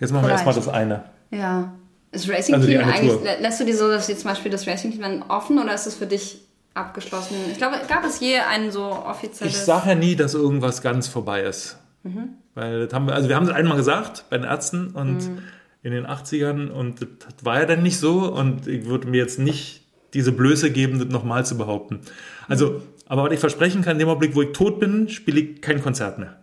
Jetzt 0.01 0.13
machen 0.13 0.25
Vielleicht. 0.25 0.45
wir 0.45 0.53
erstmal 0.53 0.55
das 0.55 0.69
eine. 0.69 1.05
Ja. 1.31 1.73
Ist 2.13 2.29
Racing 2.29 2.57
also 2.57 2.67
Team 2.67 2.81
eigentlich, 2.81 3.41
lässt 3.41 3.61
du 3.61 3.65
die 3.65 3.73
so, 3.73 3.89
dass 3.89 4.09
jetzt 4.09 4.23
zum 4.23 4.31
Beispiel 4.31 4.51
das 4.51 4.67
Racing 4.67 4.91
Team 4.91 5.03
dann 5.03 5.23
offen 5.23 5.61
oder 5.61 5.73
ist 5.75 5.87
es 5.87 5.95
für 5.95 6.07
dich 6.07 6.41
abgeschlossen? 6.75 7.37
Ich 7.53 7.59
glaube, 7.59 7.77
gab 7.87 8.05
es 8.05 8.19
je 8.19 8.39
ein 8.39 8.73
so 8.73 8.85
offizielles... 8.85 9.55
Ich 9.55 9.61
sage 9.61 9.91
ja 9.91 9.95
nie, 9.95 10.17
dass 10.17 10.35
irgendwas 10.35 10.83
ganz 10.83 11.07
vorbei 11.07 11.43
ist. 11.43 11.79
Mhm. 12.03 12.31
Weil 12.55 12.87
das 12.87 12.95
haben 12.95 13.07
wir, 13.07 13.15
also 13.15 13.29
wir 13.29 13.37
haben 13.37 13.47
es 13.47 13.53
einmal 13.53 13.77
gesagt 13.77 14.25
bei 14.29 14.39
den 14.39 14.45
Ärzten 14.45 14.89
und 14.89 15.19
mhm. 15.19 15.39
in 15.83 15.93
den 15.93 16.07
80ern 16.07 16.69
und 16.69 17.01
das 17.01 17.45
war 17.45 17.61
ja 17.61 17.67
dann 17.67 17.83
nicht 17.83 17.99
so 17.99 18.33
und 18.33 18.67
ich 18.67 18.87
würde 18.87 19.07
mir 19.07 19.19
jetzt 19.19 19.39
nicht 19.39 19.87
diese 20.15 20.33
Blöße 20.33 20.71
geben, 20.73 20.99
das 20.99 21.09
nochmal 21.09 21.47
zu 21.47 21.57
behaupten. 21.57 22.01
Also, 22.49 22.83
aber 23.07 23.25
was 23.25 23.33
ich 23.33 23.41
versprechen 23.41 23.83
kann, 23.83 23.93
in 23.93 24.01
dem 24.01 24.09
Augenblick, 24.09 24.35
wo 24.35 24.43
ich 24.43 24.53
tot 24.53 24.81
bin, 24.81 25.09
spiele 25.09 25.41
ich 25.41 25.61
kein 25.61 25.81
Konzert 25.81 26.19
mehr. 26.19 26.37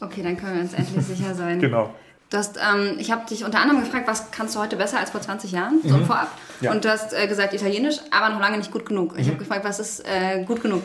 Okay, 0.00 0.22
dann 0.22 0.36
können 0.36 0.54
wir 0.54 0.62
uns 0.62 0.74
endlich 0.74 1.04
sicher 1.04 1.34
sein. 1.34 1.60
genau. 1.60 1.94
Du 2.34 2.38
hast, 2.40 2.56
ähm, 2.56 2.96
ich 2.98 3.12
habe 3.12 3.28
dich 3.28 3.44
unter 3.44 3.60
anderem 3.60 3.84
gefragt, 3.84 4.08
was 4.08 4.32
kannst 4.32 4.56
du 4.56 4.58
heute 4.58 4.74
besser 4.74 4.98
als 4.98 5.10
vor 5.10 5.20
20 5.20 5.52
Jahren, 5.52 5.78
so 5.84 5.96
mhm. 5.96 6.04
vorab. 6.04 6.36
Ja. 6.60 6.72
Und 6.72 6.84
du 6.84 6.90
hast 6.90 7.12
äh, 7.12 7.28
gesagt 7.28 7.54
Italienisch, 7.54 7.98
aber 8.10 8.34
noch 8.34 8.40
lange 8.40 8.58
nicht 8.58 8.72
gut 8.72 8.86
genug. 8.86 9.14
Ich 9.16 9.26
mhm. 9.26 9.30
habe 9.30 9.38
gefragt, 9.38 9.64
was 9.64 9.78
ist 9.78 10.00
äh, 10.00 10.42
gut 10.42 10.60
genug? 10.60 10.82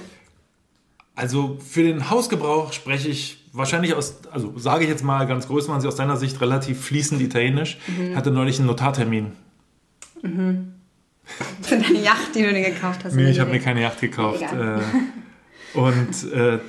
Also 1.15 1.57
für 1.67 1.81
den 1.81 2.11
Hausgebrauch 2.11 2.71
spreche 2.71 3.09
ich 3.09 3.49
wahrscheinlich 3.51 3.95
aus, 3.95 4.17
also 4.31 4.53
sage 4.59 4.83
ich 4.83 4.91
jetzt 4.91 5.03
mal 5.03 5.25
ganz 5.25 5.47
größtenteils 5.47 5.87
aus 5.87 5.95
deiner 5.95 6.17
Sicht 6.17 6.39
relativ 6.39 6.85
fließend 6.85 7.19
Italienisch. 7.19 7.79
Mhm. 7.87 8.11
Ich 8.11 8.15
hatte 8.15 8.29
neulich 8.29 8.59
einen 8.59 8.67
Notartermin. 8.67 9.31
Mhm. 10.21 10.75
Für 11.63 11.77
deine 11.79 11.99
Yacht, 11.99 12.35
die 12.35 12.43
du 12.43 12.53
dir 12.53 12.61
gekauft 12.61 13.05
hast. 13.05 13.15
Nee, 13.15 13.31
ich 13.31 13.39
habe 13.39 13.49
mir 13.49 13.59
keine 13.59 13.81
Yacht 13.81 14.01
gekauft. 14.01 14.43
Äh, 14.43 14.81
und 15.73 16.31
äh, 16.31 16.59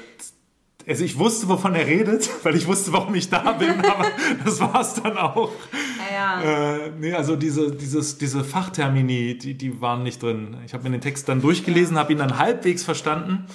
also 0.91 1.05
ich 1.05 1.19
wusste, 1.19 1.49
wovon 1.49 1.75
er 1.75 1.87
redet, 1.87 2.29
weil 2.43 2.57
ich 2.57 2.67
wusste, 2.67 2.93
warum 2.93 3.15
ich 3.15 3.31
da 3.31 3.53
bin, 3.53 3.71
aber 3.85 4.07
das 4.45 4.61
war 4.61 4.81
es 4.81 4.95
dann 4.95 5.17
auch. 5.17 5.53
Ja, 6.13 6.43
ja. 6.43 6.77
Äh, 6.77 6.91
nee, 6.99 7.15
also 7.15 7.37
diese, 7.37 7.71
dieses, 7.71 8.19
diese 8.19 8.43
Fachtermini, 8.43 9.39
die, 9.39 9.55
die 9.55 9.81
waren 9.81 10.03
nicht 10.03 10.23
drin. 10.23 10.57
Ich 10.67 10.75
habe 10.75 10.85
mir 10.85 10.91
den 10.91 11.01
Text 11.01 11.29
dann 11.29 11.41
durchgelesen, 11.41 11.97
habe 11.97 12.13
ihn 12.13 12.19
dann 12.19 12.39
halbwegs 12.39 12.83
verstanden, 12.83 13.47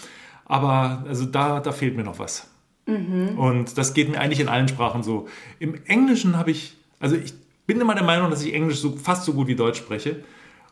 aber 0.45 1.03
also 1.07 1.25
da, 1.25 1.59
da 1.59 1.71
fehlt 1.71 1.97
mir 1.97 2.03
noch 2.03 2.19
was. 2.19 2.47
Mhm. 2.85 3.37
Und 3.37 3.77
das 3.77 3.93
geht 3.93 4.09
mir 4.09 4.19
eigentlich 4.19 4.39
in 4.39 4.47
allen 4.47 4.67
Sprachen 4.67 5.03
so. 5.03 5.27
Im 5.59 5.75
Englischen 5.85 6.37
habe 6.37 6.51
ich, 6.51 6.77
also 6.99 7.15
ich 7.15 7.33
bin 7.67 7.81
immer 7.81 7.95
der 7.95 8.03
Meinung, 8.03 8.29
dass 8.29 8.43
ich 8.43 8.53
Englisch 8.53 8.79
so, 8.79 8.95
fast 8.95 9.25
so 9.25 9.33
gut 9.33 9.47
wie 9.47 9.55
Deutsch 9.55 9.79
spreche. 9.79 10.23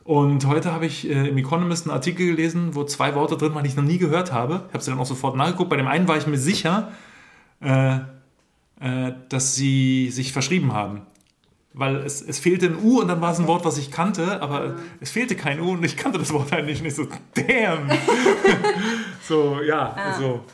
Und 0.04 0.46
heute 0.46 0.70
habe 0.70 0.84
ich 0.84 1.08
äh, 1.08 1.28
im 1.28 1.38
Economist 1.38 1.86
einen 1.86 1.94
Artikel 1.94 2.26
gelesen, 2.26 2.74
wo 2.74 2.84
zwei 2.84 3.14
Worte 3.14 3.38
drin 3.38 3.54
waren, 3.54 3.64
die 3.64 3.70
ich 3.70 3.76
noch 3.76 3.84
nie 3.84 3.96
gehört 3.96 4.32
habe. 4.32 4.64
Ich 4.68 4.74
habe 4.74 4.84
sie 4.84 4.90
dann 4.90 5.00
auch 5.00 5.06
sofort 5.06 5.34
nachgeguckt. 5.34 5.70
Bei 5.70 5.76
dem 5.76 5.88
einen 5.88 6.06
war 6.06 6.18
ich 6.18 6.26
mir 6.26 6.36
sicher, 6.36 6.92
äh, 7.62 7.96
äh, 8.80 9.12
dass 9.30 9.54
sie 9.54 10.10
sich 10.10 10.34
verschrieben 10.34 10.74
haben. 10.74 11.02
Weil 11.72 11.96
es, 11.96 12.20
es 12.20 12.38
fehlte 12.38 12.66
ein 12.66 12.76
U 12.76 13.00
und 13.00 13.08
dann 13.08 13.22
war 13.22 13.32
es 13.32 13.40
ein 13.40 13.46
Wort, 13.46 13.64
was 13.64 13.78
ich 13.78 13.90
kannte, 13.90 14.42
aber 14.42 14.68
mhm. 14.68 14.74
es 15.00 15.10
fehlte 15.10 15.36
kein 15.36 15.58
U 15.60 15.72
und 15.72 15.82
ich 15.84 15.96
kannte 15.96 16.18
das 16.18 16.32
Wort 16.32 16.52
eigentlich 16.52 16.82
nicht. 16.82 16.94
So, 16.94 17.08
damn! 17.34 17.90
so, 19.22 19.60
ja, 19.62 19.94
ah. 19.96 20.12
also 20.12 20.44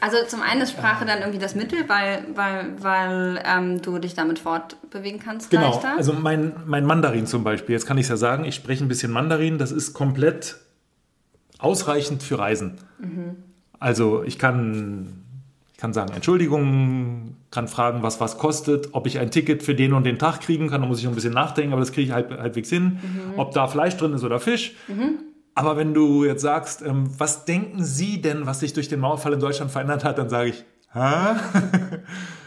also 0.00 0.16
zum 0.26 0.42
einen 0.42 0.60
ist 0.60 0.72
Sprache 0.72 1.04
dann 1.04 1.20
irgendwie 1.20 1.38
das 1.38 1.54
Mittel, 1.54 1.88
weil, 1.88 2.24
weil, 2.34 2.74
weil 2.80 3.42
ähm, 3.44 3.82
du 3.82 3.98
dich 3.98 4.14
damit 4.14 4.38
fortbewegen 4.38 5.20
kannst. 5.20 5.50
Genau, 5.50 5.70
leichter. 5.70 5.96
also 5.96 6.12
mein, 6.12 6.54
mein 6.66 6.84
Mandarin 6.84 7.26
zum 7.26 7.44
Beispiel, 7.44 7.72
jetzt 7.74 7.86
kann 7.86 7.98
ich 7.98 8.04
es 8.04 8.10
ja 8.10 8.16
sagen, 8.16 8.44
ich 8.44 8.54
spreche 8.54 8.84
ein 8.84 8.88
bisschen 8.88 9.12
Mandarin, 9.12 9.58
das 9.58 9.72
ist 9.72 9.94
komplett 9.94 10.56
ausreichend 11.58 12.22
für 12.22 12.38
Reisen. 12.38 12.78
Mhm. 12.98 13.36
Also 13.78 14.22
ich 14.22 14.38
kann, 14.38 15.22
Ich 15.72 15.78
kann 15.78 15.92
sagen, 15.92 16.12
Entschuldigung, 16.14 17.36
kann 17.50 17.68
fragen, 17.68 18.02
was 18.02 18.20
was 18.20 18.38
kostet, 18.38 18.88
ob 18.92 19.06
ich 19.06 19.18
ein 19.18 19.30
Ticket 19.30 19.62
für 19.62 19.74
den 19.74 19.92
und 19.92 20.04
den 20.04 20.18
Tag 20.18 20.40
kriegen 20.40 20.68
kann, 20.68 20.80
da 20.82 20.86
muss 20.86 20.98
ich 20.98 21.04
noch 21.04 21.12
ein 21.12 21.14
bisschen 21.14 21.34
nachdenken, 21.34 21.72
aber 21.72 21.80
das 21.80 21.92
kriege 21.92 22.06
ich 22.08 22.12
halb, 22.12 22.30
halbwegs 22.30 22.70
hin. 22.70 22.98
Mhm. 23.02 23.38
Ob 23.38 23.52
da 23.52 23.66
Fleisch 23.66 23.96
drin 23.96 24.12
ist 24.14 24.24
oder 24.24 24.40
Fisch. 24.40 24.74
Mhm. 24.88 25.18
Aber 25.56 25.76
wenn 25.76 25.94
du 25.94 26.24
jetzt 26.24 26.42
sagst, 26.42 26.82
ähm, 26.82 27.08
was 27.18 27.46
denken 27.46 27.82
Sie 27.82 28.20
denn, 28.20 28.46
was 28.46 28.60
sich 28.60 28.74
durch 28.74 28.88
den 28.88 29.00
Mauerfall 29.00 29.32
in 29.32 29.40
Deutschland 29.40 29.70
verändert 29.70 30.04
hat, 30.04 30.18
dann 30.18 30.28
sage 30.28 30.50
ich, 30.50 30.64
hä? 30.92 31.36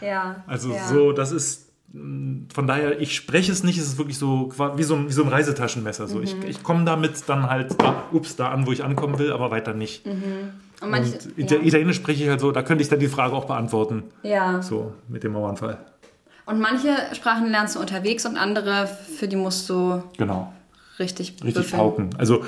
Ja. 0.00 0.36
Also 0.46 0.72
ja. 0.72 0.86
so, 0.88 1.12
das 1.12 1.30
ist 1.30 1.70
von 1.92 2.66
daher, 2.68 3.00
ich 3.00 3.16
spreche 3.16 3.50
es 3.50 3.64
nicht, 3.64 3.76
es 3.76 3.84
ist 3.84 3.98
wirklich 3.98 4.16
so 4.16 4.52
wie 4.76 4.82
so 4.84 4.94
ein, 4.94 5.08
wie 5.08 5.12
so 5.12 5.24
ein 5.24 5.28
Reisetaschenmesser. 5.28 6.06
So. 6.06 6.18
Mhm. 6.18 6.22
Ich, 6.22 6.36
ich 6.44 6.62
komme 6.62 6.84
damit 6.84 7.28
dann 7.28 7.50
halt 7.50 7.82
da, 7.82 8.04
ups, 8.12 8.36
da 8.36 8.50
an, 8.50 8.66
wo 8.66 8.72
ich 8.72 8.84
ankommen 8.84 9.18
will, 9.18 9.32
aber 9.32 9.50
weiter 9.50 9.74
nicht. 9.74 10.06
Mhm. 10.06 10.52
Und, 10.80 10.90
manche, 10.90 11.18
und 11.36 11.50
ja. 11.50 11.58
Italienisch 11.58 11.96
spreche 11.96 12.22
ich 12.22 12.28
halt 12.30 12.40
so, 12.40 12.52
da 12.52 12.62
könnte 12.62 12.82
ich 12.82 12.88
dann 12.88 13.00
die 13.00 13.08
Frage 13.08 13.34
auch 13.34 13.44
beantworten. 13.44 14.04
Ja. 14.22 14.62
So, 14.62 14.92
mit 15.08 15.24
dem 15.24 15.32
Mauernfall. 15.32 15.78
Und 16.46 16.60
manche 16.60 16.94
Sprachen 17.12 17.50
lernst 17.50 17.74
du 17.74 17.80
unterwegs 17.80 18.24
und 18.24 18.36
andere, 18.36 18.88
für 19.18 19.26
die 19.26 19.36
musst 19.36 19.68
du 19.68 20.02
genau. 20.16 20.52
richtig 21.00 21.34
Richtig 21.42 21.72
pauken. 21.72 22.10
Also 22.18 22.44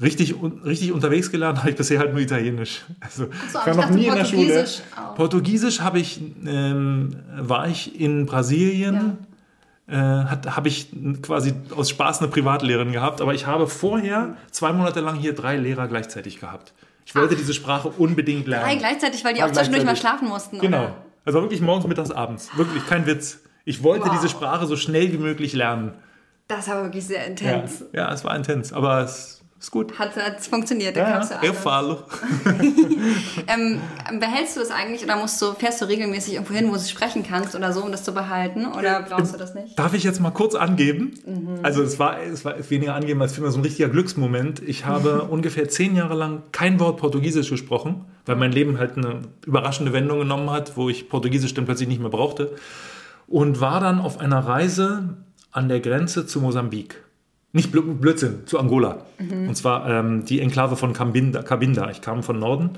richtig, 0.00 0.34
richtig 0.64 0.92
unterwegs 0.92 1.30
gelernt 1.30 1.58
habe 1.60 1.70
ich 1.70 1.76
bisher 1.76 1.98
halt 1.98 2.12
nur 2.12 2.20
Italienisch. 2.20 2.82
Also 3.00 3.24
so, 3.52 3.58
ich 3.58 3.66
war 3.66 3.74
noch 3.74 3.90
nie 3.90 4.06
in 4.06 4.14
der 4.14 4.24
Schule. 4.24 4.66
Auch. 4.96 5.14
Portugiesisch 5.14 5.80
habe 5.80 5.98
ich, 5.98 6.20
ähm, 6.46 7.16
war 7.36 7.68
ich 7.68 7.98
in 8.00 8.26
Brasilien. 8.26 8.94
Ja. 8.94 9.16
Äh, 9.86 10.24
habe 10.46 10.68
ich 10.68 10.88
quasi 11.20 11.52
aus 11.76 11.90
Spaß 11.90 12.20
eine 12.20 12.28
Privatlehrerin 12.28 12.92
gehabt, 12.92 13.20
aber 13.20 13.34
ich 13.34 13.46
habe 13.46 13.66
vorher 13.66 14.34
zwei 14.50 14.72
Monate 14.72 15.00
lang 15.00 15.16
hier 15.16 15.34
drei 15.34 15.58
Lehrer 15.58 15.88
gleichzeitig 15.88 16.40
gehabt. 16.40 16.72
Ich 17.04 17.14
wollte 17.14 17.34
Ach. 17.34 17.38
diese 17.38 17.52
Sprache 17.52 17.88
unbedingt 17.88 18.46
lernen. 18.46 18.64
Drei 18.64 18.76
gleichzeitig, 18.76 19.22
weil 19.26 19.34
die 19.34 19.42
auch 19.42 19.52
zwischendurch 19.52 19.84
mal 19.84 19.94
schlafen 19.94 20.28
mussten. 20.28 20.58
Genau. 20.58 20.84
Oder? 20.84 20.96
Also 21.26 21.42
wirklich 21.42 21.60
morgens, 21.60 21.86
mittags, 21.86 22.10
abends. 22.10 22.50
Wirklich, 22.56 22.86
kein 22.86 23.06
Witz. 23.06 23.40
Ich 23.66 23.82
wollte 23.82 24.06
wow. 24.06 24.14
diese 24.14 24.30
Sprache 24.30 24.66
so 24.66 24.76
schnell 24.76 25.12
wie 25.12 25.18
möglich 25.18 25.52
lernen. 25.52 25.92
Das 26.48 26.68
war 26.68 26.82
wirklich 26.82 27.06
sehr 27.06 27.26
intens. 27.26 27.84
Ja, 27.92 28.06
ja 28.06 28.12
es 28.12 28.24
war 28.24 28.36
intens, 28.36 28.72
aber 28.72 29.02
es 29.02 29.43
ist 29.64 29.70
gut. 29.70 29.98
Hat 29.98 30.12
es 30.38 30.46
funktioniert? 30.46 30.96
Ja, 30.96 31.20
ja. 31.20 31.42
Eu 31.42 31.52
falo. 31.52 31.98
ähm, 33.46 33.80
behältst 34.20 34.56
du 34.56 34.60
das 34.60 34.70
eigentlich 34.70 35.02
oder 35.02 35.16
musst 35.16 35.40
du, 35.40 35.52
fährst 35.54 35.80
du 35.80 35.86
regelmäßig 35.86 36.34
irgendwo 36.34 36.54
hin, 36.54 36.68
wo 36.68 36.74
du 36.74 36.80
sprechen 36.80 37.24
kannst 37.26 37.54
oder 37.54 37.72
so, 37.72 37.82
um 37.82 37.90
das 37.90 38.04
zu 38.04 38.12
behalten? 38.12 38.66
Oder 38.66 39.02
brauchst 39.02 39.34
du 39.34 39.38
das 39.38 39.54
nicht? 39.54 39.78
Darf 39.78 39.94
ich 39.94 40.04
jetzt 40.04 40.20
mal 40.20 40.30
kurz 40.30 40.54
angeben? 40.54 41.14
Mhm. 41.26 41.60
Also 41.62 41.82
es 41.82 41.98
war, 41.98 42.20
es 42.20 42.44
war 42.44 42.54
weniger 42.68 42.94
angeben 42.94 43.22
als 43.22 43.32
vielmehr 43.32 43.50
so 43.50 43.58
ein 43.58 43.64
richtiger 43.64 43.88
Glücksmoment. 43.88 44.62
Ich 44.62 44.84
habe 44.84 45.22
ungefähr 45.30 45.68
zehn 45.68 45.96
Jahre 45.96 46.14
lang 46.14 46.42
kein 46.52 46.78
Wort 46.78 46.98
Portugiesisch 46.98 47.48
gesprochen, 47.48 48.04
weil 48.26 48.36
mein 48.36 48.52
Leben 48.52 48.78
halt 48.78 48.98
eine 48.98 49.22
überraschende 49.46 49.92
Wendung 49.92 50.18
genommen 50.20 50.50
hat, 50.50 50.76
wo 50.76 50.90
ich 50.90 51.08
Portugiesisch 51.08 51.54
dann 51.54 51.64
plötzlich 51.64 51.88
nicht 51.88 52.00
mehr 52.00 52.10
brauchte. 52.10 52.54
Und 53.26 53.60
war 53.60 53.80
dann 53.80 54.00
auf 54.00 54.20
einer 54.20 54.40
Reise 54.40 55.16
an 55.50 55.68
der 55.68 55.80
Grenze 55.80 56.26
zu 56.26 56.40
Mosambik 56.40 57.03
nicht 57.54 57.70
Blödsinn, 57.70 58.46
zu 58.46 58.58
Angola. 58.58 59.06
Mhm. 59.18 59.48
Und 59.48 59.54
zwar 59.54 59.88
ähm, 59.88 60.24
die 60.24 60.40
Enklave 60.40 60.76
von 60.76 60.92
Cabinda, 60.92 61.42
Cabinda. 61.42 61.88
Ich 61.90 62.00
kam 62.00 62.24
von 62.24 62.38
Norden 62.38 62.70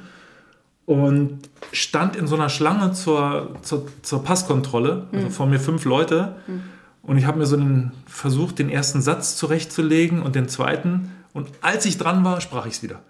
und 0.84 1.48
stand 1.72 2.14
in 2.14 2.26
so 2.26 2.36
einer 2.36 2.50
Schlange 2.50 2.92
zur, 2.92 3.56
zur, 3.62 3.86
zur 4.02 4.22
Passkontrolle. 4.22 5.06
Also 5.12 5.26
mhm. 5.26 5.30
vor 5.30 5.46
mir 5.46 5.58
fünf 5.58 5.86
Leute. 5.86 6.36
Mhm. 6.46 6.62
Und 7.02 7.16
ich 7.16 7.24
habe 7.24 7.38
mir 7.38 7.46
so 7.46 7.56
einen, 7.56 7.92
versucht, 8.06 8.58
den 8.58 8.68
ersten 8.68 9.00
Satz 9.00 9.36
zurechtzulegen 9.36 10.20
und 10.20 10.34
den 10.34 10.46
zweiten. 10.46 11.10
Und 11.32 11.48
als 11.62 11.86
ich 11.86 11.96
dran 11.96 12.22
war, 12.22 12.42
sprach 12.42 12.66
ich 12.66 12.74
es 12.74 12.82
wieder. 12.82 13.00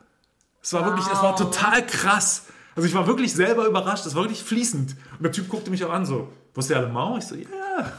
Es 0.63 0.73
war 0.73 0.83
wow. 0.83 0.91
wirklich, 0.91 1.07
es 1.07 1.21
war 1.21 1.35
total 1.35 1.85
krass. 1.85 2.47
Also 2.77 2.87
ich 2.87 2.95
war 2.95 3.07
wirklich 3.07 3.33
selber 3.33 3.67
überrascht. 3.67 4.05
Es 4.05 4.15
war 4.15 4.25
wirklich 4.25 4.43
fließend. 4.43 4.95
Und 5.17 5.23
der 5.23 5.33
Typ 5.33 5.49
guckte 5.49 5.71
mich 5.71 5.83
auch 5.85 5.93
an 5.93 6.05
so, 6.05 6.29
ja 6.69 6.77
alle 6.77 6.89
Mau? 6.89 7.17
Ich 7.17 7.25
so, 7.25 7.35
ja. 7.35 7.41
Yeah. 7.43 7.93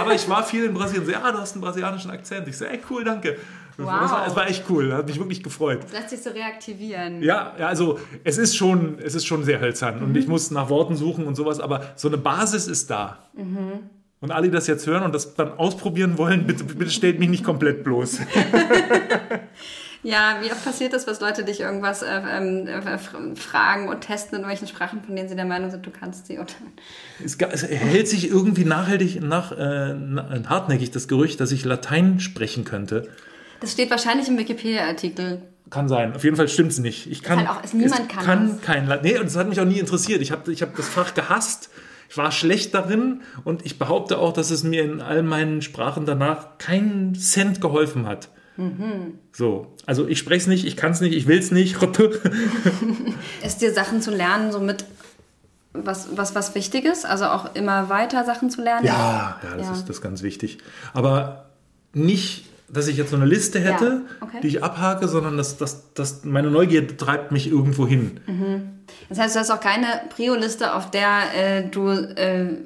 Aber 0.00 0.14
ich 0.14 0.28
war 0.28 0.44
viel 0.44 0.64
in 0.64 0.74
Brasilien. 0.74 1.04
So, 1.04 1.12
ja, 1.12 1.32
du 1.32 1.38
hast 1.38 1.52
einen 1.52 1.62
brasilianischen 1.62 2.10
Akzent. 2.10 2.46
Ich 2.48 2.56
so, 2.56 2.64
ey, 2.64 2.80
cool, 2.88 3.04
danke. 3.04 3.36
Wow. 3.76 4.00
Das, 4.02 4.10
war, 4.10 4.24
das 4.24 4.36
war 4.36 4.48
echt 4.48 4.64
cool. 4.68 4.88
Das 4.88 4.98
hat 4.98 5.06
mich 5.06 5.18
wirklich 5.18 5.42
gefreut. 5.42 5.80
Das 5.82 5.92
lässt 5.92 6.10
sich 6.10 6.22
so 6.22 6.30
reaktivieren. 6.30 7.22
Ja, 7.22 7.54
ja 7.58 7.66
also 7.66 7.98
es 8.22 8.38
ist 8.38 8.56
schon, 8.56 8.98
es 9.00 9.14
ist 9.14 9.26
schon 9.26 9.44
sehr 9.44 9.60
hölzern. 9.60 9.98
Mhm. 9.98 10.04
Und 10.04 10.16
ich 10.16 10.28
muss 10.28 10.50
nach 10.50 10.68
Worten 10.68 10.96
suchen 10.96 11.26
und 11.26 11.34
sowas. 11.34 11.58
Aber 11.60 11.92
so 11.96 12.08
eine 12.08 12.18
Basis 12.18 12.68
ist 12.68 12.90
da. 12.90 13.18
Mhm. 13.34 13.90
Und 14.20 14.30
alle, 14.32 14.48
die 14.48 14.52
das 14.52 14.66
jetzt 14.66 14.86
hören 14.86 15.02
und 15.02 15.14
das 15.14 15.34
dann 15.34 15.52
ausprobieren 15.52 16.18
wollen, 16.18 16.46
bitte, 16.46 16.64
bitte 16.64 16.90
stellt 16.90 17.18
mich 17.18 17.30
nicht 17.30 17.42
komplett 17.42 17.82
bloß. 17.82 18.20
Ja, 20.02 20.38
wie 20.40 20.50
oft 20.50 20.64
passiert 20.64 20.94
das, 20.94 21.06
was 21.06 21.20
Leute 21.20 21.44
dich 21.44 21.60
irgendwas 21.60 22.02
äh, 22.02 22.06
ähm, 22.08 22.66
äh, 22.66 22.98
fragen 23.36 23.88
und 23.88 24.00
testen 24.00 24.40
in 24.40 24.48
welchen 24.48 24.66
Sprachen, 24.66 25.02
von 25.02 25.14
denen 25.14 25.28
sie 25.28 25.36
der 25.36 25.44
Meinung 25.44 25.70
sind, 25.70 25.84
du 25.84 25.90
kannst 25.90 26.26
sie? 26.26 26.38
Oder? 26.38 26.46
Es, 27.22 27.36
es 27.36 27.62
hält 27.64 28.08
sich 28.08 28.30
irgendwie 28.30 28.64
nachhaltig, 28.64 29.20
nach, 29.22 29.52
äh, 29.52 29.94
hartnäckig 30.48 30.90
das 30.90 31.06
Gerücht, 31.06 31.40
dass 31.40 31.52
ich 31.52 31.66
Latein 31.66 32.18
sprechen 32.18 32.64
könnte. 32.64 33.08
Das 33.60 33.72
steht 33.72 33.90
wahrscheinlich 33.90 34.28
im 34.28 34.38
Wikipedia-Artikel. 34.38 35.42
Kann 35.68 35.88
sein. 35.88 36.14
Auf 36.14 36.24
jeden 36.24 36.36
Fall 36.36 36.48
stimmt 36.48 36.72
es 36.72 36.78
nicht. 36.78 37.10
Ich 37.10 37.22
kann, 37.22 37.38
halt 37.38 37.48
auch, 37.50 37.62
es, 37.62 37.74
niemand 37.74 38.08
kann, 38.08 38.24
kann 38.24 38.48
das. 38.48 38.62
kein 38.62 38.86
Latein. 38.86 39.12
Nee, 39.12 39.18
und 39.18 39.26
das 39.26 39.36
hat 39.36 39.48
mich 39.48 39.60
auch 39.60 39.66
nie 39.66 39.78
interessiert. 39.78 40.22
Ich 40.22 40.32
habe 40.32 40.50
ich 40.50 40.62
hab 40.62 40.74
das 40.76 40.88
Fach 40.88 41.12
gehasst. 41.12 41.68
Ich 42.08 42.16
war 42.16 42.32
schlecht 42.32 42.74
darin 42.74 43.20
und 43.44 43.64
ich 43.64 43.78
behaupte 43.78 44.18
auch, 44.18 44.32
dass 44.32 44.50
es 44.50 44.64
mir 44.64 44.82
in 44.82 45.00
all 45.00 45.22
meinen 45.22 45.62
Sprachen 45.62 46.06
danach 46.06 46.58
keinen 46.58 47.14
Cent 47.14 47.60
geholfen 47.60 48.06
hat. 48.06 48.30
Mhm. 48.60 49.18
So, 49.32 49.74
also 49.86 50.06
ich 50.06 50.18
spreche 50.18 50.42
es 50.42 50.46
nicht, 50.46 50.66
ich 50.66 50.76
kann 50.76 50.92
es 50.92 51.00
nicht, 51.00 51.16
ich 51.16 51.26
will 51.26 51.38
es 51.38 51.50
nicht. 51.50 51.76
ist 53.44 53.62
dir 53.62 53.72
Sachen 53.72 54.02
zu 54.02 54.10
lernen 54.10 54.52
so 54.52 54.60
mit 54.60 54.84
was, 55.72 56.08
was, 56.16 56.34
was 56.34 56.54
Wichtiges? 56.54 57.04
Also 57.04 57.26
auch 57.26 57.54
immer 57.54 57.88
weiter 57.88 58.24
Sachen 58.24 58.50
zu 58.50 58.62
lernen? 58.62 58.86
Ja, 58.86 59.40
ja, 59.42 59.56
das, 59.56 59.66
ja. 59.66 59.72
Ist, 59.72 59.82
das 59.82 59.96
ist 59.96 60.02
ganz 60.02 60.22
wichtig. 60.22 60.58
Aber 60.92 61.46
nicht, 61.92 62.46
dass 62.68 62.86
ich 62.86 62.96
jetzt 62.96 63.10
so 63.10 63.16
eine 63.16 63.24
Liste 63.24 63.60
hätte, 63.60 64.02
ja, 64.04 64.16
okay. 64.20 64.40
die 64.42 64.48
ich 64.48 64.64
abhake, 64.64 65.08
sondern 65.08 65.36
dass, 65.36 65.56
dass, 65.56 65.94
dass 65.94 66.24
meine 66.24 66.50
Neugier 66.50 66.96
treibt 66.96 67.32
mich 67.32 67.48
irgendwo 67.48 67.86
hin. 67.86 68.20
Mhm. 68.26 68.62
Das 69.08 69.18
heißt, 69.18 69.36
du 69.36 69.40
hast 69.40 69.50
auch 69.50 69.60
keine 69.60 69.86
Prio-Liste, 70.10 70.74
auf 70.74 70.90
der 70.90 71.34
äh, 71.34 71.68
du 71.68 71.88
äh, 71.88 72.56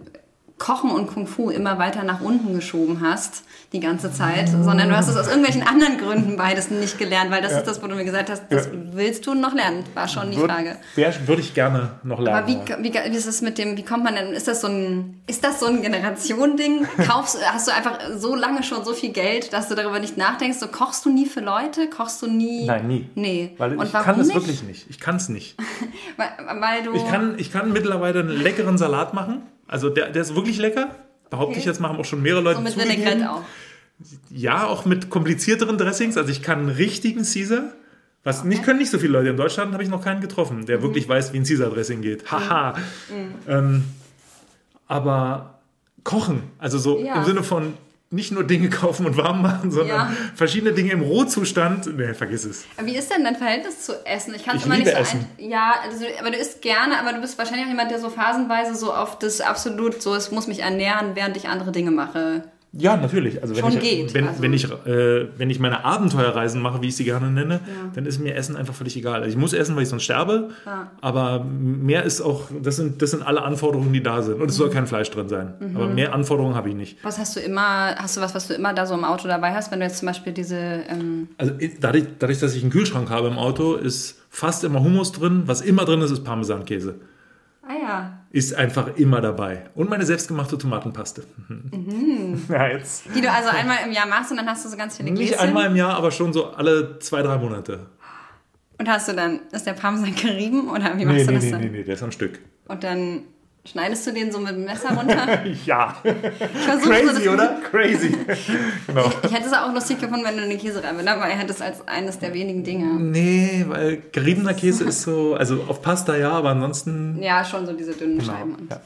Kochen 0.59 0.91
und 0.91 1.07
Kung 1.07 1.27
Fu 1.27 1.51
immer 1.51 1.79
weiter 1.79 2.05
nach 2.05 2.21
unten 2.21 2.55
geschoben 2.55 3.01
hast, 3.01 3.45
die 3.75 3.81
ganze 3.81 4.13
Zeit, 4.13 4.49
sondern 4.49 4.89
du 4.89 4.97
hast 4.97 5.09
es 5.09 5.17
aus 5.17 5.27
irgendwelchen 5.27 5.67
anderen 5.67 5.99
Gründen 5.99 6.37
beides 6.37 6.71
nicht 6.71 6.97
gelernt, 6.97 7.33
weil 7.33 7.43
das 7.43 7.53
ja. 7.53 7.59
ist 7.59 7.67
das, 7.67 7.83
wo 7.83 7.89
du 7.89 7.97
mir 7.97 8.05
gesagt 8.05 8.31
hast, 8.31 8.45
das 8.49 8.67
ja. 8.67 8.73
willst 8.93 9.27
du 9.27 9.35
noch 9.35 9.53
lernen, 9.53 9.85
war 9.95 10.07
schon 10.07 10.31
die 10.31 10.37
Frage. 10.37 10.77
Würde 11.27 11.43
ich 11.43 11.55
gerne 11.55 11.91
noch 12.05 12.21
lernen. 12.21 12.39
Aber 12.39 12.47
wie, 12.47 12.85
wie, 12.85 12.95
wie 12.95 13.17
ist 13.17 13.27
es 13.27 13.43
mit 13.43 13.59
dem, 13.59 13.77
wie 13.77 13.83
kommt 13.83 14.05
man 14.05 14.15
denn, 14.15 14.33
ist 14.33 14.47
das 14.47 14.61
so 14.61 14.69
ein, 14.69 15.21
ist 15.27 15.43
das 15.43 15.59
so 15.59 15.67
ein 15.67 15.83
Generation-Ding? 15.83 16.87
Kaufst, 17.09 17.39
hast 17.45 17.67
du 17.67 17.75
einfach 17.75 17.99
so 18.17 18.37
lange 18.37 18.63
schon 18.63 18.85
so 18.85 18.95
viel 18.95 19.11
Geld, 19.11 19.53
dass 19.53 19.69
du 19.69 19.75
darüber 19.75 19.99
nicht 19.99 20.17
nachdenkst, 20.17 20.59
so 20.59 20.69
kochst 20.69 21.05
du 21.05 21.11
nie 21.11 21.27
für 21.27 21.41
Leute, 21.41 21.91
kochst 21.91 22.23
du 22.23 22.29
nie? 22.29 22.67
Nein, 22.67 22.87
nie. 22.87 23.11
Nee. 23.17 23.55
Weil 23.59 23.77
Und 23.77 23.87
ich 23.87 23.93
kann 23.93 24.21
es 24.21 24.33
wirklich 24.33 24.63
nicht, 24.63 24.87
ich 24.89 25.01
kann 25.01 25.17
es 25.17 25.29
nicht. 25.29 25.57
weil, 26.17 26.29
weil, 26.61 26.83
du... 26.85 26.95
Ich 26.95 27.09
kann, 27.09 27.35
ich 27.39 27.51
kann 27.53 27.73
mittlerweile 27.73 28.21
einen 28.21 28.41
leckeren 28.41 28.79
Salat 28.79 29.15
machen, 29.15 29.43
also 29.67 29.91
der, 29.91 30.11
der 30.11 30.23
ist 30.23 30.37
wirklich 30.37 30.59
lecker, 30.59 30.95
behaupte 31.31 31.53
okay. 31.53 31.61
ich 31.61 31.65
jetzt, 31.65 31.81
machen 31.81 31.99
auch 31.99 32.05
schon 32.05 32.23
mehrere 32.23 32.43
Leute 32.43 32.59
so 32.59 32.63
mit 32.63 32.77
Vinaigrette 32.77 33.31
auch. 33.31 33.43
Ja, 34.31 34.67
auch 34.67 34.85
mit 34.85 35.11
komplizierteren 35.11 35.79
Dressings. 35.79 36.17
Also 36.17 36.31
ich 36.31 36.43
kann 36.43 36.61
einen 36.61 36.69
richtigen 36.69 37.23
Caesar. 37.23 37.73
Was 38.25 38.41
okay. 38.41 38.49
nicht 38.49 38.63
können 38.63 38.79
nicht 38.79 38.91
so 38.91 38.99
viele 38.99 39.13
Leute. 39.13 39.29
In 39.29 39.37
Deutschland 39.37 39.73
habe 39.73 39.83
ich 39.83 39.89
noch 39.89 40.03
keinen 40.03 40.21
getroffen, 40.21 40.67
der 40.67 40.79
mhm. 40.79 40.83
wirklich 40.83 41.09
weiß, 41.09 41.33
wie 41.33 41.39
ein 41.39 41.45
Caesar-Dressing 41.45 42.01
geht. 42.01 42.31
Haha. 42.31 42.75
Mhm. 43.11 43.35
Ähm, 43.47 43.85
aber 44.87 45.61
kochen, 46.05 46.43
also 46.59 46.79
so 46.79 46.99
ja. 46.99 47.17
im 47.17 47.25
Sinne 47.25 47.43
von 47.43 47.75
nicht 48.15 48.31
nur 48.31 48.45
Dinge 48.45 48.71
kaufen 48.71 49.07
und 49.07 49.17
warm 49.17 49.43
machen, 49.43 49.71
sondern 49.71 49.97
ja. 49.97 50.13
verschiedene 50.35 50.73
Dinge 50.73 50.93
im 50.93 51.03
Rohzustand. 51.03 51.97
Nee, 51.97 52.15
vergiss 52.15 52.45
es. 52.45 52.65
Wie 52.81 52.97
ist 52.97 53.11
denn 53.11 53.25
dein 53.25 53.37
Verhältnis 53.37 53.83
zu 53.83 54.07
Essen? 54.07 54.35
Ich 54.35 54.45
kann 54.45 54.57
es 54.57 54.65
immer 54.65 54.77
nicht 54.77 54.87
so 54.87 54.93
essen. 54.93 55.27
Ein 55.39 55.51
ja, 55.51 55.75
also, 55.83 56.05
aber 56.21 56.31
du 56.31 56.37
isst 56.37 56.63
gerne, 56.63 56.99
aber 57.01 57.13
du 57.13 57.21
bist 57.21 57.37
wahrscheinlich 57.39 57.67
auch 57.67 57.71
jemand, 57.71 57.91
der 57.91 57.99
so 57.99 58.11
phasenweise 58.11 58.75
so 58.77 58.95
auf 58.95 59.19
das 59.19 59.41
absolut 59.41 60.01
so, 60.01 60.15
es 60.15 60.31
muss 60.31 60.47
mich 60.47 60.61
ernähren, 60.61 61.13
während 61.15 61.37
ich 61.37 61.49
andere 61.49 61.73
Dinge 61.73 61.91
mache. 61.91 62.45
Ja, 62.77 62.97
natürlich. 62.97 63.41
Also 63.41 63.55
wenn 63.55 63.63
Schon 63.63 63.73
ich, 63.75 63.81
geht. 63.81 64.15
Wenn, 64.15 64.27
also. 64.27 64.43
wenn, 64.43 64.53
ich, 64.53 64.65
äh, 64.65 65.29
wenn 65.39 65.49
ich 65.49 65.61
meine 65.61 65.85
Abenteuerreisen 65.85 66.61
mache, 66.61 66.83
wie 66.83 66.89
ich 66.89 66.97
sie 66.97 67.05
gerne 67.05 67.31
nenne, 67.31 67.55
ja. 67.55 67.91
dann 67.95 68.05
ist 68.05 68.19
mir 68.19 68.35
Essen 68.35 68.57
einfach 68.57 68.75
völlig 68.75 68.97
egal. 68.97 69.23
Also 69.23 69.29
ich 69.29 69.37
muss 69.37 69.53
essen, 69.53 69.77
weil 69.77 69.85
ich 69.85 69.89
sonst 69.89 70.03
sterbe, 70.03 70.51
ja. 70.67 70.91
aber 71.01 71.45
mehr 71.45 72.03
ist 72.03 72.21
auch, 72.21 72.49
das 72.63 72.77
sind, 72.77 73.01
das 73.01 73.13
sind 73.13 73.23
alle 73.23 73.43
Anforderungen, 73.43 73.93
die 73.93 74.03
da 74.03 74.23
sind. 74.23 74.41
Und 74.41 74.51
es 74.51 74.57
mhm. 74.57 74.59
soll 74.59 74.71
kein 74.71 74.87
Fleisch 74.87 75.11
drin 75.11 75.29
sein. 75.29 75.55
Mhm. 75.61 75.77
Aber 75.77 75.87
mehr 75.87 76.13
Anforderungen 76.13 76.57
habe 76.57 76.69
ich 76.69 76.75
nicht. 76.75 76.99
Was 77.05 77.19
hast 77.19 77.37
du 77.37 77.41
immer, 77.41 77.95
hast 77.97 78.17
du 78.17 78.21
was, 78.21 78.35
was 78.35 78.49
du 78.49 78.55
immer 78.55 78.75
da 78.75 78.87
so 78.87 78.95
im 78.95 79.05
Auto 79.05 79.29
dabei 79.29 79.55
hast, 79.55 79.71
wenn 79.71 79.79
du 79.79 79.87
jetzt 79.87 79.99
zum 79.99 80.07
Beispiel 80.07 80.33
diese... 80.33 80.57
Ähm 80.57 81.29
also 81.39 81.53
dadurch, 81.81 82.05
dadurch, 82.19 82.41
dass 82.41 82.55
ich 82.55 82.63
einen 82.63 82.73
Kühlschrank 82.73 83.09
habe 83.09 83.29
im 83.29 83.39
Auto, 83.39 83.75
ist 83.75 84.19
fast 84.31 84.65
immer 84.65 84.83
Hummus 84.83 85.13
drin. 85.13 85.45
Was 85.47 85.61
immer 85.61 85.85
drin 85.85 86.01
ist, 86.01 86.11
ist 86.11 86.25
Parmesankäse. 86.25 86.97
Ah 87.63 87.75
ja. 87.81 88.19
Ist 88.35 88.53
einfach 88.53 88.97
immer 88.97 89.21
dabei. 89.21 89.67
Und 89.77 89.89
meine 89.89 90.05
selbstgemachte 90.05 90.59
Tomatenpaste. 90.59 91.23
Mhm. 91.49 92.43
Ja, 92.49 92.67
jetzt. 92.67 93.05
Die 93.15 93.21
du 93.21 93.31
also 93.31 93.49
einmal 93.51 93.79
im 93.87 93.93
Jahr 93.93 94.09
machst 94.09 94.33
und 94.33 94.39
dann 94.39 94.47
hast 94.49 94.65
du 94.65 94.69
so 94.69 94.77
ganz 94.77 94.97
viele 94.97 95.13
Gläschen? 95.13 95.31
Nicht 95.31 95.39
einmal 95.39 95.67
im 95.67 95.77
Jahr, 95.77 95.95
aber 95.95 96.11
schon 96.11 96.33
so 96.33 96.47
alle 96.47 96.99
zwei, 96.99 97.23
drei 97.23 97.39
Monate. 97.39 97.87
Und 98.77 98.89
hast 98.89 99.09
du 99.09 99.13
dann, 99.13 99.39
ist 99.53 99.65
der 99.69 99.75
Parmesan 99.75 100.17
gerieben 100.17 100.69
oder 100.69 100.99
wie 100.99 101.05
machst 101.05 101.19
nee, 101.19 101.27
du 101.27 101.33
das 101.33 101.45
nee, 101.45 101.51
dann? 101.53 101.61
Nee, 101.61 101.67
nee, 101.69 101.79
nee, 101.79 101.85
der 101.85 101.95
ist 101.95 102.03
am 102.03 102.11
Stück. 102.11 102.41
Und 102.67 102.83
dann 102.83 103.23
schneidest 103.67 104.07
du 104.07 104.13
den 104.13 104.31
so 104.31 104.39
mit 104.39 104.53
dem 104.53 104.65
Messer 104.65 104.91
runter. 104.95 105.45
ja. 105.65 105.97
Crazy, 106.83 107.25
so, 107.25 107.31
oder? 107.31 107.61
Crazy. 107.71 108.17
genau. 108.87 109.11
Ich 109.23 109.33
hätte 109.33 109.47
es 109.47 109.53
auch 109.53 109.73
lustig 109.73 110.01
gefunden, 110.01 110.25
wenn 110.25 110.37
du 110.37 110.43
eine 110.43 110.57
Käsereibe, 110.57 111.03
ne? 111.03 111.17
weil 111.19 111.31
er 111.31 111.39
hätte 111.39 111.53
es 111.53 111.61
als 111.61 111.87
eines 111.89 112.19
der 112.19 112.35
wenigen 112.35 112.65
Dinge. 112.65 112.87
Nee, 113.01 113.65
weil 113.69 114.03
geriebener 114.13 114.55
Käse 114.55 114.85
ist 114.85 115.03
so, 115.03 115.35
also 115.35 115.65
auf 115.69 115.83
Pasta 115.83 116.17
ja, 116.17 116.31
aber 116.31 116.51
ansonsten. 116.51 117.23
Ja, 117.23 117.45
schon 117.45 117.67
so 117.67 117.73
diese 117.73 117.93
dünnen 117.93 118.19
Genau, 118.19 118.33
Scheiben. 118.33 118.69
Ja. 118.71 118.81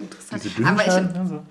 Interessant. 0.00 0.44
Diese 0.44 0.54
dünnen 0.54 0.68
Aber 0.68 0.80
ich, 0.80 0.92
Scheiben, 0.92 1.10
ja, 1.14 1.26
so. 1.26 1.42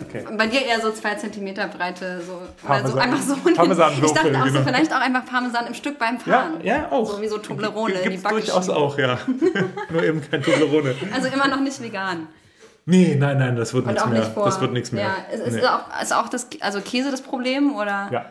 Okay. 0.00 0.24
bei 0.36 0.46
dir 0.46 0.60
eher 0.66 0.80
so 0.80 0.90
zwei 0.92 1.14
Zentimeter 1.14 1.68
Breite, 1.68 2.20
so, 2.26 2.32
oder 2.68 2.86
so 2.88 2.96
Parmesan- 2.96 2.98
einfach 2.98 3.22
so. 3.22 3.34
Parmesanwürfel, 3.54 4.04
ich 4.06 4.12
dachte 4.12 4.38
auch 4.42 4.46
so, 4.46 4.52
genau. 4.52 4.64
vielleicht 4.64 4.92
auch 4.92 5.00
einfach 5.00 5.24
Parmesan 5.24 5.66
im 5.66 5.74
Stück 5.74 5.98
beim 5.98 6.16
Ja, 6.26 6.32
Fahren. 6.32 6.52
ja, 6.62 6.90
auch. 6.92 7.10
So 7.10 7.20
wie 7.22 7.28
so 7.28 7.38
Toblerone 7.38 7.94
in 7.94 8.10
die 8.10 8.16
Backe 8.18 8.34
durchaus 8.36 8.68
auch, 8.68 8.98
ja. 8.98 9.18
Nur 9.90 10.02
eben 10.02 10.20
kein 10.30 10.42
Toblerone. 10.42 10.94
Also 11.14 11.28
immer 11.28 11.48
noch 11.48 11.60
nicht 11.60 11.80
vegan. 11.82 12.26
Nee, 12.84 13.16
nein, 13.18 13.38
nein, 13.38 13.56
das 13.56 13.74
wird 13.74 13.86
nichts 13.86 14.04
mehr. 14.06 14.20
nicht. 14.20 14.36
Das 14.36 14.60
wird 14.60 14.72
nichts 14.72 14.92
mehr. 14.92 15.04
Ja, 15.06 15.34
ist, 15.34 15.46
ist, 15.46 15.54
Nee. 15.56 15.66
auch, 15.66 16.02
ist 16.02 16.14
auch 16.14 16.28
das, 16.28 16.46
also 16.60 16.80
Käse 16.80 17.10
das 17.10 17.22
Problem 17.22 17.74
oder? 17.74 18.08
ja. 18.12 18.26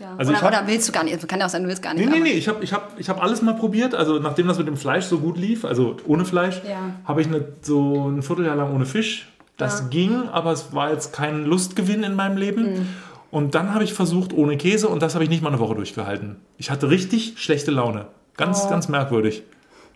Ja. 0.00 0.14
Also 0.16 0.30
oder, 0.30 0.40
hab- 0.42 0.48
oder 0.50 0.62
willst 0.68 0.86
du 0.88 0.92
gar 0.92 1.02
nicht? 1.02 1.26
Kann 1.28 1.40
ja 1.40 1.46
auch 1.46 1.50
sein, 1.50 1.64
du 1.64 1.68
willst 1.68 1.82
gar 1.82 1.92
nicht. 1.92 2.08
Nee, 2.08 2.14
nee, 2.18 2.20
nee, 2.20 2.30
ich 2.30 2.46
habe 2.46 2.62
ich 2.62 2.72
hab, 2.72 2.92
ich 3.00 3.08
hab 3.08 3.20
alles 3.20 3.42
mal 3.42 3.54
probiert. 3.54 3.96
Also 3.96 4.20
nachdem 4.20 4.46
das 4.46 4.56
mit 4.56 4.68
dem 4.68 4.76
Fleisch 4.76 5.06
so 5.06 5.18
gut 5.18 5.36
lief, 5.36 5.64
also 5.64 5.96
ohne 6.06 6.24
Fleisch, 6.24 6.62
Ja. 6.64 6.76
habe 7.04 7.20
ich 7.20 7.26
eine, 7.26 7.44
so 7.62 8.08
ein 8.08 8.22
Vierteljahr 8.22 8.54
lang 8.54 8.72
ohne 8.72 8.86
Fisch. 8.86 9.26
Das 9.58 9.80
Ja. 9.80 9.86
ging, 9.88 10.28
aber 10.28 10.52
es 10.52 10.72
war 10.72 10.90
jetzt 10.92 11.12
kein 11.12 11.44
Lustgewinn 11.44 12.04
in 12.04 12.14
meinem 12.14 12.36
Leben. 12.38 12.62
Mhm. 12.62 12.86
Und 13.30 13.54
dann 13.54 13.74
habe 13.74 13.84
ich 13.84 13.92
versucht 13.92 14.32
ohne 14.32 14.56
Käse 14.56 14.88
und 14.88 15.02
das 15.02 15.12
habe 15.14 15.24
ich 15.24 15.28
nicht 15.30 15.42
mal 15.42 15.50
eine 15.50 15.58
Woche 15.58 15.74
durchgehalten. 15.74 16.36
Ich 16.56 16.70
hatte 16.70 16.88
richtig 16.88 17.34
schlechte 17.36 17.70
Laune. 17.70 18.06
Ganz, 18.38 18.62
Oh. 18.64 18.70
ganz 18.70 18.88
merkwürdig. 18.88 19.42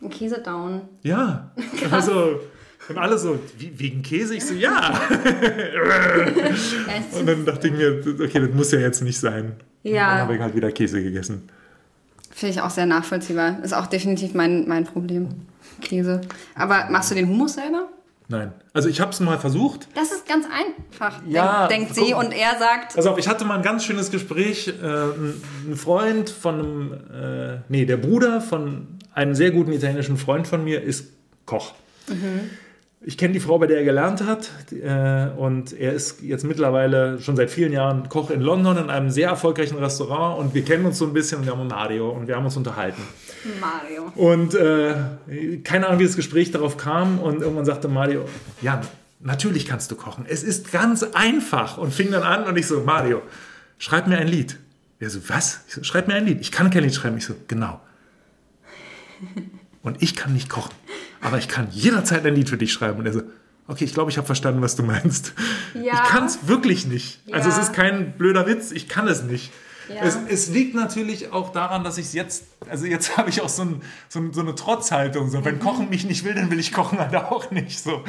Ein 0.03 0.11
Käse 0.11 0.43
down. 0.43 0.83
Ja, 1.03 1.51
also 1.91 2.41
und 2.89 2.99
alle 2.99 3.17
so, 3.17 3.39
wie, 3.59 3.73
wegen 3.79 4.03
Käse? 4.03 4.35
Ich 4.35 4.45
so, 4.45 4.55
ja. 4.55 5.01
Und 7.19 7.27
dann 7.29 7.45
dachte 7.45 7.69
ich 7.69 7.75
mir, 7.75 8.03
okay, 8.25 8.41
das 8.41 8.51
muss 8.53 8.73
ja 8.73 8.81
jetzt 8.81 9.03
nicht 9.03 9.19
sein. 9.19 9.53
Und 9.85 9.91
Ja. 9.93 10.11
dann 10.11 10.19
habe 10.23 10.35
ich 10.35 10.41
halt 10.41 10.55
wieder 10.57 10.73
Käse 10.73 11.03
gegessen. 11.03 11.49
Finde 12.31 12.55
ich 12.55 12.61
auch 12.61 12.71
sehr 12.71 12.87
nachvollziehbar. 12.87 13.63
Ist 13.63 13.75
auch 13.75 13.87
definitiv 13.87 14.35
mein, 14.35 14.67
mein 14.67 14.85
Problem. 14.85 15.29
Käse. 15.81 16.21
Aber 16.55 16.89
machst 16.91 17.11
du 17.11 17.15
den 17.15 17.29
Hummus 17.29 17.55
selber? 17.55 17.89
Nein. 18.29 18.53
Also 18.73 18.89
ich 18.89 19.01
habe 19.01 19.11
es 19.11 19.21
mal 19.21 19.39
versucht. 19.39 19.89
Das 19.95 20.11
ist 20.13 20.27
ganz 20.27 20.47
einfach, 20.47 21.21
Ja, 21.27 21.67
denkt, 21.67 21.95
sie. 21.95 22.15
Und 22.15 22.33
er 22.33 22.59
sagt, 22.59 22.97
Also 22.97 23.17
ich 23.19 23.29
hatte 23.29 23.45
mal 23.45 23.57
ein 23.57 23.63
ganz 23.63 23.85
schönes 23.85 24.11
Gespräch. 24.11 24.69
Äh, 24.69 24.73
ein 24.83 25.77
Freund 25.77 26.31
von 26.31 26.59
einem, 26.59 26.93
äh, 26.93 27.61
nee, 27.69 27.85
der 27.85 27.99
Bruder 27.99 28.41
von 28.41 28.99
einem 29.13 29.35
sehr 29.35 29.51
guten 29.51 29.73
italienischen 29.73 30.17
Freund 30.17 30.47
von 30.47 30.65
mir 30.65 30.83
ist 30.83 31.09
Koch. 31.45 31.75
Ich 33.05 33.19
kenne 33.19 33.33
die 33.33 33.41
Frau, 33.41 33.59
bei 33.59 33.67
der 33.67 33.79
er 33.79 33.85
gelernt 33.85 34.25
hat. 34.25 34.51
Äh, 34.71 35.37
und 35.37 35.73
er 35.73 35.93
ist 35.93 36.23
jetzt 36.23 36.45
mittlerweile 36.45 37.21
schon 37.21 37.37
seit 37.37 37.51
vielen 37.51 37.73
Jahren 37.73 38.09
Koch 38.09 38.31
in 38.31 38.41
London 38.41 38.77
in 38.77 38.91
einem 38.91 39.11
sehr 39.11 39.29
erfolgreichen 39.29 39.77
Restaurant. 39.79 40.39
Und 40.39 40.55
wir 40.55 40.65
kennen 40.65 40.85
uns 40.87 40.99
so 40.99 41.07
ein 41.07 41.13
bisschen 41.13 41.39
und 41.39 41.47
wir 41.47 41.53
haben 41.53 41.67
Mario 41.67 42.11
und 42.11 42.29
wir 42.29 42.37
haben 42.37 42.45
uns 42.45 42.57
unterhalten. 42.57 43.03
Mario. 43.61 44.13
Und 44.15 44.55
äh, 44.55 44.95
keine 45.65 45.89
Ahnung, 45.89 45.99
wie 45.99 46.05
das 46.05 46.17
Gespräch 46.17 46.53
darauf 46.53 46.77
kam. 46.77 47.19
Und 47.19 47.43
irgendwann 47.43 47.65
sagte 47.65 47.89
Mario, 47.89 48.25
Jan, 48.61 48.81
natürlich 49.21 49.67
kannst 49.67 49.91
du 49.91 49.97
kochen. 49.97 50.25
Es 50.29 50.45
ist 50.45 50.71
ganz 50.71 51.03
einfach. 51.03 51.79
Und 51.79 51.93
fing 51.93 52.13
dann 52.13 52.23
an 52.23 52.45
und 52.45 52.57
ich 52.57 52.69
so, 52.69 52.81
Mario, 52.81 53.23
schreib 53.79 54.07
mir 54.07 54.19
ein 54.19 54.29
Lied. 54.29 54.59
Er 55.01 55.11
so, 55.11 55.19
was? 55.29 55.63
Ich 55.67 55.75
so, 55.75 55.83
schreib 55.83 56.07
mir 56.07 56.15
ein 56.15 56.27
Lied. 56.27 56.41
Ich 56.41 56.53
kann 56.53 56.71
kein 56.71 56.85
Lied 56.85 56.95
schreiben. 56.95 57.17
Ich 57.17 57.25
so, 57.25 57.35
genau. 57.49 57.81
Und 59.83 60.01
ich 60.03 60.15
kann 60.15 60.33
nicht 60.33 60.49
kochen. 60.49 60.73
Aber 61.23 61.39
ich 61.39 61.49
kann 61.49 61.69
jederzeit 61.71 62.27
ein 62.27 62.35
Lied 62.35 62.49
für 62.51 62.59
dich 62.59 62.73
schreiben. 62.73 62.99
Und 62.99 63.07
er 63.07 63.13
so, 63.15 63.23
okay, 63.69 63.85
ich 63.85 63.95
glaube, 63.95 64.11
ich 64.11 64.19
habe 64.19 64.27
verstanden, 64.27 64.61
was 64.61 64.77
du 64.77 64.83
meinst. 64.83 65.33
Ja. 65.75 65.95
Ich 65.95 66.11
kann 66.11 66.25
es 66.27 66.47
wirklich 66.49 66.87
nicht. 66.87 67.21
Also 67.33 67.49
es 67.49 67.57
Ja. 67.57 67.63
ist 67.63 67.73
kein 67.73 68.13
blöder 68.19 68.47
Witz, 68.47 68.71
ich 68.73 68.89
kann 68.89 69.09
es 69.09 69.23
nicht. 69.23 69.51
Ja. 69.89 70.03
Es, 70.03 70.17
es 70.29 70.49
liegt 70.49 70.75
natürlich 70.75 71.33
auch 71.33 71.51
daran, 71.53 71.83
dass 71.85 71.99
ich 71.99 72.07
es 72.07 72.13
jetzt, 72.13 72.45
also 72.69 72.87
jetzt 72.87 73.17
habe 73.17 73.31
ich 73.31 73.41
auch 73.41 73.49
so, 73.49 73.63
ein, 73.63 73.83
so, 74.09 74.21
ein, 74.21 74.33
so 74.33 74.41
eine 74.41 74.55
Trotzhaltung. 74.55 75.31
So, 75.31 75.39
Mhm. 75.39 75.45
wenn 75.45 75.59
Kochen 75.61 75.89
mich 75.91 76.05
nicht 76.05 76.25
will, 76.25 76.35
dann 76.35 76.51
will 76.51 76.59
ich 76.61 76.73
Kochen 76.73 76.99
halt 76.99 77.15
auch 77.17 77.51
nicht. 77.51 77.79
So. 77.81 78.05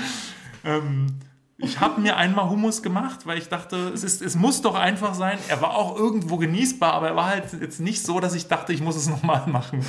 Ähm, 0.66 1.08
ich 1.64 1.80
habe 1.80 2.02
mir 2.02 2.18
einmal 2.18 2.50
Hummus 2.50 2.84
gemacht, 2.84 3.26
weil 3.26 3.38
ich 3.38 3.50
dachte, 3.50 3.90
es, 3.94 4.04
ist, 4.04 4.22
es 4.22 4.36
muss 4.36 4.62
doch 4.62 4.76
einfach 4.76 5.14
sein. 5.14 5.40
Er 5.48 5.62
war 5.62 5.76
auch 5.76 5.98
irgendwo 5.98 6.38
genießbar, 6.38 6.94
aber 6.94 7.08
er 7.10 7.16
war 7.16 7.28
halt 7.28 7.46
jetzt 7.60 7.80
nicht 7.80 8.06
so, 8.06 8.20
dass 8.20 8.34
ich 8.36 8.48
dachte, 8.48 8.74
ich 8.74 8.82
muss 8.82 8.96
es 8.96 9.08
nochmal 9.14 9.44
machen. 9.48 9.86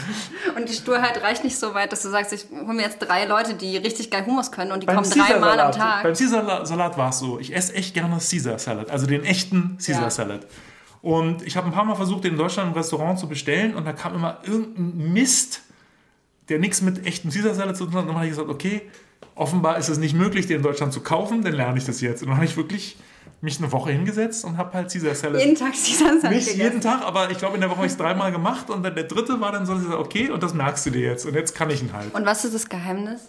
Und 0.56 0.68
die 0.68 0.72
Sturheit 0.72 1.22
reicht 1.22 1.44
nicht 1.44 1.58
so 1.58 1.74
weit, 1.74 1.92
dass 1.92 2.02
du 2.02 2.10
sagst, 2.10 2.32
ich 2.32 2.46
hole 2.50 2.74
mir 2.74 2.82
jetzt 2.82 2.98
drei 2.98 3.24
Leute, 3.26 3.54
die 3.54 3.76
richtig 3.76 4.10
geil 4.10 4.24
Hummus 4.24 4.52
können 4.52 4.72
und 4.72 4.82
die 4.82 4.86
kommen 4.86 5.08
dreimal 5.08 5.58
am 5.60 5.72
Tag. 5.72 6.02
Beim 6.04 6.14
Caesar 6.14 6.64
Salat 6.64 6.96
war 6.96 7.10
es 7.10 7.18
so. 7.18 7.38
Ich 7.38 7.54
esse 7.54 7.74
echt 7.74 7.94
gerne 7.94 8.16
Caesar 8.18 8.58
Salad, 8.58 8.90
also 8.90 9.06
den 9.06 9.24
echten 9.24 9.76
Caesar 9.78 10.04
Ja. 10.04 10.10
Salad. 10.10 10.46
Und 11.02 11.42
ich 11.42 11.56
habe 11.56 11.66
ein 11.66 11.72
paar 11.72 11.84
Mal 11.84 11.96
versucht, 11.96 12.24
den 12.24 12.32
in 12.32 12.38
Deutschland 12.38 12.70
im 12.70 12.74
Restaurant 12.74 13.18
zu 13.18 13.28
bestellen 13.28 13.74
und 13.74 13.84
da 13.84 13.92
kam 13.92 14.14
immer 14.14 14.38
irgendein 14.44 15.12
Mist, 15.12 15.60
der 16.48 16.58
nichts 16.58 16.80
mit 16.80 17.06
echtem 17.06 17.30
Caesar 17.30 17.54
Salad 17.54 17.76
zu 17.76 17.84
tun 17.84 17.94
hat. 17.94 18.00
Und 18.02 18.08
dann 18.08 18.16
habe 18.16 18.26
ich 18.26 18.30
gesagt, 18.32 18.48
okay, 18.48 18.82
offenbar 19.34 19.78
ist 19.78 19.88
es 19.88 19.98
nicht 19.98 20.14
möglich, 20.14 20.46
den 20.46 20.58
in 20.58 20.62
Deutschland 20.62 20.92
zu 20.92 21.00
kaufen, 21.00 21.42
dann 21.42 21.52
lerne 21.52 21.78
ich 21.78 21.84
das 21.84 22.00
jetzt. 22.00 22.22
Und 22.22 22.28
dann 22.28 22.36
habe 22.36 22.46
ich 22.46 22.56
wirklich 22.56 22.96
mich 23.40 23.58
eine 23.58 23.70
Woche 23.72 23.90
hingesetzt 23.92 24.44
und 24.44 24.56
habe 24.56 24.72
halt 24.72 24.90
Caesar 24.90 25.14
Salad. 25.14 25.40
Jeden 25.40 25.54
Tag 25.54 25.72
dieser 25.72 26.06
Salad 26.18 26.30
nicht 26.30 26.46
gegessen. 26.46 26.60
jeden 26.60 26.80
Tag, 26.80 27.02
aber 27.02 27.30
ich 27.30 27.38
glaube, 27.38 27.54
in 27.56 27.60
der 27.60 27.68
Woche 27.68 27.78
habe 27.78 27.86
ich 27.86 27.92
es 27.92 27.98
dreimal 27.98 28.32
gemacht 28.32 28.70
und 28.70 28.82
dann 28.82 28.94
der 28.94 29.04
dritte 29.04 29.40
war 29.40 29.52
dann 29.52 29.66
so, 29.66 29.74
okay, 29.98 30.30
und 30.30 30.42
das 30.42 30.54
merkst 30.54 30.86
du 30.86 30.90
dir 30.90 31.02
jetzt. 31.02 31.26
Und 31.26 31.34
jetzt 31.34 31.54
kann 31.54 31.70
ich 31.70 31.82
ihn 31.82 31.92
halt. 31.92 32.14
Und 32.14 32.24
was 32.24 32.44
ist 32.44 32.54
das 32.54 32.68
Geheimnis? 32.68 33.20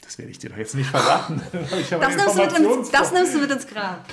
Das 0.00 0.18
werde 0.18 0.30
ich 0.30 0.38
dir 0.38 0.50
doch 0.50 0.58
jetzt 0.58 0.74
nicht 0.74 0.90
verraten. 0.90 1.40
Das 1.52 2.16
nimmst, 2.16 2.36
du 2.36 2.60
mit 2.62 2.78
ins, 2.78 2.90
das 2.90 3.12
nimmst 3.12 3.34
du 3.34 3.38
mit 3.38 3.50
ins 3.50 3.66
Grab. 3.66 4.04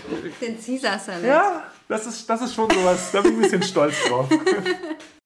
Den 0.42 0.58
Caesar 0.58 0.98
Salad. 0.98 1.26
Ja, 1.26 1.64
das 1.88 2.08
ist, 2.08 2.30
das 2.30 2.42
ist 2.42 2.56
schon 2.56 2.70
sowas, 2.70 3.10
da 3.12 3.22
bin 3.22 3.34
ich 3.34 3.38
ein 3.38 3.42
bisschen 3.42 3.64
stolz 3.64 3.96
drauf. 4.08 4.28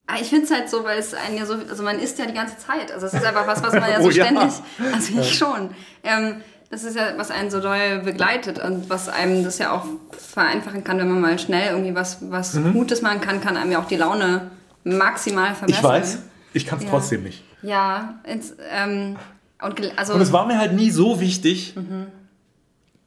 Aber 0.07 0.21
ich 0.21 0.27
finde 0.29 0.45
es 0.45 0.51
halt 0.51 0.69
so, 0.69 0.83
weil 0.83 0.99
es 0.99 1.13
einen 1.13 1.37
ja 1.37 1.45
so, 1.45 1.55
also 1.55 1.81
man 1.83 1.99
isst 1.99 2.19
ja 2.19 2.25
die 2.25 2.33
ganze 2.33 2.57
Zeit. 2.57 2.91
Also 2.93 3.07
es 3.07 3.13
ist 3.13 3.25
einfach 3.25 3.47
was, 3.47 3.63
was 3.63 3.73
man 3.73 3.89
ja 3.89 3.97
Oh 3.99 4.03
so 4.03 4.09
ja. 4.11 4.25
ständig, 4.25 4.51
also 4.93 5.19
ich 5.19 5.35
schon. 5.37 5.69
Ähm, 6.03 6.35
das 6.69 6.83
ist 6.83 6.95
ja, 6.95 7.13
was 7.17 7.31
einen 7.31 7.49
so 7.49 7.59
doll 7.61 8.01
begleitet 8.03 8.59
und 8.59 8.89
was 8.89 9.07
einem 9.09 9.43
das 9.43 9.57
ja 9.59 9.71
auch 9.71 9.85
vereinfachen 10.11 10.83
kann, 10.83 10.97
wenn 10.99 11.09
man 11.09 11.21
mal 11.21 11.39
schnell 11.39 11.71
irgendwie 11.71 11.95
was, 11.95 12.17
was 12.29 12.57
Gutes 12.73 13.01
machen 13.01 13.21
kann, 13.21 13.39
kann 13.41 13.55
einem 13.57 13.71
ja 13.71 13.79
auch 13.79 13.85
die 13.87 13.95
Laune 13.97 14.51
maximal 14.83 15.55
verbessern. 15.55 15.79
Ich 15.79 15.83
weiß, 15.83 16.17
ich 16.53 16.65
kann 16.65 16.79
es 16.79 16.85
Ja. 16.85 16.89
trotzdem 16.91 17.23
nicht. 17.23 17.43
Ja, 17.61 18.19
ins, 18.23 18.53
ähm, 18.71 19.15
und 19.61 19.97
also 19.97 20.13
Und 20.13 20.21
es 20.21 20.31
war 20.33 20.45
mir 20.45 20.57
halt 20.59 20.73
nie 20.73 20.91
so 20.91 21.19
wichtig, 21.19 21.75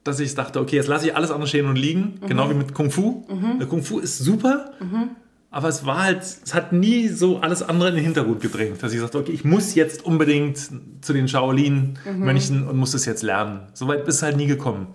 dass 0.03 0.19
ich 0.19 0.33
dachte, 0.35 0.59
okay, 0.59 0.77
jetzt 0.77 0.87
lasse 0.87 1.07
ich 1.07 1.15
alles 1.15 1.29
andere 1.31 1.47
stehen 1.47 1.67
und 1.67 1.75
liegen, 1.75 2.19
genau 2.27 2.49
wie 2.49 2.53
mit 2.55 2.73
Kung 2.73 2.91
Fu. 2.91 3.25
Der 3.59 3.67
Kung 3.67 3.83
Fu 3.83 3.99
ist 3.99 4.17
super, 4.19 4.71
aber 5.51 5.67
es 5.67 5.85
war 5.85 6.03
halt, 6.03 6.21
es 6.21 6.53
hat 6.53 6.73
nie 6.73 7.07
so 7.07 7.39
alles 7.39 7.63
andere 7.63 7.89
in 7.89 7.95
den 7.95 8.03
Hintergrund 8.03 8.41
gedrängt, 8.41 8.83
dass 8.83 8.93
ich 8.93 8.99
sagte, 8.99 9.17
okay, 9.17 9.31
ich 9.31 9.43
muss 9.43 9.73
jetzt 9.73 10.05
unbedingt 10.05 10.59
zu 11.01 11.13
den 11.13 11.27
Shaolin-Mönchen 11.27 12.67
und 12.67 12.77
muss 12.77 12.91
das 12.91 13.05
jetzt 13.05 13.23
lernen. 13.23 13.61
Soweit 13.73 14.05
bist 14.05 14.21
du 14.21 14.27
halt 14.27 14.37
nie 14.37 14.45
gekommen. 14.45 14.87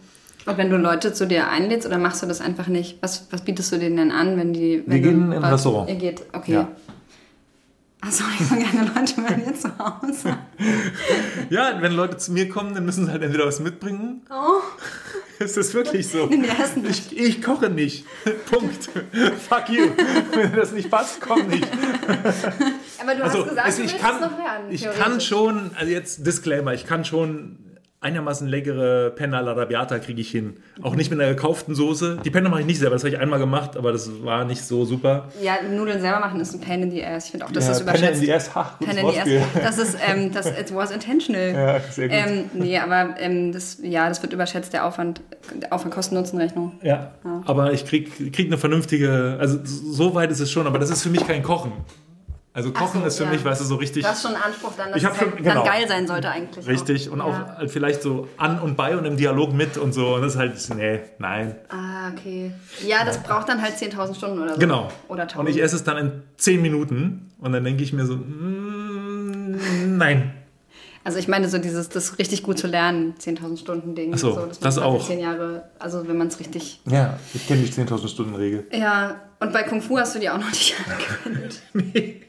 Und 0.46 0.59
wenn 0.59 0.70
du 0.70 0.76
Leute 0.76 1.12
zu 1.12 1.26
dir 1.26 1.48
einlädst 1.48 1.86
oder 1.86 1.98
machst 1.98 2.22
du 2.22 2.26
das 2.26 2.40
einfach 2.40 2.68
nicht? 2.68 2.98
Was, 3.00 3.26
was 3.30 3.42
bietest 3.42 3.72
du 3.72 3.78
denen 3.78 3.96
denn 3.96 4.12
an, 4.12 4.36
wenn 4.36 4.52
die. 4.52 4.82
Wenn 4.86 4.94
Wir 4.94 5.00
gehen 5.00 5.32
in 5.32 5.42
ein 5.42 5.44
Restaurant. 5.44 5.88
Ihr 5.88 5.96
geht, 5.96 6.22
okay. 6.32 6.52
Ja. 6.52 6.68
Achso, 8.07 8.24
ich 8.38 8.46
so 8.46 8.55
gerne 8.57 8.90
Leute 8.94 9.14
bei 9.22 9.34
dir 9.34 9.55
zu 9.55 9.70
Hause. 9.78 10.36
Ja, 11.50 11.80
wenn 11.80 11.92
Leute 11.92 12.16
zu 12.16 12.32
mir 12.32 12.48
kommen, 12.48 12.74
dann 12.74 12.84
müssen 12.84 13.07
sie 13.07 13.12
halt 13.12 13.22
entweder 13.22 13.46
was 13.46 13.61
mitbringen. 13.61 14.22
Oh. 14.30 14.61
Ist 15.42 15.57
das 15.57 15.74
wirklich 15.74 16.09
so? 16.09 16.26
Nee. 16.26 16.46
Ich, 16.88 17.16
ich 17.18 17.42
koche 17.42 17.68
nicht. 17.68 18.05
Punkt. 18.50 18.88
Fuck 19.48 19.68
you. 19.68 19.88
Wenn 20.32 20.55
das 20.55 20.72
nicht 20.72 20.90
passt, 20.90 21.20
komm 21.20 21.48
nicht. 21.48 21.66
Aber 23.00 23.14
du 23.14 23.24
Also, 23.24 23.38
hast 23.40 23.48
gesagt, 23.50 23.66
also 23.66 23.78
du 23.82 23.86
ich 23.86 23.98
kann, 23.98 24.14
es 24.16 24.20
noch 24.20 24.38
lernen. 24.38 24.70
ich 24.70 24.90
kann 24.92 25.20
schon, 25.20 25.70
also 25.74 25.90
jetzt 25.92 26.26
Disclaimer, 26.26 26.72
ich 26.74 26.86
kann 26.86 27.05
schon 27.05 27.59
einigermaßen 28.05 28.46
leckere 28.46 29.11
Penna 29.11 29.38
all'arrabbiata 29.38 29.98
kriege 29.98 30.20
ich 30.20 30.30
hin. 30.30 30.59
Auch 30.82 30.94
nicht 30.94 31.11
mit 31.11 31.20
einer 31.20 31.30
gekauften 31.30 31.74
Soße. 31.74 32.18
Die 32.24 32.30
Penna 32.30 32.48
mache 32.48 32.61
ich 32.61 32.66
nicht 32.66 32.78
selber, 32.78 32.94
das 32.94 33.02
habe 33.02 33.14
ich 33.14 33.18
einmal 33.18 33.38
gemacht, 33.38 33.76
aber 33.76 33.92
das 33.92 34.22
war 34.22 34.44
nicht 34.44 34.62
so 34.62 34.84
super. 34.84 35.28
Ja, 35.42 35.55
Nudeln 35.62 36.00
selber 36.00 36.20
machen 36.20 36.38
ist 36.40 36.55
ein 36.55 36.61
Pain 36.61 36.82
in 36.82 36.90
the 36.90 37.05
ass. 37.05 37.26
Ich 37.26 37.30
finde 37.32 37.46
auch, 37.46 37.50
dass 37.50 37.66
das 37.66 37.78
Penna 37.78 37.98
überschätzt. 37.98 38.20
in 38.20 38.26
the 38.26 38.32
ass, 38.32 38.50
gutes 38.78 38.94
Pain 38.94 39.07
in 39.07 39.12
the 39.12 39.38
ass. 39.38 39.44
Das 39.55 39.78
ist, 39.78 39.96
ähm, 40.07 40.32
das 40.32 40.46
it 40.46 40.74
was 40.74 40.90
intentional. 40.90 41.52
Ja, 41.52 41.80
sehr 41.90 42.09
gut. 42.09 42.16
Ähm, 42.16 42.44
nee, 42.52 42.78
aber 42.78 43.14
ähm, 43.18 43.52
das, 43.52 43.78
ja, 43.82 44.09
das 44.09 44.22
wird 44.22 44.32
überschätzt, 44.32 44.72
der 44.72 44.84
Aufwand, 44.84 45.22
der 45.55 45.72
Aufwand 45.72 45.94
Kosten-Nutzen-Rechnung. 45.94 46.72
Ja, 46.82 47.12
aber 47.46 47.72
ich 47.72 47.86
krieg, 47.86 48.32
krieg 48.32 48.46
eine 48.46 48.59
vernünftige, 48.59 49.38
also 49.40 49.59
so 49.64 50.14
weit 50.14 50.30
ist 50.30 50.40
es 50.40 50.50
schon, 50.50 50.66
aber 50.66 50.78
das 50.78 50.90
ist 50.90 51.02
für 51.02 51.11
mich 51.11 51.26
kein 51.26 51.42
Kochen. 51.42 51.72
Also 52.57 52.70
Kochen 52.72 53.00
so, 53.00 53.07
ist 53.09 53.18
für 53.18 53.24
ja. 53.24 53.30
mich, 53.30 53.44
weißt 53.44 53.61
du, 53.61 53.64
so 53.64 53.74
richtig, 53.74 54.05
Du 54.05 54.09
hast 54.09 54.22
schon 54.22 54.32
einen 54.34 54.44
Anspruch 54.44 54.72
dann, 54.76 54.90
dass 54.92 54.98
Ich 55.02 55.02
es 55.09 55.16
schon- 55.16 55.26
halt 55.32 55.36
genau. 55.38 55.55
dann 55.55 55.64
geil 55.64 55.88
sein 55.88 56.07
sollte 56.07 56.30
eigentlich. 56.30 56.64
richtig 56.68 57.11
und 57.11 57.18
Ja. 57.18 57.24
auch 57.24 57.59
halt 57.59 57.70
vielleicht 57.72 58.00
so 58.00 58.28
an 58.36 58.61
und 58.61 58.76
bei 58.76 58.96
und 58.96 59.05
im 59.05 59.16
Dialog 59.16 59.52
mit 59.52 59.76
und 59.76 59.92
so 59.92 60.14
und 60.14 60.22
das 60.22 60.34
ist 60.34 60.38
halt, 60.38 60.55
nee, 60.76 61.00
nein. 61.18 61.57
Ah, 61.68 62.11
okay. 62.12 62.52
Ja, 62.86 63.05
das 63.05 63.20
braucht 63.24 63.48
dann 63.48 63.61
halt 63.61 63.74
10.000 63.76 64.14
Stunden 64.16 64.38
oder 64.40 64.55
so. 64.55 64.61
Genau. 64.61 64.88
Oder 65.09 65.24
1.000. 65.26 65.38
Und 65.40 65.48
ich 65.48 65.61
esse 65.61 65.74
es 65.74 65.82
dann 65.82 65.96
in 65.98 66.22
10 66.36 66.62
Minuten 66.62 67.32
und 67.40 67.52
dann 67.52 67.64
denke 67.64 67.82
ich 67.82 67.92
mir 67.92 68.07
so, 68.07 68.14
mm, 68.14 69.96
nein. 69.98 70.32
Also 71.02 71.18
ich 71.18 71.28
meine 71.28 71.48
so 71.48 71.59
dieses, 71.59 71.88
das 71.90 72.18
richtig 72.18 72.42
gut 72.44 72.59
zu 72.59 72.66
lernen, 72.66 73.14
10.000 73.18 73.59
Stunden 73.59 73.94
Ding. 73.94 74.12
Ach 74.14 74.18
so, 74.18 74.46
das, 74.46 74.59
das 74.61 74.78
auch. 74.78 75.05
Zehn 75.07 75.18
Jahre, 75.20 75.68
also 75.78 76.07
wenn 76.09 76.16
man 76.16 76.28
es 76.28 76.38
richtig... 76.40 76.80
Ja, 76.86 77.18
ich 77.34 77.46
kenne 77.46 77.62
die 77.62 77.70
10.000 77.70 78.09
Stunden 78.09 78.34
Regel. 78.36 78.64
Ja, 78.72 79.20
und 79.40 79.52
bei 79.52 79.64
Kung 79.64 79.82
Fu 79.82 79.98
hast 79.98 80.14
du 80.14 80.18
die 80.20 80.30
auch 80.30 80.38
noch 80.38 80.48
nicht 80.50 80.74
angewendet. 81.24 81.61
nee. 81.74 82.20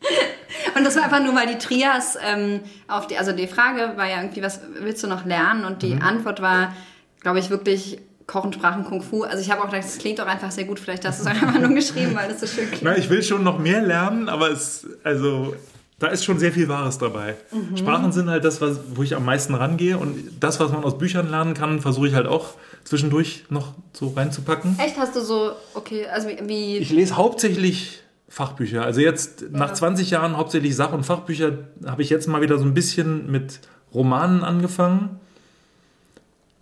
Und 0.76 0.84
das 0.84 0.96
war 0.96 1.04
einfach 1.04 1.22
nur, 1.22 1.34
weil 1.34 1.46
die 1.46 1.58
Trias 1.58 2.16
ähm, 2.24 2.60
auf 2.88 3.06
die, 3.06 3.18
also 3.18 3.32
die 3.32 3.46
Frage 3.46 3.96
war 3.96 4.08
ja 4.08 4.22
irgendwie, 4.22 4.42
was 4.42 4.60
willst 4.80 5.02
du 5.02 5.06
noch 5.06 5.24
lernen? 5.24 5.64
Und 5.64 5.82
die 5.82 5.94
Antwort 6.00 6.40
war, 6.40 6.74
glaube 7.20 7.38
ich, 7.38 7.50
wirklich 7.50 7.98
Kochen, 8.26 8.52
Sprachen, 8.52 8.84
Kung 8.84 9.02
Fu. 9.02 9.24
Also 9.24 9.42
ich 9.42 9.50
habe 9.50 9.60
auch 9.62 9.66
gedacht, 9.66 9.84
das 9.84 9.98
klingt 9.98 10.20
doch 10.20 10.26
einfach 10.26 10.50
sehr 10.52 10.64
gut. 10.64 10.78
Vielleicht 10.78 11.04
hast 11.04 11.18
du 11.18 11.28
es 11.28 11.36
auch 11.36 11.42
einfach 11.42 11.60
nur 11.60 11.74
geschrieben, 11.74 12.14
weil 12.14 12.28
das 12.28 12.40
so 12.40 12.46
schön 12.46 12.68
klingt. 12.68 12.82
Na, 12.82 12.96
ich 12.96 13.10
will 13.10 13.22
schon 13.22 13.42
noch 13.42 13.58
mehr 13.58 13.82
lernen, 13.82 14.28
aber 14.28 14.50
es, 14.50 14.86
also, 15.02 15.54
da 15.98 16.06
ist 16.06 16.24
schon 16.24 16.38
sehr 16.38 16.52
viel 16.52 16.68
Wahres 16.68 16.98
dabei. 16.98 17.34
Sprachen 17.74 18.12
sind 18.12 18.30
halt 18.30 18.44
das, 18.44 18.60
was, 18.60 18.78
wo 18.94 19.02
ich 19.02 19.16
am 19.16 19.24
meisten 19.24 19.54
rangehe 19.54 19.98
und 19.98 20.16
das, 20.38 20.60
was 20.60 20.70
man 20.70 20.84
aus 20.84 20.96
Büchern 20.96 21.28
lernen 21.28 21.54
kann, 21.54 21.80
versuche 21.80 22.08
ich 22.08 22.14
halt 22.14 22.26
auch 22.26 22.54
zwischendurch 22.84 23.44
noch 23.50 23.74
so 23.92 24.12
reinzupacken. 24.16 24.78
Echt, 24.78 24.96
hast 24.96 25.16
du 25.16 25.20
so, 25.20 25.52
okay, 25.74 26.06
also 26.06 26.28
wie 26.28 26.78
Ich 26.78 26.90
lese 26.90 27.16
hauptsächlich 27.16 27.99
Fachbücher. 28.32 28.82
Also 28.84 29.00
jetzt 29.00 29.46
nach 29.50 29.72
20 29.74 30.10
Jahren 30.10 30.36
hauptsächlich 30.36 30.74
Sach- 30.76 30.92
und 30.92 31.04
Fachbücher 31.04 31.58
habe 31.84 32.00
ich 32.02 32.08
jetzt 32.10 32.28
mal 32.28 32.40
wieder 32.40 32.58
so 32.58 32.64
ein 32.64 32.74
bisschen 32.74 33.30
mit 33.30 33.58
Romanen 33.92 34.44
angefangen. 34.44 35.18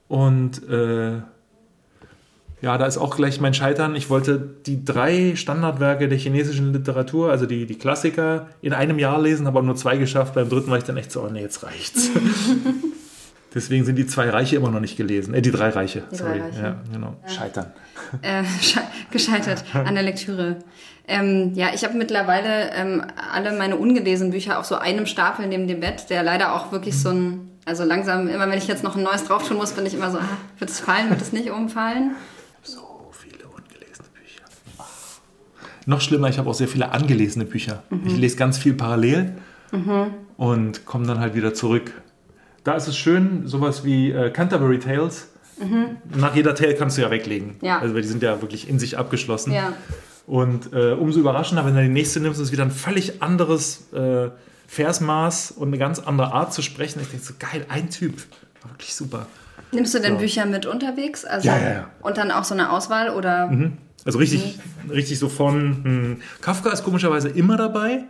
Und 0.09 0.67
äh, 0.69 1.19
ja, 2.63 2.77
da 2.79 2.87
ist 2.87 2.97
auch 2.97 3.15
gleich 3.15 3.41
mein 3.41 3.53
Scheitern. 3.53 3.95
Ich 3.95 4.09
wollte 4.09 4.41
die 4.67 4.83
drei 4.85 5.37
Standardwerke 5.37 6.09
der 6.09 6.17
chinesischen 6.19 6.73
Literatur, 6.73 7.31
also 7.31 7.45
die, 7.45 7.67
die 7.67 7.77
Klassiker, 7.77 8.49
in 8.63 8.73
einem 8.73 8.99
Jahr 8.99 9.21
lesen, 9.21 9.47
habe 9.47 9.59
aber 9.59 9.67
nur 9.67 9.77
zwei 9.77 9.99
geschafft. 9.99 10.35
Beim 10.35 10.49
dritten 10.49 10.71
war 10.71 10.79
ich 10.79 10.85
dann 10.85 10.97
echt 10.97 11.13
so, 11.13 11.23
oh 11.23 11.29
nee, 11.31 11.43
jetzt 11.43 11.63
reicht's. 11.63 12.11
Deswegen 13.55 13.85
sind 13.85 13.97
die 13.97 14.07
zwei 14.07 14.29
Reiche 14.31 14.57
immer 14.57 14.71
noch 14.71 14.81
nicht 14.81 14.97
gelesen. 14.97 15.35
Äh, 15.35 15.43
die 15.43 15.51
drei 15.51 15.69
Reiche. 15.71 16.03
Die 16.13 16.17
drei 16.17 16.25
sorry. 16.25 16.41
Reiche. 16.41 16.63
Ja, 16.63 16.77
genau. 16.93 17.17
Scheitern. 17.27 17.67
äh, 18.23 18.43
sche- 18.63 18.81
gescheitert 19.11 19.65
an 19.75 19.95
der 19.95 20.03
Lektüre. 20.03 20.57
Ähm, 21.09 21.53
ja, 21.55 21.69
ich 21.75 21.85
habe 21.85 21.97
mittlerweile 21.97 22.71
ähm, 22.75 23.03
alle 23.33 23.57
meine 23.57 23.77
ungelesenen 23.77 24.31
Bücher 24.31 24.59
auf 24.59 24.67
so 24.67 24.77
einem 24.77 25.07
Stapel 25.07 25.47
neben 25.47 25.67
dem 25.67 25.81
Bett, 25.81 26.11
der 26.11 26.23
leider 26.23 26.55
auch 26.55 26.71
wirklich 26.71 27.01
so 27.01 27.09
ein, 27.09 27.51
also 27.65 27.85
langsam, 27.85 28.29
immer 28.29 28.49
wenn 28.49 28.59
ich 28.59 28.69
jetzt 28.69 28.85
noch 28.85 28.95
ein 28.95 29.03
neues 29.03 29.25
drauf 29.25 29.49
tun 29.49 29.57
muss, 29.57 29.73
bin 29.73 29.87
ich 29.87 29.95
immer 29.95 30.11
so, 30.11 30.19
ah, 30.19 30.37
wird 30.59 30.71
es 30.71 30.81
fallen, 30.81 31.09
wird 31.09 31.23
es 31.23 31.33
nicht 31.33 31.51
umfallen? 31.51 32.15
So 32.63 33.11
viele 33.13 33.47
ungelesene 33.47 34.09
Bücher. 34.15 34.45
Noch 35.87 36.03
schlimmer, 36.03 36.29
ich 36.29 36.39
habe 36.39 36.51
auch 36.51 36.55
sehr 36.55 36.69
viele 36.69 36.93
angelesene 36.93 37.47
Bücher. 37.47 37.83
Ich 38.05 38.17
lese 38.17 38.37
ganz 38.37 38.59
viel 38.59 38.75
parallel 38.75 39.33
und 40.37 40.85
komme 40.85 41.07
dann 41.07 41.21
halt 41.21 41.35
wieder 41.35 41.55
zurück. 41.55 41.93
Da 42.65 42.75
ist 42.75 42.87
es 42.87 42.99
schön, 42.99 43.47
sowas 43.47 43.83
wie 43.83 44.11
äh, 44.11 44.31
Canterbury 44.31 44.79
Tales. 44.79 45.29
Nach 46.15 46.37
jeder 46.37 46.55
Tale 46.55 46.75
kannst 46.75 46.99
du 46.99 47.03
ja 47.03 47.11
weglegen. 47.11 47.57
Ja. 47.63 47.79
Also 47.79 47.95
weil 47.95 48.03
die 48.03 48.09
sind 48.09 48.23
ja 48.23 48.43
wirklich 48.43 48.69
in 48.69 48.79
sich 48.79 48.99
abgeschlossen. 48.99 49.53
Ja. 49.53 49.73
Und 50.29 50.75
äh, 50.75 50.93
umso 50.93 51.19
überraschender, 51.21 51.65
wenn 51.65 51.75
du 51.75 51.83
die 51.83 51.89
nächste 51.89 52.21
nimmst, 52.21 52.39
ist 52.39 52.49
es 52.49 52.53
wieder 52.53 52.63
ein 52.63 52.71
völlig 52.71 53.23
anderes 53.23 53.91
äh, 53.95 54.29
Versmaß 54.67 55.53
und 55.53 55.69
eine 55.69 55.79
ganz 55.79 55.99
andere 56.01 56.33
Art 56.35 56.53
zu 56.53 56.61
sprechen. 56.61 57.01
Ich 57.01 57.09
denke 57.09 57.25
so, 57.25 57.33
geil, 57.39 57.65
ein 57.71 57.89
Typ. 57.89 58.19
War 58.61 58.73
wirklich 58.73 58.95
super. 58.95 59.27
Nimmst 59.73 59.95
du 59.95 60.01
denn 60.01 60.15
So. 60.15 60.19
Bücher 60.19 60.45
mit 60.45 60.67
unterwegs? 60.67 61.25
Also, 61.25 61.49
Ja, 61.49 61.57
ja, 61.59 61.71
ja. 61.71 61.91
Und 62.03 62.19
dann 62.19 62.31
auch 62.31 62.45
so 62.45 62.53
eine 62.53 62.71
Auswahl 62.73 63.09
oder? 63.09 63.51
Also 64.05 64.19
richtig, 64.19 64.59
richtig 64.91 65.19
so 65.19 65.31
von. 65.31 65.85
Hm, 65.85 66.23
Kafka 66.43 66.71
ist 66.71 66.85
komischerweise 66.85 67.31
immer 67.31 67.57
dabei. 67.57 68.05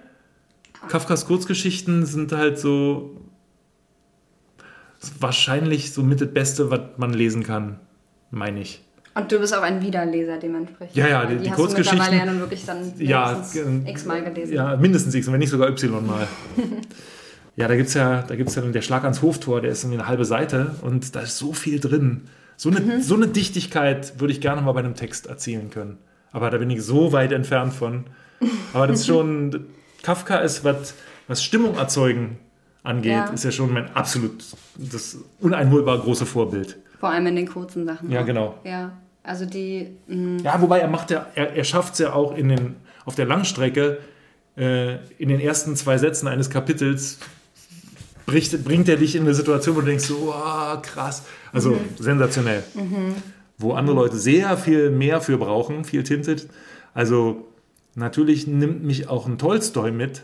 Kafkas 0.88 1.24
Kurzgeschichten 1.26 2.04
sind 2.04 2.32
halt 2.32 2.58
so 2.58 3.20
wahrscheinlich 5.20 5.92
so 5.92 6.02
mit 6.02 6.20
das 6.20 6.32
Beste, 6.32 6.70
was 6.70 6.80
man 6.96 7.12
lesen 7.12 7.44
kann, 7.44 7.78
meine 8.32 8.60
ich. 8.60 8.82
Und 9.18 9.32
du 9.32 9.38
bist 9.38 9.54
auch 9.56 9.62
ein 9.62 9.82
Wiederleser 9.82 10.38
dementsprechend. 10.38 10.96
Ja, 10.96 11.08
ja, 11.08 11.24
Weil 11.28 11.36
die- 11.38 11.44
die 11.44 11.50
hast 11.50 11.56
Kurzgeschichten- 11.58 11.96
Du 11.96 12.02
mittlerweile 12.02 12.16
ja 12.26 12.32
nun 12.32 12.40
wirklich 12.40 12.64
dann 12.64 12.92
Ja, 12.98 13.44
x-mal 13.86 14.22
gelesen. 14.24 14.54
Ja, 14.54 14.76
mindestens 14.76 15.14
X, 15.14 15.30
wenn 15.30 15.38
nicht 15.38 15.50
sogar 15.50 15.68
Y 15.70 16.06
mal. 16.06 16.26
ja, 17.56 17.68
da 17.68 17.76
gibt 17.76 17.88
es 17.88 17.94
ja, 18.02 18.22
da 18.22 18.36
gibt's 18.36 18.54
ja 18.54 18.62
dann 18.62 18.72
der 18.72 18.82
Schlag 18.82 19.02
ans 19.04 19.22
Hoftor, 19.22 19.60
der 19.60 19.70
ist 19.72 19.82
irgendwie 19.84 19.98
eine 20.00 20.08
halbe 20.08 20.24
Seite 20.24 20.76
und 20.82 21.14
da 21.16 21.20
ist 21.20 21.38
so 21.38 21.52
viel 21.52 21.80
drin. 21.80 22.22
So 22.56 22.70
eine, 22.70 23.02
so 23.02 23.14
eine 23.14 23.28
Dichtigkeit 23.28 24.18
würde 24.20 24.32
ich 24.32 24.40
gerne 24.40 24.62
mal 24.62 24.72
bei 24.72 24.80
einem 24.80 24.94
Text 24.94 25.26
erzielen 25.26 25.70
können. 25.70 25.98
Aber 26.32 26.50
da 26.50 26.58
bin 26.58 26.70
ich 26.70 26.82
so 26.82 27.12
weit 27.12 27.32
entfernt 27.32 27.72
von. 27.72 28.04
Aber 28.72 28.86
das 28.86 29.00
ist 29.00 29.06
schon, 29.08 29.66
Kafka 30.02 30.38
ist, 30.38 30.64
was, 30.64 30.94
was 31.28 31.42
Stimmung 31.42 31.76
erzeugen 31.76 32.38
angeht, 32.82 33.12
Ja. 33.12 33.26
ist 33.26 33.44
ja 33.44 33.50
schon 33.52 33.72
mein 33.72 33.90
absolut, 33.94 34.44
das 34.76 35.18
uneinholbar 35.40 35.98
große 35.98 36.26
Vorbild. 36.26 36.76
Vor 37.00 37.10
allem 37.10 37.26
in 37.28 37.36
den 37.36 37.48
kurzen 37.48 37.84
Sachen. 37.86 38.10
Ja, 38.10 38.22
auch. 38.22 38.26
genau. 38.26 38.54
Ja, 38.64 38.90
also 39.28 39.44
die, 39.44 39.88
mh, 40.06 40.42
Ja, 40.42 40.60
wobei 40.60 40.80
er 40.80 40.88
macht 40.88 41.10
ja, 41.10 41.26
er, 41.34 41.54
er 41.54 41.64
schafft 41.64 41.94
es 41.94 41.98
ja 42.00 42.12
auch 42.12 42.36
in 42.36 42.48
den, 42.48 42.76
auf 43.04 43.14
der 43.14 43.26
Langstrecke, 43.26 43.98
äh, 44.56 44.96
in 45.18 45.28
den 45.28 45.40
ersten 45.40 45.76
zwei 45.76 45.98
Sätzen 45.98 46.26
eines 46.28 46.50
Kapitels 46.50 47.18
bricht, 48.26 48.64
bringt 48.64 48.88
er 48.88 48.96
dich 48.96 49.14
in 49.16 49.22
eine 49.22 49.34
Situation, 49.34 49.76
wo 49.76 49.80
du 49.80 49.86
denkst, 49.86 50.04
so, 50.04 50.26
wow, 50.26 50.80
krass. 50.82 51.22
Also 51.52 51.78
sensationell. 51.98 52.62
Wo 53.56 53.72
andere 53.72 53.96
Leute 53.96 54.16
sehr 54.16 54.56
viel 54.56 54.90
mehr 54.90 55.20
für 55.20 55.38
brauchen, 55.38 55.84
viel 55.84 56.02
Tinted. 56.02 56.48
Also 56.94 57.46
natürlich 57.94 58.46
nimmt 58.46 58.84
mich 58.84 59.08
auch 59.08 59.26
ein 59.26 59.38
Tolstoi 59.38 59.90
mit, 59.90 60.22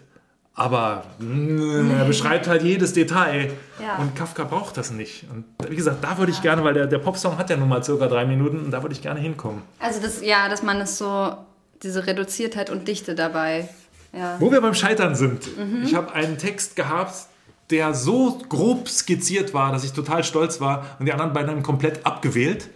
aber 0.55 1.05
mm, 1.19 1.91
er 1.91 2.05
beschreibt 2.05 2.47
halt 2.47 2.63
jedes 2.63 2.93
Detail. 2.93 3.51
Ja. 3.83 3.97
Und 3.97 4.15
Kafka 4.15 4.45
braucht 4.45 4.77
das 4.77 4.93
nicht. 4.93 5.27
Und 5.33 5.45
wie 5.69 5.75
gesagt, 5.75 6.03
da 6.03 6.17
würde 6.19 6.31
ich 6.31 6.43
gerne, 6.43 6.63
weil 6.63 6.75
der, 6.75 6.87
der 6.87 6.99
Popsong 6.99 7.39
hat 7.39 7.51
ja 7.51 7.57
nun 7.57 7.69
mal 7.69 7.83
circa 7.83 8.07
drei 8.07 8.25
Minuten 8.25 8.59
und 8.59 8.71
da 8.71 8.83
würde 8.83 8.95
ich 8.95 9.03
gerne 9.03 9.19
hinkommen. 9.21 9.63
also 9.81 10.01
das, 10.01 10.23
ja, 10.23 10.49
dass 10.49 10.63
man 10.63 10.81
es 10.81 10.97
so, 10.99 11.37
diese 11.83 12.07
Reduziertheit 12.07 12.71
und 12.71 12.87
Dichte 12.87 13.15
dabei. 13.15 13.69
Ja. 14.13 14.37
Wo 14.39 14.53
wir 14.53 14.61
beim 14.61 14.75
Scheitern 14.75 15.17
sind. 15.17 15.43
Ich 15.83 15.95
habe 15.95 16.13
einen 16.15 16.39
Text 16.39 16.77
gehabt, 16.77 17.15
der 17.71 17.95
so 17.95 18.39
grob 18.49 18.89
skizziert 18.89 19.55
war, 19.55 19.73
dass 19.73 19.85
ich 19.85 19.93
total 19.93 20.23
stolz 20.23 20.61
war 20.61 20.97
und 20.99 21.07
die 21.07 21.13
anderen 21.13 21.33
beiden 21.33 21.51
haben 21.51 21.59
ihn 21.59 21.65
komplett 21.65 22.07
abgewählt. 22.07 22.69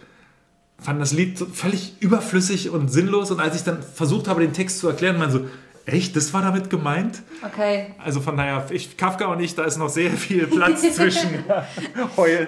Fanden 0.77 0.99
das 0.99 1.13
Lied 1.13 1.39
völlig 1.39 1.93
überflüssig 2.01 2.69
und 2.69 2.89
sinnlos 2.89 3.31
und 3.31 3.39
als 3.39 3.55
ich 3.55 3.63
dann 3.63 3.81
versucht 3.81 4.27
habe, 4.27 4.41
den 4.41 4.53
Text 4.53 4.79
zu 4.79 4.87
erklären, 4.87 5.17
meinte 5.17 5.39
so, 5.39 5.45
echt, 5.93 6.15
das 6.15 6.33
war 6.33 6.41
damit 6.41 6.69
gemeint? 6.69 7.21
Okay. 7.43 7.87
Also 7.97 8.21
von 8.21 8.37
daher, 8.37 8.65
ich, 8.71 8.97
Kafka 8.97 9.25
und 9.27 9.39
ich, 9.39 9.55
da 9.55 9.63
ist 9.63 9.77
noch 9.77 9.89
sehr 9.89 10.11
viel 10.11 10.47
Platz 10.47 10.81
zwischen 10.95 11.43
Heul. 12.17 12.47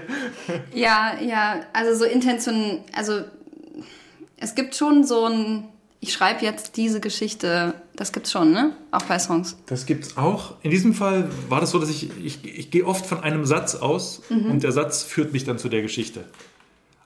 Ja, 0.73 1.13
ja, 1.21 1.61
also 1.73 1.93
so 1.93 2.05
Intention, 2.05 2.79
also 2.93 3.21
es 4.37 4.55
gibt 4.55 4.75
schon 4.75 5.03
so 5.03 5.25
ein, 5.25 5.67
ich 5.99 6.13
schreibe 6.13 6.43
jetzt 6.43 6.77
diese 6.77 6.99
Geschichte, 6.99 7.75
das 7.95 8.11
gibt's 8.11 8.31
schon, 8.31 8.51
ne? 8.51 8.75
Auch 8.89 9.03
bei 9.03 9.19
Songs. 9.19 9.57
Das 9.67 9.85
gibt's 9.85 10.17
auch. 10.17 10.55
In 10.63 10.71
diesem 10.71 10.93
Fall 10.93 11.29
war 11.47 11.61
das 11.61 11.71
so, 11.71 11.79
dass 11.79 11.89
ich, 11.89 12.09
ich, 12.23 12.43
ich 12.43 12.71
gehe 12.71 12.85
oft 12.85 13.05
von 13.05 13.21
einem 13.21 13.45
Satz 13.45 13.75
aus 13.75 14.23
und 14.29 14.63
der 14.63 14.71
Satz 14.71 15.03
führt 15.03 15.33
mich 15.33 15.43
dann 15.43 15.59
zu 15.59 15.69
der 15.69 15.83
Geschichte. 15.83 16.25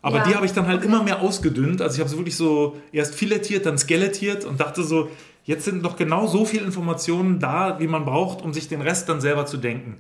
Aber 0.06 0.18
Ja, 0.18 0.24
die 0.28 0.36
habe 0.36 0.46
ich 0.46 0.54
dann 0.54 0.68
halt 0.68 0.84
immer 0.84 1.02
mehr 1.02 1.22
ausgedünnt. 1.22 1.82
Also 1.82 1.96
ich 1.96 2.00
habe 2.00 2.10
sie 2.12 2.18
wirklich 2.18 2.38
so 2.38 2.78
erst 2.92 3.16
filettiert, 3.16 3.66
dann 3.66 3.78
skelettiert 3.80 4.46
und 4.46 4.60
dachte 4.60 4.84
so, 4.84 5.10
jetzt 5.46 5.66
sind 5.66 5.82
noch 5.82 5.96
genau 5.96 6.28
so 6.28 6.46
viele 6.46 6.64
Informationen 6.64 7.40
da, 7.40 7.80
wie 7.80 7.88
man 7.88 8.06
braucht, 8.06 8.44
um 8.44 8.54
sich 8.54 8.68
den 8.68 8.82
Rest 8.82 9.10
dann 9.10 9.20
selber 9.20 9.48
zu 9.48 9.58
denken. 9.58 9.98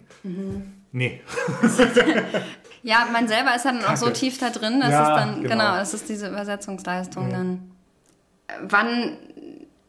Nee. 0.92 1.22
Ja, 2.84 3.08
man 3.12 3.28
selber 3.28 3.56
ist 3.56 3.66
dann 3.66 3.84
auch 3.84 3.96
so 3.98 4.06
Kacke. 4.06 4.20
tief 4.20 4.38
da 4.38 4.52
drin, 4.52 4.80
dass 4.80 4.92
Ja, 4.92 5.02
es 5.02 5.20
dann, 5.20 5.36
genau. 5.42 5.50
genau. 5.56 5.76
das 5.78 5.96
ist 5.96 6.08
diese 6.08 6.28
Übersetzungsleistung 6.30 7.32
dann. 7.32 7.72
Äh, 8.46 8.54
Wann, 8.70 9.18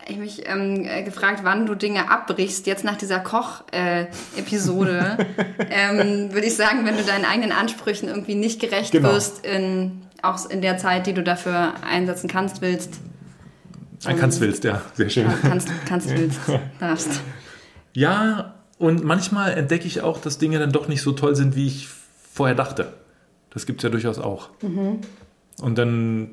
ich 0.09 0.17
mich 0.17 0.49
ähm, 0.49 0.83
äh, 0.87 1.03
gefragt, 1.03 1.41
wann 1.43 1.67
du 1.67 1.75
Dinge 1.75 2.11
abbrichst, 2.11 2.67
jetzt 2.67 2.85
nach 2.85 2.97
dieser 2.97 3.19
Koch-Episode, 3.21 5.19
ähm, 5.71 6.33
würde 6.33 6.47
ich 6.47 6.57
sagen, 6.57 6.87
wenn 6.87 6.97
du 6.97 7.03
deinen 7.03 7.27
eigenen 7.27 7.53
Ansprüchen 7.53 8.09
irgendwie 8.09 8.35
nicht 8.35 8.61
gerecht 8.61 8.93
Genau. 8.93 9.11
wirst, 9.13 9.45
in, 9.45 10.01
auch 10.23 10.49
in 10.49 10.63
der 10.63 10.79
Zeit, 10.79 11.07
die 11.07 11.15
du 11.15 11.23
dafür 11.23 11.75
einsetzen 11.85 12.29
kannst, 12.29 12.61
willst, 12.63 13.01
Ein 14.05 14.19
kannst 14.19 14.41
willst, 14.41 14.65
ja. 14.65 14.83
Sehr 14.95 15.11
schön. 15.11 15.27
ja, 15.27 15.35
kannst, 15.43 15.69
kannst, 15.87 16.11
willst, 16.11 16.41
darfst. 16.81 17.21
Ja, 17.93 18.55
und 18.79 19.05
manchmal 19.05 19.53
entdecke 19.53 19.87
ich 19.87 20.03
auch, 20.03 20.21
dass 20.21 20.39
Dinge 20.39 20.59
dann 20.59 20.73
doch 20.73 20.89
nicht 20.89 21.03
so 21.03 21.13
toll 21.13 21.35
sind, 21.35 21.57
wie 21.57 21.67
ich 21.67 21.89
vorher 22.33 22.55
dachte. 22.55 22.93
Das 23.51 23.65
gibt 23.65 23.81
es 23.81 23.85
ja 23.85 23.89
durchaus 23.89 24.19
auch. 24.19 24.51
Und 24.63 25.79
dann, 25.79 26.31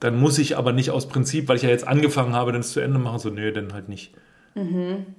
dann 0.00 0.18
muss 0.18 0.38
ich 0.38 0.56
aber 0.56 0.72
nicht 0.72 0.90
aus 0.90 1.08
Prinzip, 1.08 1.46
weil 1.46 1.56
ich 1.56 1.62
ja 1.62 1.68
jetzt 1.68 1.86
angefangen 1.86 2.32
habe, 2.32 2.50
dann 2.50 2.62
es 2.62 2.72
zu 2.72 2.80
Ende 2.80 2.98
machen, 2.98 3.20
so, 3.20 3.30
nö, 3.30 3.52
dann 3.52 3.72
halt 3.72 3.88
nicht. 3.88 4.12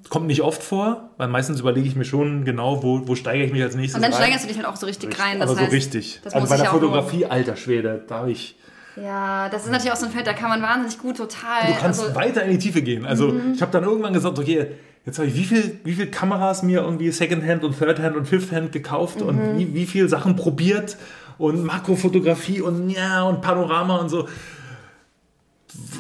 Kommt 0.10 0.28
nicht 0.28 0.42
oft 0.42 0.64
vor, 0.64 1.10
weil 1.18 1.28
meistens 1.28 1.60
überlege 1.60 1.88
ich 1.88 1.96
mir 1.96 2.06
schon 2.06 2.46
genau, 2.46 2.82
wo, 2.84 3.06
wo 3.08 3.16
steige 3.16 3.44
ich 3.44 3.52
mich 3.52 3.62
als 3.62 3.76
nächstes 3.76 3.96
Und 3.96 4.02
dann 4.04 4.14
rein. 4.14 4.22
steigerst 4.22 4.46
du 4.46 4.48
dich 4.48 4.58
halt 4.58 4.68
auch 4.68 4.78
so 4.78 4.86
richtig 4.86 5.20
rein. 5.20 5.40
Das 5.40 5.50
aber 5.50 5.60
heißt, 5.60 5.70
so 5.72 5.76
richtig. 5.76 6.22
Das 6.24 6.34
Also 6.34 6.48
bei 6.48 6.58
der. 6.58 6.66
Fotografie, 6.68 7.26
alter 7.26 7.56
Schwede, 7.56 8.04
da 8.08 8.20
habe 8.20 8.32
ich... 8.32 8.56
Ja, 8.96 9.50
das 9.50 9.66
ist 9.66 9.72
natürlich 9.72 9.92
auch 9.92 9.98
so 9.98 10.06
ein 10.06 10.12
Feld, 10.14 10.26
da 10.26 10.32
kann 10.32 10.48
man 10.50 10.62
wahnsinnig 10.62 10.98
gut 11.00 11.18
total. 11.18 11.68
Du 11.68 11.74
kannst 11.78 12.02
also, 12.02 12.16
weiter 12.16 12.44
in 12.44 12.52
die 12.52 12.60
Tiefe 12.60 12.82
gehen. 12.82 13.06
Also 13.06 13.34
ich 13.54 13.62
habe 13.62 13.72
dann 13.74 13.84
irgendwann 13.84 14.14
gesagt, 14.14 14.40
okay, 14.40 14.68
Jetzt 15.06 15.20
habe 15.20 15.28
ich 15.28 15.36
wie 15.36 15.44
viel, 15.44 15.80
wie 15.84 15.94
viel 15.94 16.08
Kameras 16.08 16.64
mir 16.64 16.82
irgendwie 16.82 17.12
Secondhand 17.12 17.64
und 17.64 17.78
Thirdhand 17.78 18.16
und 18.16 18.26
Fifthhand 18.28 18.72
gekauft 18.72 19.22
Mhm. 19.22 19.28
und 19.28 19.58
wie, 19.60 19.74
wie 19.76 19.86
viel 19.86 20.10
Sachen 20.10 20.36
probiert 20.36 20.98
und 21.38 21.64
Makrofotografie 21.64 22.62
und 22.62 22.90
ja 22.90 23.22
und 23.24 23.42
Panorama 23.42 23.98
und 23.98 24.10
so. 24.10 24.28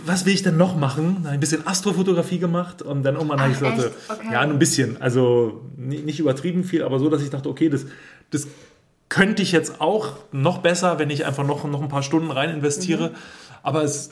Was 0.05 0.25
will 0.25 0.33
ich 0.33 0.43
denn 0.43 0.57
noch 0.57 0.75
machen? 0.77 1.17
Dann 1.23 1.33
Ein 1.33 1.39
bisschen 1.39 1.65
Astrofotografie 1.65 2.37
gemacht 2.39 2.81
und 2.81 3.03
dann 3.03 3.15
irgendwann 3.15 3.39
habe 3.41 3.51
ich 3.51 3.59
gesagt? 3.59 3.91
Okay. 4.07 4.27
ja, 4.31 4.41
ein 4.41 4.59
bisschen. 4.59 5.01
Also 5.01 5.61
ni- 5.77 5.99
nicht 6.01 6.19
übertrieben 6.19 6.63
viel, 6.63 6.83
aber 6.83 6.99
so, 6.99 7.09
dass 7.09 7.21
ich 7.21 7.29
dachte, 7.29 7.49
okay, 7.49 7.69
das, 7.69 7.85
das 8.31 8.47
könnte 9.09 9.41
ich 9.41 9.51
jetzt 9.51 9.81
auch 9.81 10.13
noch 10.31 10.59
besser, 10.59 10.99
wenn 10.99 11.09
ich 11.09 11.25
einfach 11.25 11.45
noch, 11.45 11.63
noch 11.65 11.81
ein 11.81 11.89
paar 11.89 12.03
Stunden 12.03 12.31
rein 12.31 12.49
investiere. 12.51 13.11
Aber 13.63 13.83
es, 13.83 14.11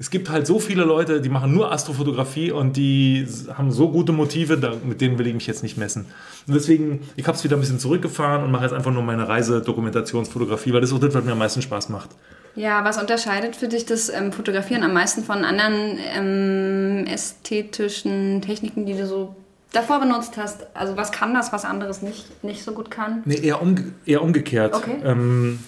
es 0.00 0.08
gibt 0.08 0.30
halt 0.30 0.46
so 0.46 0.58
viele 0.58 0.84
Leute, 0.84 1.20
die 1.20 1.28
machen 1.28 1.52
nur 1.52 1.70
Astrofotografie 1.70 2.52
und 2.52 2.78
die 2.78 3.28
haben 3.52 3.70
so 3.70 3.90
gute 3.90 4.12
Motive, 4.12 4.56
da, 4.56 4.72
mit 4.82 5.02
denen 5.02 5.18
will 5.18 5.26
ich 5.26 5.34
mich 5.34 5.46
jetzt 5.46 5.62
nicht 5.62 5.76
messen. 5.76 6.06
Und 6.46 6.54
deswegen, 6.54 7.06
ich 7.16 7.26
habe 7.26 7.36
es 7.36 7.44
wieder 7.44 7.58
ein 7.58 7.60
bisschen 7.60 7.78
zurückgefahren 7.78 8.42
und 8.42 8.50
mache 8.50 8.62
jetzt 8.62 8.72
einfach 8.72 8.92
nur 8.92 9.02
meine 9.02 9.28
Reisedokumentationsfotografie, 9.28 10.72
weil 10.72 10.80
das 10.80 10.88
ist 10.88 10.96
auch 10.96 11.00
das, 11.00 11.12
was 11.12 11.22
mir 11.22 11.32
am 11.32 11.38
meisten 11.38 11.60
Spaß 11.60 11.90
macht. 11.90 12.08
Ja, 12.56 12.82
was 12.82 12.98
unterscheidet 12.98 13.56
für 13.56 13.68
dich 13.68 13.84
das 13.84 14.08
ähm, 14.08 14.32
Fotografieren 14.32 14.84
am 14.84 14.94
meisten 14.94 15.22
von 15.22 15.44
anderen 15.44 15.98
ähm, 16.16 17.06
ästhetischen 17.06 18.40
Techniken, 18.40 18.86
die 18.86 18.94
du 18.94 19.06
so 19.06 19.36
davor 19.70 20.00
benutzt 20.00 20.38
hast? 20.38 20.66
Also 20.72 20.96
was 20.96 21.12
kann 21.12 21.34
das, 21.34 21.52
was 21.52 21.66
anderes 21.66 22.00
nicht, 22.00 22.42
nicht 22.42 22.64
so 22.64 22.72
gut 22.72 22.90
kann? 22.90 23.20
Nee, 23.26 23.40
eher, 23.42 23.60
umge 23.60 23.92
eher 24.06 24.22
umgekehrt. 24.22 24.72
Okay. 24.72 24.96
Ähm, 25.04 25.58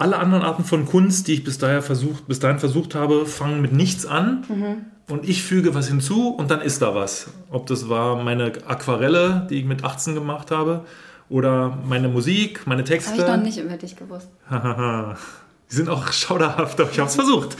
alle 0.00 0.18
anderen 0.18 0.42
Arten 0.42 0.64
von 0.64 0.86
Kunst, 0.86 1.28
die 1.28 1.34
ich 1.34 1.44
bis, 1.44 1.58
daher 1.58 1.82
versucht, 1.82 2.26
bis 2.26 2.40
dahin 2.40 2.58
versucht 2.58 2.94
habe, 2.94 3.26
fangen 3.26 3.60
mit 3.60 3.72
nichts 3.72 4.06
an 4.06 4.44
und 5.08 5.28
ich 5.28 5.42
füge 5.42 5.74
was 5.74 5.88
hinzu 5.88 6.28
und 6.28 6.50
dann 6.50 6.60
ist 6.60 6.82
da 6.82 6.94
was. 6.94 7.28
Ob 7.50 7.66
das 7.66 7.88
war 7.88 8.22
meine 8.22 8.52
Aquarelle, 8.66 9.46
die 9.50 9.56
ich 9.56 9.64
mit 9.64 9.84
18 9.84 10.14
gemacht 10.14 10.50
habe, 10.50 10.84
oder 11.30 11.78
meine 11.88 12.08
Musik, 12.08 12.66
meine 12.66 12.82
Das 12.82 12.90
habe 12.90 13.00
ich 13.00 13.18
noch 13.18 13.26
Texte. 13.26 13.38
nicht 13.38 13.58
über 13.58 13.76
dich 13.76 13.96
gewusst. 13.96 14.28
Die 15.70 15.76
sind 15.76 15.88
auch 15.88 16.10
schauderhaft, 16.12 16.80
aber 16.80 16.90
ich 16.90 16.98
habe 16.98 17.08
es 17.08 17.14
versucht. 17.14 17.56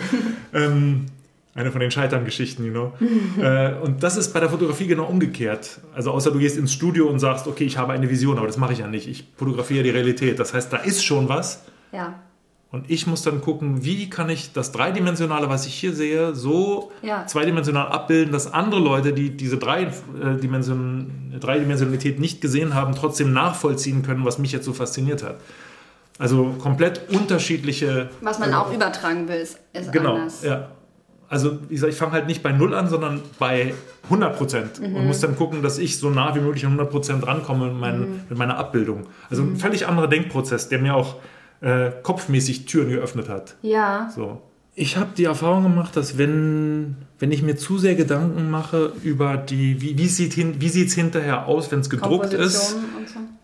ähm, 0.54 1.06
eine 1.54 1.70
von 1.70 1.80
den 1.82 1.90
Scheitern-Geschichten, 1.90 2.64
you 2.64 2.70
know. 2.70 2.92
äh, 3.38 3.74
und 3.74 4.02
das 4.02 4.16
ist 4.16 4.32
bei 4.32 4.40
der 4.40 4.48
Fotografie 4.48 4.86
genau 4.86 5.04
umgekehrt. 5.04 5.80
Also 5.94 6.10
außer 6.12 6.30
du 6.30 6.38
gehst 6.38 6.56
ins 6.56 6.72
Studio 6.72 7.08
und 7.08 7.18
sagst, 7.18 7.46
okay, 7.46 7.64
ich 7.64 7.76
habe 7.76 7.92
eine 7.92 8.08
Vision, 8.08 8.38
aber 8.38 8.46
das 8.46 8.56
mache 8.56 8.72
ich 8.72 8.78
ja 8.78 8.86
nicht. 8.86 9.06
Ich 9.06 9.26
fotografiere 9.36 9.82
die 9.82 9.90
Realität. 9.90 10.38
Das 10.38 10.54
heißt, 10.54 10.72
da 10.72 10.78
ist 10.78 11.04
schon 11.04 11.28
was. 11.28 11.64
Ja. 11.92 12.14
Und 12.72 12.88
ich 12.88 13.08
muss 13.08 13.22
dann 13.22 13.40
gucken, 13.40 13.84
wie 13.84 14.08
kann 14.08 14.30
ich 14.30 14.52
das 14.52 14.70
Dreidimensionale, 14.70 15.48
was 15.48 15.66
ich 15.66 15.74
hier 15.74 15.92
sehe, 15.92 16.36
so 16.36 16.92
Ja. 17.02 17.26
zweidimensional 17.26 17.88
abbilden, 17.88 18.32
dass 18.32 18.52
andere 18.52 18.80
Leute, 18.80 19.12
die 19.12 19.36
diese 19.36 19.56
äh, 19.56 20.36
Dimension, 20.40 21.34
Dreidimensionalität 21.40 22.20
nicht 22.20 22.40
gesehen 22.40 22.74
haben, 22.74 22.94
trotzdem 22.94 23.32
nachvollziehen 23.32 24.02
können, 24.04 24.24
was 24.24 24.38
mich 24.38 24.52
jetzt 24.52 24.66
so 24.66 24.72
fasziniert 24.72 25.24
hat. 25.24 25.36
Also 26.18 26.54
komplett 26.60 27.08
unterschiedliche. 27.10 28.10
Was 28.20 28.38
man 28.38 28.50
äh, 28.50 28.54
auch 28.54 28.72
übertragen 28.72 29.26
will, 29.26 29.36
ist, 29.36 29.58
ist 29.72 29.90
Genau, 29.92 30.14
anders. 30.16 30.42
ja. 30.44 30.68
Also 31.28 31.58
gesagt, 31.68 31.92
ich 31.92 31.98
fange 31.98 32.12
halt 32.12 32.26
nicht 32.26 32.42
bei 32.42 32.50
Null 32.52 32.74
an, 32.74 32.88
sondern 32.88 33.20
bei 33.38 33.72
100 34.04 34.36
Prozent 34.36 34.80
Mhm. 34.80 34.96
und 34.96 35.06
muss 35.06 35.20
dann 35.20 35.36
gucken, 35.36 35.62
dass 35.62 35.78
ich 35.78 35.96
so 35.98 36.10
nah 36.10 36.34
wie 36.34 36.40
möglich 36.40 36.64
an 36.66 36.72
100 36.72 36.90
Prozent 36.90 37.26
rankomme 37.26 37.66
mit, 37.66 37.76
meinen, 37.80 38.00
Mhm. 38.00 38.20
mit 38.28 38.38
meiner 38.38 38.58
Abbildung. 38.58 39.06
Also 39.28 39.42
ein 39.42 39.56
völlig 39.56 39.86
anderer 39.88 40.08
Denkprozess, 40.08 40.68
der 40.68 40.80
mir 40.80 40.94
auch 40.94 41.16
äh, 41.60 41.90
kopfmäßig 42.02 42.66
Türen 42.66 42.90
geöffnet 42.90 43.28
hat. 43.28 43.56
Ja. 43.62 44.10
So. 44.14 44.40
Ich 44.74 44.96
habe 44.96 45.10
die 45.16 45.24
Erfahrung 45.24 45.64
gemacht, 45.64 45.96
dass 45.96 46.16
wenn, 46.16 46.96
wenn 47.18 47.32
ich 47.32 47.42
mir 47.42 47.56
zu 47.56 47.76
sehr 47.76 47.96
Gedanken 47.96 48.50
mache 48.50 48.92
über 49.02 49.36
die, 49.36 49.80
wie, 49.82 49.98
wie 49.98 50.06
sieht 50.06 50.32
hin, 50.32 50.56
wie 50.60 50.68
sieht's 50.68 50.94
hinterher 50.94 51.46
aus, 51.46 51.70
wenn 51.70 51.80
es 51.80 51.90
gedruckt 51.90 52.32
ist, 52.32 52.70
so. 52.70 52.76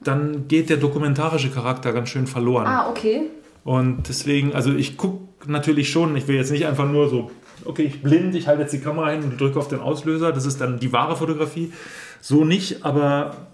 dann 0.03 0.49
geht 0.49 0.71
der 0.71 0.77
dokumentarische 0.77 1.51
Charakter 1.51 1.93
ganz 1.93 2.09
schön 2.09 2.27
verloren. 2.27 2.67
Ah, 2.67 2.89
okay. 2.89 3.25
Und 3.65 4.09
deswegen, 4.09 4.55
also 4.55 4.73
ich 4.73 4.97
gucke 4.97 5.27
natürlich 5.47 5.91
schon, 5.91 6.17
ich 6.17 6.29
will 6.29 6.37
jetzt 6.37 6.53
nicht 6.53 6.67
einfach 6.67 6.89
nur 6.89 7.11
so, 7.11 7.31
okay, 7.65 7.83
ich 7.83 8.03
blind, 8.03 8.35
ich 8.35 8.47
halte 8.47 8.63
jetzt 8.63 8.73
die 8.73 8.81
Kamera 8.81 9.11
hin 9.11 9.25
und 9.25 9.41
drücke 9.41 9.59
auf 9.59 9.69
den 9.69 9.81
Auslöser, 9.81 10.33
das 10.33 10.47
ist 10.47 10.61
dann 10.61 10.79
die 10.79 10.93
wahre 10.93 11.17
Fotografie. 11.17 11.73
So 12.21 12.45
nicht, 12.45 12.85
aber 12.85 13.49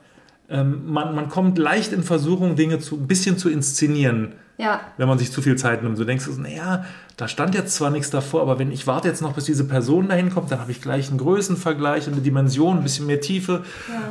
ähm, 0.48 0.82
man, 0.86 1.14
man 1.14 1.28
kommt 1.28 1.59
leicht 1.59 1.93
in 1.93 2.02
Versuchung, 2.02 2.56
Dinge 2.56 2.78
zu, 2.78 2.97
ein 2.97 3.06
bisschen 3.06 3.39
zu 3.39 3.48
inszenieren, 3.48 4.34
Ja. 4.62 4.80
wenn 4.97 5.09
man 5.09 5.18
sich 5.18 5.32
zu 5.32 5.43
viel 5.43 5.56
Zeit 5.56 5.82
nimmt. 5.82 5.98
Du 5.98 6.05
denkst, 6.05 6.26
naja, 6.39 6.84
da 7.16 7.26
stand 7.28 7.55
jetzt 7.55 7.74
zwar 7.74 7.90
nichts 7.90 8.10
davor, 8.10 8.43
aber 8.43 8.59
wenn 8.59 8.70
ich 8.70 8.86
warte 8.86 9.09
jetzt 9.09 9.20
noch, 9.20 9.32
bis 9.34 9.44
diese 9.44 9.64
Person 9.64 10.09
dahin 10.09 10.30
kommt, 10.32 10.51
dann 10.52 10.60
habe 10.60 10.70
ich 10.70 10.80
gleich 10.80 11.09
einen 11.09 11.18
Größenvergleich 11.18 12.06
und 12.06 12.12
eine 12.14 12.22
Dimension, 12.22 12.78
ein 12.78 12.82
bisschen 12.82 13.06
mehr 13.06 13.20
Tiefe. 13.20 13.64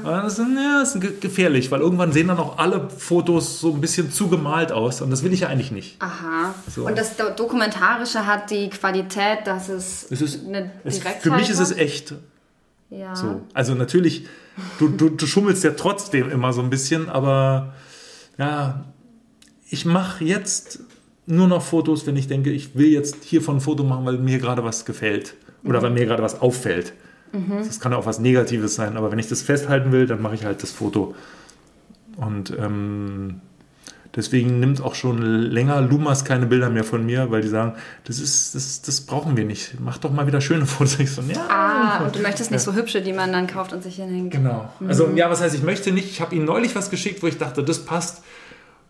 Das, 0.04 0.38
ist, 0.38 0.40
ja, 0.40 0.80
das 0.82 0.96
ist 0.96 1.02
ge- 1.02 1.14
gefährlich, 1.20 1.72
weil 1.72 1.80
irgendwann 1.80 2.12
sehen 2.12 2.28
dann 2.28 2.38
auch 2.38 2.58
alle 2.58 2.90
Fotos 2.90 3.60
so 3.62 3.74
ein 3.74 3.82
bisschen 3.82 4.12
zugemalt 4.12 4.72
aus 4.72 5.02
und 5.02 5.10
das 5.10 5.24
will 5.24 5.32
ich 5.34 5.40
ja 5.42 5.48
eigentlich 5.48 5.72
nicht. 5.72 6.02
Aha. 6.02 6.54
So. 6.70 6.86
Und 6.86 6.98
das 6.98 7.16
Do- 7.18 7.30
Dokumentarische 7.36 8.26
hat 8.28 8.52
die 8.52 8.70
Qualität, 8.70 9.40
dass 9.46 9.70
es, 9.70 10.06
Es 10.12 10.22
ist, 10.22 10.46
eine 10.46 10.72
es, 10.84 11.00
Direktheit 11.00 11.22
für 11.24 11.32
mich 11.32 11.50
ist 11.50 11.60
es 11.60 11.72
echt 11.72 12.14
Ja. 12.90 13.16
so. 13.16 13.42
Also 13.54 13.74
natürlich, 13.74 14.26
du, 14.80 14.90
du, 14.90 15.10
du 15.10 15.26
schummelst 15.26 15.64
ja 15.64 15.72
trotzdem 15.72 16.30
immer 16.30 16.52
so 16.54 16.62
ein 16.62 16.70
bisschen, 16.70 17.10
aber 17.10 17.74
ja, 18.38 18.84
ich 19.72 19.86
mache 19.86 20.24
jetzt 20.26 20.80
nur 21.26 21.48
noch 21.48 21.64
Fotos, 21.64 22.06
wenn 22.06 22.18
ich 22.18 22.28
denke, 22.28 22.52
ich 22.52 22.76
will 22.76 22.90
jetzt 22.90 23.24
hiervon 23.24 23.58
ein 23.58 23.62
Foto 23.62 23.84
machen, 23.84 24.06
weil 24.06 24.18
mir 24.18 24.38
gerade 24.38 24.64
was 24.64 24.84
gefällt 24.86 25.36
oder 25.64 25.82
weil 25.82 25.92
mir 25.92 26.06
gerade 26.06 26.22
was 26.22 26.42
auffällt. 26.42 26.94
Das 27.60 27.80
kann 27.80 27.94
ja 27.94 27.98
auch 27.98 28.06
was 28.06 28.20
Negatives 28.20 28.76
sein, 28.76 28.98
aber 28.98 29.10
wenn 29.12 29.20
ich 29.20 29.30
das 29.30 29.42
festhalten 29.42 29.94
will, 29.94 30.06
dann 30.06 30.22
mache 30.22 30.36
ich 30.36 30.44
halt 30.44 30.62
das 30.62 30.72
Foto. 30.72 31.16
Und 32.18 32.54
ähm, 32.60 33.40
deswegen 34.14 34.60
nimmt 34.60 34.82
auch 34.82 34.96
schon 34.96 35.22
länger 35.22 35.80
Lumas 35.80 36.26
keine 36.26 36.46
Bilder 36.48 36.70
mehr 36.70 36.84
von 36.84 37.06
mir, 37.06 37.32
weil 37.32 37.42
die 37.42 37.48
sagen, 37.48 37.76
das 38.04 38.20
ist, 38.20 38.54
das, 38.54 38.82
das 38.82 39.00
brauchen 39.02 39.38
wir 39.38 39.46
nicht. 39.46 39.80
Mach 39.80 39.98
doch 39.98 40.12
mal 40.12 40.28
wieder 40.28 40.42
schöne 40.42 40.66
Fotos. 40.66 41.00
Ich 41.00 41.12
so, 41.12 41.22
ja, 41.22 41.48
Ah, 41.50 42.04
und 42.04 42.16
du 42.18 42.20
möchtest 42.20 42.52
nicht 42.52 42.60
so 42.62 42.74
hübsche, 42.74 43.02
die 43.02 43.14
man 43.14 43.32
dann 43.32 43.48
kauft 43.48 43.72
und 43.72 43.82
sich 43.82 43.96
hinhängt. 43.96 44.32
Genau. 44.32 44.70
Also 44.86 45.08
ja, 45.16 45.30
was 45.30 45.40
heißt, 45.40 45.56
ich 45.56 45.64
möchte 45.64 45.94
nicht. 45.94 46.10
Ich 46.10 46.20
habe 46.20 46.36
ihnen 46.36 46.44
neulich 46.44 46.76
was 46.76 46.90
geschickt, 46.90 47.24
wo 47.24 47.28
ich 47.28 47.38
dachte, 47.38 47.64
das 47.64 47.86
passt. 47.86 48.24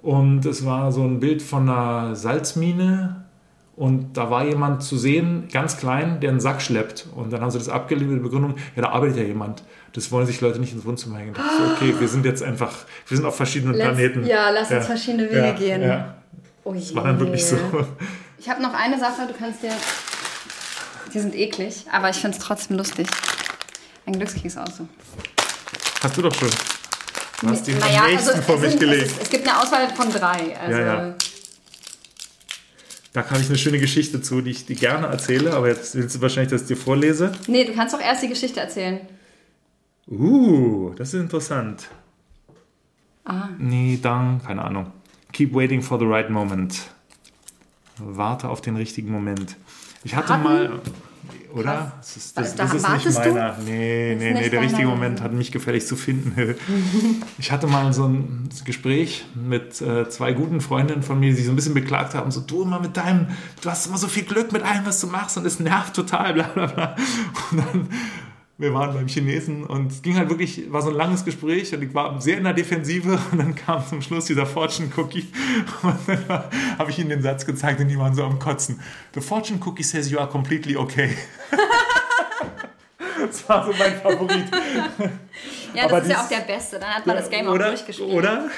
Und 0.02 0.46
es 0.46 0.66
war 0.66 0.92
so 0.92 1.04
ein 1.04 1.20
Bild 1.20 1.42
von 1.42 1.70
einer 1.70 2.16
Salzmine. 2.16 3.18
Und 3.76 4.18
da 4.18 4.30
war 4.30 4.44
jemand 4.46 4.84
zu 4.84 4.98
sehen, 4.98 5.48
ganz 5.52 5.78
klein, 5.78 6.20
der 6.20 6.30
einen 6.32 6.40
Sack 6.40 6.62
schleppt. 6.62 7.08
Und 7.16 7.32
dann 7.34 7.42
haben 7.42 7.52
sie 7.52 7.58
das 7.58 7.70
abgelehnt 7.70 8.10
mit 8.12 8.20
der 8.20 8.24
Begründung, 8.24 8.56
ja, 8.76 8.82
da 8.84 8.90
arbeitet 8.90 9.18
ja 9.18 9.24
jemand. 9.24 9.64
Das 9.94 10.12
wollen 10.12 10.28
sich 10.28 10.40
Leute 10.42 10.60
nicht 10.60 10.74
ins 10.74 10.86
Wohnzimmer 10.86 11.18
hängen. 11.18 11.34
Dachte 11.34 11.50
so, 11.58 11.72
okay, 11.74 11.96
wir 12.00 12.08
sind 12.08 12.26
jetzt 12.26 12.44
einfach, 12.44 12.72
wir 13.08 13.18
sind 13.18 13.26
auf 13.26 13.36
verschiedenen 13.36 13.76
Let's- 13.76 13.84
Planeten. 13.96 14.26
ja, 14.26 14.50
lass 14.50 14.70
uns 14.72 14.86
verschiedene 14.86 15.24
Wege 15.30 15.38
ja, 15.38 15.52
gehen. 15.54 15.82
Ja, 15.82 16.16
Oh 16.64 16.74
das 16.74 16.94
war 16.94 17.06
dann 17.06 17.20
wirklich 17.20 17.44
so. 17.46 17.58
Ich 18.38 18.48
habe 18.50 18.62
noch 18.62 18.74
eine 18.74 19.00
Sache, 19.00 19.26
du 19.28 19.34
kannst 19.34 19.64
dir. 19.64 19.72
Die 21.14 21.20
sind 21.20 21.36
eklig, 21.36 21.86
aber 21.92 22.10
ich 22.10 22.18
finde 22.18 22.38
es 22.38 22.44
trotzdem 22.44 22.78
lustig. 22.78 23.08
Ein 24.06 24.14
Glückskeks 24.14 24.58
aussuchen. 24.58 24.90
Hast 26.04 26.18
du 26.18 26.22
doch 26.22 26.34
schon. 26.36 26.50
Du 27.42 27.50
hast 27.50 27.66
die 27.66 27.74
Naja, 27.74 28.04
am 28.04 28.12
nächsten 28.12 28.30
also 28.30 28.42
vor 28.44 28.58
mich 28.60 28.70
sind, 28.72 28.80
gelegt. 28.80 29.06
es, 29.08 29.12
ist, 29.14 29.22
es 29.24 29.30
gibt 29.30 29.48
eine 29.48 29.60
Auswahl 29.60 29.90
von 29.96 30.12
drei. 30.12 30.58
Also, 30.58 30.78
Ja, 30.80 31.06
ja. 31.08 31.16
Da 33.14 33.30
habe 33.30 33.42
ich 33.42 33.50
eine 33.50 33.58
schöne 33.58 33.80
Geschichte 33.80 34.22
zu, 34.22 34.42
die 34.42 34.52
ich 34.52 34.66
dir 34.66 34.76
gerne 34.76 35.08
erzähle, 35.08 35.54
aber 35.54 35.68
jetzt 35.68 35.96
willst 35.96 36.16
du 36.16 36.22
wahrscheinlich, 36.22 36.52
dass 36.52 36.62
ich 36.62 36.68
dir 36.68 36.78
vorlese. 36.78 37.34
Nee, 37.48 37.66
du 37.66 37.74
kannst 37.74 37.94
doch 37.94 38.00
erst 38.00 38.24
die 38.24 38.30
Geschichte 38.30 38.62
erzählen. 38.62 39.02
Uh, 40.08 40.94
das 40.96 41.14
ist 41.14 41.20
interessant. 41.20 41.90
Ah. 43.26 43.50
Nee, 43.58 44.00
dann, 44.02 44.42
keine 44.42 44.62
Ahnung. 44.64 44.92
Keep 45.34 45.54
waiting 45.54 45.82
for 45.82 46.00
the 46.00 46.06
right 46.06 46.30
moment. 46.30 46.80
Warte 47.98 48.48
auf 48.50 48.62
den 48.62 48.78
richtigen 48.78 49.12
Moment. 49.12 49.58
Ich 50.04 50.16
hatte 50.16 50.30
Warten? 50.30 50.44
mal, 50.44 50.82
oder? 51.54 51.94
Das 51.98 52.18
ist, 52.18 52.38
das, 52.38 52.56
Da 52.56 52.64
das 52.64 52.74
ist 52.74 52.82
nicht 52.82 52.90
wartest 52.90 53.26
du? 53.26 53.34
meiner. 53.34 53.58
Nee, 53.66 54.16
nee, 54.18 54.34
nee, 54.34 54.50
der 54.50 54.62
richtige. 54.62 54.88
Moment 54.88 55.22
hat 55.22 55.34
mich 55.34 55.52
gefälligst 55.52 55.88
zu 55.88 55.96
finden. 55.96 56.56
Ich 57.38 57.52
hatte 57.52 57.68
mal 57.68 57.92
so 57.94 58.08
ein 58.08 58.50
Gespräch 58.66 59.26
mit 59.36 59.82
äh, 59.82 60.08
zwei 60.10 60.34
guten 60.34 60.62
Freundinnen 60.62 61.02
von 61.02 61.20
mir, 61.20 61.30
die 61.30 61.36
sich 61.36 61.46
so 61.46 61.52
ein 61.52 61.56
bisschen 61.56 61.74
beklagt 61.74 62.14
haben, 62.14 62.32
so 62.32 62.40
du 62.42 62.64
immer 62.64 62.80
mit 62.80 62.98
deinem, 62.98 63.28
du 63.62 63.70
hast 63.70 63.88
immer 63.88 63.98
so 63.98 64.08
viel 64.08 64.24
Glück 64.24 64.52
mit 64.52 64.64
allem, 64.64 64.86
was 64.86 65.02
du 65.02 65.08
machst 65.08 65.38
und 65.38 65.46
es 65.46 65.60
nervt 65.60 65.96
total, 65.96 66.34
bla 66.34 66.44
bla 66.48 66.66
bla. 66.68 66.96
Und 67.52 67.58
dann, 67.58 67.90
wir 68.62 68.74
waren 68.74 68.94
beim 68.94 69.08
Chinesen 69.08 69.64
und 69.66 69.92
es 69.92 70.02
ging 70.02 70.16
halt 70.18 70.30
wirklich, 70.30 70.72
war 70.72 70.82
so 70.82 70.90
ein 70.90 70.96
langes 70.96 71.26
Gespräch 71.26 71.74
und 71.74 71.82
ich 71.82 71.94
war 71.94 72.22
sehr 72.22 72.38
in 72.38 72.44
der 72.46 72.54
Defensive 72.54 73.20
und 73.32 73.38
dann 73.40 73.56
kam 73.56 73.86
zum 73.86 74.02
Schluss 74.02 74.26
dieser 74.26 74.46
Fortune 74.46 74.90
Cookie 74.98 75.28
und 75.84 75.96
dann 76.08 76.44
habe 76.78 76.92
ich 76.92 77.00
ihnen 77.00 77.10
den 77.10 77.22
Satz 77.22 77.46
gezeigt 77.46 77.80
und 77.82 77.88
die 77.88 77.98
waren 77.98 78.14
so 78.16 78.24
am 78.24 78.40
Kotzen. 78.40 78.80
The 79.14 79.22
Fortune 79.22 79.60
Cookie 79.66 79.84
says 79.84 80.10
you 80.12 80.20
are 80.20 80.30
completely 80.30 80.78
okay. 80.78 81.10
Das 83.28 83.48
war 83.48 83.66
so 83.66 83.72
mein 83.78 83.96
Favorit. 84.02 84.46
Ja, 85.74 85.84
das 85.84 85.92
Aber 85.94 86.02
ist 86.02 86.10
ja 86.10 86.16
dies- 86.16 86.24
auch 86.24 86.28
der 86.46 86.54
Beste. 86.54 86.80
Dann 86.80 86.90
hat 86.90 87.06
man 87.08 87.16
das 87.16 87.30
Game 87.30 87.48
auch 87.48 87.54
oder? 87.54 87.68
durchgespielt. 87.70 88.10
Oder? 88.12 88.50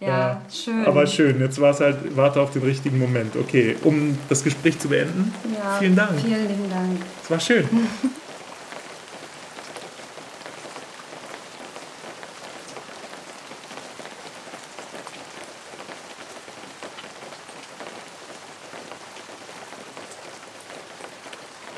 Ja, 0.00 0.08
Ja. 0.08 0.42
schön. 0.50 0.86
Aber 0.86 1.06
schön, 1.06 1.38
jetzt 1.40 1.60
war 1.60 1.70
es 1.72 1.80
halt, 1.80 2.16
warte 2.16 2.40
auf 2.40 2.52
den 2.52 2.62
richtigen 2.62 2.98
Moment. 2.98 3.36
Okay, 3.36 3.76
um 3.84 4.16
das 4.30 4.42
Gespräch 4.42 4.78
zu 4.78 4.88
beenden, 4.88 5.34
ja, 5.54 5.76
vielen 5.78 5.94
Dank. 5.94 6.18
Vielen 6.20 6.48
lieben 6.48 6.70
Dank. 6.70 7.00
Es 7.22 7.30
war 7.30 7.38
schön. 7.40 7.68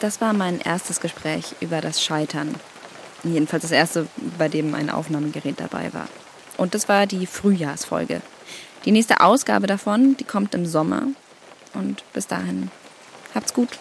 Das 0.07 0.21
war 0.21 0.33
mein 0.33 0.61
erstes 0.61 1.01
Gespräch 1.01 1.57
über 1.59 1.81
das 1.81 2.01
Scheitern. 2.01 2.55
Jedenfalls 3.25 3.63
das 3.63 3.73
erste, 3.73 4.07
bei 4.39 4.49
dem 4.49 4.73
ein 4.77 4.89
Aufnahmegerät 4.89 5.59
dabei 5.59 5.93
war. 5.93 6.07
Und 6.57 6.77
das 6.77 6.89
war 6.89 7.07
die 7.07 7.27
Frühjahrsfolge. 7.27 8.23
Die 8.85 8.93
nächste 8.93 9.21
Ausgabe 9.21 9.67
davon, 9.67 10.17
die 10.17 10.23
kommt 10.23 10.55
im 10.55 10.65
Sommer. 10.65 11.09
Und 11.75 12.05
bis 12.13 12.29
dahin, 12.29 12.71
habt's 13.35 13.53
gut. 13.53 13.81